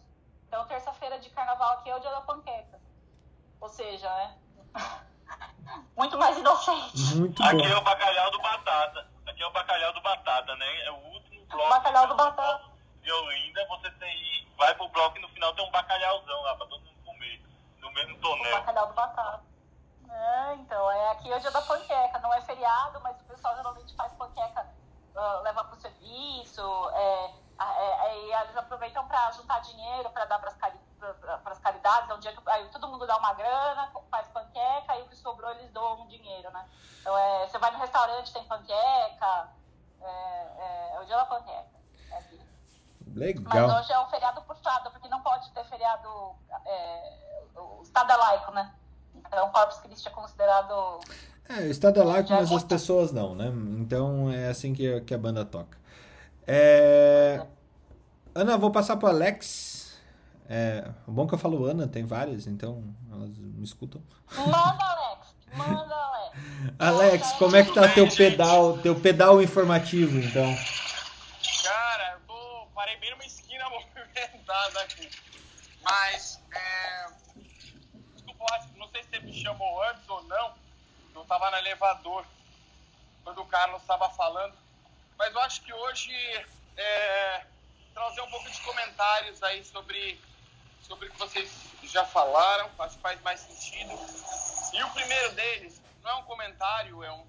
Então 0.47 0.67
terça-feira 0.67 1.19
de 1.19 1.31
carnaval 1.31 1.73
aqui 1.79 1.89
é 1.89 1.97
o 1.97 2.01
dia 2.01 2.11
da 2.11 2.21
panqueca. 2.21 2.79
Ou 3.59 3.69
seja, 3.71 4.11
né? 4.15 4.37
Muito 5.97 6.19
mais 6.19 6.37
inocente. 6.37 7.15
Muito 7.17 7.43
Aqui 7.43 7.57
bom. 7.57 7.65
é 7.65 7.77
o 7.79 7.81
bacalhau 7.81 8.31
do 8.31 8.39
batata. 8.43 9.09
Aqui 9.27 9.43
é 9.43 9.47
o 9.47 9.51
bacalhau 9.53 9.93
do 9.95 10.01
batata, 10.03 10.55
né? 10.57 10.81
É 10.85 10.91
o 10.91 10.97
último 11.15 11.47
bloco. 11.47 11.71
Bacalhau 11.71 12.07
do 12.09 12.15
batata. 12.15 12.65
De 13.01 13.11
Olinda, 13.11 13.67
você 13.69 13.91
tem. 13.93 14.47
Vai 14.59 14.75
pro 14.75 14.89
bloco 14.89 15.17
e 15.17 15.23
no 15.23 15.29
final 15.31 15.55
tem 15.55 15.67
um 15.67 15.71
bacalhauzão 15.71 16.43
lá 16.43 16.55
pra. 16.57 16.67
Mesmo 17.95 18.17
O 18.17 18.21
tonel. 18.21 18.53
bacalhau 18.53 18.87
do 18.89 18.95
batata. 18.95 19.53
É, 20.11 20.55
então, 20.57 20.91
é 20.91 21.11
aqui 21.13 21.33
é 21.33 21.37
o 21.37 21.41
dia 21.41 21.51
da 21.51 21.63
panqueca, 21.63 22.19
não 22.19 22.33
é 22.35 22.41
feriado, 22.43 23.01
mas 23.01 23.19
o 23.21 23.25
pessoal 23.25 23.57
geralmente 23.57 23.95
faz 23.97 24.13
panqueca, 24.13 24.67
ah, 25.17 25.41
leva 25.43 25.65
pro 25.65 25.81
serviço, 25.81 26.91
é, 26.95 27.35
é, 27.59 28.01
aí 28.01 28.33
eles 28.33 28.57
aproveitam 28.57 29.07
para 29.09 29.31
juntar 29.33 29.61
dinheiro 29.61 30.11
para 30.11 30.27
dar 30.27 30.39
para 30.39 30.51
as 31.47 31.59
caridades, 31.59 32.11
é 32.11 32.15
um 32.15 32.19
dia 32.19 32.33
que 32.33 32.51
aí 32.51 32.69
todo 32.69 32.89
mundo 32.89 33.07
dá 33.07 33.17
uma 33.17 33.33
grana, 33.33 33.91
faz 34.11 34.29
panqueca, 34.29 34.97
e 34.97 35.03
o 35.03 35.09
que 35.09 35.17
sobrou 35.17 35.51
eles 35.53 35.71
doam 35.73 36.03
um 36.03 36.09
dinheiro, 36.09 36.51
né? 36.51 36.69
Então, 37.01 37.17
é, 37.17 37.49
você 37.49 37.59
vai 37.59 37.71
no 37.71 37.79
restaurante, 37.79 38.33
tem 38.33 38.45
panqueca, 38.45 39.49
é, 40.01 40.07
é, 40.59 40.93
é 40.95 41.01
o 41.01 41.05
dia 41.07 41.17
da 41.17 41.27
panqueca. 41.27 41.81
é 42.11 42.42
aqui. 43.21 43.41
Mas 43.41 43.55
Legal. 43.55 43.79
hoje 43.79 43.93
é 43.93 44.01
um 44.01 44.07
feriado 44.07 44.43
puxado, 44.43 44.91
porque 44.91 45.09
não 45.09 45.21
pode 45.21 45.51
ter 45.51 45.65
feriado. 45.65 46.09
é, 46.67 47.13
o 47.57 47.83
Estado 47.83 48.13
é 48.13 48.17
laico, 48.17 48.53
né? 48.53 48.73
Então, 49.15 49.49
Corpus 49.51 49.79
Christi 49.79 50.09
é 50.09 50.11
considerado. 50.11 51.01
É, 51.49 51.61
o 51.63 51.71
estado 51.71 52.01
é 52.01 52.05
laico, 52.05 52.29
Já 52.29 52.37
mas 52.37 52.53
as 52.53 52.65
pessoas 52.65 53.13
não, 53.13 53.35
né? 53.35 53.53
Então 53.79 54.31
é 54.31 54.49
assim 54.49 54.73
que, 54.73 55.01
que 55.03 55.15
a 55.15 55.19
banda 55.19 55.45
toca. 55.45 55.77
É... 56.47 57.45
Ana, 58.35 58.57
vou 58.57 58.71
passar 58.71 58.97
pro 58.97 59.09
Alex. 59.09 59.99
É... 60.49 60.89
Bom 61.07 61.27
que 61.27 61.35
eu 61.35 61.39
falo 61.39 61.65
Ana, 61.65 61.87
tem 61.87 62.05
várias, 62.05 62.47
então 62.47 62.83
elas 63.11 63.31
me 63.39 63.65
escutam. 63.65 64.03
Manda, 64.37 64.57
Alex! 64.85 65.35
Manda, 65.55 65.95
Alex! 65.95 66.37
Alex, 66.79 67.33
como 67.33 67.57
é 67.57 67.65
que 67.65 67.75
tá 67.75 67.89
teu 67.89 68.09
pedal, 68.09 68.79
teu 68.79 68.99
pedal 68.99 69.43
informativo, 69.43 70.19
então? 70.19 70.55
Movimentada 74.53 74.81
aqui. 74.83 75.11
Mas, 75.83 76.41
é, 76.53 77.09
desculpa, 78.15 78.69
não 78.77 78.89
sei 78.91 79.03
se 79.03 79.11
você 79.11 79.19
me 79.21 79.43
chamou 79.43 79.83
antes 79.85 80.09
ou 80.09 80.23
não. 80.25 80.55
Eu 81.15 81.25
tava 81.25 81.51
no 81.51 81.57
elevador 81.59 82.25
quando 83.25 83.41
o 83.41 83.47
Carlos 83.47 83.81
estava 83.81 84.09
falando. 84.11 84.55
Mas 85.19 85.33
eu 85.33 85.41
acho 85.41 85.63
que 85.63 85.73
hoje 85.73 86.13
é, 86.77 87.47
trazer 87.95 88.21
um 88.21 88.31
pouco 88.31 88.51
de 88.51 88.61
comentários 88.61 89.43
aí 89.43 89.65
sobre, 89.65 90.21
sobre 90.83 91.09
o 91.09 91.13
que 91.13 91.19
vocês 91.19 91.51
já 91.85 92.05
falaram, 92.05 92.71
acho 92.79 92.97
que 92.97 93.03
faz 93.03 93.21
mais 93.23 93.41
sentido. 93.41 93.93
E 94.73 94.83
o 94.83 94.91
primeiro 94.91 95.33
deles, 95.33 95.81
não 96.03 96.11
é 96.11 96.15
um 96.15 96.25
comentário, 96.25 97.03
é 97.03 97.13
um. 97.13 97.27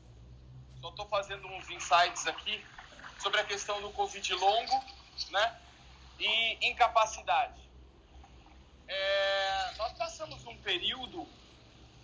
Só 0.81 0.89
estou 0.89 1.07
fazendo 1.07 1.47
uns 1.47 1.69
insights 1.69 2.27
aqui 2.27 2.65
sobre 3.19 3.39
a 3.39 3.43
questão 3.45 3.81
do 3.81 3.89
Covid 3.91 4.33
longo, 4.33 4.83
né? 5.29 5.62
E 6.25 6.69
incapacidade. 6.69 7.61
É, 8.87 9.71
nós 9.77 9.91
passamos 9.93 10.45
um 10.45 10.57
período 10.59 11.27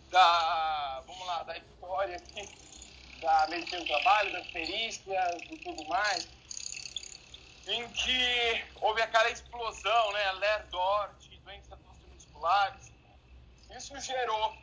da, 0.10 1.04
vamos 1.08 1.26
lá, 1.26 1.44
da 1.44 1.58
história 1.58 2.18
aqui, 2.18 2.50
da 3.22 3.48
medicina 3.48 3.80
do 3.82 3.88
trabalho, 3.88 4.32
das 4.34 4.48
perícias 4.48 5.44
e 5.52 5.58
tudo 5.58 5.84
mais, 5.86 6.28
em 7.68 7.90
que 7.92 8.66
houve 8.82 9.02
aquela 9.02 9.30
explosão, 9.30 10.12
né? 10.12 10.32
Ler-Dort, 10.34 11.30
doenças 11.44 11.80
musculares. 12.12 12.92
Isso 13.72 13.98
gerou 14.02 14.58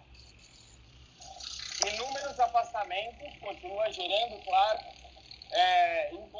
inúmeros 1.86 2.38
afastamentos, 2.40 3.38
continua 3.40 3.90
gerando, 3.92 4.42
claro, 4.44 4.80
é, 5.50 6.12
em, 6.14 6.30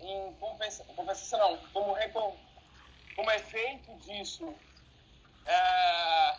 em 0.00 0.32
compensa- 0.34 0.84
compensação, 0.84 1.58
como, 1.72 1.92
recom- 1.92 2.51
como 3.22 3.30
efeito 3.30 3.94
disso, 3.98 4.52
é, 5.46 6.36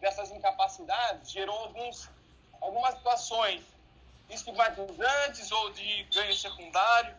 dessas 0.00 0.30
incapacidades, 0.30 1.30
gerou 1.30 1.54
alguns, 1.54 2.08
algumas 2.62 2.94
situações 2.94 3.62
estigmatizantes 4.30 5.52
ou 5.52 5.70
de 5.72 6.04
ganho 6.04 6.32
secundário, 6.32 7.14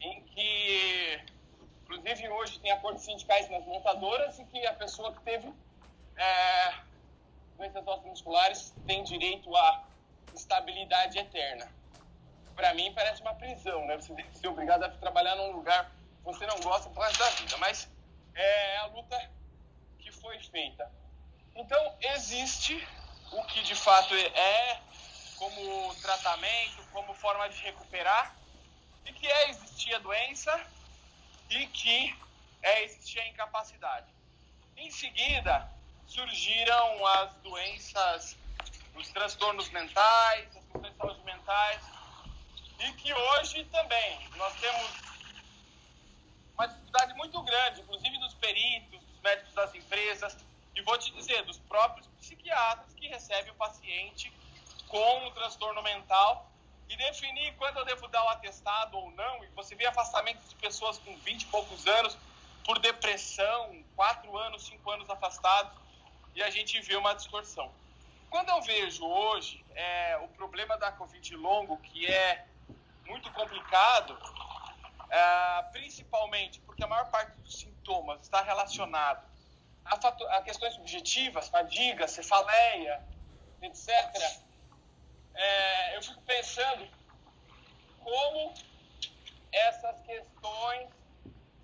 em 0.00 0.22
que, 0.22 1.24
inclusive 1.82 2.28
hoje 2.28 2.60
tem 2.60 2.70
acordos 2.70 3.02
sindicais 3.02 3.50
nas 3.50 3.64
montadoras 3.64 4.38
e 4.38 4.44
que 4.44 4.64
a 4.64 4.74
pessoa 4.74 5.12
que 5.12 5.20
teve 5.22 5.52
é, 6.16 6.74
doenças 7.56 7.84
musculares 8.04 8.72
tem 8.86 9.02
direito 9.02 9.54
à 9.56 9.82
estabilidade 10.32 11.18
eterna. 11.18 11.68
Para 12.54 12.74
mim 12.74 12.92
parece 12.94 13.22
uma 13.22 13.34
prisão, 13.34 13.84
né? 13.86 13.96
Você 13.96 14.14
deve 14.14 14.32
ser 14.38 14.46
obrigado 14.46 14.84
a 14.84 14.88
trabalhar 14.88 15.34
num 15.34 15.50
lugar 15.50 15.90
que 15.90 16.22
você 16.22 16.46
não 16.46 16.60
gosta 16.60 16.88
pro 16.90 17.02
resto 17.02 17.18
da 17.18 17.30
vida, 17.30 17.56
mas 17.56 17.92
é 18.34 18.76
a 18.78 18.86
luta 18.86 19.30
que 19.98 20.10
foi 20.12 20.38
feita. 20.40 20.90
Então 21.54 21.96
existe 22.00 22.86
o 23.32 23.44
que 23.44 23.62
de 23.62 23.74
fato 23.74 24.14
é 24.14 24.80
como 25.36 25.94
tratamento, 25.96 26.86
como 26.92 27.14
forma 27.14 27.48
de 27.48 27.60
recuperar, 27.62 28.34
e 29.04 29.12
que 29.12 29.26
é 29.26 29.50
existir 29.50 29.94
a 29.94 29.98
doença 29.98 30.66
e 31.50 31.66
que 31.66 32.16
é 32.62 32.84
existir 32.84 33.20
a 33.20 33.28
incapacidade. 33.28 34.06
Em 34.76 34.90
seguida, 34.90 35.70
surgiram 36.06 37.06
as 37.06 37.34
doenças, 37.36 38.36
os 38.94 39.08
transtornos 39.10 39.68
mentais, 39.70 40.48
as 40.56 40.64
questões 40.64 40.92
de 40.92 40.98
saúde 40.98 41.22
mentais, 41.24 41.82
e 42.80 42.92
que 42.94 43.12
hoje 43.12 43.64
também 43.66 44.28
nós 44.36 44.52
temos 44.60 45.13
uma 46.54 46.66
dificuldade 46.66 47.14
muito 47.14 47.42
grande, 47.42 47.80
inclusive 47.80 48.18
dos 48.18 48.34
peritos, 48.34 49.00
dos 49.00 49.20
médicos 49.20 49.54
das 49.54 49.74
empresas, 49.74 50.36
e 50.74 50.82
vou 50.82 50.96
te 50.98 51.12
dizer, 51.12 51.42
dos 51.44 51.58
próprios 51.58 52.06
psiquiatras 52.18 52.92
que 52.94 53.06
recebem 53.06 53.52
o 53.52 53.54
paciente 53.54 54.32
com 54.88 55.26
o 55.26 55.30
transtorno 55.32 55.82
mental 55.82 56.50
e 56.88 56.96
definir 56.96 57.54
quando 57.56 57.78
eu 57.78 57.84
devo 57.84 58.06
dar 58.08 58.24
o 58.24 58.28
atestado 58.28 58.96
ou 58.96 59.10
não. 59.12 59.44
E 59.44 59.48
você 59.48 59.74
vê 59.74 59.86
afastamentos 59.86 60.48
de 60.48 60.54
pessoas 60.56 60.98
com 60.98 61.16
20 61.18 61.42
e 61.42 61.46
poucos 61.46 61.86
anos 61.86 62.16
por 62.64 62.78
depressão, 62.78 63.84
4 63.94 64.36
anos, 64.38 64.66
5 64.66 64.90
anos 64.90 65.10
afastados, 65.10 65.72
e 66.34 66.42
a 66.42 66.50
gente 66.50 66.80
vê 66.80 66.96
uma 66.96 67.14
distorção. 67.14 67.70
Quando 68.30 68.48
eu 68.48 68.62
vejo 68.62 69.04
hoje 69.06 69.64
é, 69.74 70.18
o 70.22 70.28
problema 70.28 70.76
da 70.76 70.90
Covid 70.90 71.36
longo, 71.36 71.76
que 71.78 72.06
é 72.06 72.46
muito 73.06 73.30
complicado, 73.32 74.18
é, 75.14 75.62
principalmente 75.70 76.60
porque 76.62 76.82
a 76.82 76.88
maior 76.88 77.08
parte 77.08 77.38
dos 77.38 77.60
sintomas 77.60 78.20
está 78.22 78.42
relacionado 78.42 79.24
a, 79.84 79.96
fato- 80.00 80.26
a 80.28 80.42
questões 80.42 80.74
subjetivas, 80.74 81.48
fadiga, 81.48 82.08
cefaleia, 82.08 83.00
etc. 83.62 83.88
É, 85.34 85.96
eu 85.96 86.02
fico 86.02 86.20
pensando 86.22 86.88
como 88.02 88.54
essas 89.52 90.00
questões 90.00 90.90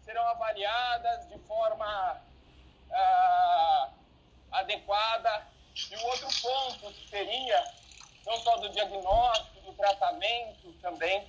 serão 0.05 0.27
avaliadas 0.29 1.29
de 1.29 1.39
forma 1.41 2.21
ah, 2.93 3.91
adequada. 4.53 5.49
E 5.91 5.97
o 5.97 6.07
outro 6.07 6.29
ponto 6.41 6.93
seria, 7.09 7.75
não 8.25 8.37
só 8.39 8.57
do 8.59 8.69
diagnóstico, 8.69 9.61
do 9.61 9.73
tratamento 9.73 10.73
também, 10.81 11.27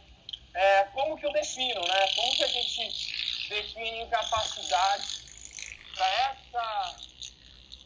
é, 0.53 0.83
como 0.85 1.17
que 1.17 1.25
eu 1.25 1.31
defino, 1.31 1.81
né? 1.81 2.07
Como 2.15 2.35
que 2.35 2.43
a 2.43 2.47
gente 2.47 3.47
define 3.49 4.01
incapacidade 4.03 5.21
para 5.95 6.07
essa, 6.07 6.95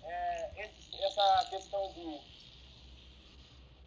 é, 0.04 0.70
essa 1.02 1.48
questão 1.50 1.92
de 1.94 2.36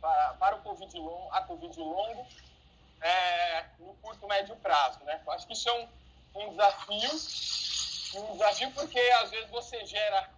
para, 0.00 0.34
para 0.34 0.56
o 0.56 0.62
COVID 0.62 0.96
longo, 0.98 1.28
a 1.32 1.42
Covid 1.42 1.78
longo 1.80 2.26
é, 3.00 3.64
no 3.78 3.94
curto 3.94 4.26
médio 4.26 4.56
prazo, 4.56 5.02
né? 5.04 5.20
Eu 5.24 5.32
acho 5.32 5.46
que 5.46 5.52
isso 5.52 5.68
é 5.68 5.72
um, 5.72 5.88
um 6.34 6.50
desafio, 6.50 7.10
um 8.14 8.32
desafio 8.32 8.70
porque 8.72 9.00
às 9.22 9.30
vezes 9.30 9.50
você 9.50 9.84
gera 9.86 10.30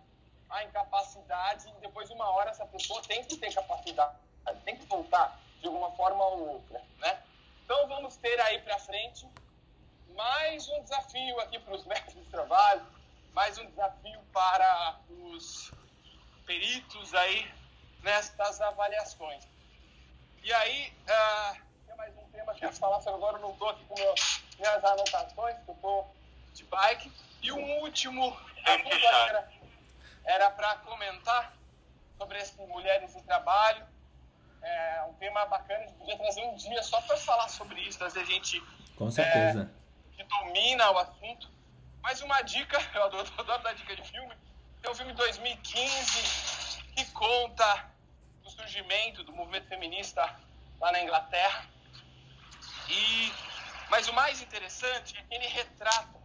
a 0.48 0.64
incapacidade 0.64 1.68
e 1.68 1.80
depois 1.80 2.08
de 2.08 2.14
uma 2.14 2.28
hora 2.30 2.50
essa 2.50 2.66
pessoa 2.66 3.02
tem 3.02 3.22
que 3.24 3.36
ter 3.36 3.52
capacidade, 3.52 4.16
tem 4.64 4.76
que 4.76 4.86
voltar 4.86 5.38
de 5.60 5.66
alguma 5.66 5.90
forma 5.92 6.24
ou 6.24 6.54
outra, 6.54 6.82
né? 6.98 7.22
Então 7.70 7.86
vamos 7.86 8.16
ter 8.16 8.40
aí 8.40 8.59
para 8.62 8.80
frente 8.80 9.24
mais 10.16 10.68
um 10.70 10.82
desafio 10.82 11.38
aqui 11.38 11.56
para 11.60 11.76
os 11.76 11.86
médicos 11.86 12.14
de 12.14 12.24
trabalho, 12.24 12.84
mais 13.32 13.56
um 13.59 13.66
desafio 13.66 14.20
para 14.32 14.98
os 15.09 15.70
peritos 16.44 17.14
aí 17.14 17.48
nestas 18.02 18.60
avaliações. 18.60 19.47
E 20.42 20.52
aí, 20.52 20.92
ah, 21.09 21.56
tem 21.86 21.94
mais 21.94 22.12
um 22.18 22.28
tema 22.32 22.52
que 22.56 22.64
eu 22.64 22.70
ia 22.70 22.74
falar, 22.74 23.01
só 23.02 23.14
agora 23.14 23.36
eu 23.36 23.42
não 23.42 23.52
estou 23.52 23.68
aqui 23.68 23.84
com 23.84 23.94
meu, 23.94 24.14
minhas 24.59 24.84
anotações, 24.84 25.56
que 25.64 25.70
eu 25.70 25.74
estou 25.76 26.16
de 26.52 26.64
bike. 26.64 27.12
E 27.40 27.52
um 27.52 27.82
último 27.82 28.36
era- 30.24 30.51
para 30.51 30.74
comentar 30.78 31.52
sobre 32.18 32.36
as 32.36 32.52
mulheres 32.56 33.14
em 33.14 33.22
trabalho. 33.22 33.86
É 34.62 35.02
um 35.08 35.14
tema 35.14 35.46
bacana, 35.46 35.84
a 35.84 35.86
gente 35.86 35.96
podia 35.96 36.18
trazer 36.18 36.42
um 36.42 36.54
dia 36.56 36.82
só 36.82 37.00
para 37.02 37.16
falar 37.16 37.48
sobre 37.48 37.80
isso, 37.80 37.98
trazer 37.98 38.24
gente 38.26 38.62
Com 38.96 39.10
certeza. 39.10 39.70
é, 39.72 40.16
que 40.16 40.24
domina 40.24 40.90
o 40.90 40.98
assunto. 40.98 41.50
Mas 42.02 42.20
uma 42.20 42.40
dica, 42.42 42.78
eu 42.94 43.04
adoro, 43.04 43.32
adoro 43.38 43.62
dar 43.62 43.74
dica 43.74 43.96
de 43.96 44.02
filme, 44.02 44.34
tem 44.82 44.90
um 44.90 44.94
filme 44.94 45.12
de 45.12 45.18
2015 45.18 46.82
que 46.94 47.04
conta 47.12 47.90
do 48.42 48.50
surgimento 48.50 49.22
do 49.24 49.32
movimento 49.32 49.68
feminista 49.68 50.22
lá 50.80 50.92
na 50.92 51.00
Inglaterra. 51.00 51.66
E, 52.88 53.32
mas 53.88 54.08
o 54.08 54.12
mais 54.12 54.42
interessante 54.42 55.16
é 55.16 55.22
que 55.22 55.34
ele 55.34 55.46
retrata 55.46 56.20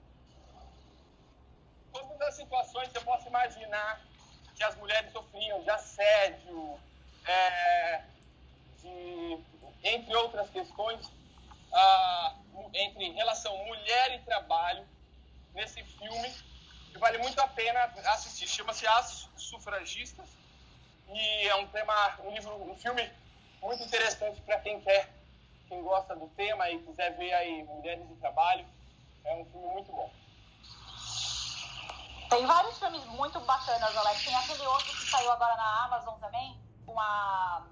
todas 1.92 2.22
as 2.22 2.36
situações 2.36 2.88
que 2.88 3.00
você 3.00 3.06
possa 3.06 3.28
imaginar 3.28 4.02
que 4.56 4.64
as 4.64 4.76
mulheres 4.78 5.12
sofriam 5.12 5.62
de 5.64 5.70
assédio, 5.70 6.80
é, 7.26 8.02
de, 8.86 9.44
entre 9.84 10.16
outras 10.16 10.50
questões, 10.50 11.12
entre 12.74 13.12
relação 13.12 13.56
mulher 13.66 14.16
e 14.16 14.20
trabalho, 14.20 14.88
nesse 15.54 15.84
filme, 15.84 16.30
que 16.92 16.98
vale 16.98 17.18
muito 17.18 17.40
a 17.40 17.48
pena 17.48 17.84
assistir. 18.14 18.48
Chama-se 18.48 18.86
As 18.88 19.30
Sufragistas, 19.36 20.30
e 21.10 21.48
é 21.48 21.56
um 21.56 21.68
tema, 21.68 21.94
um 22.24 22.32
livro, 22.32 22.72
um 22.72 22.76
filme 22.76 23.12
muito 23.62 23.84
interessante 23.84 24.42
para 24.42 24.60
quem 24.60 24.80
quer, 24.82 25.10
quem 25.68 25.82
gosta 25.82 26.16
do 26.16 26.28
tema 26.30 26.70
e 26.70 26.80
quiser 26.80 27.16
ver 27.18 27.34
aí 27.34 27.64
mulheres 27.64 28.06
e 28.10 28.16
trabalho. 28.16 28.66
É 29.24 29.36
um 29.36 29.46
filme 29.46 29.68
muito 29.68 29.92
bom. 29.92 30.12
Tem 32.30 32.46
vários 32.46 32.78
filmes 32.78 33.04
muito 33.06 33.40
bacanas, 33.40 33.96
Alex. 33.98 34.26
Tem 34.26 34.36
aquele 34.36 34.66
outro 34.68 34.86
que 34.86 35.10
saiu 35.10 35.32
agora 35.32 35.56
na 35.56 35.86
Amazon 35.86 36.20
também, 36.20 36.60
com 36.86 37.00
a 37.00 37.66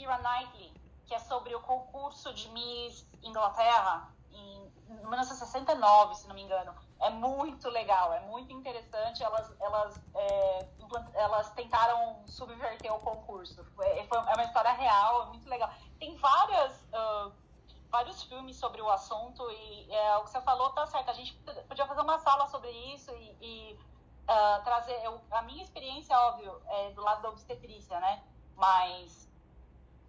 Kira 0.00 0.16
Knightley, 0.16 0.72
que 1.04 1.14
é 1.14 1.18
sobre 1.18 1.54
o 1.54 1.60
concurso 1.60 2.32
de 2.32 2.48
Miss 2.48 3.06
Inglaterra 3.22 4.10
em 4.32 4.72
1969, 4.88 6.14
se 6.14 6.26
não 6.26 6.34
me 6.34 6.42
engano. 6.42 6.74
É 6.98 7.10
muito 7.10 7.68
legal, 7.68 8.10
é 8.14 8.20
muito 8.20 8.50
interessante. 8.50 9.22
Elas, 9.22 9.54
elas, 9.60 10.00
é, 10.14 10.68
elas 11.12 11.50
tentaram 11.50 12.26
subverter 12.26 12.90
o 12.94 12.98
concurso. 13.00 13.60
É, 13.82 14.06
foi, 14.06 14.16
é 14.16 14.34
uma 14.34 14.44
história 14.44 14.72
real, 14.72 15.24
é 15.24 15.26
muito 15.26 15.46
legal. 15.48 15.70
Tem 15.98 16.16
várias. 16.16 16.80
Uh, 16.84 17.50
vários 17.90 18.22
filmes 18.22 18.54
sobre 18.54 18.80
o 18.80 18.88
assunto 18.88 19.50
e 19.50 19.92
é, 19.92 20.16
o 20.18 20.22
que 20.22 20.30
você 20.30 20.40
falou 20.42 20.70
tá 20.70 20.86
certo. 20.86 21.10
A 21.10 21.12
gente 21.12 21.34
podia 21.66 21.84
fazer 21.88 22.00
uma 22.00 22.20
sala 22.20 22.46
sobre 22.46 22.70
isso 22.94 23.10
e, 23.10 23.36
e 23.40 23.78
uh, 24.28 24.62
trazer. 24.62 24.94
Eu, 25.04 25.20
a 25.32 25.42
minha 25.42 25.60
experiência, 25.60 26.16
óbvio, 26.16 26.62
é 26.68 26.90
do 26.92 27.02
lado 27.02 27.20
da 27.20 27.30
obstetrícia, 27.30 27.98
né? 27.98 28.22
Mas 28.54 29.29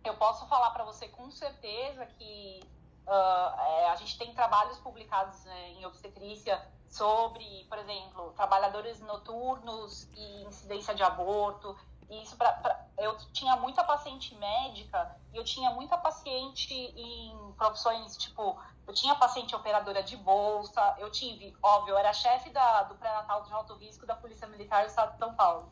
eu 0.03 0.15
posso 0.15 0.45
falar 0.48 0.72
para 0.72 0.84
você 0.84 1.07
com 1.07 1.30
certeza 1.32 2.06
que 2.06 2.61
uh, 3.07 3.91
a 3.91 3.95
gente 3.98 4.18
tem 4.18 4.34
trabalhos 4.34 4.78
publicados 4.80 5.44
né, 5.45 5.69
em 5.72 5.86
obstetrícia 5.86 6.61
sobre, 6.90 7.65
por 7.69 7.78
exemplo, 7.78 8.34
trabalhadores 8.34 8.99
noturnos 9.02 10.07
e 10.14 10.44
incidência 10.44 10.94
de 10.94 11.03
aborto. 11.03 11.78
Isso 12.10 12.36
pra, 12.36 12.52
pra, 12.53 12.86
eu 12.98 13.18
tinha 13.32 13.56
muita 13.56 13.84
paciente 13.84 14.36
médica 14.36 15.15
e 15.34 15.38
eu 15.38 15.45
tinha 15.45 15.72
muita 15.72 15.98
paciente 15.98 16.73
em 16.73 17.53
profissões 17.57 18.18
tipo 18.18 18.60
eu 18.86 18.94
tinha 18.94 19.15
paciente 19.15 19.56
operadora 19.56 20.03
de 20.03 20.18
bolsa 20.18 20.95
eu 20.99 21.10
tive 21.10 21.56
óbvio 21.64 21.94
eu 21.94 21.98
era 21.98 22.11
chefe 22.11 22.49
da, 22.49 22.84
do 22.84 22.95
pré-natal 22.95 23.44
de 23.44 23.53
alto 23.53 23.76
risco 23.76 24.06
da 24.06 24.14
polícia 24.14 24.45
militar 24.48 24.84
do 24.84 24.90
estado 24.90 25.14
de 25.14 25.19
São 25.19 25.34
Paulo. 25.34 25.72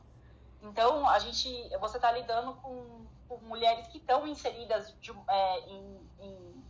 Então 0.62 1.08
a 1.10 1.20
gente 1.20 1.50
você 1.78 1.98
está 1.98 2.10
lidando 2.10 2.54
com, 2.54 3.06
com, 3.30 3.38
mulheres 3.38 3.88
que 3.88 4.00
estão 4.00 4.28
inseridas 4.28 4.94
de, 5.00 5.12
é, 5.28 5.60
em, 5.70 6.10
em, 6.20 6.64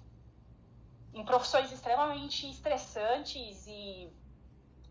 em 1.16 1.26
profissões 1.26 1.72
extremamente 1.72 2.48
estressantes 2.48 3.66
e 3.66 4.14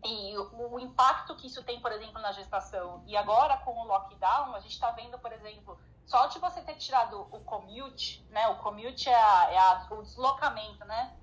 e 0.03 0.37
o, 0.37 0.75
o, 0.75 0.79
impacto 0.79 1.35
que 1.35 1.47
isso 1.47 1.63
tem, 1.63 1.79
por 1.81 1.91
exemplo, 1.91 2.21
na 2.21 2.31
gestação. 2.31 3.03
E 3.05 3.17
agora, 3.17 3.57
com 3.57 3.71
o 3.71 3.83
lockdown, 3.83 4.55
a 4.55 4.59
gente 4.61 4.71
está 4.71 4.91
vendo, 4.91 5.19
por 5.19 5.31
exemplo, 5.33 5.77
só 6.05 6.27
de 6.27 6.39
você 6.39 6.61
ter 6.61 6.75
tirado 6.75 7.27
o 7.31 7.39
commute, 7.41 8.25
né? 8.29 8.47
O 8.47 8.55
commute 8.59 9.09
é, 9.09 9.15
a, 9.15 9.51
é 9.51 9.57
a, 9.57 9.87
o 9.91 10.01
deslocamento, 10.01 10.85
né? 10.85 11.17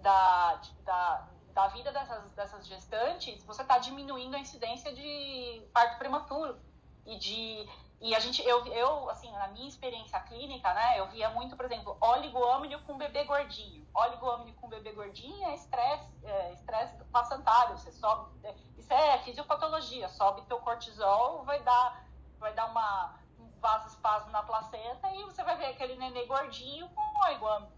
Da, 0.00 0.60
da, 0.84 1.28
da 1.52 1.68
vida 1.68 1.92
dessas, 1.92 2.32
dessas 2.32 2.66
gestantes, 2.66 3.44
você 3.44 3.62
está 3.62 3.78
diminuindo 3.78 4.34
a 4.34 4.38
incidência 4.38 4.92
de 4.94 5.62
parto 5.72 5.98
prematuro 5.98 6.58
e 7.06 7.16
de 7.18 7.68
e 8.02 8.16
a 8.16 8.18
gente, 8.18 8.44
eu, 8.44 8.66
eu, 8.66 9.08
assim, 9.10 9.30
na 9.30 9.46
minha 9.46 9.68
experiência 9.68 10.18
clínica, 10.18 10.74
né, 10.74 10.98
eu 10.98 11.06
via 11.06 11.30
muito, 11.30 11.54
por 11.54 11.64
exemplo, 11.64 11.96
oligoâmino 12.00 12.80
com 12.80 12.98
bebê 12.98 13.22
gordinho. 13.22 13.86
Oligoâmino 13.94 14.52
com 14.54 14.68
bebê 14.68 14.90
gordinho 14.90 15.46
é 15.46 15.54
estresse, 15.54 16.10
é, 16.24 16.52
estresse 16.52 16.96
placentário. 17.12 17.78
Você 17.78 17.92
sobe, 17.92 18.28
é, 18.42 18.52
isso 18.76 18.92
é 18.92 19.18
fisiopatologia, 19.18 20.08
sobe 20.08 20.42
teu 20.46 20.58
cortisol, 20.58 21.44
vai 21.44 21.62
dar, 21.62 22.04
vai 22.40 22.52
dar 22.54 22.66
uma, 22.66 23.14
um 23.38 23.48
vasoespasmo 23.60 24.32
na 24.32 24.42
placenta 24.42 25.08
e 25.12 25.22
você 25.22 25.44
vai 25.44 25.56
ver 25.56 25.66
aquele 25.66 25.94
nenê 25.94 26.26
gordinho 26.26 26.88
com 26.88 27.24
oligoâmino. 27.26 27.70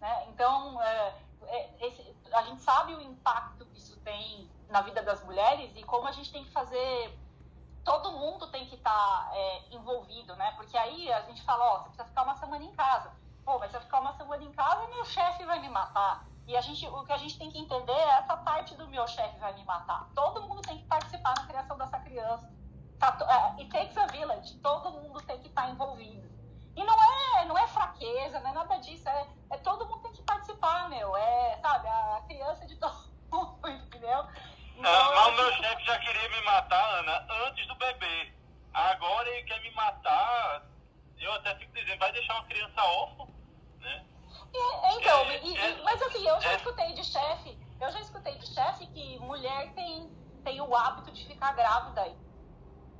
Né? 0.00 0.26
Então, 0.30 0.82
é, 0.82 1.14
é, 1.46 1.86
esse, 1.86 2.16
a 2.32 2.42
gente 2.42 2.62
sabe 2.62 2.96
o 2.96 3.00
impacto 3.00 3.64
que 3.66 3.78
isso 3.78 3.96
tem 4.00 4.50
na 4.68 4.80
vida 4.80 5.04
das 5.04 5.22
mulheres 5.22 5.70
e 5.76 5.84
como 5.84 6.08
a 6.08 6.12
gente 6.12 6.32
tem 6.32 6.42
que 6.42 6.50
fazer 6.50 7.16
todo 7.88 8.12
mundo 8.12 8.46
tem 8.48 8.66
que 8.66 8.74
estar 8.74 8.90
tá, 8.90 9.30
é, 9.32 9.62
envolvido, 9.70 10.36
né? 10.36 10.52
Porque 10.56 10.76
aí 10.76 11.10
a 11.10 11.22
gente 11.22 11.42
fala, 11.42 11.64
ó, 11.64 11.78
você 11.78 11.84
precisa 11.84 12.04
ficar 12.04 12.22
uma 12.22 12.36
semana 12.36 12.62
em 12.62 12.72
casa. 12.72 13.10
Pô, 13.46 13.58
mas 13.58 13.70
se 13.70 13.78
eu 13.78 13.80
ficar 13.80 14.00
uma 14.00 14.12
semana 14.12 14.44
em 14.44 14.52
casa, 14.52 14.86
meu 14.88 15.06
chefe 15.06 15.42
vai 15.46 15.58
me 15.58 15.70
matar. 15.70 16.26
E 16.46 16.54
a 16.54 16.60
gente, 16.60 16.86
o 16.86 17.02
que 17.04 17.12
a 17.12 17.16
gente 17.16 17.38
tem 17.38 17.50
que 17.50 17.58
entender 17.58 17.92
é 17.92 18.18
essa 18.18 18.36
parte 18.36 18.74
do 18.74 18.86
meu 18.88 19.06
chefe 19.08 19.38
vai 19.38 19.54
me 19.54 19.64
matar. 19.64 20.06
Todo 20.14 20.42
mundo 20.42 20.60
tem 20.60 20.76
que 20.76 20.84
participar 20.84 21.34
na 21.38 21.46
criação 21.46 21.78
dessa 21.78 21.98
criança. 22.00 22.52
Tá, 22.98 23.16
é, 23.26 23.62
it 23.62 23.70
takes 23.70 23.96
a 23.96 24.06
village. 24.06 24.58
Todo 24.58 24.90
mundo 24.90 25.22
tem 25.22 25.38
que 25.40 25.48
estar 25.48 25.62
tá 25.62 25.70
envolvido. 25.70 26.28
E 26.76 26.84
não 26.84 26.94
é, 27.02 27.46
não 27.46 27.56
é 27.56 27.66
fraqueza, 27.68 28.38
não 28.40 28.50
é 28.50 28.52
nada 28.52 28.76
disso. 28.76 29.08
É, 29.08 29.26
é 29.48 29.56
todo 29.56 29.86
mundo 29.86 30.02
tem 30.02 30.12
que 30.12 30.22
participar, 30.22 30.90
meu. 30.90 31.16
É, 31.16 31.58
sabe, 31.62 31.88
a 31.88 32.22
criança 32.26 32.66
de 32.66 32.76
todo 32.76 33.08
mundo, 33.32 33.66
entendeu? 33.66 34.26
Então, 34.78 35.14
mas 35.14 35.26
o 35.26 35.32
meu 35.32 35.52
chefe 35.54 35.84
já 35.84 35.98
queria 35.98 36.28
me 36.28 36.40
matar, 36.42 37.00
Ana, 37.00 37.26
antes 37.46 37.66
do 37.66 37.74
bebê. 37.74 38.32
Agora 38.72 39.28
ele 39.28 39.42
quer 39.42 39.60
me 39.60 39.70
matar. 39.72 40.62
Eu 41.18 41.32
até 41.32 41.54
fico 41.56 41.72
dizendo, 41.72 41.98
vai 41.98 42.12
deixar 42.12 42.34
uma 42.34 42.44
criança 42.44 42.80
órfã, 42.80 43.26
né? 43.80 44.04
É, 44.54 44.94
então, 44.94 45.24
é, 45.24 45.40
e, 45.42 45.58
é, 45.58 45.82
mas 45.82 46.00
assim, 46.00 46.26
eu 46.26 46.40
já 46.40 46.52
é. 46.52 46.56
escutei 46.56 46.92
de 46.94 47.04
chefe, 47.04 47.58
eu 47.80 47.90
já 47.90 48.00
escutei 48.00 48.34
de 48.38 48.46
chefe 48.54 48.86
que 48.86 49.18
mulher 49.18 49.72
tem, 49.74 50.08
tem 50.44 50.60
o 50.60 50.74
hábito 50.74 51.10
de 51.10 51.26
ficar 51.26 51.52
grávida 51.54 52.06
e 52.06 52.16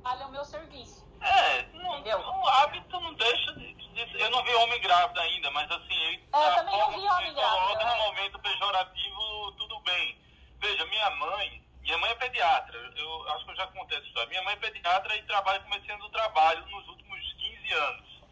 olha 0.03 0.27
o 0.27 0.31
meu 0.31 0.43
serviço. 0.43 1.07
É, 1.21 1.63
não, 1.73 2.41
o 2.41 2.47
hábito 2.47 2.99
não 2.99 3.13
deixa 3.13 3.53
de, 3.53 3.73
de, 3.73 4.21
Eu 4.21 4.29
não 4.29 4.43
vi 4.43 4.53
homem 4.55 4.81
grávido 4.81 5.19
ainda, 5.19 5.51
mas 5.51 5.71
assim, 5.71 5.95
ele 5.95 6.29
é, 6.33 6.51
também 6.51 6.77
não 6.77 6.91
vi 6.91 7.07
homem 7.07 7.33
grávido. 7.33 7.85
no 7.85 7.97
momento 7.97 8.39
pejorativo, 8.39 9.51
tudo 9.57 9.79
bem. 9.81 10.21
Veja, 10.59 10.85
minha 10.85 11.09
mãe, 11.11 11.63
minha 11.89 11.97
mãe 11.97 12.11
é 12.11 12.15
pediatra, 12.15 12.77
eu 12.77 13.29
acho 13.31 13.45
que 13.45 13.51
eu 13.51 13.55
já 13.55 13.65
contei 13.65 13.97
essa 13.97 14.05
história. 14.05 14.29
Minha 14.29 14.43
mãe 14.43 14.53
é 14.53 14.57
pediatra 14.57 15.15
e 15.15 15.23
trabalha 15.23 15.59
começando 15.61 16.03
o 16.03 16.09
trabalho 16.09 16.63
nos 16.67 16.87
últimos 16.87 17.33
15 17.33 17.73
anos. 17.73 18.23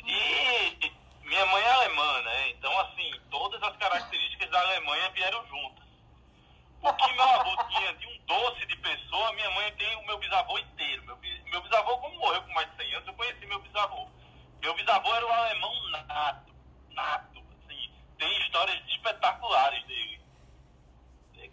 E 0.00 0.92
minha 1.22 1.46
mãe 1.46 1.62
é 1.62 1.70
alemã, 1.70 2.22
né? 2.22 2.50
Então, 2.50 2.80
assim, 2.80 3.12
todas 3.30 3.62
as 3.62 3.76
características 3.76 4.50
da 4.50 4.60
Alemanha 4.60 5.08
vieram 5.10 5.46
juntas. 5.46 5.84
O 6.82 6.92
que 6.92 7.12
meu 7.12 7.22
avô 7.22 7.64
tinha 7.68 7.94
de 7.94 8.06
um 8.08 8.18
doce 8.26 8.66
de 8.66 8.76
pessoa, 8.78 9.32
minha 9.34 9.50
mãe 9.52 9.70
tem 9.76 9.94
o 9.94 10.06
meu 10.06 10.18
bisavô 10.18 10.58
inteiro. 10.58 11.04
Meu, 11.04 11.16
meu 11.46 11.62
bisavô, 11.62 11.96
como 11.98 12.18
morreu 12.18 12.42
com 12.42 12.52
mais 12.54 12.68
de 12.72 12.76
100 12.76 12.94
anos, 12.94 13.06
eu 13.06 13.14
conheci 13.14 13.46
meu 13.46 13.60
bisavô. 13.60 14.08
Meu 14.60 14.74
bisavô 14.74 15.14
era 15.14 15.26
um 15.26 15.32
alemão 15.32 15.90
nato, 15.90 16.52
nato, 16.88 17.38
assim, 17.38 17.92
tem 18.18 18.40
histórias 18.40 18.82
espetaculares 18.88 19.84
dele 19.86 20.23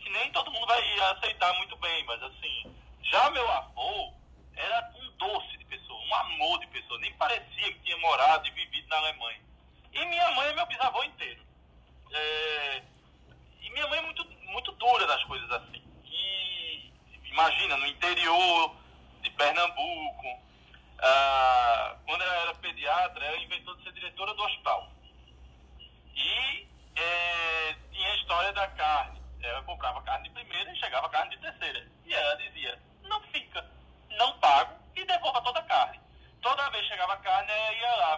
que 0.01 0.09
nem 0.09 0.31
todo 0.31 0.51
mundo 0.51 0.65
vai 0.65 0.99
aceitar 1.11 1.53
muito 1.55 1.75
bem, 1.77 2.03
mas 2.05 2.21
assim, 2.23 2.75
já 3.03 3.29
meu 3.29 3.49
avô 3.49 4.13
era 4.55 4.91
um 4.95 5.11
doce 5.11 5.57
de 5.57 5.65
pessoa, 5.65 6.01
um 6.03 6.15
amor 6.15 6.59
de 6.59 6.67
pessoa, 6.67 6.99
nem 6.99 7.13
parecia 7.13 7.73
que 7.73 7.79
tinha 7.79 7.97
morado 7.97 8.47
e 8.47 8.51
vivido 8.51 8.87
na 8.89 8.97
Alemanha. 8.97 9.41
E 9.93 10.05
minha 10.05 10.31
mãe 10.31 10.49
é 10.49 10.53
meu 10.53 10.65
bisavô 10.65 11.03
inteiro. 11.03 11.41
É, 12.11 12.81
e 13.61 13.69
minha 13.69 13.87
mãe 13.87 13.99
é 13.99 14.01
muito, 14.01 14.25
muito 14.47 14.71
dura 14.73 15.05
nas 15.07 15.23
coisas 15.25 15.49
assim. 15.51 15.83
E 16.05 16.91
imagina, 17.25 17.77
no 17.77 17.87
interior 17.87 18.75
de 19.21 19.29
Pernambuco, 19.31 20.39
ah, 20.99 21.95
quando 22.05 22.21
ela 22.21 22.35
era 22.41 22.55
pediatra, 22.55 23.25
ela 23.25 23.37
inventou 23.37 23.75
de 23.75 23.83
ser 23.83 23.93
diretora 23.93 24.33
do 24.33 24.43
hospital. 24.43 24.91
E 26.15 26.67
é, 26.95 27.75
tinha 27.91 28.11
a 28.11 28.15
história 28.15 28.53
da 28.53 28.67
carne 28.67 29.20
ela 29.43 29.63
comprava 29.63 30.01
carne 30.03 30.29
de 30.29 30.33
primeira 30.35 30.71
e 30.71 30.77
chegava 30.77 31.09
carne 31.09 31.31
de 31.31 31.41
terceira. 31.41 31.87
E 32.05 32.13
ela 32.13 32.35
dizia, 32.35 32.79
não 33.03 33.21
fica, 33.23 33.65
não 34.17 34.37
pago 34.39 34.75
e 34.95 35.05
devolva 35.05 35.41
toda 35.41 35.59
a 35.59 35.63
carne. 35.63 35.99
Toda 36.41 36.69
vez 36.71 36.85
chegava 36.87 37.17
carne, 37.17 37.51
ela 37.51 37.73
ia 37.73 37.95
lá 37.95 38.11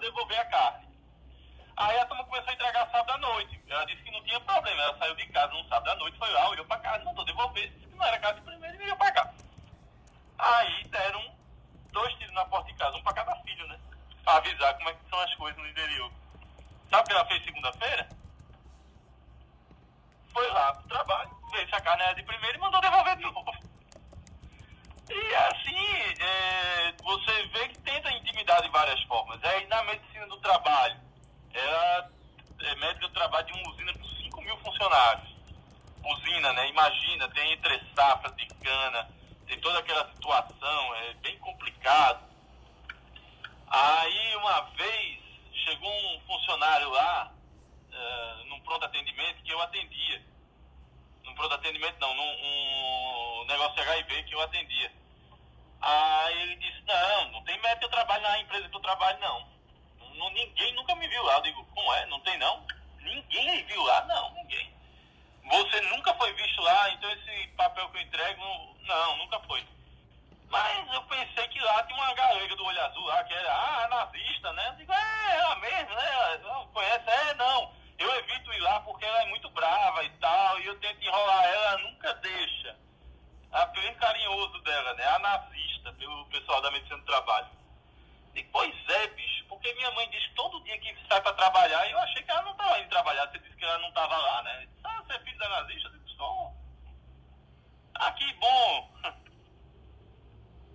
devolver 0.00 0.40
a 0.40 0.44
carne. 0.46 0.88
Aí 1.76 1.98
a 1.98 2.06
turma 2.06 2.24
começou 2.24 2.50
a 2.50 2.54
entregar 2.54 2.90
sábado 2.90 3.12
à 3.12 3.18
noite. 3.18 3.60
Ela 3.68 3.84
disse 3.86 4.02
que 4.02 4.10
não 4.10 4.22
tinha 4.24 4.40
problema. 4.40 4.82
Ela 4.82 4.98
saiu 4.98 5.14
de 5.14 5.26
casa 5.28 5.52
num 5.52 5.68
sábado 5.68 5.90
à 5.90 5.96
noite, 5.96 6.18
foi 6.18 6.30
lá, 6.32 6.48
olhou 6.48 6.64
pra 6.64 6.78
casa, 6.78 7.04
mandou 7.04 7.24
devolver. 7.24 7.68
Disse 7.70 7.86
que 7.86 7.96
não 7.96 8.04
era 8.04 8.18
casa 8.18 8.34
de 8.34 8.40
primeiro 8.42 8.74
e 8.74 8.78
veio 8.78 8.96
pra 8.96 9.12
cá. 9.12 9.32
Aí 10.38 10.84
deram 10.84 11.34
dois 11.92 12.12
tiros 12.14 12.34
na 12.34 12.44
porta 12.46 12.72
de 12.72 12.78
casa, 12.78 12.96
um 12.96 13.02
pra 13.02 13.12
cada 13.12 13.36
filho, 13.42 13.66
né? 13.68 13.78
Pra 14.24 14.36
avisar 14.36 14.74
como 14.74 14.88
é 14.88 14.92
que 14.92 15.08
são 15.08 15.18
as 15.20 15.34
coisas 15.34 15.60
no 15.60 15.68
interior. 15.68 16.10
Sabe 16.90 17.02
o 17.02 17.06
que 17.06 17.12
ela 17.12 17.26
fez 17.26 17.44
segunda-feira? 17.44 18.08
Foi 20.32 20.46
lá 20.48 20.72
pro 20.74 20.88
trabalho, 20.88 21.30
se 21.50 21.74
a 21.74 21.80
carne 21.80 22.14
de 22.14 22.22
primeiro 22.22 22.58
e 22.58 22.60
mandou 22.60 22.80
devolver 22.80 23.16
de 23.16 23.24
novo. 23.24 23.52
E 25.10 25.34
assim, 25.34 26.22
é, 26.22 26.94
você 27.02 27.46
vê 27.48 27.68
que 27.68 27.78
tenta 27.78 28.12
intimidar 28.12 28.62
de 28.62 28.68
várias 28.68 29.02
formas. 29.04 29.42
Aí 29.42 29.66
na 29.66 29.82
medicina 29.84 30.26
do 30.26 30.38
trabalho, 30.38 31.00
ela 31.54 32.10
é 32.60 32.74
médica 32.76 33.08
do 33.08 33.14
trabalho 33.14 33.46
de 33.46 33.52
uma 33.54 33.70
usina 33.70 33.92
com 33.94 34.04
5 34.04 34.42
mil 34.42 34.56
funcionários. 34.58 35.28
Usina, 36.04 36.52
né? 36.52 36.68
Imagina, 36.68 37.28
tem 37.30 37.52
entre 37.52 37.82
safra 37.94 38.30
de 38.32 38.46
cana, 38.46 39.08
tem 39.46 39.58
toda 39.60 39.78
aquela 39.78 40.06
situação, 40.12 40.94
é 40.96 41.14
bem 41.14 41.38
complicado. 41.38 42.22
Aí 43.66 44.36
uma 44.36 44.60
vez 44.76 45.18
chegou 45.64 45.90
um 45.90 46.20
funcionário 46.26 46.90
lá, 46.90 47.32
uh, 47.90 48.47
pronto 48.68 48.84
atendimento 48.84 49.42
que 49.42 49.50
eu 49.50 49.60
atendia. 49.62 50.22
Num 51.24 51.34
pronto 51.34 51.54
atendimento 51.54 51.98
não, 52.00 52.14
num 52.14 53.40
um 53.40 53.44
negócio 53.46 53.74
de 53.74 53.80
HIV 53.80 54.22
que 54.24 54.34
eu 54.34 54.42
atendia. 54.42 54.92
Aí 55.80 56.42
ele 56.42 56.56
disse, 56.56 56.82
não, 56.82 57.32
não 57.32 57.44
tem 57.44 57.58
médico 57.60 57.78
que 57.78 57.84
eu 57.86 57.90
trabalho 57.90 58.22
na 58.22 58.40
empresa 58.40 58.68
que 58.68 58.76
eu 58.76 58.80
trabalho, 58.80 59.18
não. 59.20 59.48
não. 60.16 60.30
Ninguém 60.30 60.74
nunca 60.74 60.94
me 60.96 61.08
viu 61.08 61.22
lá. 61.22 61.36
Eu 61.36 61.42
digo, 61.42 61.64
como 61.74 61.94
é? 61.94 62.06
Não 62.06 62.20
tem 62.20 62.36
não? 62.36 62.66
Ninguém 63.00 63.64
viu 63.64 63.82
lá? 63.84 64.04
Não, 64.04 64.34
ninguém. 64.34 64.70
Você 65.44 65.80
nunca 65.82 66.12
foi 66.14 66.30
visto 66.34 66.60
lá, 66.60 66.90
então 66.90 67.10
esse 67.10 67.48
papel 67.56 67.88
que 67.88 67.96
eu 67.96 68.02
entrego, 68.02 68.42
não, 68.82 69.16
nunca 69.16 69.40
foi. 69.40 69.66
Mas 70.50 70.92
eu 70.92 71.02
pensei 71.04 71.48
que 71.48 71.60
lá 71.60 71.82
tinha 71.84 71.96
uma 71.96 72.12
galega 72.12 72.54
do 72.54 72.64
olho 72.64 72.84
azul 72.84 73.04
lá, 73.04 73.24
que 73.24 73.32
era, 73.32 73.50
ah, 73.50 73.88
nazista, 73.88 74.52
né? 74.52 74.68
Eu 74.68 74.74
digo, 74.74 74.92
é, 74.92 75.36
ela 75.36 75.56
mesmo, 75.56 75.94
né? 75.94 76.38
Não 76.42 76.66
conhece? 76.68 77.08
É, 77.08 77.34
não. 77.34 77.77
Eu 77.98 78.14
evito 78.16 78.52
ir 78.52 78.60
lá 78.60 78.80
porque 78.80 79.04
ela 79.04 79.22
é 79.22 79.26
muito 79.26 79.50
brava 79.50 80.04
e 80.04 80.10
tal, 80.18 80.60
e 80.60 80.66
eu 80.66 80.78
tento 80.78 81.02
enrolar 81.02 81.44
ela, 81.44 81.66
ela 81.70 81.78
nunca 81.78 82.14
deixa. 82.14 82.76
Apelido 83.50 83.98
carinhoso 83.98 84.60
dela, 84.62 84.94
né? 84.94 85.04
A 85.08 85.18
nazista, 85.18 85.92
pelo 85.94 86.24
pessoal 86.26 86.60
da 86.62 86.70
medicina 86.70 86.98
do 86.98 87.04
trabalho. 87.04 87.48
E, 88.34 88.44
pois 88.44 88.74
é, 88.88 89.06
bicho, 89.08 89.44
porque 89.48 89.72
minha 89.74 89.90
mãe 89.92 90.08
diz 90.10 90.24
que 90.26 90.34
todo 90.34 90.62
dia 90.62 90.78
que 90.78 90.96
sai 91.08 91.20
pra 91.20 91.32
trabalhar, 91.32 91.90
eu 91.90 91.98
achei 91.98 92.22
que 92.22 92.30
ela 92.30 92.42
não 92.42 92.54
tava 92.54 92.78
indo 92.78 92.90
trabalhar, 92.90 93.26
você 93.28 93.38
disse 93.38 93.56
que 93.56 93.64
ela 93.64 93.78
não 93.78 93.90
tava 93.92 94.16
lá, 94.16 94.42
né? 94.42 94.66
Disse, 94.66 94.80
ah, 94.84 95.02
você 95.02 95.14
é 95.14 95.18
filho 95.20 95.38
da 95.38 95.48
nazista? 95.48 95.88
Eu 95.88 95.98
disse, 95.98 96.16
oh. 96.20 96.52
Ah, 97.94 98.12
que 98.12 98.32
bom! 98.34 98.90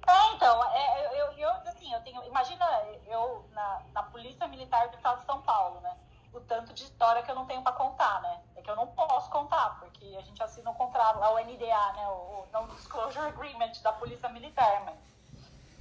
É, 0.06 0.34
então, 0.34 0.76
é, 0.76 1.22
eu, 1.22 1.32
eu, 1.38 1.50
assim, 1.50 1.94
eu 1.94 2.02
tenho. 2.02 2.22
Imagina 2.26 2.66
eu 3.08 3.50
na, 3.54 3.82
na 3.94 4.04
Polícia 4.04 4.46
Militar 4.48 4.90
do 4.90 4.98
Estado 4.98 5.22
de 5.22 5.26
São 5.26 5.42
Paulo, 5.44 5.80
né? 5.80 5.98
O 6.34 6.42
tanto 6.42 6.74
de 6.74 6.84
história 6.84 7.22
que 7.22 7.30
eu 7.30 7.36
não 7.36 7.46
tenho 7.46 7.62
para 7.62 7.74
contar, 7.74 8.22
né? 8.22 8.42
É 8.56 8.62
que 8.62 8.70
eu 8.70 8.76
não 8.76 8.88
posso 8.88 9.30
contar, 9.30 9.80
porque 9.80 10.16
a 10.18 10.22
gente 10.22 10.42
assina 10.42 10.72
um 10.72 10.74
contrato 10.74 11.20
lá, 11.20 11.32
o 11.32 11.40
NDA, 11.40 11.94
né? 11.94 12.08
O, 12.08 12.48
Non-Disclosure 12.52 13.28
Agreement 13.28 13.72
da 13.82 13.94
Polícia 13.94 14.30
Militar, 14.30 14.84
mas 14.86 14.98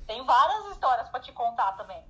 tem 0.06 0.24
várias 0.24 0.66
histórias 0.66 1.08
para 1.08 1.20
te 1.20 1.32
contar 1.32 1.72
também. 1.72 2.02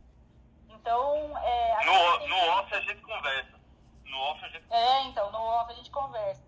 Então, 0.68 1.38
é. 1.38 1.84
No, 1.84 2.28
no 2.28 2.34
que... 2.34 2.48
off 2.48 2.74
a 2.74 2.80
gente 2.80 3.02
conversa. 3.02 3.60
No 4.04 4.18
off 4.18 4.44
a 4.44 4.48
gente 4.48 4.64
É, 4.70 5.02
então, 5.04 5.30
no 5.30 5.38
off 5.38 5.72
a 5.72 5.74
gente 5.74 5.90
conversa. 5.90 6.42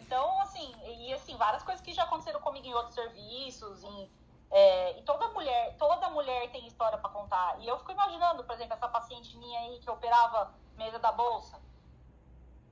Então, 0.00 0.40
assim, 0.40 0.74
e 0.84 1.12
assim, 1.12 1.36
várias 1.36 1.62
coisas 1.62 1.84
que 1.84 1.92
já 1.92 2.04
aconteceram 2.04 2.40
comigo 2.40 2.66
em 2.66 2.74
outros 2.74 2.94
serviços, 2.94 3.82
em 3.82 4.10
é, 4.50 4.98
e 4.98 5.02
toda 5.02 5.28
mulher, 5.28 5.76
toda 5.76 6.08
mulher 6.10 6.50
tem 6.50 6.66
história 6.66 6.98
para 6.98 7.10
contar. 7.10 7.58
E 7.60 7.66
eu 7.66 7.78
fico 7.78 7.92
imaginando, 7.92 8.44
por 8.44 8.54
exemplo, 8.54 8.74
essa 8.74 8.88
paciente 8.88 9.36
minha 9.36 9.58
aí 9.60 9.78
que 9.80 9.90
operava 9.90 10.52
mesa 10.76 10.98
da 10.98 11.12
bolsa. 11.12 11.60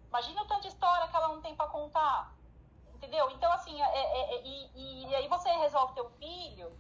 Imagina 0.09 0.43
o 0.43 0.47
tanto 0.47 0.63
de 0.63 0.69
história 0.69 1.09
que 1.09 1.17
ela 1.17 1.29
não 1.29 1.41
tem 1.41 1.55
para 1.57 1.69
contar. 1.69 2.33
Entendeu? 2.95 3.31
Então, 3.33 3.53
assim, 3.53 3.81
é, 3.83 3.85
é, 3.85 4.35
é, 4.35 4.43
e, 4.47 5.07
e, 5.07 5.15
aí 5.15 5.29
você 5.29 5.51
resolve 5.51 5.95
ter 5.95 6.03
um 6.03 6.11
filho, 6.11 6.79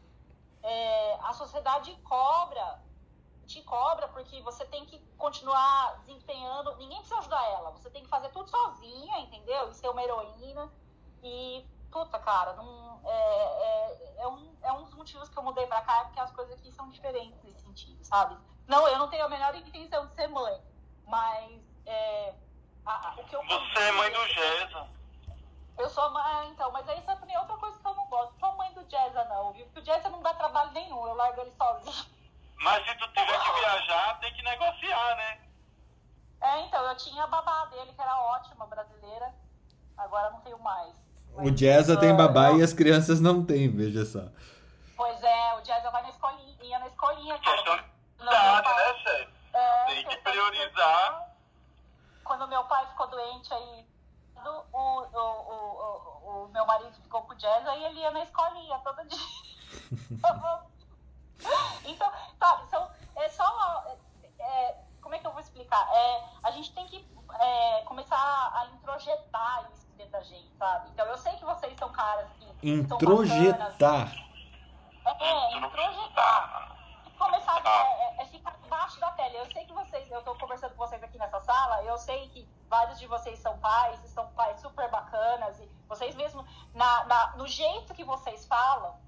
é, 0.62 1.18
a 1.20 1.32
sociedade 1.32 1.94
cobra, 2.04 2.80
te 3.46 3.60
cobra, 3.62 4.08
porque 4.08 4.40
você 4.40 4.64
tem 4.66 4.86
que 4.86 4.98
continuar 5.18 5.98
desempenhando. 5.98 6.76
Ninguém 6.76 6.98
precisa 6.98 7.18
ajudar 7.18 7.44
ela. 7.50 7.70
Você 7.72 7.90
tem 7.90 8.02
que 8.02 8.08
fazer 8.08 8.30
tudo 8.30 8.48
sozinha, 8.48 9.18
entendeu? 9.18 9.68
E 9.68 9.74
ser 9.74 9.88
uma 9.88 10.02
heroína. 10.02 10.72
E 11.22 11.66
puta, 11.94 12.18
cara, 12.18 12.54
não, 12.54 13.00
é, 13.04 13.12
é, 13.12 14.14
é, 14.22 14.28
um, 14.28 14.56
é 14.62 14.72
um 14.72 14.82
dos 14.82 14.94
motivos 14.94 15.28
que 15.28 15.38
eu 15.38 15.42
mudei 15.44 15.64
pra 15.68 15.80
cá, 15.82 16.04
porque 16.06 16.18
as 16.18 16.32
coisas 16.32 16.58
aqui 16.58 16.72
são 16.72 16.88
diferentes 16.88 17.40
nesse 17.44 17.60
sentido, 17.60 18.02
sabe? 18.04 18.36
Não, 18.66 18.88
eu 18.88 18.98
não 18.98 19.08
tenho 19.08 19.24
a 19.24 19.28
menor 19.28 19.54
intenção 19.54 20.06
de 20.06 20.14
ser 20.14 20.26
mãe, 20.26 20.60
mas 21.06 21.60
é, 21.86 22.34
a, 22.86 23.08
a, 23.08 23.14
o 23.16 23.24
que 23.24 23.36
eu 23.36 23.44
Você 23.44 23.78
é 23.78 23.92
mãe 23.92 24.12
do 24.12 24.26
Jeza. 24.28 24.86
Eu 25.76 25.88
sou 25.90 26.08
mãe, 26.10 26.48
então, 26.50 26.70
mas 26.70 26.88
aí 26.88 26.98
isso 26.98 27.10
é 27.10 27.16
também 27.16 27.36
outra 27.36 27.56
coisa 27.56 27.78
que 27.78 27.86
eu 27.86 27.94
não 27.94 28.06
gosto. 28.06 28.32
Não 28.32 28.48
sou 28.48 28.56
mãe 28.56 28.72
do 28.74 28.88
Jeza, 28.88 29.24
não, 29.24 29.52
viu? 29.52 29.66
Porque 29.66 29.80
o 29.80 29.84
Jeza 29.84 30.08
não 30.08 30.22
dá 30.22 30.32
trabalho 30.34 30.70
nenhum, 30.72 31.06
eu 31.06 31.14
largo 31.14 31.40
ele 31.40 31.52
sozinho. 31.56 32.06
Mas 32.58 32.86
se 32.86 32.94
tu 32.96 33.08
tiver 33.08 33.38
que 33.40 33.60
viajar, 33.60 34.20
tem 34.20 34.32
que 34.34 34.42
negociar, 34.42 35.16
né? 35.16 35.40
É, 36.40 36.60
então, 36.60 36.84
eu 36.86 36.96
tinha 36.96 37.24
a 37.24 37.26
babá 37.26 37.64
dele, 37.66 37.92
que 37.92 38.00
era 38.00 38.20
ótima, 38.20 38.66
brasileira. 38.66 39.34
Agora 39.96 40.30
não 40.30 40.40
tenho 40.40 40.58
mais. 40.58 40.94
O 41.36 41.50
Jazza 41.50 41.98
tem 41.98 42.14
babá 42.14 42.52
e 42.52 42.62
as 42.62 42.72
crianças 42.72 43.20
não 43.20 43.44
têm, 43.44 43.68
veja 43.68 44.04
só. 44.04 44.28
Pois 44.96 45.20
é, 45.22 45.54
o 45.54 45.64
Jazza 45.64 45.90
vai 45.90 46.02
na 46.02 46.10
escolinha, 46.10 46.56
ia 46.62 46.78
na 46.78 46.86
escolinha. 46.86 47.38
Questão 47.38 47.76
de 47.76 47.82
prioridade, 48.16 48.68
né, 48.68 48.94
chefe? 49.02 49.43
É, 49.54 49.84
tem 49.86 50.04
que 50.04 50.16
priorizar. 50.18 51.32
Quando 52.24 52.48
meu 52.48 52.64
pai 52.64 52.86
ficou 52.88 53.06
doente 53.06 53.54
aí, 53.54 53.86
o, 54.36 54.48
o, 54.72 55.06
o, 55.12 55.22
o, 55.52 56.44
o 56.44 56.48
meu 56.48 56.66
marido 56.66 56.94
ficou 57.00 57.22
com 57.22 57.32
o 57.32 57.38
Jazza 57.38 57.74
e 57.76 57.84
ele 57.84 58.00
ia 58.00 58.10
na 58.10 58.22
escolinha 58.22 58.78
todo 58.80 59.06
dia. 59.06 59.18
então, 61.84 62.12
sabe, 62.38 62.68
são, 62.68 62.90
é 63.16 63.28
só. 63.28 63.84
É, 64.38 64.76
como 65.00 65.14
é 65.14 65.18
que 65.18 65.26
eu 65.26 65.32
vou 65.32 65.40
explicar? 65.40 65.86
É, 65.92 66.24
a 66.42 66.50
gente 66.50 66.72
tem 66.74 66.86
que 66.86 67.06
é, 67.38 67.82
começar 67.82 68.16
a 68.16 68.66
introjetar 68.74 69.68
isso 69.72 69.86
dentro 69.96 70.12
da 70.12 70.22
gente, 70.22 70.50
sabe? 70.56 70.90
Então 70.90 71.06
eu 71.06 71.16
sei 71.18 71.36
que 71.36 71.44
vocês 71.44 71.76
são 71.78 71.90
caras 71.92 72.26
que. 72.32 72.68
Introjetar. 72.70 74.12
é, 75.20 75.56
introjetar. 75.58 76.76
Começar 77.18 77.62
a 77.64 77.68
é, 77.68 78.22
é, 78.22 78.26
ficar 78.26 78.52
debaixo 78.74 78.98
da 78.98 79.10
pele. 79.12 79.36
Eu 79.36 79.46
sei 79.52 79.64
que 79.64 79.72
vocês, 79.72 80.10
eu 80.10 80.22
tô 80.22 80.34
conversando 80.34 80.72
com 80.72 80.78
vocês 80.78 81.02
aqui 81.02 81.16
nessa 81.16 81.40
sala, 81.40 81.84
eu 81.84 81.96
sei 81.96 82.28
que 82.30 82.46
vários 82.68 82.98
de 82.98 83.06
vocês 83.06 83.38
são 83.38 83.56
pais, 83.58 84.02
e 84.02 84.08
são 84.08 84.26
pais 84.32 84.60
super 84.60 84.90
bacanas, 84.90 85.60
e 85.60 85.70
vocês 85.88 86.14
mesmo, 86.16 86.44
na, 86.74 87.04
na, 87.04 87.36
no 87.36 87.46
jeito 87.46 87.94
que 87.94 88.02
vocês 88.02 88.44
falam, 88.46 88.98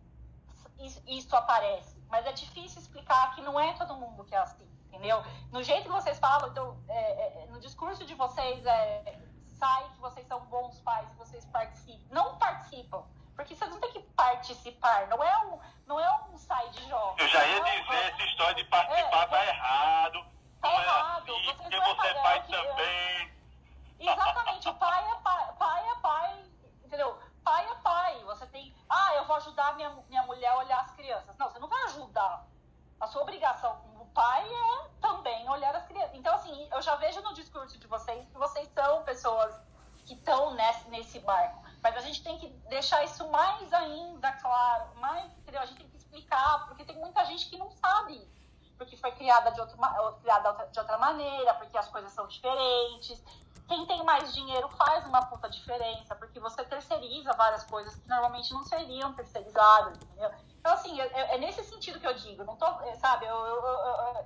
isso 0.79 1.35
aparece. 1.35 2.01
Mas 2.09 2.25
é 2.27 2.33
difícil 2.33 2.81
explicar 2.81 3.35
que 3.35 3.43
não 3.43 3.59
é 3.59 3.73
todo 3.73 3.97
mundo 3.97 4.25
que 4.25 4.35
é 4.35 4.39
assim, 4.39 4.69
entendeu? 4.87 5.25
No 5.51 5.63
jeito 5.65 5.85
que 5.85 5.89
vocês 6.01 6.19
falam, 6.19 6.49
então, 6.51 6.81
é, 6.89 7.43
é, 7.43 7.47
no 7.47 7.59
discurso 7.59 8.05
de 8.05 8.15
vocês, 8.15 8.65
é, 8.65 9.19
sai 9.59 9.89
que 9.89 9.99
vocês 9.99 10.27
são 10.29 10.41
bons 10.47 10.79
pais 10.81 11.11
vocês 11.15 11.45
participam. 11.47 12.15
Não 12.15 12.39
participam. 12.39 13.05
Porque 13.35 13.55
vocês 13.55 13.71
não 13.71 13.81
têm 13.81 13.93
que 13.93 14.01
participar. 14.01 15.09
Não 15.09 15.23
é 15.23 15.47
um, 15.47 15.59
não 15.87 16.01
é 16.01 16.21
um 16.23 16.26
de 16.71 16.89
jogos. 16.89 17.21
Eu 17.21 17.29
já 17.29 17.47
ia 17.47 17.61
dizer, 17.61 18.13
essa 18.13 18.23
história 18.23 18.55
de 18.55 18.65
participar 18.65 19.23
é, 19.23 19.27
tá 19.27 19.45
é, 19.45 19.49
errado. 19.49 20.27
Tá 20.61 20.71
não 20.71 20.81
errado. 20.81 21.33
É 21.33 21.41
assim, 21.41 21.55
porque 21.57 21.81
você 21.81 22.07
é 22.07 22.15
pai 22.15 22.47
também. 22.47 23.33
Exatamente. 23.99 24.73
pai 24.75 25.11
é 25.11 25.15
pai. 25.17 25.53
Pai 25.59 25.89
é 25.89 25.95
pai. 25.97 26.45
Entendeu? 26.85 27.19
Pai 27.45 27.65
é 27.65 27.75
pai. 27.77 28.25
Você 28.25 28.47
tem. 28.47 28.75
Ah, 28.89 29.15
eu 29.15 29.25
vou 29.27 29.37
ajudar 29.37 29.75
minha, 29.77 29.91
minha 30.09 30.23
mulher 30.23 30.49
a 30.49 30.59
olhar 30.59 30.81
as 30.81 30.91
crianças. 30.93 31.37
Não, 31.37 31.51
você 31.51 31.59
não 31.59 31.69
vai 31.69 31.83
ajudar. 31.85 32.47
A 33.01 33.07
sua 33.07 33.23
obrigação 33.23 33.77
como 33.77 34.07
pai 34.07 34.49
é 34.49 34.89
também 35.01 35.49
olhar 35.49 35.75
as 35.75 35.87
crianças. 35.87 36.15
Então, 36.15 36.35
assim, 36.35 36.69
eu 36.73 36.81
já 36.81 36.97
vejo 36.97 37.21
no 37.21 37.35
discurso 37.35 37.79
de 37.79 37.87
vocês 37.87 38.27
que 38.27 38.39
vocês 38.39 38.69
são 38.75 39.03
pessoas 39.05 39.55
que 40.07 40.15
estão 40.15 40.55
nesse, 40.55 40.89
nesse 40.89 41.19
barco. 41.19 41.63
Mas 41.83 41.97
a 41.97 42.01
gente 42.01 42.23
tem 42.23 42.39
que 42.39 42.49
deixar 42.69 43.05
isso 43.05 43.29
mais 43.31 43.73
ainda 43.73 44.33
claro, 44.33 44.89
mais, 44.97 45.31
entendeu? 45.39 45.61
A 45.61 45.67
gente 45.67 45.79
tem 45.79 45.89
que 45.89 45.97
explicar, 45.97 46.67
porque 46.67 46.85
tem 46.85 46.97
muita 46.97 47.25
gente 47.37 47.51
que 47.51 47.59
não 47.59 47.71
sabe. 47.71 48.27
Porque 48.79 48.97
foi 48.97 49.13
criada 49.13 49.51
de, 49.53 49.61
outro, 49.61 49.79
criada 50.21 50.53
de 50.71 50.79
outra 50.79 50.99
maneira, 50.99 51.55
porque 51.55 51.79
as 51.79 51.89
coisas 51.89 52.13
são 52.13 52.27
diferentes. 52.27 53.23
Quem 53.67 53.87
tem 53.87 54.05
mais 54.05 54.35
dinheiro 54.35 54.69
faz 54.71 55.05
uma 55.07 55.25
puta 55.27 55.49
diferença, 55.49 56.15
porque 56.15 56.39
você 56.39 56.63
terceiriza 56.65 57.33
várias 57.33 57.65
coisas 57.65 57.97
que 57.97 58.09
normalmente 58.09 58.53
não 58.53 58.63
seriam 58.65 59.13
terceirizadas, 59.15 59.97
entendeu? 59.97 60.31
Então, 60.61 60.73
assim, 60.73 61.01
é, 61.01 61.35
é 61.35 61.39
nesse 61.39 61.65
sentido 61.65 61.99
que 61.99 62.07
eu 62.07 62.15
digo, 62.15 62.45
não 62.45 62.57
tô, 62.57 62.67
sabe, 62.97 63.27
eu, 63.27 63.35
eu, 63.35 63.65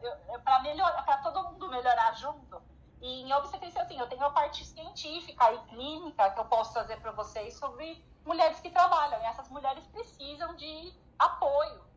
eu, 0.02 0.34
eu 0.34 0.40
para 0.40 0.60
melhorar, 0.60 1.02
para 1.04 1.18
todo 1.18 1.44
mundo 1.44 1.68
melhorar 1.68 2.12
junto. 2.14 2.60
E 3.00 3.22
em 3.22 3.32
obstetrícia, 3.32 3.82
assim, 3.82 3.98
eu 3.98 4.08
tenho 4.08 4.24
a 4.24 4.30
parte 4.30 4.64
científica 4.64 5.52
e 5.52 5.58
clínica 5.68 6.30
que 6.32 6.40
eu 6.40 6.44
posso 6.44 6.72
trazer 6.74 7.00
para 7.00 7.12
vocês 7.12 7.54
sobre 7.54 8.04
mulheres 8.26 8.60
que 8.60 8.68
trabalham. 8.68 9.22
E 9.22 9.26
essas 9.26 9.48
mulheres 9.48 9.86
precisam 9.86 10.54
de 10.56 10.92
apoio, 11.18 11.89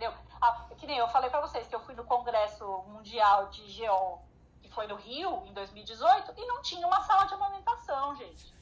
entendeu? 0.00 0.14
Ah, 0.40 0.64
que 0.78 0.86
nem 0.86 0.96
eu 0.96 1.08
falei 1.08 1.28
para 1.28 1.42
vocês 1.42 1.66
que 1.66 1.74
eu 1.74 1.80
fui 1.80 1.94
no 1.94 2.04
Congresso 2.04 2.64
Mundial 2.88 3.48
de 3.48 3.60
GO, 3.60 4.18
que 4.62 4.70
foi 4.70 4.86
no 4.86 4.96
Rio, 4.96 5.42
em 5.46 5.52
2018, 5.52 6.32
e 6.38 6.46
não 6.46 6.62
tinha 6.62 6.86
uma 6.86 7.02
sala 7.02 7.26
de 7.26 7.34
amamentação, 7.34 8.16
gente. 8.16 8.54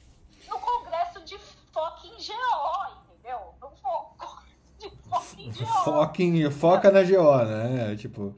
No 0.49 0.59
Congresso 0.59 1.23
de 1.23 1.37
fucking 1.37 2.17
GO, 2.17 3.13
entendeu? 3.13 3.55
No 3.61 3.69
de 4.77 4.89
fucking 5.09 5.51
GO. 5.51 5.65
Fucking, 5.65 6.51
foca 6.51 6.91
na 6.91 7.03
GO, 7.03 7.37
né? 7.45 7.95
Tipo. 7.95 8.35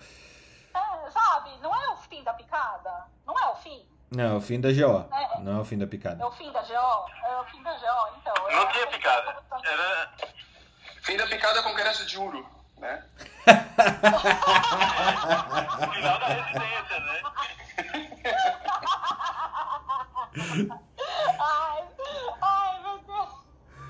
É, 0.74 1.10
sabe? 1.10 1.58
Não 1.58 1.76
é 1.76 1.90
o 1.90 1.98
fim 1.98 2.24
da 2.24 2.34
picada? 2.34 3.08
Não 3.26 3.38
é 3.40 3.48
o 3.50 3.56
fim? 3.56 3.84
Não, 4.12 4.34
é 4.36 4.38
o 4.38 4.42
fim 4.42 4.60
da 4.60 4.70
GO. 4.70 5.08
É, 5.12 5.40
não 5.40 5.58
é 5.58 5.62
o 5.62 5.66
fim 5.66 5.78
da 5.78 5.88
picada. 5.88 6.22
É 6.22 6.26
o 6.26 6.32
fim 6.32 6.52
da 6.52 6.62
GO? 6.62 7.10
É 7.26 7.40
o 7.40 7.46
fim 7.46 7.64
da 7.64 7.74
GO, 7.74 8.18
então. 8.20 8.34
Não 8.52 8.72
tinha 8.72 8.88
picada. 8.88 9.44
Era. 9.64 10.14
Fim 11.02 11.18
da 11.18 11.26
picada 11.26 11.64
congresso 11.64 12.06
de 12.06 12.16
Uro, 12.16 12.46
né? 12.82 13.06
Final 15.94 16.20
da 16.20 16.28
residência, 16.28 17.00
né? 17.00 17.22
ai, 21.40 21.84
ai, 22.42 22.82
meu 22.82 22.98
Deus. 23.00 23.30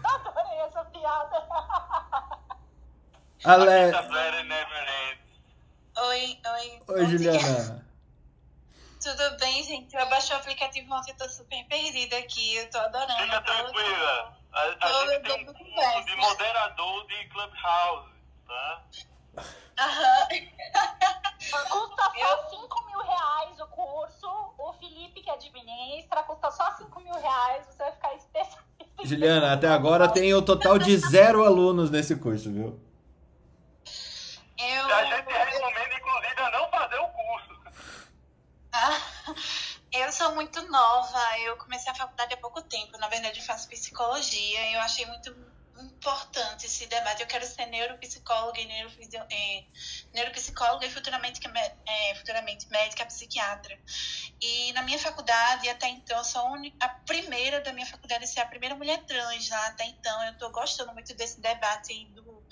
Adorei 0.04 0.60
essa 0.60 0.86
piada. 0.86 1.48
Ale... 3.46 3.92
Oi, 5.98 6.40
oi. 6.46 6.82
Oi, 6.88 7.06
Juliana. 7.06 7.86
Tudo 9.02 9.38
bem, 9.40 9.64
gente? 9.64 9.96
Eu 9.96 10.02
abaixei 10.04 10.36
o 10.36 10.40
aplicativo 10.40 10.94
ontem, 10.94 11.12
eu 11.12 11.18
tô 11.18 11.28
super 11.28 11.66
perdida 11.66 12.18
aqui, 12.18 12.56
eu 12.58 12.70
tô 12.70 12.78
adorando. 12.78 13.14
Fica 13.14 13.42
tranquila. 13.42 14.38
A, 14.54 14.62
a 14.62 15.08
gente 15.08 15.24
tem 15.24 15.50
um 15.50 15.54
curso 15.54 16.06
de 16.06 16.16
moderador 16.18 17.08
de 17.08 17.26
Clubhouse, 17.30 18.11
tá? 18.52 18.84
Aham. 19.80 20.28
Custa 21.70 22.04
só 22.20 22.50
5 22.50 22.86
mil 22.86 23.00
reais 23.00 23.60
o 23.60 23.68
curso. 23.68 24.28
O 24.58 24.74
Felipe 24.74 25.22
que 25.22 25.30
administra, 25.30 26.24
custa 26.24 26.52
só 26.52 26.72
5 26.78 27.00
mil 27.02 27.14
reais. 27.14 27.66
Você 27.66 27.78
vai 27.78 27.92
ficar 27.94 28.14
especialista. 28.14 28.62
Juliana, 29.04 29.54
até 29.54 29.68
agora 29.68 30.08
tem 30.08 30.34
o 30.34 30.42
total 30.42 30.78
de 30.78 30.96
zero 30.98 31.44
alunos 31.44 31.90
nesse 31.90 32.16
curso, 32.16 32.52
viu? 32.52 32.80
Eu... 34.58 34.94
A 34.94 35.04
gente 35.06 35.34
recomenda, 35.34 35.98
inclusive, 35.98 36.42
a 36.42 36.52
não 36.52 36.70
fazer 36.70 37.00
o 37.00 37.08
curso. 37.08 37.62
Ah, 38.72 39.34
eu 39.92 40.12
sou 40.12 40.36
muito 40.36 40.62
nova, 40.70 41.40
eu 41.40 41.58
comecei 41.58 41.92
a 41.92 41.96
faculdade 41.96 42.34
há 42.34 42.38
pouco 42.38 42.62
tempo. 42.62 42.98
Na 43.00 43.08
verdade, 43.08 43.40
eu 43.40 43.46
faço 43.46 43.68
psicologia 43.68 44.70
e 44.70 44.74
eu 44.76 44.82
achei 44.82 45.06
muito 45.08 45.36
importante 45.86 46.66
esse 46.66 46.88
debate. 46.88 47.22
Eu 47.22 47.28
quero 47.28 47.46
ser 47.46 47.66
neuropsicóloga 47.68 48.60
e 48.60 48.66
neurofisio, 48.66 49.22
é, 49.32 49.66
neuropsicóloga 50.14 50.86
e 50.86 50.90
futuramente, 50.90 51.40
é, 51.86 52.16
futuramente 52.16 52.70
médica 52.70 53.06
psiquiatra. 53.06 53.78
E 54.42 54.72
na 54.74 54.82
minha 54.84 55.00
faculdade, 55.00 55.70
até 55.70 55.88
então, 55.90 56.18
eu 56.18 56.24
sou 56.24 56.42
a, 56.42 56.52
única, 56.52 56.78
a 56.86 56.90
primeira 56.90 57.62
da 57.62 57.74
minha 57.74 57.86
faculdade 57.86 58.24
a 58.24 58.28
ser 58.28 58.40
a 58.42 58.46
primeira 58.46 58.76
mulher 58.76 59.04
trans 59.06 59.50
lá. 59.50 59.68
Até 59.68 59.86
então, 59.86 60.24
eu 60.26 60.34
estou 60.34 60.52
gostando 60.52 60.94
muito 60.94 61.14
desse 61.16 61.42
debate 61.42 62.06
do, 62.14 62.46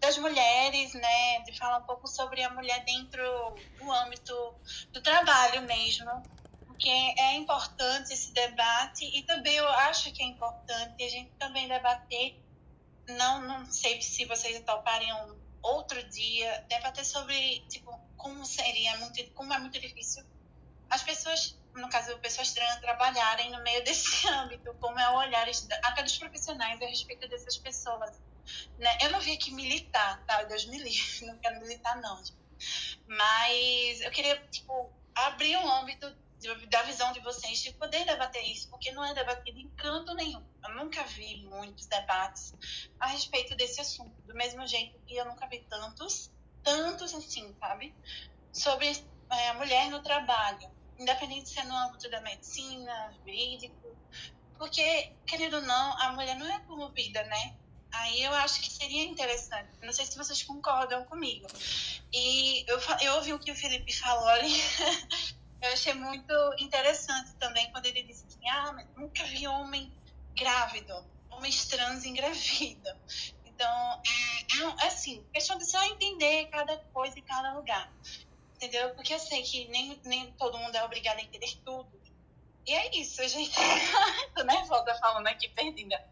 das 0.00 0.18
mulheres, 0.18 0.94
né? 0.94 1.40
De 1.40 1.56
falar 1.58 1.78
um 1.78 1.86
pouco 1.86 2.06
sobre 2.06 2.42
a 2.42 2.50
mulher 2.50 2.84
dentro 2.84 3.22
do 3.78 3.92
âmbito 3.92 4.34
do 4.92 5.00
trabalho 5.02 5.62
mesmo 5.62 6.10
porque 6.66 6.88
é 6.90 7.34
importante 7.36 8.12
esse 8.12 8.34
debate 8.34 9.04
e 9.16 9.22
também 9.22 9.56
eu 9.56 9.68
acho 9.68 10.12
que 10.12 10.22
é 10.22 10.26
importante 10.26 11.02
a 11.02 11.08
gente 11.08 11.30
também 11.38 11.66
debater 11.66 12.45
não, 13.08 13.42
não 13.42 13.66
sei 13.70 14.00
se 14.02 14.24
vocês 14.24 14.60
topariam 14.64 15.36
outro 15.62 16.02
dia. 16.08 16.64
Debater 16.68 17.04
sobre 17.04 17.60
tipo 17.68 17.98
como 18.16 18.44
seria 18.44 18.96
muito 18.98 19.24
como 19.32 19.52
é 19.52 19.58
muito 19.58 19.78
difícil 19.78 20.24
as 20.90 21.02
pessoas 21.02 21.58
no 21.74 21.88
caso 21.88 22.18
pessoas 22.18 22.52
trans 22.52 22.80
trabalharem 22.80 23.50
no 23.50 23.62
meio 23.62 23.82
desse 23.84 24.26
âmbito 24.28 24.74
como 24.80 24.98
é 24.98 25.10
o 25.10 25.16
olhar 25.16 25.46
até 25.82 26.02
dos 26.02 26.18
profissionais 26.18 26.80
a 26.80 26.86
respeito 26.86 27.28
dessas 27.28 27.56
pessoas 27.58 28.20
né? 28.78 28.98
eu 29.02 29.10
não 29.10 29.20
vi 29.20 29.32
aqui 29.32 29.50
militar 29.52 30.24
tá? 30.26 30.42
Deus 30.44 30.66
me 30.66 30.78
livre 30.78 31.26
não 31.26 31.38
quero 31.38 31.60
militar 31.60 32.00
não 32.00 32.22
mas 33.06 34.00
eu 34.00 34.10
queria 34.10 34.36
tipo 34.48 34.90
abrir 35.14 35.56
um 35.56 35.70
âmbito 35.70 36.12
da 36.68 36.82
visão 36.82 37.12
de 37.12 37.20
vocês 37.20 37.58
de 37.60 37.72
poder 37.72 38.04
debater 38.04 38.44
isso, 38.44 38.68
porque 38.68 38.92
não 38.92 39.04
é 39.04 39.14
debatido 39.14 39.58
em 39.58 39.68
canto 39.70 40.14
nenhum. 40.14 40.44
Eu 40.62 40.74
nunca 40.74 41.02
vi 41.04 41.42
muitos 41.44 41.86
debates 41.86 42.54
a 43.00 43.06
respeito 43.06 43.56
desse 43.56 43.80
assunto, 43.80 44.20
do 44.22 44.34
mesmo 44.34 44.66
jeito 44.66 44.98
que 45.06 45.16
eu 45.16 45.24
nunca 45.24 45.46
vi 45.46 45.60
tantos, 45.68 46.30
tantos 46.62 47.14
assim, 47.14 47.54
sabe? 47.58 47.94
Sobre 48.52 48.86
é, 49.30 49.48
a 49.48 49.54
mulher 49.54 49.90
no 49.90 50.02
trabalho, 50.02 50.70
independente 50.98 51.48
se 51.48 51.58
é 51.58 51.64
no 51.64 51.76
âmbito 51.76 52.10
da 52.10 52.20
medicina, 52.20 53.12
jurídico, 53.18 53.96
porque, 54.58 55.12
querendo 55.26 55.56
ou 55.56 55.62
não, 55.62 56.00
a 56.00 56.12
mulher 56.12 56.36
não 56.36 56.46
é 56.46 56.58
promovida, 56.60 57.22
né? 57.24 57.56
Aí 57.92 58.22
eu 58.22 58.34
acho 58.34 58.60
que 58.60 58.70
seria 58.70 59.04
interessante. 59.04 59.70
Não 59.82 59.92
sei 59.92 60.06
se 60.06 60.16
vocês 60.16 60.42
concordam 60.42 61.04
comigo. 61.04 61.46
E 62.12 62.64
eu, 62.68 62.78
eu 63.00 63.14
ouvi 63.16 63.32
o 63.32 63.38
que 63.38 63.50
o 63.50 63.54
Felipe 63.54 63.92
falou 63.92 64.28
ali 64.28 64.52
Eu 65.62 65.72
achei 65.72 65.94
muito 65.94 66.32
interessante 66.58 67.34
também 67.36 67.70
quando 67.72 67.86
ele 67.86 68.02
disse 68.02 68.24
assim, 68.26 68.48
ah, 68.48 68.84
nunca 68.96 69.24
vi 69.24 69.46
homem 69.46 69.92
grávido, 70.36 71.04
homens 71.30 71.66
trans 71.66 72.04
engravidam. 72.04 72.96
Então, 73.44 74.02
é, 74.06 74.84
é 74.84 74.86
assim, 74.86 75.24
questão 75.32 75.56
de 75.56 75.64
só 75.64 75.82
entender 75.84 76.46
cada 76.46 76.76
coisa 76.92 77.18
em 77.18 77.22
cada 77.22 77.54
lugar. 77.54 77.90
Entendeu? 78.54 78.90
Porque 78.90 79.14
eu 79.14 79.18
sei 79.18 79.42
que 79.42 79.66
nem, 79.68 79.98
nem 80.04 80.30
todo 80.32 80.58
mundo 80.58 80.76
é 80.76 80.84
obrigado 80.84 81.18
a 81.18 81.22
entender 81.22 81.56
tudo. 81.64 81.88
E 82.66 82.72
é 82.74 82.98
isso, 82.98 83.26
gente. 83.28 83.56
Tô 84.34 84.42
nervosa 84.42 84.94
falando 84.96 85.26
aqui, 85.28 85.48
perdida. 85.48 86.04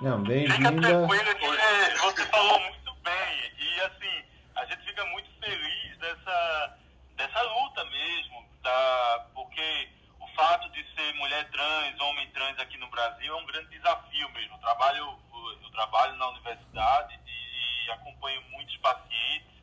Não, 0.00 0.22
bem-vinda. 0.22 0.54
Fica 0.54 0.72
tranquila 0.72 1.34
que 1.34 1.44
é, 1.44 1.96
você 1.96 2.26
falou 2.26 2.60
muito 2.60 2.94
bem. 3.02 3.52
E 3.58 3.80
assim, 3.80 4.24
a 4.56 4.64
gente 4.66 4.84
fica 4.84 5.04
muito 5.06 5.30
feliz 5.40 5.98
dessa 5.98 6.78
dessa 7.16 7.42
luta 7.42 7.84
mesmo, 7.84 8.46
da, 8.62 9.26
porque 9.34 9.88
o 10.20 10.26
fato 10.28 10.68
de 10.70 10.84
ser 10.94 11.14
mulher 11.14 11.50
trans, 11.50 12.00
homem 12.00 12.30
trans 12.30 12.58
aqui 12.58 12.76
no 12.78 12.88
Brasil 12.88 13.36
é 13.36 13.40
um 13.40 13.46
grande 13.46 13.68
desafio 13.70 14.28
mesmo. 14.30 14.54
Eu 14.54 14.60
trabalho, 14.60 15.18
eu 15.62 15.70
trabalho 15.70 16.14
na 16.16 16.28
universidade 16.28 17.18
e, 17.26 17.86
e 17.86 17.90
acompanho 17.90 18.42
muitos 18.50 18.76
pacientes 18.78 19.56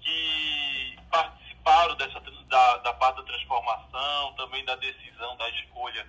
que 0.00 0.98
participaram 1.10 1.94
dessa, 1.96 2.20
da, 2.20 2.76
da 2.78 2.92
parte 2.94 3.16
da 3.16 3.22
transformação, 3.24 4.34
também 4.34 4.64
da 4.64 4.76
decisão, 4.76 5.36
da 5.36 5.48
escolha 5.50 6.06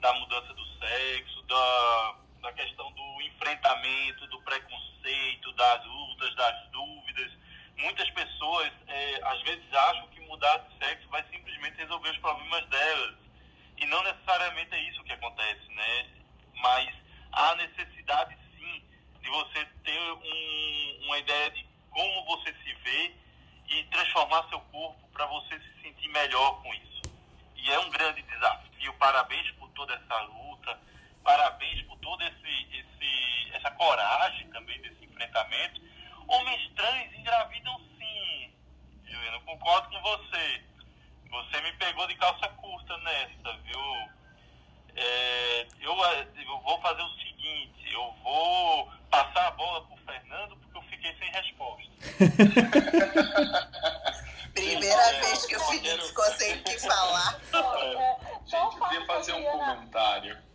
da 0.00 0.12
mudança 0.14 0.52
do 0.54 0.64
sexo, 0.78 1.42
da, 1.42 2.14
da 2.42 2.52
questão 2.52 2.90
do 2.92 3.22
enfrentamento, 3.22 4.26
do 4.28 4.40
preconceito, 4.42 5.52
das 5.52 5.84
lutas, 5.84 6.34
das 6.34 6.70
dúvidas. 6.70 7.32
Muitas 7.80 8.10
pessoas, 8.10 8.72
é, 8.86 9.20
às 9.24 9.42
vezes, 9.42 9.72
acham 9.72 10.06
que 10.08 10.20
mudar 10.20 10.58
de 10.58 10.78
sexo 10.78 11.08
vai 11.08 11.24
simplesmente 11.30 11.78
resolver 11.78 12.10
os 12.10 12.18
problemas 12.18 12.66
delas. 12.66 13.16
E 13.78 13.86
não 13.86 14.02
necessariamente 14.02 14.74
é 14.74 14.82
isso 14.90 15.02
que 15.04 15.12
acontece, 15.12 15.66
né? 15.68 16.06
Mas 16.56 16.94
há 17.32 17.54
necessidade, 17.56 18.36
sim, 18.56 18.84
de 19.22 19.30
você 19.30 19.64
ter 19.84 20.12
um, 20.12 21.00
uma 21.06 21.18
ideia 21.18 21.50
de 21.50 21.66
como 21.90 22.24
você 22.26 22.54
se 22.62 22.74
vê 22.74 23.14
e 23.68 23.84
transformar 23.84 24.48
seu 24.48 24.60
corpo 24.60 25.08
para 25.12 25.26
você 25.26 25.58
se 25.58 25.82
sentir 25.82 26.08
melhor 26.08 26.62
com 26.62 26.74
isso. 26.74 27.02
E 27.56 27.70
é 27.70 27.78
um 27.78 27.90
grande 27.90 28.22
desafio. 28.22 28.92
Parabéns 28.94 29.50
por 29.52 29.68
toda 29.70 29.94
essa 29.94 30.20
luta, 30.22 30.78
parabéns 31.22 31.82
por 31.82 31.96
toda 31.98 32.24
esse, 32.26 32.76
esse, 32.76 33.54
essa 33.54 33.70
coragem 33.70 34.50
também 34.50 34.80
desse 34.80 35.04
enfrentamento. 35.04 35.80
Homens 36.30 36.70
trans 36.76 37.12
engravidam 37.18 37.80
Juliana, 39.04 39.36
eu 39.36 39.40
concordo 39.40 39.90
com 39.90 40.00
você. 40.02 40.62
Você 41.28 41.60
me 41.62 41.72
pegou 41.72 42.06
de 42.06 42.14
calça 42.16 42.48
curta 42.48 42.96
nessa, 42.98 43.56
viu? 43.64 43.80
É, 44.96 45.66
eu, 45.80 45.92
eu 45.92 46.60
vou 46.60 46.80
fazer 46.80 47.02
o 47.02 47.18
seguinte, 47.18 47.92
eu 47.92 48.14
vou 48.22 48.88
passar 49.10 49.48
a 49.48 49.50
bola 49.52 49.84
pro 49.86 49.96
Fernando 49.98 50.56
porque 50.56 50.78
eu 50.78 50.82
fiquei 50.82 51.14
sem 51.16 51.30
resposta. 51.30 51.90
Primeira 54.54 55.02
é, 55.02 55.20
vez 55.20 55.46
que 55.46 55.56
o 55.56 55.60
Felipe 55.60 56.02
ficou 56.02 56.24
sem 56.24 56.56
o 56.56 56.64
que 56.64 56.76
falar. 56.80 57.40
É, 57.52 58.16
gente, 58.46 58.54
eu 58.54 58.70
queria 58.70 59.06
fazer 59.06 59.34
um 59.34 59.44
comentário. 59.44 60.49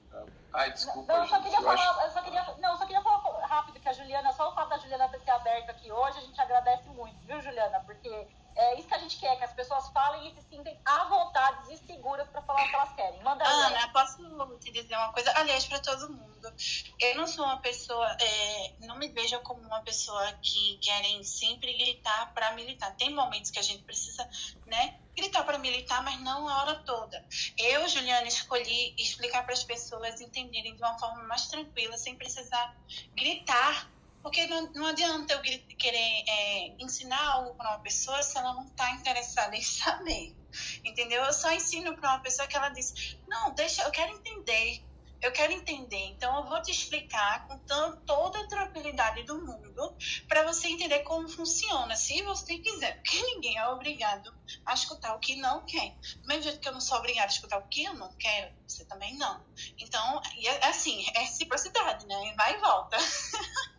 Ai, 0.56 0.72
desculpa, 0.72 1.14
não, 1.14 1.22
eu 1.22 1.28
só 1.28 1.38
queria 1.38 1.52
gente, 1.52 1.64
falar, 1.64 1.86
eu 1.86 1.92
acho... 1.92 2.02
eu 2.02 2.10
só 2.12 2.22
queria, 2.22 2.56
não, 2.60 2.72
eu 2.72 2.78
só 2.78 2.86
queria 2.86 3.02
falar 3.02 3.46
rápido 3.46 3.80
que 3.80 3.90
a 3.90 3.94
Juliana, 3.94 4.32
só 4.32 4.50
o 4.50 4.54
fato 4.54 4.70
da 4.70 4.78
Juliana 4.78 5.10
ter 5.10 5.20
se 5.20 5.30
aberto 5.30 5.70
aqui 5.70 5.92
hoje, 5.92 6.18
a 6.18 6.22
gente 6.22 6.40
agradece 6.40 6.90
muito, 6.90 7.18
viu, 7.26 7.42
Juliana? 7.42 7.82
Porque 7.82 8.28
é 8.56 8.80
isso 8.80 8.88
que 8.88 8.94
a 8.94 9.00
gente 9.00 9.18
quer, 9.18 9.38
que 9.38 9.44
as 9.44 9.54
pessoas 9.54 9.90
falem 9.90 10.28
e 10.28 10.36
se 10.36 10.42
sintem 10.50 10.80
à 10.86 11.04
vontade 11.06 11.74
e 11.74 11.78
seguras 11.78 12.28
para 12.30 12.42
falar 12.42 12.64
o 12.64 12.70
que 12.70 12.76
elas 12.76 12.94
querem. 12.94 13.22
Manda 13.22 13.46
aí. 13.46 13.54
Ana, 13.64 13.90
posso 13.90 14.18
te 14.60 14.72
dizer 14.72 14.96
uma 14.96 15.12
coisa? 15.12 15.32
Aliás, 15.36 15.66
para 15.66 15.80
todo 15.80 16.14
mundo. 16.14 16.54
Eu 17.00 17.16
não 17.16 17.28
sou 17.28 17.44
uma 17.44 17.60
pessoa, 17.60 18.16
é, 18.20 18.74
não 18.82 18.98
me 18.98 19.10
vejo 19.10 19.40
como 19.42 19.62
uma 19.62 19.82
pessoa 19.82 20.32
que 20.42 20.78
querem 20.78 21.24
sempre 21.24 21.76
gritar 21.78 22.34
para 22.34 22.54
militar. 22.54 22.96
Tem 22.96 23.14
momentos 23.14 23.52
que 23.52 23.60
a 23.60 23.64
gente 23.64 23.84
precisa, 23.84 24.30
né, 24.66 25.00
gritar 25.16 25.44
para 25.44 25.58
militar, 25.58 26.04
mas 26.04 26.20
não 26.22 26.48
a 26.48 26.62
hora 26.62 26.76
toda. 26.86 27.26
Eu, 27.58 27.88
Juliana, 27.90 28.28
escolhi 28.28 28.94
explicar 28.98 29.44
para 29.44 29.54
as 29.54 29.64
pessoas 29.64 30.22
entenderem 30.22 30.76
de 30.76 30.82
uma 30.82 30.98
forma 31.00 31.24
mais 31.24 31.48
tranquila, 31.48 31.98
sem 31.98 32.16
precisar 32.16 32.78
gritar 33.16 33.90
porque 34.26 34.48
não, 34.48 34.74
não 34.74 34.88
adianta 34.88 35.36
eu 35.36 35.42
querer 35.78 36.24
é, 36.28 36.76
ensinar 36.80 37.24
algo 37.34 37.54
para 37.54 37.70
uma 37.70 37.80
pessoa 37.84 38.24
se 38.24 38.36
ela 38.36 38.56
não 38.56 38.66
está 38.66 38.90
interessada 38.90 39.54
em 39.56 39.62
saber. 39.62 40.36
Entendeu? 40.84 41.24
Eu 41.24 41.32
só 41.32 41.52
ensino 41.52 41.96
para 41.96 42.10
uma 42.10 42.20
pessoa 42.22 42.48
que 42.48 42.58
ela 42.58 42.70
diz: 42.70 43.20
Não, 43.28 43.54
deixa, 43.54 43.84
eu 43.84 43.92
quero 43.92 44.12
entender. 44.14 44.84
Eu 45.22 45.32
quero 45.32 45.54
entender. 45.54 46.08
Então, 46.08 46.38
eu 46.38 46.50
vou 46.50 46.60
te 46.60 46.72
explicar 46.72 47.48
com 47.48 47.60
toda 48.06 48.40
a 48.40 48.48
tranquilidade 48.48 49.24
do 49.24 49.46
mundo 49.46 49.96
para 50.28 50.42
você 50.44 50.70
entender 50.70 51.00
como 51.00 51.30
funciona, 51.30 51.96
se 51.96 52.22
você 52.24 52.58
quiser. 52.58 52.96
Porque 52.96 53.22
ninguém 53.22 53.58
é 53.58 53.68
obrigado 53.68 54.34
a 54.66 54.74
escutar 54.74 55.14
o 55.16 55.20
que 55.20 55.36
não 55.36 55.64
quer. 55.66 55.96
Do 56.18 56.28
mesmo 56.28 56.44
jeito 56.44 56.60
que 56.60 56.68
eu 56.68 56.74
não 56.74 56.82
sou 56.82 56.98
obrigada 56.98 57.28
a 57.28 57.32
escutar 57.32 57.60
o 57.60 57.68
que 57.68 57.84
eu 57.84 57.94
não 57.94 58.12
quero, 58.18 58.52
você 58.68 58.86
também 58.86 59.16
não. 59.18 59.46
Então, 59.78 60.22
é 60.44 60.68
assim, 60.68 61.06
é 61.14 61.20
reciprocidade, 61.20 62.08
né? 62.08 62.34
Vai 62.36 62.56
e 62.56 62.60
volta. 62.60 62.98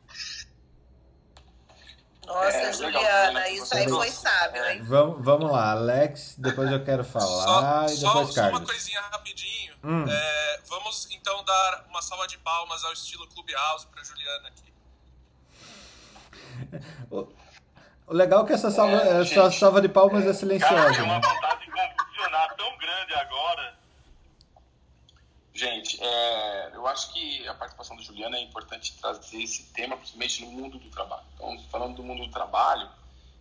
Nossa, 2.26 2.56
é, 2.56 2.72
Juliana, 2.72 3.40
legal, 3.40 3.52
isso 3.52 3.76
aí 3.76 3.88
foi 3.88 4.10
sábio, 4.10 4.64
hein? 4.66 4.82
Vamos, 4.82 5.24
vamos 5.24 5.50
lá, 5.50 5.70
Alex, 5.70 6.34
depois 6.36 6.70
eu 6.72 6.84
quero 6.84 7.04
falar 7.04 7.88
só, 7.88 7.94
e 7.94 7.98
depois 7.98 8.28
só, 8.28 8.34
Carlos. 8.34 8.34
Só 8.34 8.48
uma 8.48 8.60
coisinha 8.66 9.00
rapidinho. 9.00 9.74
Hum. 9.84 10.04
É, 10.08 10.60
vamos 10.68 11.08
então 11.12 11.44
dar 11.44 11.84
uma 11.88 12.02
salva 12.02 12.26
de 12.26 12.36
palmas 12.38 12.84
ao 12.84 12.92
estilo 12.92 13.26
Clubhouse 13.28 13.86
para 13.86 14.02
Juliana 14.02 14.48
aqui. 14.48 14.66
O, 17.10 17.28
o 18.06 18.14
legal 18.14 18.44
é 18.44 18.46
que 18.46 18.52
essa 18.54 18.70
salva, 18.70 18.96
é, 18.96 19.20
essa 19.20 19.50
salva 19.50 19.80
de 19.80 19.88
palmas 19.88 20.24
é, 20.24 20.30
é 20.30 20.32
silenciosa. 20.32 20.74
Cara, 20.74 21.04
uma 21.04 21.18
né? 21.18 21.20
vontade 21.20 21.64
de 21.64 21.70
convulsionar 21.70 22.56
tão 22.56 22.78
grande 22.78 23.14
agora. 23.14 23.74
Gente, 25.56 25.98
é, 26.04 26.70
eu 26.74 26.86
acho 26.86 27.10
que 27.14 27.48
a 27.48 27.54
participação 27.54 27.96
da 27.96 28.02
Juliana 28.02 28.36
é 28.36 28.42
importante 28.42 28.94
trazer 28.98 29.42
esse 29.42 29.62
tema, 29.72 29.96
principalmente 29.96 30.44
no 30.44 30.50
mundo 30.52 30.78
do 30.78 30.90
trabalho. 30.90 31.24
Então, 31.34 31.58
falando 31.70 31.96
do 31.96 32.02
mundo 32.02 32.26
do 32.26 32.30
trabalho, 32.30 32.86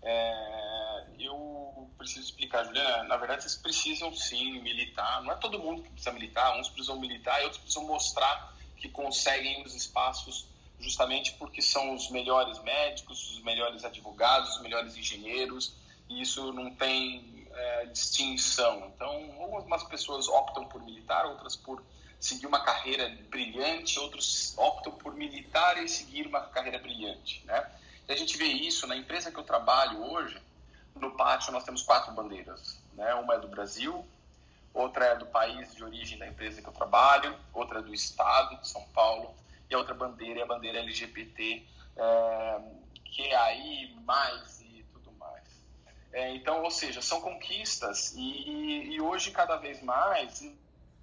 é, 0.01 1.03
eu 1.19 1.89
preciso 1.97 2.21
explicar, 2.21 2.63
Juliana, 2.63 3.03
na 3.03 3.17
verdade 3.17 3.43
vocês 3.43 3.57
precisam 3.57 4.15
sim 4.15 4.61
militar, 4.61 5.21
não 5.23 5.33
é 5.33 5.35
todo 5.35 5.59
mundo 5.59 5.83
que 5.83 5.89
precisa 5.89 6.13
militar, 6.13 6.57
uns 6.57 6.69
precisam 6.69 6.97
militar 6.97 7.41
e 7.41 7.43
outros 7.43 7.61
precisam 7.61 7.83
mostrar 7.83 8.55
que 8.77 8.87
conseguem 8.87 9.61
os 9.63 9.75
espaços 9.75 10.47
justamente 10.79 11.33
porque 11.33 11.61
são 11.61 11.93
os 11.93 12.09
melhores 12.09 12.63
médicos, 12.63 13.31
os 13.31 13.41
melhores 13.41 13.83
advogados, 13.83 14.55
os 14.55 14.61
melhores 14.61 14.95
engenheiros, 14.95 15.73
e 16.07 16.21
isso 16.21 16.53
não 16.53 16.73
tem 16.73 17.45
é, 17.51 17.85
distinção. 17.87 18.89
Então, 18.95 19.35
algumas 19.41 19.83
pessoas 19.83 20.29
optam 20.29 20.65
por 20.65 20.81
militar, 20.81 21.25
outras 21.25 21.57
por 21.57 21.83
seguir 22.25 22.47
uma 22.47 22.63
carreira 22.63 23.07
brilhante, 23.29 23.99
outros 23.99 24.57
optam 24.57 24.91
por 24.93 25.13
militar 25.13 25.81
e 25.81 25.87
seguir 25.87 26.25
uma 26.25 26.41
carreira 26.41 26.79
brilhante, 26.79 27.45
né? 27.45 27.71
E 28.07 28.11
a 28.11 28.15
gente 28.15 28.35
vê 28.35 28.45
isso 28.45 28.87
na 28.87 28.95
empresa 28.95 29.31
que 29.31 29.37
eu 29.37 29.43
trabalho 29.43 30.01
hoje. 30.01 30.41
No 30.95 31.11
pátio 31.11 31.51
nós 31.51 31.63
temos 31.63 31.83
quatro 31.83 32.11
bandeiras, 32.13 32.81
né? 32.93 33.13
Uma 33.15 33.35
é 33.35 33.39
do 33.39 33.47
Brasil, 33.47 34.03
outra 34.73 35.05
é 35.05 35.15
do 35.15 35.27
país 35.27 35.75
de 35.75 35.83
origem 35.83 36.17
da 36.17 36.27
empresa 36.27 36.61
que 36.61 36.67
eu 36.67 36.73
trabalho, 36.73 37.37
outra 37.53 37.79
é 37.79 37.81
do 37.83 37.93
estado 37.93 38.59
de 38.59 38.67
São 38.67 38.83
Paulo 38.89 39.35
e 39.69 39.75
a 39.75 39.77
outra 39.77 39.93
bandeira 39.93 40.39
é 40.39 40.43
a 40.43 40.47
bandeira 40.47 40.79
LGBT, 40.79 41.63
é, 41.95 42.61
é 43.19 43.35
aí 43.35 43.95
mais 44.03 44.61
e 44.61 44.83
tudo 44.93 45.11
mais. 45.13 45.43
É, 46.11 46.33
então, 46.33 46.63
ou 46.63 46.71
seja, 46.71 47.03
são 47.03 47.21
conquistas 47.21 48.13
e, 48.15 48.95
e 48.95 49.01
hoje 49.01 49.29
cada 49.29 49.57
vez 49.57 49.83
mais 49.83 50.41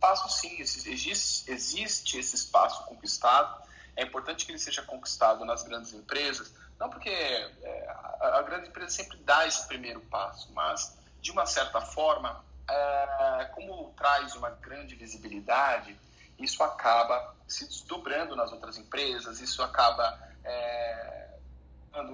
espaço 0.02 0.28
sim, 0.40 0.60
existe, 0.60 1.48
existe 1.50 2.18
esse 2.18 2.34
espaço 2.34 2.84
conquistado. 2.86 3.62
É 3.94 4.02
importante 4.02 4.44
que 4.44 4.50
ele 4.50 4.58
seja 4.58 4.82
conquistado 4.82 5.44
nas 5.44 5.62
grandes 5.62 5.92
empresas, 5.92 6.52
não 6.78 6.90
porque 6.90 7.08
é, 7.08 7.88
a, 8.20 8.38
a, 8.38 8.42
grande 8.42 8.68
empresa 8.68 8.90
sempre 8.90 9.18
dá 9.18 9.46
esse 9.46 9.64
primeiro 9.68 10.00
passo, 10.00 10.50
mas 10.52 10.98
de 11.20 11.30
uma 11.30 11.46
certa 11.46 11.80
forma, 11.80 12.44
é, 12.68 13.44
como 13.54 13.94
traz 13.96 14.34
uma 14.34 14.50
grande 14.50 14.96
visibilidade, 14.96 15.96
isso 16.36 16.64
acaba 16.64 17.36
se 17.46 17.64
desdobrando 17.68 18.34
nas 18.34 18.50
outras 18.50 18.76
empresas, 18.78 19.40
isso 19.40 19.62
acaba 19.62 20.18
é, 20.42 21.28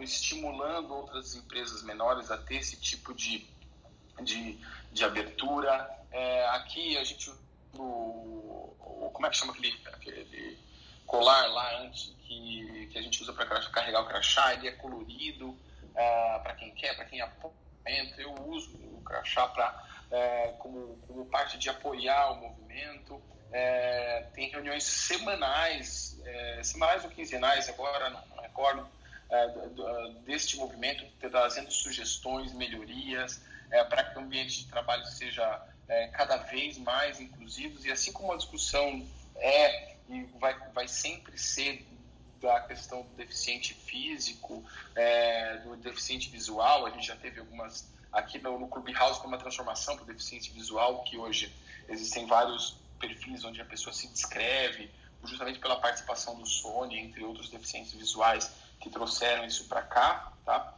estimulando 0.01 0.95
outras 0.95 1.35
empresas 1.35 1.83
menores 1.83 2.31
a 2.31 2.37
ter 2.37 2.57
esse 2.57 2.77
tipo 2.77 3.15
de, 3.15 3.49
de, 4.21 4.59
de 4.93 5.05
abertura. 5.05 5.89
É, 6.11 6.49
aqui 6.49 6.99
a 6.99 7.05
gente 7.05 7.31
o, 7.75 9.11
como 9.13 9.27
é 9.27 9.31
que 9.31 9.37
chama 9.37 9.53
aquele, 9.53 9.81
aquele 9.93 10.59
colar 11.07 11.47
lá 11.49 11.81
antes 11.81 12.15
que, 12.27 12.89
que 12.93 12.99
a 12.99 13.03
gente 13.03 13.23
usa 13.23 13.33
para 13.33 13.47
carregar 13.71 14.03
o 14.03 14.07
crachá, 14.07 14.55
ele 14.55 14.69
é 14.69 14.73
colorido 14.73 15.57
é, 15.95 16.39
para 16.39 16.55
quem 16.55 16.73
quer, 16.75 16.95
para 16.95 17.05
quem 17.07 17.21
apoia. 17.21 17.55
Eu 18.19 18.35
uso 18.47 18.77
o 18.77 19.03
crachá 19.03 19.49
para 19.49 19.89
é, 20.11 20.55
como, 20.59 20.97
como 21.07 21.27
parte 21.27 21.59
de 21.59 21.69
apoiar 21.69 22.33
o 22.33 22.37
movimento. 22.37 23.21
É, 23.51 24.27
tem 24.35 24.51
reuniões 24.51 24.85
semanais, 24.85 26.21
é, 26.25 26.63
semanais 26.63 27.03
ou 27.05 27.11
quinzenais, 27.11 27.69
agora 27.69 28.11
não, 28.11 28.23
não 28.29 28.43
recordo, 28.43 28.87
é, 29.31 29.49
deste 30.27 30.57
movimento, 30.59 31.05
trazendo 31.19 31.71
sugestões, 31.71 32.53
melhorias, 32.53 33.43
é, 33.71 33.83
para 33.85 34.05
que 34.05 34.19
o 34.19 34.21
ambiente 34.21 34.65
de 34.65 34.71
trabalho 34.71 35.05
seja 35.07 35.63
é, 35.89 36.09
cada 36.09 36.37
vez 36.37 36.79
mais 36.79 37.21
inclusivos 37.21 37.85
e 37.85 37.91
assim 37.91 38.13
como 38.13 38.33
a 38.33 38.37
discussão 38.37 39.07
é 39.37 39.97
e 40.09 40.23
vai, 40.39 40.59
vai 40.73 40.89
sempre 40.89 41.37
ser 41.39 41.87
da 42.41 42.61
questão 42.61 43.03
do 43.03 43.17
deficiente 43.17 43.75
físico, 43.75 44.65
é, 44.95 45.59
do 45.59 45.77
deficiente 45.77 46.31
visual, 46.31 46.87
a 46.87 46.91
gente 46.91 47.07
já 47.07 47.17
teve 47.17 47.41
algumas 47.41 47.93
aqui 48.13 48.39
no, 48.39 48.59
no 48.59 48.69
Clubhouse 48.69 49.21
uma 49.25 49.39
transformação 49.39 49.97
para 49.97 50.05
o 50.05 50.07
deficiente 50.07 50.51
visual, 50.53 51.03
que 51.05 51.17
hoje 51.19 51.53
existem 51.89 52.27
vários 52.27 52.77
perfis 52.99 53.45
onde 53.45 53.61
a 53.61 53.65
pessoa 53.65 53.93
se 53.93 54.09
descreve, 54.09 54.91
justamente 55.25 55.59
pela 55.59 55.81
participação 55.81 56.39
do 56.39 56.47
Sony, 56.47 56.99
entre 56.99 57.23
outros 57.25 57.51
deficientes 57.51 57.93
visuais 57.93 58.51
que 58.81 58.89
trouxeram 58.89 59.45
isso 59.45 59.67
para 59.67 59.83
cá, 59.83 60.33
tá? 60.45 60.75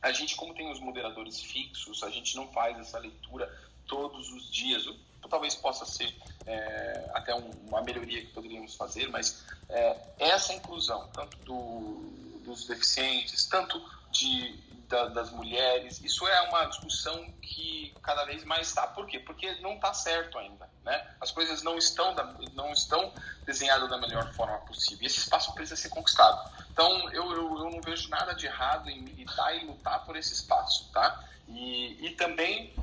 A 0.00 0.12
gente, 0.12 0.36
como 0.36 0.54
tem 0.54 0.70
os 0.70 0.80
moderadores 0.80 1.40
fixos, 1.40 2.02
a 2.02 2.10
gente 2.10 2.36
não 2.36 2.46
faz 2.52 2.78
essa 2.78 2.98
leitura 2.98 3.50
todos 3.86 4.30
os 4.32 4.50
dias. 4.50 4.84
Talvez 5.28 5.54
possa 5.54 5.86
ser 5.86 6.14
é, 6.46 7.10
até 7.14 7.34
um, 7.34 7.50
uma 7.66 7.82
melhoria 7.82 8.20
que 8.20 8.28
poderíamos 8.28 8.74
fazer, 8.74 9.08
mas 9.08 9.44
é, 9.68 9.96
essa 10.18 10.52
inclusão, 10.52 11.08
tanto 11.12 11.36
do, 11.38 12.40
dos 12.44 12.66
deficientes, 12.66 13.46
tanto 13.46 13.82
de, 14.10 14.56
da, 14.88 15.06
das 15.06 15.30
mulheres, 15.30 16.00
isso 16.02 16.26
é 16.28 16.40
uma 16.42 16.66
discussão 16.66 17.24
que 17.40 17.92
cada 18.02 18.24
vez 18.24 18.44
mais 18.44 18.68
está. 18.68 18.86
Por 18.86 19.06
quê? 19.06 19.18
Porque 19.18 19.52
não 19.60 19.74
está 19.74 19.92
certo 19.94 20.38
ainda. 20.38 20.68
Né? 20.84 21.14
As 21.20 21.30
coisas 21.30 21.62
não 21.62 21.78
estão, 21.78 22.14
da, 22.14 22.24
não 22.52 22.72
estão 22.72 23.12
desenhadas 23.46 23.88
da 23.88 23.98
melhor 23.98 24.32
forma 24.34 24.58
possível. 24.58 25.02
E 25.02 25.06
esse 25.06 25.18
espaço 25.18 25.52
precisa 25.54 25.80
ser 25.80 25.88
conquistado. 25.88 26.50
Então, 26.70 27.10
eu, 27.10 27.32
eu, 27.32 27.58
eu 27.58 27.70
não 27.70 27.80
vejo 27.80 28.08
nada 28.10 28.34
de 28.34 28.46
errado 28.46 28.90
em 28.90 29.00
militar 29.00 29.56
e 29.56 29.64
lutar 29.64 30.04
por 30.04 30.16
esse 30.16 30.34
espaço. 30.34 30.90
Tá? 30.92 31.24
E, 31.48 32.06
e 32.06 32.10
também 32.10 32.74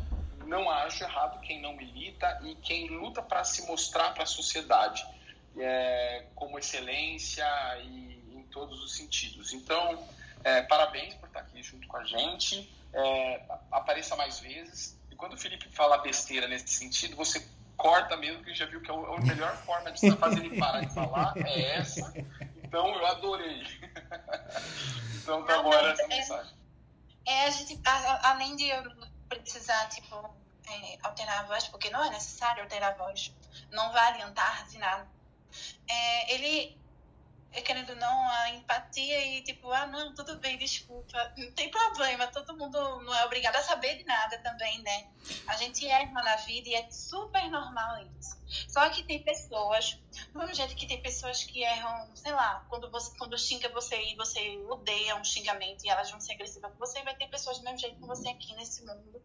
não 0.45 0.69
acho 0.69 1.03
errado 1.03 1.39
quem 1.41 1.61
não 1.61 1.73
milita 1.73 2.39
e 2.43 2.55
quem 2.55 2.89
luta 2.89 3.21
para 3.21 3.43
se 3.43 3.65
mostrar 3.65 4.13
para 4.13 4.23
a 4.23 4.27
sociedade 4.27 5.05
é, 5.57 6.25
como 6.35 6.57
excelência 6.57 7.45
e 7.83 8.35
em 8.35 8.43
todos 8.51 8.83
os 8.83 8.95
sentidos. 8.95 9.53
Então, 9.53 10.07
é, 10.43 10.61
parabéns 10.63 11.13
por 11.15 11.27
estar 11.27 11.41
aqui 11.41 11.61
junto 11.63 11.87
com 11.87 11.97
a 11.97 12.03
gente. 12.03 12.71
É, 12.93 13.41
apareça 13.71 14.15
mais 14.15 14.39
vezes. 14.39 14.97
E 15.09 15.15
quando 15.15 15.33
o 15.33 15.37
Felipe 15.37 15.69
fala 15.69 15.97
besteira 15.97 16.47
nesse 16.47 16.69
sentido, 16.69 17.15
você 17.15 17.45
corta 17.77 18.15
mesmo, 18.17 18.43
que 18.43 18.53
já 18.53 18.65
viu 18.65 18.81
que 18.81 18.91
a 18.91 19.21
melhor 19.21 19.55
forma 19.57 19.91
de 19.91 20.11
fazer 20.11 20.45
ele 20.45 20.59
parar 20.59 20.81
de 20.81 20.93
falar 20.93 21.33
é 21.37 21.77
essa. 21.77 22.13
Então, 22.63 22.87
eu 22.95 23.05
adorei. 23.07 23.63
então, 25.21 25.43
tá 25.43 25.59
agora 25.59 25.91
essa 25.91 26.07
mensagem. 26.07 26.53
É, 27.25 27.45
a 27.45 27.49
gente, 27.51 27.79
além 28.23 28.55
de 28.55 28.71
precisar, 29.39 29.87
tipo, 29.89 30.15
é, 30.67 30.97
alterar 31.03 31.39
a 31.39 31.43
voz, 31.43 31.67
porque 31.67 31.89
não 31.89 32.03
é 32.03 32.09
necessário 32.09 32.63
alterar 32.63 32.93
a 32.93 32.95
voz, 32.95 33.33
não 33.71 33.91
vai 33.91 34.11
adiantar 34.11 34.67
de 34.67 34.77
nada. 34.77 35.07
É, 35.87 36.33
ele 36.33 36.80
querendo 37.59 37.89
ou 37.89 37.95
não, 37.97 38.29
a 38.29 38.49
empatia 38.51 39.25
e 39.25 39.41
tipo, 39.43 39.69
ah, 39.71 39.85
não, 39.85 40.15
tudo 40.15 40.37
bem, 40.37 40.57
desculpa, 40.57 41.33
não 41.37 41.51
tem 41.51 41.69
problema, 41.69 42.27
todo 42.27 42.55
mundo 42.55 42.77
não 43.01 43.13
é 43.13 43.25
obrigado 43.25 43.57
a 43.57 43.61
saber 43.61 43.97
de 43.97 44.05
nada 44.05 44.37
também, 44.37 44.81
né? 44.83 45.09
A 45.47 45.57
gente 45.57 45.85
erra 45.85 46.23
na 46.23 46.37
vida 46.37 46.69
e 46.69 46.75
é 46.75 46.89
super 46.89 47.49
normal 47.49 48.07
isso. 48.19 48.39
Só 48.69 48.89
que 48.89 49.03
tem 49.03 49.21
pessoas, 49.21 49.99
do 50.31 50.39
mesmo 50.39 50.53
jeito 50.53 50.75
que 50.75 50.87
tem 50.87 51.01
pessoas 51.01 51.43
que 51.43 51.61
erram, 51.61 52.15
sei 52.15 52.31
lá, 52.31 52.65
quando 52.69 52.89
você 52.89 53.17
quando 53.17 53.37
xinga 53.37 53.67
você 53.69 54.01
e 54.01 54.15
você 54.15 54.57
odeia 54.69 55.15
um 55.17 55.23
xingamento 55.23 55.83
e 55.83 55.89
elas 55.89 56.09
vão 56.09 56.21
ser 56.21 56.33
agressivas 56.33 56.71
com 56.71 56.77
você, 56.77 57.03
vai 57.03 57.15
ter 57.15 57.27
pessoas 57.27 57.57
do 57.57 57.65
mesmo 57.65 57.79
jeito 57.79 57.99
que 57.99 58.07
você 58.07 58.29
aqui 58.29 58.55
nesse 58.55 58.85
mundo. 58.85 59.21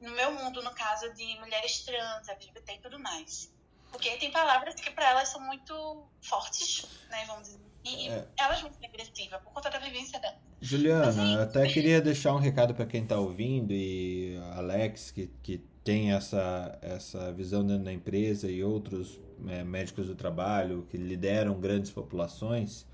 No 0.00 0.10
meu 0.10 0.32
mundo, 0.32 0.62
no 0.62 0.74
caso 0.74 1.12
de 1.14 1.38
mulheres 1.40 1.84
trans, 1.84 2.28
LGBT 2.28 2.74
e 2.74 2.78
tudo 2.78 2.98
mais. 2.98 3.52
Porque 3.92 4.10
tem 4.16 4.32
palavras 4.32 4.74
que 4.74 4.90
para 4.90 5.10
elas 5.10 5.28
são 5.28 5.40
muito 5.40 6.02
fortes, 6.22 6.86
né, 7.10 7.24
vamos 7.26 7.44
dizer. 7.48 7.60
E 7.84 8.08
É. 8.08 8.26
elas 8.38 8.60
vão 8.60 8.72
ser 8.72 8.86
agressivas 8.86 9.40
por 9.42 9.52
conta 9.52 9.68
da 9.70 9.78
vivência 9.78 10.18
dela. 10.18 10.36
Juliana, 10.60 11.08
Assim, 11.08 11.34
eu 11.34 11.42
até 11.42 11.66
queria 11.68 12.00
deixar 12.00 12.32
um 12.34 12.38
recado 12.38 12.74
para 12.74 12.86
quem 12.86 13.02
está 13.02 13.18
ouvindo 13.18 13.72
e 13.72 14.38
Alex, 14.54 15.10
que, 15.10 15.28
que 15.42 15.58
tem 15.82 16.12
essa, 16.12 16.78
essa 16.80 17.32
visão 17.32 17.66
dentro 17.66 17.84
da 17.84 17.92
empresa 17.92 18.48
e 18.48 18.62
outros 18.62 19.18
é, 19.48 19.64
médicos 19.64 20.06
do 20.06 20.14
trabalho 20.14 20.86
que 20.88 20.96
lideram 20.96 21.58
grandes 21.60 21.90
populações. 21.90 22.86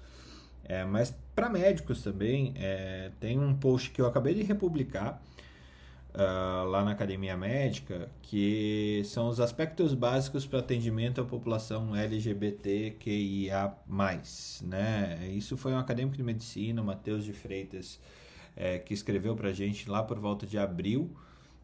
É, 0.64 0.84
mas 0.84 1.14
para 1.34 1.50
médicos 1.50 2.02
também, 2.02 2.54
é, 2.56 3.10
tem 3.20 3.38
um 3.38 3.54
post 3.54 3.90
que 3.90 4.00
eu 4.00 4.06
acabei 4.06 4.34
de 4.34 4.42
republicar 4.42 5.22
ah, 6.20 6.64
lá 6.66 6.82
na 6.82 6.90
Academia 6.90 7.36
Médica, 7.36 8.10
que 8.20 9.02
são 9.04 9.28
os 9.28 9.38
aspectos 9.38 9.94
básicos 9.94 10.44
para 10.44 10.58
atendimento 10.58 11.20
à 11.20 11.24
população 11.24 11.94
LGBTQIA+. 11.94 13.72
Né? 14.64 15.30
Isso 15.32 15.56
foi 15.56 15.72
um 15.72 15.78
acadêmico 15.78 16.16
de 16.16 16.24
medicina, 16.24 16.82
Matheus 16.82 17.24
de 17.24 17.32
Freitas, 17.32 18.00
é, 18.56 18.80
que 18.80 18.92
escreveu 18.92 19.36
para 19.36 19.50
a 19.50 19.52
gente 19.52 19.88
lá 19.88 20.02
por 20.02 20.18
volta 20.18 20.44
de 20.44 20.58
abril, 20.58 21.08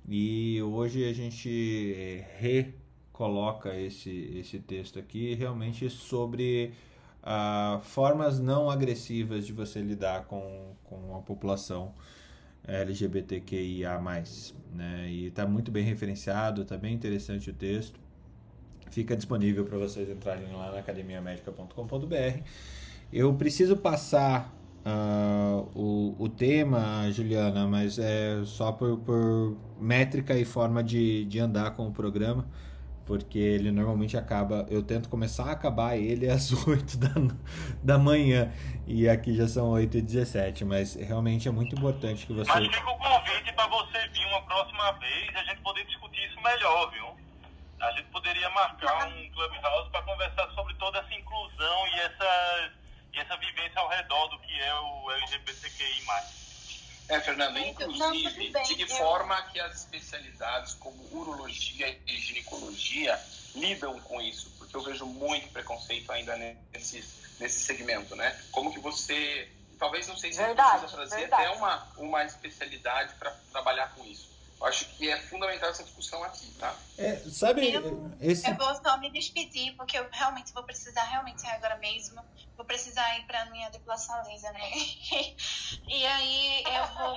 e 0.08 0.62
hoje 0.62 1.04
a 1.04 1.12
gente 1.12 1.92
eh, 1.96 2.24
recoloca 2.38 3.74
esse, 3.74 4.38
esse 4.38 4.60
texto 4.60 5.00
aqui 5.00 5.34
realmente 5.34 5.90
sobre 5.90 6.74
ah, 7.24 7.80
formas 7.82 8.38
não 8.38 8.70
agressivas 8.70 9.46
de 9.46 9.52
você 9.52 9.80
lidar 9.80 10.26
com, 10.26 10.76
com 10.84 11.16
a 11.16 11.22
população 11.22 11.92
LGBTQIA+, 12.66 14.00
né? 14.74 15.08
E 15.08 15.26
está 15.26 15.46
muito 15.46 15.70
bem 15.70 15.84
referenciado, 15.84 16.62
está 16.62 16.76
bem 16.76 16.94
interessante 16.94 17.50
o 17.50 17.52
texto. 17.52 18.00
Fica 18.90 19.16
disponível 19.16 19.64
para 19.64 19.78
vocês 19.78 20.08
entrarem 20.08 20.52
lá 20.52 20.70
na 20.72 20.78
academiamedica.com.br. 20.78 22.42
Eu 23.12 23.34
preciso 23.34 23.76
passar 23.76 24.54
ah, 24.84 25.64
o, 25.74 26.14
o 26.18 26.28
tema, 26.28 27.10
Juliana, 27.10 27.66
mas 27.66 27.98
é 27.98 28.42
só 28.44 28.70
por, 28.70 28.98
por 28.98 29.56
métrica 29.80 30.36
e 30.38 30.44
forma 30.44 30.82
de, 30.82 31.24
de 31.24 31.40
andar 31.40 31.72
com 31.72 31.88
o 31.88 31.90
programa, 31.90 32.46
porque 33.06 33.38
ele 33.38 33.70
normalmente 33.70 34.16
acaba. 34.16 34.66
Eu 34.70 34.82
tento 34.82 35.08
começar 35.08 35.44
a 35.44 35.52
acabar 35.52 35.96
ele 35.96 36.28
às 36.30 36.52
8 36.52 36.96
da, 36.96 37.08
da 37.82 37.98
manhã, 37.98 38.52
e 38.86 39.08
aqui 39.08 39.34
já 39.34 39.46
são 39.46 39.70
8 39.70 39.98
e 39.98 40.02
17 40.02 40.64
mas 40.64 40.94
realmente 40.94 41.48
é 41.48 41.50
muito 41.50 41.74
importante 41.74 42.26
que 42.26 42.32
você. 42.32 42.50
Mas 42.50 42.66
fica 42.66 42.90
o 42.90 42.98
convite 42.98 43.52
para 43.52 43.66
você 43.68 44.08
vir 44.08 44.26
uma 44.26 44.42
próxima 44.42 44.92
vez 44.92 45.32
e 45.32 45.36
a 45.36 45.44
gente 45.44 45.60
poder 45.60 45.84
discutir 45.86 46.24
isso 46.26 46.40
melhor, 46.40 46.90
viu? 46.90 47.06
A 47.80 47.90
gente 47.92 48.08
poderia 48.10 48.48
marcar 48.50 49.08
um 49.08 49.30
clubhouse 49.30 49.90
para 49.90 50.02
conversar 50.02 50.48
sobre 50.54 50.74
toda 50.74 50.98
essa 50.98 51.14
inclusão 51.14 51.88
e 51.88 52.00
essa, 52.00 52.70
e 53.12 53.18
essa 53.18 53.36
vivência 53.36 53.78
ao 53.78 53.88
redor 53.88 54.28
do 54.28 54.38
que 54.38 54.58
é 54.58 54.74
o 54.74 55.10
LGBTQI+. 55.10 56.43
É, 57.08 57.20
Fernando, 57.20 57.58
inclusive, 57.58 58.50
de 58.50 58.74
que 58.76 58.86
forma 58.86 59.40
que 59.52 59.60
as 59.60 59.80
especialidades 59.80 60.74
como 60.74 61.06
urologia 61.12 62.00
e 62.06 62.16
ginecologia 62.16 63.22
lidam 63.54 64.00
com 64.00 64.20
isso? 64.22 64.50
Porque 64.58 64.74
eu 64.74 64.82
vejo 64.82 65.04
muito 65.04 65.48
preconceito 65.48 66.10
ainda 66.10 66.34
nesse, 66.72 67.04
nesse 67.38 67.60
segmento, 67.60 68.16
né? 68.16 68.42
Como 68.50 68.72
que 68.72 68.80
você, 68.80 69.52
talvez 69.78 70.08
não 70.08 70.16
sei 70.16 70.32
se 70.32 70.38
Verdade, 70.38 70.80
precisa 70.80 70.96
trazer 70.96 71.16
verdade. 71.16 71.44
até 71.44 71.56
uma, 71.56 71.92
uma 71.98 72.24
especialidade 72.24 73.14
para 73.14 73.30
trabalhar 73.52 73.94
com 73.94 74.04
isso. 74.04 74.33
Eu 74.60 74.66
acho 74.66 74.86
que 74.96 75.10
é 75.10 75.20
fundamental 75.28 75.68
essa 75.70 75.82
discussão 75.84 76.22
aqui, 76.24 76.50
tá? 76.54 76.74
É, 76.96 77.16
sabe, 77.28 77.72
Eu- 77.72 78.10
esse. 78.20 78.48
Eu 78.48 78.56
vou 78.56 78.74
só 78.76 78.96
me 78.98 79.10
despedir, 79.10 79.74
porque 79.76 79.98
eu 79.98 80.08
realmente 80.10 80.52
vou 80.52 80.62
precisar, 80.64 81.02
realmente 81.04 81.46
agora 81.46 81.76
mesmo, 81.78 82.22
vou 82.56 82.64
precisar 82.64 83.18
ir 83.18 83.26
pra 83.26 83.44
minha 83.46 83.68
depilação 83.70 84.16
laser, 84.24 84.52
né? 84.52 84.60
E 85.88 86.06
aí 86.06 86.62
eu 86.64 86.86
vou. 86.94 87.14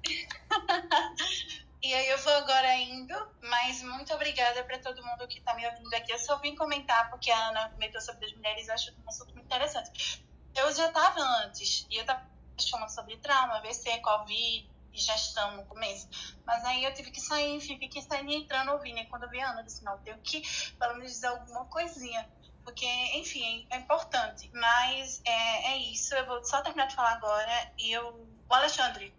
E 1.82 1.94
aí 1.94 2.08
eu 2.10 2.18
vou 2.18 2.32
agora 2.34 2.76
indo, 2.76 3.14
mas 3.40 3.82
muito 3.82 4.12
obrigada 4.12 4.62
para 4.64 4.78
todo 4.80 5.02
mundo 5.02 5.26
que 5.26 5.40
tá 5.40 5.54
me 5.54 5.66
ouvindo 5.66 5.94
aqui. 5.94 6.12
Eu 6.12 6.18
só 6.18 6.36
vim 6.38 6.54
comentar 6.54 7.08
porque 7.08 7.30
a 7.30 7.48
Ana 7.48 7.70
comentou 7.70 7.98
sobre 8.02 8.26
as 8.26 8.32
mulheres, 8.34 8.68
eu 8.68 8.74
acho 8.74 8.92
um 8.92 9.08
assunto 9.08 9.32
muito 9.32 9.46
interessante. 9.46 10.22
Eu 10.54 10.70
já 10.74 10.88
estava 10.88 11.18
antes, 11.42 11.86
e 11.90 11.96
eu 11.96 12.02
estava 12.02 12.22
falando 12.70 12.90
sobre 12.90 13.16
trauma, 13.16 13.56
AVC, 13.56 13.98
Covid, 14.00 14.70
gestão 15.00 15.56
no 15.56 15.64
começo. 15.66 16.08
Mas 16.46 16.64
aí 16.64 16.84
eu 16.84 16.94
tive 16.94 17.10
que 17.10 17.20
sair, 17.20 17.54
enfim, 17.54 17.78
fiquei 17.78 18.02
saindo 18.02 18.30
e 18.30 18.36
entrando 18.36 18.72
ouvindo. 18.72 18.98
E 18.98 19.06
quando 19.06 19.24
eu 19.24 19.30
vi 19.30 19.40
a 19.40 19.50
Ana, 19.50 19.60
eu 19.60 19.64
disse, 19.64 19.84
não, 19.84 19.98
tenho 19.98 20.18
que 20.18 20.42
pelo 20.78 20.94
menos 20.94 21.12
dizer 21.12 21.28
alguma 21.28 21.64
coisinha. 21.66 22.28
Porque, 22.64 22.86
enfim, 23.16 23.66
é 23.70 23.78
importante. 23.78 24.50
Mas 24.52 25.20
é, 25.24 25.72
é 25.72 25.76
isso, 25.78 26.14
eu 26.14 26.26
vou 26.26 26.44
só 26.44 26.62
terminar 26.62 26.86
de 26.86 26.94
falar 26.94 27.12
agora. 27.12 27.72
E 27.78 27.92
eu. 27.92 28.28
O 28.48 28.54
Alexandre, 28.54 29.14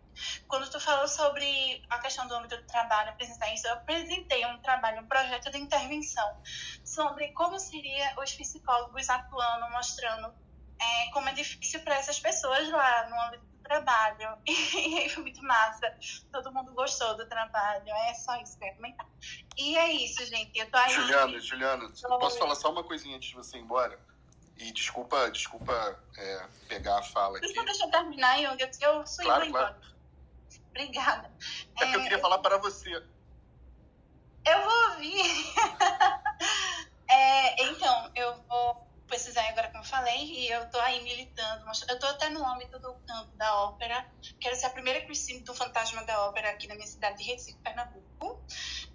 quando 0.48 0.70
tu 0.70 0.80
falou 0.80 1.08
sobre 1.08 1.82
a 1.90 2.00
questão 2.00 2.28
do 2.28 2.36
âmbito 2.36 2.58
do 2.58 2.68
trabalho, 2.68 3.10
apresentar 3.10 3.54
isso, 3.54 3.66
eu 3.68 3.74
apresentei 3.74 4.46
um 4.46 4.58
trabalho, 4.60 5.02
um 5.02 5.08
projeto 5.08 5.50
de 5.50 5.58
intervenção 5.58 6.42
sobre 6.84 7.30
como 7.30 7.58
seria 7.58 8.14
os 8.20 8.34
psicólogos 8.34 9.10
atuando, 9.10 9.70
mostrando 9.72 10.34
é, 10.80 11.12
como 11.12 11.30
é 11.30 11.34
difícil 11.34 11.80
para 11.82 11.96
essas 11.96 12.20
pessoas 12.20 12.70
lá 12.70 13.10
no 13.10 13.22
âmbito 13.22 13.51
trabalho. 13.72 14.38
E 14.48 14.98
aí 15.00 15.10
foi 15.10 15.24
muito 15.24 15.44
massa. 15.44 15.96
Todo 16.32 16.52
mundo 16.52 16.74
gostou 16.74 17.16
do 17.16 17.26
trabalho. 17.28 17.90
É 18.08 18.14
só 18.14 18.36
isso 18.42 18.58
que 18.58 18.64
eu 18.64 18.68
ia 18.68 18.76
comentar. 18.76 19.08
E 19.58 19.78
é 19.78 19.92
isso, 19.94 20.26
gente. 20.26 20.58
Eu 20.60 20.70
tô 20.70 20.78
aí. 20.78 20.92
Juliana, 20.92 21.40
Juliana, 21.40 21.84
eu 21.84 22.20
posso 22.20 22.38
falar 22.38 22.56
só 22.56 22.72
uma 22.72 22.84
coisinha 22.84 23.16
antes 23.16 23.30
de 23.30 23.36
você 23.36 23.58
ir 23.58 23.62
embora? 23.62 23.98
E 24.58 24.72
desculpa, 24.74 25.32
desculpa 25.32 26.00
é, 26.18 26.48
pegar 26.68 27.00
a 27.00 27.04
fala 27.04 27.38
aqui. 27.38 27.54
Só 27.54 27.64
deixa 27.64 27.86
eu 27.86 27.92
terminar, 27.92 28.38
Young. 28.38 28.58
Eu, 28.60 28.70
eu 28.82 29.08
sou 29.08 29.26
Claro, 29.26 29.50
claro. 29.50 29.76
Obrigada. 30.70 31.32
É 31.78 31.86
porque 31.86 31.96
eu 31.96 32.04
queria 32.04 32.20
falar 32.20 32.40
para 32.40 32.58
você. 32.58 32.92
Eu 34.46 34.62
vou 34.64 34.90
ouvir. 34.92 35.22
É, 37.14 37.64
então, 37.66 38.10
eu 38.16 38.42
vou 38.48 38.88
precisar 39.12 39.46
agora, 39.50 39.68
como 39.68 39.84
eu 39.84 39.88
falei, 39.88 40.24
e 40.24 40.48
eu 40.50 40.70
tô 40.72 40.80
aí 40.80 41.04
militando. 41.04 41.66
Eu 41.90 42.00
tô 42.00 42.08
até 42.08 42.30
no 42.30 42.48
âmbito 42.48 42.80
do 42.80 42.94
campo 43.06 43.36
da 43.36 43.54
ópera. 43.66 44.10
Quero 44.40 44.56
ser 44.56 44.68
a 44.68 44.70
primeira 44.70 45.02
Christine 45.02 45.44
do 45.44 45.54
Fantasma 45.54 46.02
da 46.06 46.28
Ópera 46.28 46.50
aqui 46.50 46.66
na 46.68 46.76
minha 46.76 46.88
cidade 46.88 47.18
de 47.18 47.26
Recife, 47.26 47.58
Pernambuco. 47.60 48.42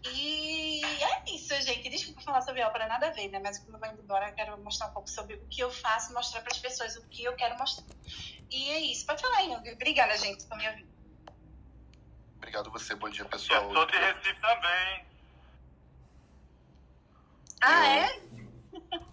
E 0.04 0.82
é 0.82 1.34
isso, 1.34 1.54
gente. 1.60 1.90
Desculpa 1.90 2.22
falar 2.22 2.40
sobre 2.40 2.62
ópera, 2.62 2.88
nada 2.88 3.08
a 3.08 3.10
ver, 3.10 3.28
né? 3.28 3.38
Mas 3.40 3.58
quando 3.58 3.74
eu 3.74 3.80
vou 3.80 3.88
indo 3.90 4.02
embora, 4.02 4.28
eu 4.30 4.34
quero 4.34 4.58
mostrar 4.64 4.86
um 4.88 4.92
pouco 4.92 5.10
sobre 5.10 5.34
o 5.36 5.46
que 5.48 5.60
eu 5.62 5.70
faço, 5.70 6.14
mostrar 6.14 6.40
para 6.40 6.52
as 6.52 6.58
pessoas 6.58 6.96
o 6.96 7.06
que 7.08 7.22
eu 7.22 7.36
quero 7.36 7.56
mostrar. 7.58 7.84
E 8.50 8.70
é 8.70 8.80
isso. 8.80 9.04
Pode 9.04 9.20
falar, 9.20 9.40
Young. 9.42 9.70
Obrigada, 9.74 10.16
gente, 10.16 10.46
por 10.46 10.56
me 10.56 10.66
ouvir. 10.66 10.86
Obrigado 12.38 12.70
você, 12.70 12.94
bom 12.94 13.10
dia, 13.10 13.22
Eu 13.24 13.28
pessoal. 13.28 13.70
sou 13.70 13.84
de 13.86 13.96
Recife 13.98 14.40
também. 14.40 15.06
Ah, 17.60 17.86
Eu- 17.96 18.02
é? 18.02 18.26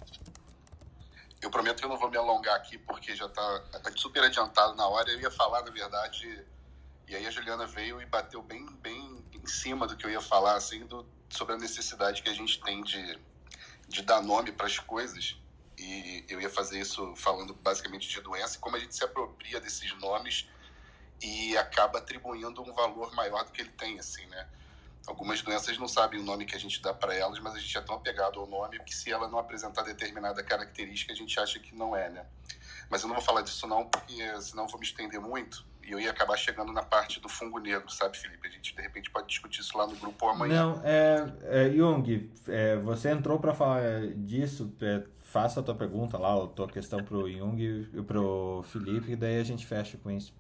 Eu 1.44 1.52
prometo 1.52 1.80
que 1.80 1.86
eu 1.86 1.90
não 1.90 1.98
vou 1.98 2.10
me 2.10 2.16
alongar 2.16 2.56
aqui, 2.56 2.78
porque 2.78 3.14
já 3.14 3.28
tá, 3.28 3.60
tá 3.60 3.92
super 3.98 4.24
adiantado 4.24 4.76
na 4.76 4.88
hora. 4.88 5.12
Eu 5.12 5.20
ia 5.20 5.30
falar, 5.30 5.62
na 5.62 5.72
verdade, 5.72 6.42
e 7.06 7.14
aí 7.14 7.28
a 7.28 7.30
Juliana 7.30 7.68
veio 7.68 8.02
e 8.02 8.06
bateu 8.06 8.42
bem, 8.42 8.66
bem 8.78 9.26
em 9.34 9.46
cima 9.46 9.86
do 9.86 9.98
que 9.98 10.06
eu 10.06 10.10
ia 10.10 10.22
falar, 10.22 10.56
assim, 10.56 10.86
do, 10.86 11.06
sobre 11.30 11.56
a 11.56 11.58
necessidade 11.58 12.24
que 12.24 12.30
a 12.30 12.34
gente 12.34 12.62
tem 12.62 12.82
de, 12.82 13.20
de 13.90 14.02
dar 14.04 14.22
nome 14.22 14.54
para 14.54 14.68
as 14.68 14.80
coisas. 14.80 15.38
E 15.78 16.26
eu 16.30 16.40
ia 16.40 16.50
fazer 16.50 16.80
isso 16.80 17.14
falando 17.18 17.54
basicamente 17.56 18.08
de 18.08 18.22
doença 18.22 18.56
e 18.56 18.60
como 18.60 18.78
a 18.78 18.80
gente 18.80 18.96
se 18.96 19.04
apropria 19.04 19.60
desses 19.60 19.94
nomes 20.00 20.48
e 21.22 21.58
acaba 21.58 22.00
atribuindo 22.00 22.62
um 22.62 22.74
valor 22.74 23.14
maior 23.14 23.44
do 23.44 23.52
que 23.52 23.62
ele 23.62 23.72
tem, 23.72 24.00
assim, 24.00 24.26
né? 24.28 24.48
Algumas 25.06 25.42
doenças 25.42 25.78
não 25.78 25.88
sabem 25.88 26.20
o 26.20 26.24
nome 26.24 26.46
que 26.46 26.56
a 26.56 26.60
gente 26.60 26.82
dá 26.82 26.94
para 26.94 27.14
elas, 27.14 27.40
mas 27.40 27.56
a 27.56 27.60
gente 27.60 27.78
é 27.78 27.82
tão 27.82 27.96
apegado 27.96 28.40
ao 28.40 28.48
nome 28.48 28.80
que 28.80 28.96
se 28.96 29.12
ela 29.12 29.28
não 29.28 29.38
apresentar 29.38 29.84
determinada 29.84 30.42
característica, 30.42 31.12
a 31.12 31.16
gente 31.16 31.38
acha 31.40 31.60
que 31.60 31.76
não 31.76 31.96
é, 31.96 32.10
né? 32.10 32.26
Mas 32.90 33.02
eu 33.02 33.08
não 33.08 33.16
vou 33.16 33.24
falar 33.24 33.42
disso 33.42 33.68
não, 33.68 33.86
porque 33.86 34.42
senão 34.42 34.68
vou 34.68 34.80
me 34.80 34.86
estender 34.86 35.20
muito 35.20 35.66
e 35.86 35.92
eu 35.92 36.00
ia 36.00 36.12
acabar 36.12 36.38
chegando 36.38 36.72
na 36.72 36.82
parte 36.82 37.20
do 37.20 37.28
fungo 37.28 37.60
negro, 37.60 37.90
sabe, 37.92 38.18
Felipe? 38.18 38.48
A 38.48 38.52
gente 38.52 38.76
de 38.76 38.82
repente 38.82 39.12
pode 39.12 39.28
discutir 39.28 39.62
isso 39.62 39.78
lá 39.78 39.86
no 39.86 39.96
grupo 39.96 40.28
amanhã. 40.28 40.68
Não, 40.68 40.82
é, 40.84 41.34
é, 41.44 41.70
Jung, 41.72 42.32
é, 42.48 42.78
você 42.78 43.10
entrou 43.10 43.38
para 43.40 43.54
falar 43.54 44.08
disso, 44.16 44.74
é, 44.82 45.04
faça 45.18 45.60
a 45.60 45.64
tua 45.64 45.76
pergunta 45.76 46.18
lá, 46.18 46.42
a 46.42 46.48
tua 46.48 46.68
questão 46.68 47.04
pro 47.04 47.30
Jung 47.30 47.62
e 47.62 48.02
pro 48.02 48.64
Felipe, 48.72 49.12
e 49.12 49.16
daí 49.16 49.40
a 49.40 49.44
gente 49.44 49.66
fecha 49.66 49.98
com 49.98 50.10
isso. 50.10 50.34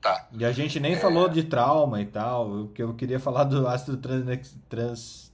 Tá. 0.00 0.28
E 0.32 0.44
a 0.44 0.52
gente 0.52 0.80
nem 0.80 0.96
falou 0.96 1.28
de 1.28 1.42
trauma 1.44 2.00
e 2.00 2.06
tal, 2.06 2.48
porque 2.66 2.82
eu 2.82 2.94
queria 2.94 3.20
falar 3.20 3.44
do 3.44 3.66
ácido 3.68 3.96
transex, 3.98 4.56
trans, 4.68 5.30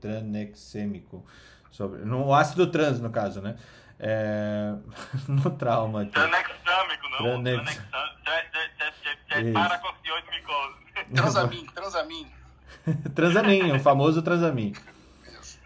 tranexêmico. 0.00 1.24
Sobre, 1.70 2.04
no 2.04 2.32
ácido 2.32 2.66
trans, 2.70 3.00
no 3.00 3.10
caso, 3.10 3.40
né? 3.42 3.56
É, 3.98 4.72
no 5.26 5.50
trauma 5.50 6.02
aqui. 6.02 6.12
Tranexâmico, 6.12 7.08
não. 7.10 7.18
Tranex- 7.42 7.64
Tranexâmico. 7.74 8.24
Tê- 8.24 8.42
tê- 8.52 8.68
tê- 8.78 8.92
tê- 9.02 9.18
tê- 9.34 9.40
Isso. 9.42 9.52
Paracocioide 9.52 10.30
micose. 10.30 10.74
Transamin, 11.14 11.66
transamin. 11.66 12.32
Transamin, 13.14 13.72
o 13.72 13.80
famoso 13.80 14.22
transamin. 14.22 14.72
Isso. 15.40 15.58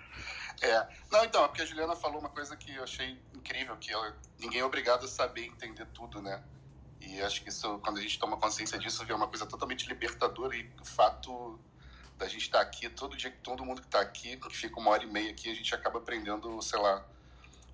É. 0.62 0.86
Não, 1.10 1.24
então, 1.24 1.44
é 1.44 1.48
porque 1.48 1.62
a 1.62 1.66
Juliana 1.66 1.96
falou 1.96 2.20
uma 2.20 2.28
coisa 2.28 2.56
que 2.56 2.74
eu 2.74 2.82
achei 2.84 3.18
incrível, 3.34 3.76
que 3.76 3.92
ela, 3.92 4.14
ninguém 4.40 4.60
é 4.60 4.64
obrigado 4.64 5.04
a 5.04 5.08
saber 5.08 5.44
entender 5.46 5.86
tudo, 5.92 6.22
né? 6.22 6.40
E 7.00 7.20
acho 7.22 7.42
que 7.42 7.48
isso, 7.48 7.78
quando 7.78 7.98
a 7.98 8.00
gente 8.00 8.18
toma 8.18 8.36
consciência 8.36 8.78
disso, 8.78 9.04
vê 9.04 9.12
uma 9.12 9.28
coisa 9.28 9.46
totalmente 9.46 9.86
libertadora 9.88 10.56
e 10.56 10.70
o 10.80 10.84
fato 10.84 11.58
da 12.16 12.26
gente 12.26 12.42
estar 12.42 12.60
aqui, 12.60 12.88
todo 12.88 13.16
dia, 13.16 13.30
todo 13.42 13.64
mundo 13.64 13.80
que 13.80 13.86
está 13.86 14.00
aqui, 14.00 14.36
que 14.36 14.56
fica 14.56 14.78
uma 14.80 14.90
hora 14.90 15.04
e 15.04 15.06
meia 15.06 15.30
aqui, 15.30 15.50
a 15.50 15.54
gente 15.54 15.72
acaba 15.74 15.98
aprendendo, 15.98 16.60
sei 16.60 16.80
lá, 16.80 17.06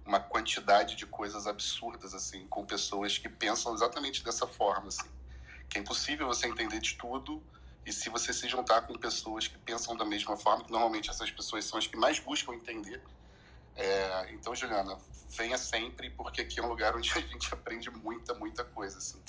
uma 0.05 0.21
quantidade 0.21 0.97
de 0.97 1.07
coisas 1.07 1.47
absurdas, 1.47 2.13
assim, 2.13 2.47
com 2.49 2.65
pessoas 2.65 3.17
que 3.17 3.29
pensam 3.29 3.73
exatamente 3.75 4.23
dessa 4.23 4.47
forma, 4.47 4.89
assim. 4.89 5.09
Que 5.69 5.79
é 5.79 5.81
impossível 5.81 6.27
você 6.27 6.47
entender 6.47 6.79
de 6.79 6.95
tudo 6.97 7.43
e 7.87 7.93
se 7.93 8.11
você 8.11 8.33
se 8.33 8.47
juntar 8.49 8.83
com 8.83 8.95
pessoas 8.99 9.49
que 9.49 9.57
pensam 9.59 9.97
da 9.97 10.05
mesma 10.05 10.37
forma, 10.37 10.65
que 10.65 10.71
normalmente 10.71 11.09
essas 11.09 11.31
pessoas 11.31 11.65
são 11.65 11.79
as 11.79 11.87
que 11.87 11.97
mais 11.97 12.19
buscam 12.19 12.53
entender. 12.55 13.03
É, 13.77 14.33
então, 14.33 14.55
Juliana, 14.55 14.99
venha 15.31 15.59
sempre, 15.59 16.11
porque 16.11 16.43
aqui 16.43 16.61
é 16.61 16.63
um 16.63 16.69
lugar 16.69 16.95
onde 16.97 17.11
a 17.17 17.21
gente 17.21 17.53
aprende 17.53 17.91
muita, 17.91 18.35
muita 18.35 18.65
coisa, 18.65 18.99
assim. 18.99 19.23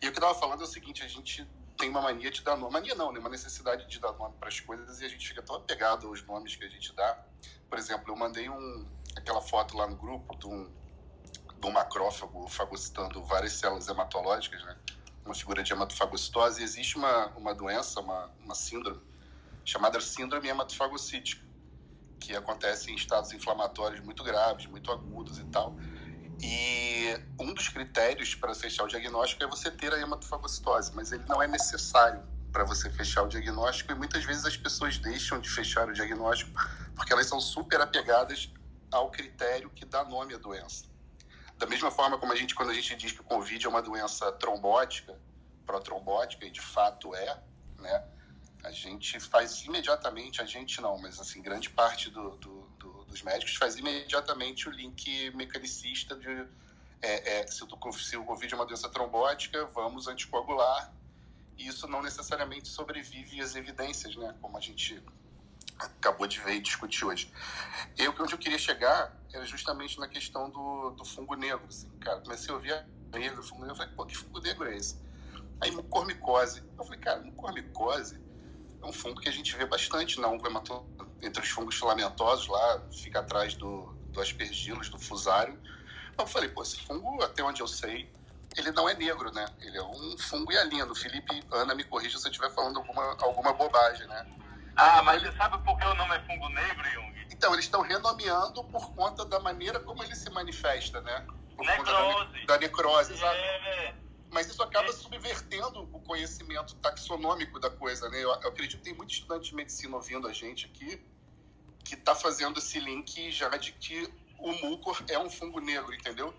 E 0.00 0.08
o 0.08 0.12
que 0.12 0.18
eu 0.18 0.22
estava 0.22 0.34
falando 0.34 0.60
é 0.60 0.64
o 0.64 0.68
seguinte, 0.68 1.02
a 1.02 1.08
gente 1.08 1.46
tem 1.76 1.88
uma 1.88 2.00
mania 2.00 2.30
de 2.30 2.42
dar 2.42 2.56
nome, 2.56 2.72
mania 2.72 2.94
não, 2.94 3.12
né? 3.12 3.18
Uma 3.18 3.28
necessidade 3.28 3.86
de 3.88 3.98
dar 3.98 4.12
nome 4.12 4.34
para 4.38 4.48
as 4.48 4.60
coisas 4.60 5.00
e 5.00 5.04
a 5.04 5.08
gente 5.08 5.26
fica 5.26 5.42
tão 5.42 5.56
apegado 5.56 6.06
aos 6.06 6.24
nomes 6.24 6.54
que 6.56 6.64
a 6.64 6.68
gente 6.68 6.94
dá. 6.94 7.18
Por 7.68 7.78
exemplo, 7.78 8.12
eu 8.12 8.16
mandei 8.16 8.48
um, 8.48 8.86
aquela 9.16 9.40
foto 9.40 9.76
lá 9.76 9.86
no 9.86 9.96
grupo 9.96 10.36
de 10.36 10.46
um, 10.46 10.70
de 11.60 11.66
um 11.66 11.72
macrófago 11.72 12.46
fagocitando 12.48 13.22
várias 13.24 13.54
células 13.54 13.88
hematológicas, 13.88 14.62
né? 14.64 14.76
Uma 15.24 15.34
figura 15.34 15.62
de 15.62 15.72
hematofagocitose. 15.72 16.60
E 16.60 16.64
existe 16.64 16.96
uma, 16.96 17.28
uma 17.28 17.54
doença, 17.54 18.00
uma, 18.00 18.30
uma 18.40 18.54
síndrome, 18.54 19.00
chamada 19.64 20.00
síndrome 20.00 20.48
hematofagocítica, 20.48 21.42
que 22.26 22.36
acontece 22.36 22.90
em 22.90 22.94
estados 22.94 23.32
inflamatórios 23.32 24.00
muito 24.00 24.22
graves, 24.24 24.66
muito 24.66 24.90
agudos 24.90 25.38
e 25.38 25.44
tal. 25.44 25.76
E 26.42 27.18
um 27.38 27.54
dos 27.54 27.68
critérios 27.68 28.34
para 28.34 28.54
fechar 28.54 28.84
o 28.84 28.88
diagnóstico 28.88 29.44
é 29.44 29.46
você 29.46 29.70
ter 29.70 29.92
a 29.92 29.98
hematofagocitose, 29.98 30.92
mas 30.94 31.12
ele 31.12 31.24
não 31.28 31.42
é 31.42 31.46
necessário 31.46 32.22
para 32.52 32.64
você 32.64 32.90
fechar 32.90 33.22
o 33.22 33.28
diagnóstico 33.28 33.92
e 33.92 33.94
muitas 33.94 34.24
vezes 34.24 34.44
as 34.44 34.56
pessoas 34.56 34.98
deixam 34.98 35.40
de 35.40 35.48
fechar 35.48 35.88
o 35.88 35.92
diagnóstico 35.92 36.52
porque 36.94 37.12
elas 37.12 37.26
são 37.26 37.40
super 37.40 37.80
apegadas 37.80 38.52
ao 38.90 39.10
critério 39.10 39.70
que 39.70 39.84
dá 39.84 40.04
nome 40.04 40.34
à 40.34 40.38
doença. 40.38 40.84
Da 41.56 41.66
mesma 41.66 41.90
forma 41.90 42.18
como 42.18 42.32
a 42.32 42.36
gente, 42.36 42.54
quando 42.54 42.70
a 42.70 42.74
gente 42.74 42.94
diz 42.96 43.12
que 43.12 43.20
o 43.20 43.24
Covid 43.24 43.64
é 43.64 43.68
uma 43.68 43.82
doença 43.82 44.30
trombótica, 44.32 45.18
protrombótica, 45.66 46.44
e 46.44 46.50
de 46.50 46.60
fato 46.60 47.14
é, 47.14 47.42
né? 47.78 48.04
A 48.64 48.70
gente 48.70 49.20
faz 49.20 49.62
imediatamente, 49.64 50.40
a 50.40 50.46
gente 50.46 50.80
não, 50.80 50.98
mas 50.98 51.20
assim, 51.20 51.42
grande 51.42 51.70
parte 51.70 52.10
do, 52.10 52.30
do, 52.36 52.62
do, 52.78 53.04
dos 53.04 53.22
médicos 53.22 53.56
faz 53.56 53.76
imediatamente 53.76 54.68
o 54.68 54.72
link 54.72 55.30
mecanicista 55.34 56.16
de 56.16 56.46
é, 57.04 57.40
é, 57.40 57.46
se, 57.46 57.62
o, 57.62 57.92
se 57.92 58.16
o 58.16 58.24
Covid 58.24 58.54
é 58.54 58.56
uma 58.56 58.64
doença 58.64 58.88
trombótica, 58.88 59.66
vamos 59.66 60.08
anticoagular. 60.08 60.92
E 61.58 61.66
isso 61.68 61.86
não 61.86 62.02
necessariamente 62.02 62.68
sobrevive 62.68 63.40
às 63.40 63.54
evidências, 63.54 64.16
né? 64.16 64.34
Como 64.40 64.56
a 64.56 64.60
gente 64.60 65.00
acabou 65.78 66.26
de 66.26 66.40
ver 66.40 66.54
e 66.54 66.60
discutir 66.60 67.04
hoje. 67.04 67.30
Eu, 67.98 68.14
onde 68.18 68.32
eu 68.32 68.38
queria 68.38 68.58
chegar 68.58 69.14
era 69.32 69.44
justamente 69.44 69.98
na 69.98 70.08
questão 70.08 70.48
do, 70.48 70.90
do 70.90 71.04
fungo 71.04 71.34
negro. 71.34 71.66
Assim, 71.68 71.90
cara, 71.98 72.20
comecei 72.22 72.50
a 72.50 72.56
ouvir 72.56 72.72
a 72.72 72.86
negro, 73.12 73.42
fungo 73.42 73.62
negro, 73.62 73.74
eu 73.74 73.76
falei, 73.76 73.94
pô, 73.94 74.06
que 74.06 74.16
fungo 74.16 74.40
negro 74.40 74.66
é 74.66 74.76
esse? 74.76 74.98
Aí 75.60 75.70
mucormicose. 75.70 76.62
Eu 76.78 76.84
falei, 76.84 77.00
cara, 77.00 77.20
mucormicose 77.20 78.18
é 78.84 78.88
um 78.88 78.92
fungo 78.92 79.20
que 79.20 79.28
a 79.28 79.32
gente 79.32 79.56
vê 79.56 79.64
bastante 79.66 80.20
na 80.20 80.28
oncohemato, 80.28 80.84
entre 81.22 81.42
os 81.42 81.48
fungos 81.48 81.74
filamentosos 81.74 82.46
lá, 82.48 82.82
fica 82.92 83.20
atrás 83.20 83.54
do, 83.54 83.96
do 84.12 84.20
aspergilos, 84.20 84.90
do 84.90 84.98
fusário. 84.98 85.58
Eu 86.18 86.26
falei, 86.26 86.50
pô, 86.50 86.62
esse 86.62 86.78
fungo, 86.80 87.22
até 87.22 87.42
onde 87.42 87.60
eu 87.62 87.66
sei, 87.66 88.12
ele 88.56 88.70
não 88.72 88.88
é 88.88 88.94
negro, 88.94 89.32
né? 89.32 89.44
Ele 89.60 89.78
é 89.78 89.82
um 89.82 90.16
fungo 90.18 90.52
hialino. 90.52 90.94
Felipe, 90.94 91.42
Ana, 91.50 91.74
me 91.74 91.82
corrija 91.84 92.18
se 92.18 92.26
eu 92.28 92.30
estiver 92.30 92.50
falando 92.50 92.78
alguma, 92.78 93.16
alguma 93.22 93.52
bobagem, 93.54 94.06
né? 94.06 94.26
Ah, 94.76 95.02
mas 95.02 95.22
você 95.22 95.32
sabe 95.32 95.58
por 95.64 95.76
que 95.78 95.86
o 95.86 95.94
nome 95.94 96.14
é 96.14 96.20
fungo 96.20 96.48
negro, 96.50 96.84
Jung? 96.90 97.14
Então, 97.30 97.52
eles 97.52 97.64
estão 97.64 97.80
renomeando 97.80 98.62
por 98.64 98.94
conta 98.94 99.24
da 99.24 99.40
maneira 99.40 99.80
como 99.80 100.02
ele 100.04 100.14
se 100.14 100.30
manifesta, 100.30 101.00
né? 101.00 101.24
Por 101.56 101.64
conta 101.66 101.90
Necrose. 101.92 102.24
Da, 102.24 102.30
ne- 102.36 102.46
da 102.46 102.58
necrose, 102.58 103.12
exato. 103.12 103.38
É, 104.34 104.38
Mas 104.42 104.48
isso 104.48 104.62
acaba 104.62 104.92
subvertendo 104.92 105.82
o 105.92 106.00
conhecimento 106.00 106.74
taxonômico 106.76 107.60
da 107.60 107.70
coisa, 107.70 108.08
né? 108.08 108.16
Eu, 108.18 108.30
eu 108.30 108.48
acredito 108.48 108.78
que 108.78 108.84
tem 108.84 108.94
muito 108.94 109.12
estudante 109.12 109.50
de 109.50 109.54
medicina 109.54 109.94
ouvindo 109.94 110.26
a 110.26 110.32
gente 110.32 110.66
aqui 110.66 111.00
que 111.84 111.94
está 111.94 112.14
fazendo 112.14 112.58
esse 112.58 112.80
link 112.80 113.30
já 113.30 113.48
de 113.50 113.70
que 113.72 114.12
o 114.38 114.52
mucor 114.52 115.02
é 115.08 115.18
um 115.18 115.30
fungo 115.30 115.60
negro, 115.60 115.94
entendeu? 115.94 116.34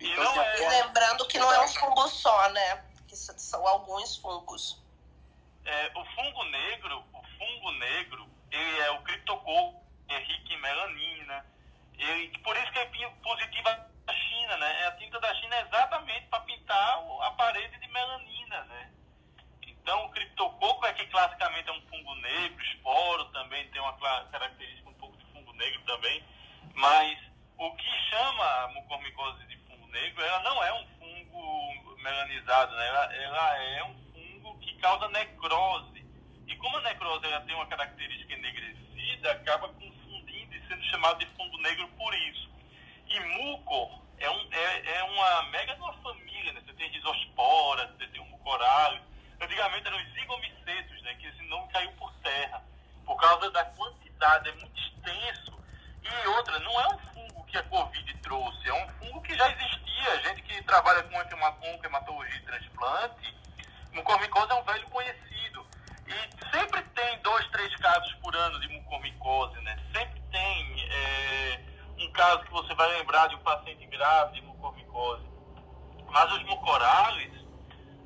E 0.00 0.16
não 0.16 0.22
assim, 0.22 0.38
é. 0.40 0.54
E 0.54 0.58
forma- 0.58 0.86
lembrando 0.86 1.26
que 1.28 1.38
não 1.38 1.52
é 1.52 1.64
um 1.64 1.68
fungo 1.68 2.08
só, 2.08 2.50
né? 2.50 2.84
Que 3.06 3.16
são 3.16 3.66
alguns 3.66 4.16
fungos. 4.16 4.82
é, 5.64 5.92
o 5.94 6.04
fungo 6.14 6.44
negro, 6.44 7.04
o 7.12 7.22
fungo 7.38 7.72
negro, 7.72 8.26
ele 8.50 8.78
é 8.80 8.90
o 8.92 9.02
criptococo, 9.02 9.82
é 10.08 10.18
rico 10.18 10.52
em 10.52 10.60
melanina. 10.62 11.44
Ele, 11.98 12.38
por 12.38 12.56
isso 12.56 12.72
que 12.72 12.78
é 12.78 13.10
positiva 13.22 13.90
da 14.08 14.14
China, 14.14 14.56
né? 14.56 14.86
A 14.86 14.92
tinta 14.92 15.20
da 15.20 15.34
China 15.34 15.54
é 15.56 15.60
exatamente 15.60 16.26
para 16.28 16.40
pintar 16.40 16.98
a 17.22 17.30
parede 17.32 17.78
de 17.78 17.88
melanina, 17.88 18.64
né? 18.64 18.90
Então, 19.62 20.06
o 20.06 20.10
criptococo 20.10 20.86
é 20.86 20.92
que 20.94 21.06
classicamente 21.06 21.68
é 21.68 21.72
um 21.72 21.82
fungo 21.88 22.14
negro, 22.16 22.64
esporo 22.64 23.24
também 23.26 23.68
tem 23.68 23.80
uma 23.80 23.92
característica 24.30 24.88
um 24.88 24.94
pouco 24.94 25.16
de 25.18 25.24
fungo 25.26 25.52
negro 25.52 25.82
também, 25.82 26.24
mas 26.74 27.18
o 27.58 27.70
que 27.76 27.90
chama 28.08 28.44
a 28.44 28.68
mucormicose 28.68 29.46
de 29.46 29.56
fungo 29.66 29.86
negro, 29.88 30.22
ela 30.22 30.40
não 30.40 30.64
é 30.64 30.72
um 30.72 30.86
fungo 30.98 31.96
melanizado, 31.98 32.74
né? 32.76 32.88
ela, 32.88 33.14
ela 33.14 33.58
é 33.58 33.84
um 33.84 33.94
fungo 34.12 34.58
que 34.60 34.74
causa 34.78 35.08
necrose. 35.08 36.06
E 36.46 36.56
como 36.56 36.78
a 36.78 36.80
necrose 36.82 37.26
ela 37.26 37.40
tem 37.42 37.54
uma 37.54 37.66
característica 37.66 38.32
enegrecida, 38.32 39.32
acaba 39.32 39.68
confundindo 39.68 40.54
e 40.54 40.66
sendo 40.66 40.82
chamado 40.84 41.18
de 41.18 41.26
fungo 41.34 41.58
negro 41.58 41.88
por 41.88 42.14
isso. 42.14 42.57
E 43.08 43.20
mucor 43.20 44.00
é, 44.18 44.30
um, 44.30 44.48
é, 44.52 44.98
é 44.98 45.02
uma 45.04 45.42
mega 45.50 45.74
de 45.74 45.80
uma 45.80 45.92
família, 45.94 46.52
né? 46.52 46.62
Você 46.66 46.72
tem 46.74 46.90
rizospora, 46.90 47.86
você 47.88 48.06
tem 48.08 48.20
o 48.20 48.26
mucorales. 48.26 49.00
Antigamente 49.40 49.86
eram 49.86 49.98
os 49.98 50.12
zigomicetos, 50.12 51.02
né? 51.02 51.14
Que 51.14 51.26
esse 51.26 51.42
nome 51.44 51.72
caiu 51.72 51.92
por 51.92 52.12
terra. 52.22 52.62
Por 53.04 53.16
causa 53.16 53.50
da 53.50 53.64
quantidade, 53.64 54.48
é 54.48 54.52
muito 54.52 54.78
extenso. 54.78 55.58
E 56.02 56.28
outra, 56.28 56.58
não 56.60 56.80
é 56.80 56.88
um 56.94 56.98
fungo 56.98 57.44
que 57.46 57.58
a 57.58 57.62
Covid 57.64 58.14
trouxe, 58.18 58.68
é 58.68 58.74
um 58.74 58.88
fungo 58.90 59.22
que 59.22 59.34
já 59.36 59.50
existia. 59.50 60.20
Gente 60.22 60.42
que 60.42 60.62
trabalha 60.64 61.02
com 61.04 61.18
hematologia 61.88 62.36
e 62.36 62.42
transplante, 62.42 63.34
mucormicose 63.92 64.52
é 64.52 64.54
um 64.54 64.62
velho 64.62 64.88
conhecido. 64.88 65.66
E 66.06 66.50
sempre 66.50 66.82
tem 66.82 67.18
dois, 67.20 67.46
três 67.48 67.74
casos 67.76 68.12
por 68.14 68.34
ano 68.34 68.60
de 68.60 68.68
mucormicose, 68.68 69.60
né? 69.60 69.76
Sempre 69.92 70.20
tem 70.30 70.88
é, 70.90 71.60
um 72.00 72.12
caso 72.12 72.44
que 72.44 72.50
você 72.52 72.74
vai 72.74 72.88
lembrar 72.98 73.26
de 73.28 73.34
um 73.34 73.40
paciente 73.40 73.84
grave 73.86 74.34
de 74.34 74.42
mucormicose. 74.42 75.26
Mas 76.10 76.32
os 76.32 76.42
mucorales, 76.44 77.32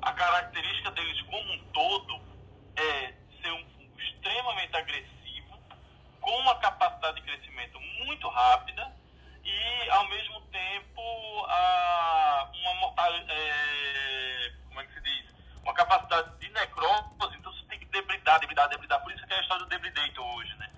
a 0.01 0.11
característica 0.11 0.91
deles 0.91 1.21
como 1.21 1.53
um 1.53 1.63
todo 1.71 2.21
é 2.75 3.13
ser 3.41 3.51
um 3.51 3.65
fungo 3.71 4.01
extremamente 4.01 4.75
agressivo, 4.75 5.57
com 6.19 6.37
uma 6.39 6.55
capacidade 6.55 7.15
de 7.17 7.21
crescimento 7.21 7.79
muito 8.05 8.27
rápida 8.29 8.91
e, 9.43 9.89
ao 9.89 10.07
mesmo 10.07 10.41
tempo, 10.51 11.01
a, 11.47 12.49
uma 12.53 12.73
mortalidade, 12.75 13.33
como 14.67 14.81
é 14.81 14.85
que 14.85 14.93
se 14.93 15.01
diz? 15.01 15.25
Uma 15.61 15.73
capacidade 15.73 16.37
de 16.39 16.49
necrose, 16.49 17.37
então 17.37 17.53
você 17.53 17.65
tem 17.65 17.79
que 17.79 17.85
debridar, 17.85 18.39
debridar, 18.39 18.69
debridar. 18.69 19.01
Por 19.01 19.11
isso 19.11 19.25
que 19.25 19.33
é 19.33 19.37
a 19.37 19.41
história 19.41 19.63
do 19.63 19.69
debridator 19.69 20.25
hoje, 20.35 20.53
né? 20.55 20.69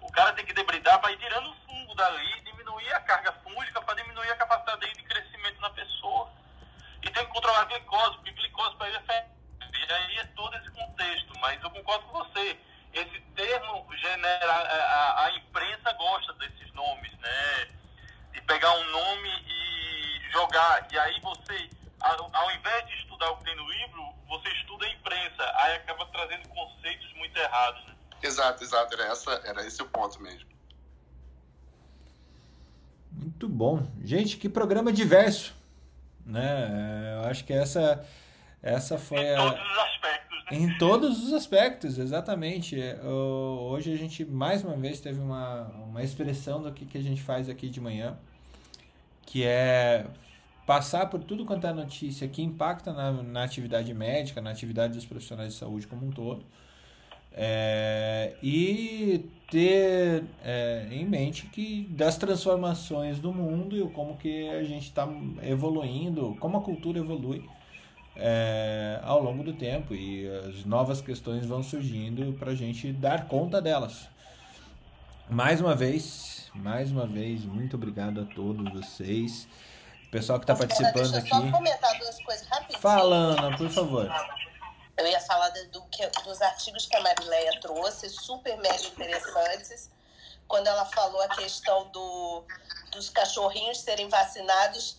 O 0.00 0.10
cara 0.12 0.32
tem 0.32 0.44
que 0.44 0.52
debridar 0.52 0.98
para 1.00 1.12
ir 1.12 1.18
tirando 1.18 1.50
o 1.50 1.54
fungo 1.66 1.94
dali, 1.94 2.40
diminuir 2.76 2.92
a 2.94 3.00
carga 3.00 3.32
fúngica 3.42 3.80
para 3.80 3.94
diminuir 3.94 4.30
a 4.30 4.36
capacidade 4.36 4.92
de 4.92 5.02
crescimento 5.02 5.60
na 5.60 5.70
pessoa. 5.70 6.30
E 7.02 7.10
tem 7.10 7.24
que 7.24 7.32
controlar 7.32 7.62
a 7.62 7.64
glicose, 7.64 8.16
porque 8.16 8.32
glicose 8.32 8.76
para 8.76 8.88
ele 8.88 8.96
é 8.96 9.00
febre. 9.00 9.30
E 9.88 9.92
aí 9.92 10.18
é 10.18 10.24
todo 10.36 10.56
esse 10.56 10.70
contexto. 10.70 11.38
Mas 11.40 11.62
eu 11.62 11.70
concordo 11.70 12.06
com 12.06 12.18
você. 12.18 12.58
Esse 12.92 13.20
termo 13.34 13.86
genera. 13.96 14.52
A, 14.52 15.24
a 15.26 15.36
imprensa 15.36 15.92
gosta 15.92 16.32
desses 16.34 16.72
nomes, 16.72 17.12
né? 17.18 17.68
e 18.34 18.40
pegar 18.42 18.72
um 18.72 18.90
nome 18.90 19.28
e 19.46 20.30
jogar. 20.32 20.86
E 20.92 20.98
aí 20.98 21.20
você, 21.20 21.70
ao, 22.00 22.30
ao 22.34 22.50
invés 22.52 22.86
de 22.86 22.94
estudar 22.98 23.30
o 23.30 23.38
que 23.38 23.44
tem 23.44 23.56
no 23.56 23.70
livro, 23.70 24.14
você 24.28 24.48
estuda 24.50 24.86
a 24.86 24.90
imprensa. 24.90 25.52
Aí 25.56 25.76
acaba 25.76 26.06
trazendo 26.06 26.48
conceitos 26.48 27.12
muito 27.14 27.36
errados. 27.38 27.84
Né? 27.86 27.94
Exato, 28.22 28.62
exato. 28.62 28.94
Era, 28.94 29.12
essa, 29.12 29.42
era 29.44 29.66
esse 29.66 29.82
o 29.82 29.88
ponto 29.88 30.20
mesmo. 30.20 30.55
Muito 33.16 33.48
bom. 33.48 33.82
Gente, 34.04 34.36
que 34.36 34.48
programa 34.48 34.92
diverso. 34.92 35.54
Né? 36.24 37.14
Eu 37.16 37.28
acho 37.28 37.44
que 37.44 37.52
essa, 37.52 38.04
essa 38.62 38.98
foi 38.98 39.18
em 39.18 39.34
a... 39.34 39.38
todos 39.38 39.62
os 39.62 39.78
aspectos. 39.78 40.38
Né? 40.38 40.58
Em 40.58 40.78
todos 40.78 41.24
os 41.24 41.32
aspectos, 41.32 41.98
exatamente. 41.98 42.76
Hoje 43.02 43.92
a 43.92 43.96
gente 43.96 44.24
mais 44.24 44.62
uma 44.62 44.76
vez 44.76 45.00
teve 45.00 45.20
uma, 45.20 45.62
uma 45.88 46.02
expressão 46.02 46.62
do 46.62 46.72
que, 46.72 46.84
que 46.84 46.98
a 46.98 47.02
gente 47.02 47.22
faz 47.22 47.48
aqui 47.48 47.68
de 47.68 47.80
manhã, 47.80 48.16
que 49.22 49.44
é 49.44 50.06
passar 50.66 51.06
por 51.06 51.22
tudo 51.22 51.44
quanto 51.44 51.66
é 51.66 51.72
notícia 51.72 52.28
que 52.28 52.42
impacta 52.42 52.92
na, 52.92 53.12
na 53.12 53.44
atividade 53.44 53.94
médica, 53.94 54.40
na 54.40 54.50
atividade 54.50 54.94
dos 54.94 55.06
profissionais 55.06 55.52
de 55.52 55.58
saúde 55.58 55.86
como 55.86 56.06
um 56.06 56.10
todo. 56.10 56.44
É, 57.38 58.32
e 58.42 59.28
ter 59.50 60.24
é, 60.42 60.88
em 60.90 61.04
mente 61.04 61.46
que 61.46 61.86
das 61.90 62.16
transformações 62.16 63.18
do 63.18 63.32
mundo 63.32 63.76
e 63.76 63.88
como 63.90 64.16
que 64.16 64.48
a 64.48 64.64
gente 64.64 64.84
está 64.84 65.06
evoluindo, 65.42 66.36
como 66.40 66.56
a 66.56 66.62
cultura 66.62 66.98
evolui 66.98 67.46
é, 68.16 68.98
ao 69.02 69.22
longo 69.22 69.44
do 69.44 69.52
tempo 69.52 69.94
e 69.94 70.26
as 70.48 70.64
novas 70.64 71.00
questões 71.00 71.44
vão 71.44 71.62
surgindo 71.62 72.32
para 72.38 72.52
a 72.52 72.54
gente 72.54 72.92
dar 72.92 73.28
conta 73.28 73.60
delas. 73.60 74.08
Mais 75.28 75.60
uma 75.60 75.74
vez, 75.74 76.50
mais 76.54 76.90
uma 76.90 77.06
vez, 77.06 77.44
muito 77.44 77.76
obrigado 77.76 78.20
a 78.20 78.24
todos 78.24 78.72
vocês. 78.72 79.46
O 80.06 80.10
pessoal 80.10 80.38
que 80.38 80.44
está 80.44 80.54
participando 80.54 81.14
aqui. 81.16 81.28
só 81.28 81.50
comentar 81.50 81.98
duas 81.98 82.22
coisas 82.22 82.46
rapidinho. 82.48 82.80
Fala, 82.80 83.16
Ana, 83.16 83.56
por 83.56 83.68
favor. 83.68 84.10
Eu 84.96 85.06
ia 85.06 85.20
falar 85.20 85.50
do, 85.50 85.82
que, 85.88 86.06
dos 86.24 86.40
artigos 86.40 86.86
que 86.86 86.96
a 86.96 87.00
Marileia 87.00 87.60
trouxe, 87.60 88.08
super 88.08 88.56
mega 88.58 88.86
interessantes. 88.86 89.90
Quando 90.48 90.66
ela 90.68 90.84
falou 90.86 91.20
a 91.22 91.28
questão 91.28 91.88
do, 91.88 92.44
dos 92.92 93.10
cachorrinhos 93.10 93.80
serem 93.80 94.08
vacinados, 94.08 94.98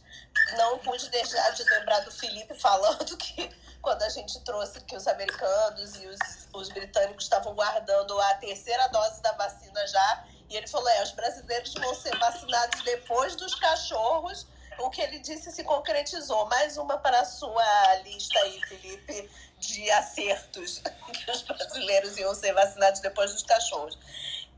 não 0.57 0.77
pude 0.79 1.09
deixar 1.09 1.49
de 1.51 1.63
lembrar 1.63 2.01
do 2.01 2.11
Felipe 2.11 2.53
falando 2.59 3.17
que 3.17 3.49
quando 3.81 4.03
a 4.03 4.09
gente 4.09 4.39
trouxe 4.41 4.81
que 4.81 4.95
os 4.95 5.07
americanos 5.07 5.95
e 5.95 6.07
os, 6.07 6.19
os 6.53 6.69
britânicos 6.69 7.23
estavam 7.23 7.55
guardando 7.55 8.19
a 8.19 8.33
terceira 8.35 8.87
dose 8.87 9.21
da 9.21 9.31
vacina 9.33 9.87
já, 9.87 10.25
e 10.49 10.55
ele 10.55 10.67
falou: 10.67 10.89
é, 10.89 11.03
os 11.03 11.11
brasileiros 11.11 11.73
vão 11.73 11.93
ser 11.95 12.17
vacinados 12.17 12.83
depois 12.83 13.35
dos 13.35 13.55
cachorros. 13.55 14.47
O 14.79 14.91
que 14.91 15.01
ele 15.01 15.17
disse 15.19 15.51
se 15.51 15.63
concretizou. 15.63 16.45
Mais 16.45 16.77
uma 16.77 16.99
para 16.99 17.21
a 17.21 17.25
sua 17.25 17.95
lista 18.03 18.37
aí, 18.39 18.61
Felipe, 18.65 19.31
de 19.59 19.89
acertos 19.91 20.81
que 21.13 21.31
os 21.31 21.41
brasileiros 21.41 22.17
iam 22.17 22.33
ser 22.35 22.53
vacinados 22.53 22.99
depois 23.01 23.33
dos 23.33 23.43
cachorros. 23.43 23.97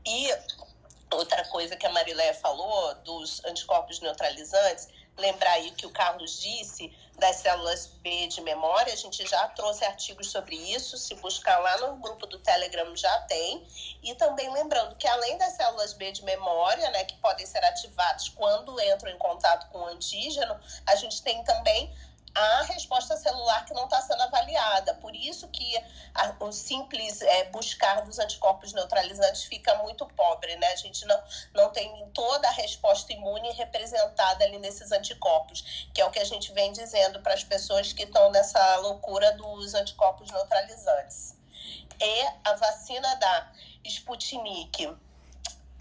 E 0.06 0.30
outra 1.12 1.44
coisa 1.46 1.76
que 1.76 1.86
a 1.86 1.90
Mariléia 1.90 2.34
falou 2.34 2.94
dos 2.96 3.44
anticorpos 3.44 4.00
neutralizantes, 4.00 4.88
lembrar 5.16 5.52
aí 5.52 5.70
que 5.72 5.86
o 5.86 5.90
Carlos 5.90 6.40
disse 6.40 6.92
das 7.18 7.36
células 7.36 7.86
B 8.02 8.28
de 8.28 8.40
memória, 8.40 8.92
a 8.92 8.96
gente 8.96 9.26
já 9.26 9.46
trouxe 9.48 9.84
artigos 9.84 10.30
sobre 10.30 10.56
isso, 10.56 10.96
se 10.96 11.14
buscar 11.16 11.58
lá 11.58 11.76
no 11.78 11.96
grupo 11.96 12.26
do 12.26 12.38
Telegram 12.38 12.96
já 12.96 13.20
tem. 13.22 13.66
E 14.02 14.14
também 14.14 14.50
lembrando 14.50 14.96
que 14.96 15.06
além 15.06 15.36
das 15.36 15.52
células 15.52 15.92
B 15.92 16.10
de 16.12 16.24
memória, 16.24 16.88
né, 16.90 17.04
que 17.04 17.14
podem 17.16 17.44
ser 17.44 17.62
ativadas 17.62 18.30
quando 18.30 18.80
entram 18.80 19.10
em 19.10 19.18
contato 19.18 19.70
com 19.70 19.80
o 19.80 19.86
antígeno, 19.88 20.58
a 20.86 20.96
gente 20.96 21.22
tem 21.22 21.44
também 21.44 21.94
a 22.34 22.62
resposta 22.62 23.16
celular 23.16 23.64
que 23.64 23.74
não 23.74 23.84
está 23.84 24.00
sendo 24.00 24.22
avaliada. 24.22 24.94
Por 24.94 25.14
isso 25.14 25.48
que 25.48 25.76
a, 26.14 26.34
o 26.44 26.52
simples 26.52 27.20
é, 27.22 27.44
buscar 27.50 28.02
dos 28.02 28.18
anticorpos 28.18 28.72
neutralizantes 28.72 29.44
fica 29.44 29.74
muito 29.78 30.06
pobre, 30.06 30.56
né? 30.56 30.68
A 30.68 30.76
gente 30.76 31.04
não, 31.06 31.22
não 31.54 31.70
tem 31.70 32.08
toda 32.14 32.48
a 32.48 32.52
resposta 32.52 33.12
imune 33.12 33.50
representada 33.52 34.44
ali 34.44 34.58
nesses 34.58 34.92
anticorpos, 34.92 35.88
que 35.92 36.00
é 36.00 36.04
o 36.04 36.10
que 36.10 36.18
a 36.18 36.24
gente 36.24 36.52
vem 36.52 36.72
dizendo 36.72 37.20
para 37.20 37.34
as 37.34 37.44
pessoas 37.44 37.92
que 37.92 38.04
estão 38.04 38.30
nessa 38.30 38.76
loucura 38.76 39.32
dos 39.32 39.74
anticorpos 39.74 40.30
neutralizantes. 40.30 41.36
E 42.00 42.26
a 42.44 42.54
vacina 42.54 43.14
da 43.16 43.52
Sputnik 43.84 44.96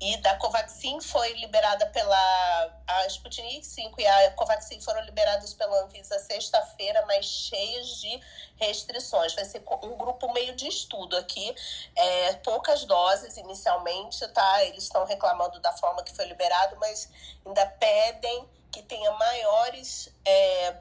e 0.02 0.16
da 0.18 0.36
Covaxin 0.38 1.02
foi 1.02 1.34
liberada 1.34 1.86
pela 1.88 2.80
a 2.88 3.06
Sputnik 3.08 3.66
5 3.66 4.00
e 4.00 4.08
a 4.08 4.32
Covaxin 4.32 4.80
foram 4.80 5.02
liberadas 5.02 5.54
pela 5.54 5.84
Anvisa 5.84 6.18
sexta-feira, 6.20 7.06
mas 7.06 7.26
cheias 7.26 8.00
de 8.00 8.22
restrições. 8.58 9.36
Vai 9.36 9.46
ser 9.46 9.62
um 9.84 9.98
grupo 9.98 10.32
meio 10.34 10.56
de 10.56 10.68
estudo 10.68 11.18
aqui, 11.18 11.54
é, 11.96 12.34
poucas 12.36 12.86
doses 12.86 13.36
inicialmente, 13.38 14.26
tá? 14.30 14.64
Eles 14.64 14.84
estão 14.84 15.06
reclamando 15.06 15.60
da 15.60 15.74
forma 15.74 16.02
que 16.04 16.16
foi 16.16 16.26
liberado, 16.26 16.78
mas 16.80 17.10
ainda 17.46 17.66
pedem 17.66 18.50
que 18.72 18.82
tenha 18.84 19.12
maiores 19.12 20.10
é, 20.24 20.78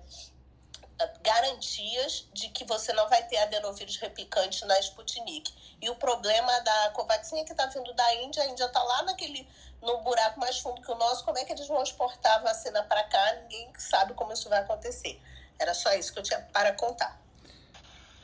garantias 1.22 2.26
de 2.32 2.48
que 2.48 2.64
você 2.64 2.92
não 2.92 3.08
vai 3.08 3.22
ter 3.24 3.36
adenovírus 3.38 3.96
replicante 3.96 4.64
na 4.64 4.78
Sputnik. 4.80 5.52
E 5.80 5.88
o 5.88 5.96
problema 5.96 6.60
da 6.60 6.90
Covaxin 6.90 7.40
é 7.40 7.44
que 7.44 7.52
está 7.52 7.66
vindo 7.66 7.92
da 7.94 8.14
Índia, 8.16 8.42
a 8.42 8.46
Índia 8.46 8.64
está 8.64 8.82
lá 8.82 9.02
naquele 9.02 9.46
no 9.82 9.98
buraco 9.98 10.40
mais 10.40 10.58
fundo 10.58 10.80
que 10.80 10.90
o 10.90 10.94
nosso. 10.96 11.24
Como 11.24 11.38
é 11.38 11.44
que 11.44 11.52
eles 11.52 11.66
vão 11.68 11.82
exportar 11.82 12.38
a 12.38 12.42
vacina 12.42 12.82
para 12.82 13.04
cá? 13.04 13.36
Ninguém 13.42 13.68
sabe 13.78 14.14
como 14.14 14.32
isso 14.32 14.48
vai 14.48 14.60
acontecer. 14.60 15.20
Era 15.58 15.74
só 15.74 15.92
isso 15.94 16.12
que 16.12 16.18
eu 16.18 16.22
tinha 16.22 16.40
para 16.52 16.72
contar. 16.72 17.18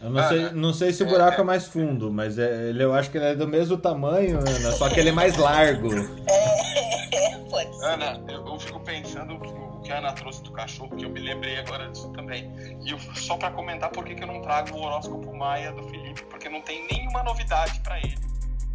Eu 0.03 0.11
não, 0.11 0.29
sei, 0.29 0.51
não 0.51 0.75
sei 0.75 0.93
se 0.93 1.03
o 1.03 1.07
buraco 1.07 1.41
é, 1.41 1.45
mais 1.45 1.67
fundo, 1.67 2.11
mas 2.11 2.39
é, 2.39 2.69
ele, 2.69 2.83
eu 2.83 2.93
acho 2.93 3.11
que 3.11 3.17
ele 3.17 3.27
é 3.27 3.35
do 3.35 3.47
mesmo 3.47 3.79
tamanho, 3.79 4.39
Ana, 4.41 4.73
só 4.73 4.91
que 4.91 4.99
ele 4.99 5.11
é 5.11 5.13
mais 5.13 5.37
largo. 5.37 5.89
É, 6.27 7.39
pode 7.49 7.79
ser. 7.79 7.85
Ana, 7.85 8.21
eu, 8.29 8.47
eu 8.47 8.59
fico 8.59 8.81
pensando 8.81 9.35
o 9.35 9.64
que 9.85 9.93
a 9.93 9.99
Ana 9.99 10.13
trouxe 10.13 10.43
do 10.43 10.51
cachorro, 10.51 10.97
que 10.97 11.05
eu 11.05 11.11
me 11.11 11.21
lembrei 11.21 11.59
agora 11.59 11.91
disso 11.91 12.11
também. 12.13 12.51
E 12.85 12.91
eu, 12.91 12.99
só 12.99 13.37
para 13.37 13.51
comentar 13.51 13.91
por 13.91 14.05
que, 14.05 14.15
que 14.15 14.23
eu 14.23 14.27
não 14.27 14.41
trago 14.41 14.75
o 14.75 14.83
horóscopo 14.83 15.37
maia 15.37 15.71
do 15.73 15.83
Felipe, 15.89 16.23
porque 16.25 16.49
não 16.49 16.63
tem 16.63 16.87
nenhuma 16.91 17.23
novidade 17.23 17.79
para 17.81 17.99
ele. 17.99 18.19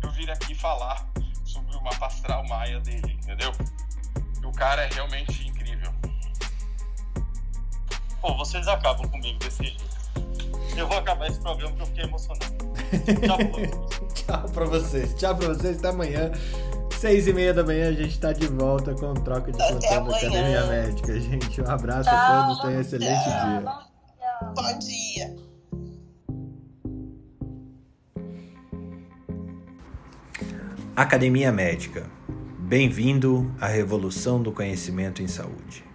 Eu 0.03 0.11
vir 0.11 0.30
aqui 0.30 0.53
falar 0.53 1.10
sobre 1.44 1.76
o 1.76 1.81
mapa 1.84 2.06
astral 2.06 2.48
maia 2.48 2.80
dele, 2.80 3.18
entendeu? 3.22 3.52
E 4.41 4.45
o 4.45 4.52
cara 4.52 4.84
é 4.84 4.90
realmente 4.94 5.48
incrível. 5.48 5.91
Pô, 8.22 8.36
vocês 8.38 8.68
acabam 8.68 9.10
comigo 9.10 9.40
desse 9.40 9.64
jeito. 9.64 9.90
Eu 10.77 10.88
vou 10.88 10.98
acabar 10.98 11.27
esse 11.27 11.40
programa 11.40 11.76
porque 11.76 11.81
eu 11.81 11.88
fiquei 11.88 12.03
emocionado. 12.03 12.60
Tchau 13.26 13.38
pra 13.38 13.45
vocês. 13.45 13.73
Tchau 14.26 14.49
pra 14.49 14.65
vocês. 14.65 15.14
Tchau 15.15 15.36
pra 15.36 15.48
vocês. 15.48 15.77
Até 15.80 15.90
amanhã. 15.90 16.31
Seis 16.99 17.27
e 17.27 17.34
meia 17.34 17.53
da 17.53 17.63
manhã 17.63 17.88
a 17.88 17.93
gente 17.93 18.19
tá 18.19 18.34
de 18.34 18.45
volta 18.47 18.93
com 18.93 19.13
troca 19.13 19.53
de 19.53 19.57
plantão 19.57 19.80
da 19.80 20.17
Academia 20.17 20.65
Médica, 20.65 21.17
gente. 21.17 21.61
Um 21.61 21.69
abraço 21.69 22.09
a 22.09 22.43
todos. 22.43 22.61
Tenham 22.61 22.77
um 22.77 22.81
excelente 22.81 23.23
dia. 23.23 23.63
Bom 24.53 24.80
dia. 24.80 25.35
Academia 30.93 31.53
Médica. 31.53 32.05
Bem-vindo 32.59 33.49
à 33.61 33.67
revolução 33.67 34.43
do 34.43 34.51
conhecimento 34.51 35.23
em 35.23 35.27
saúde. 35.30 35.89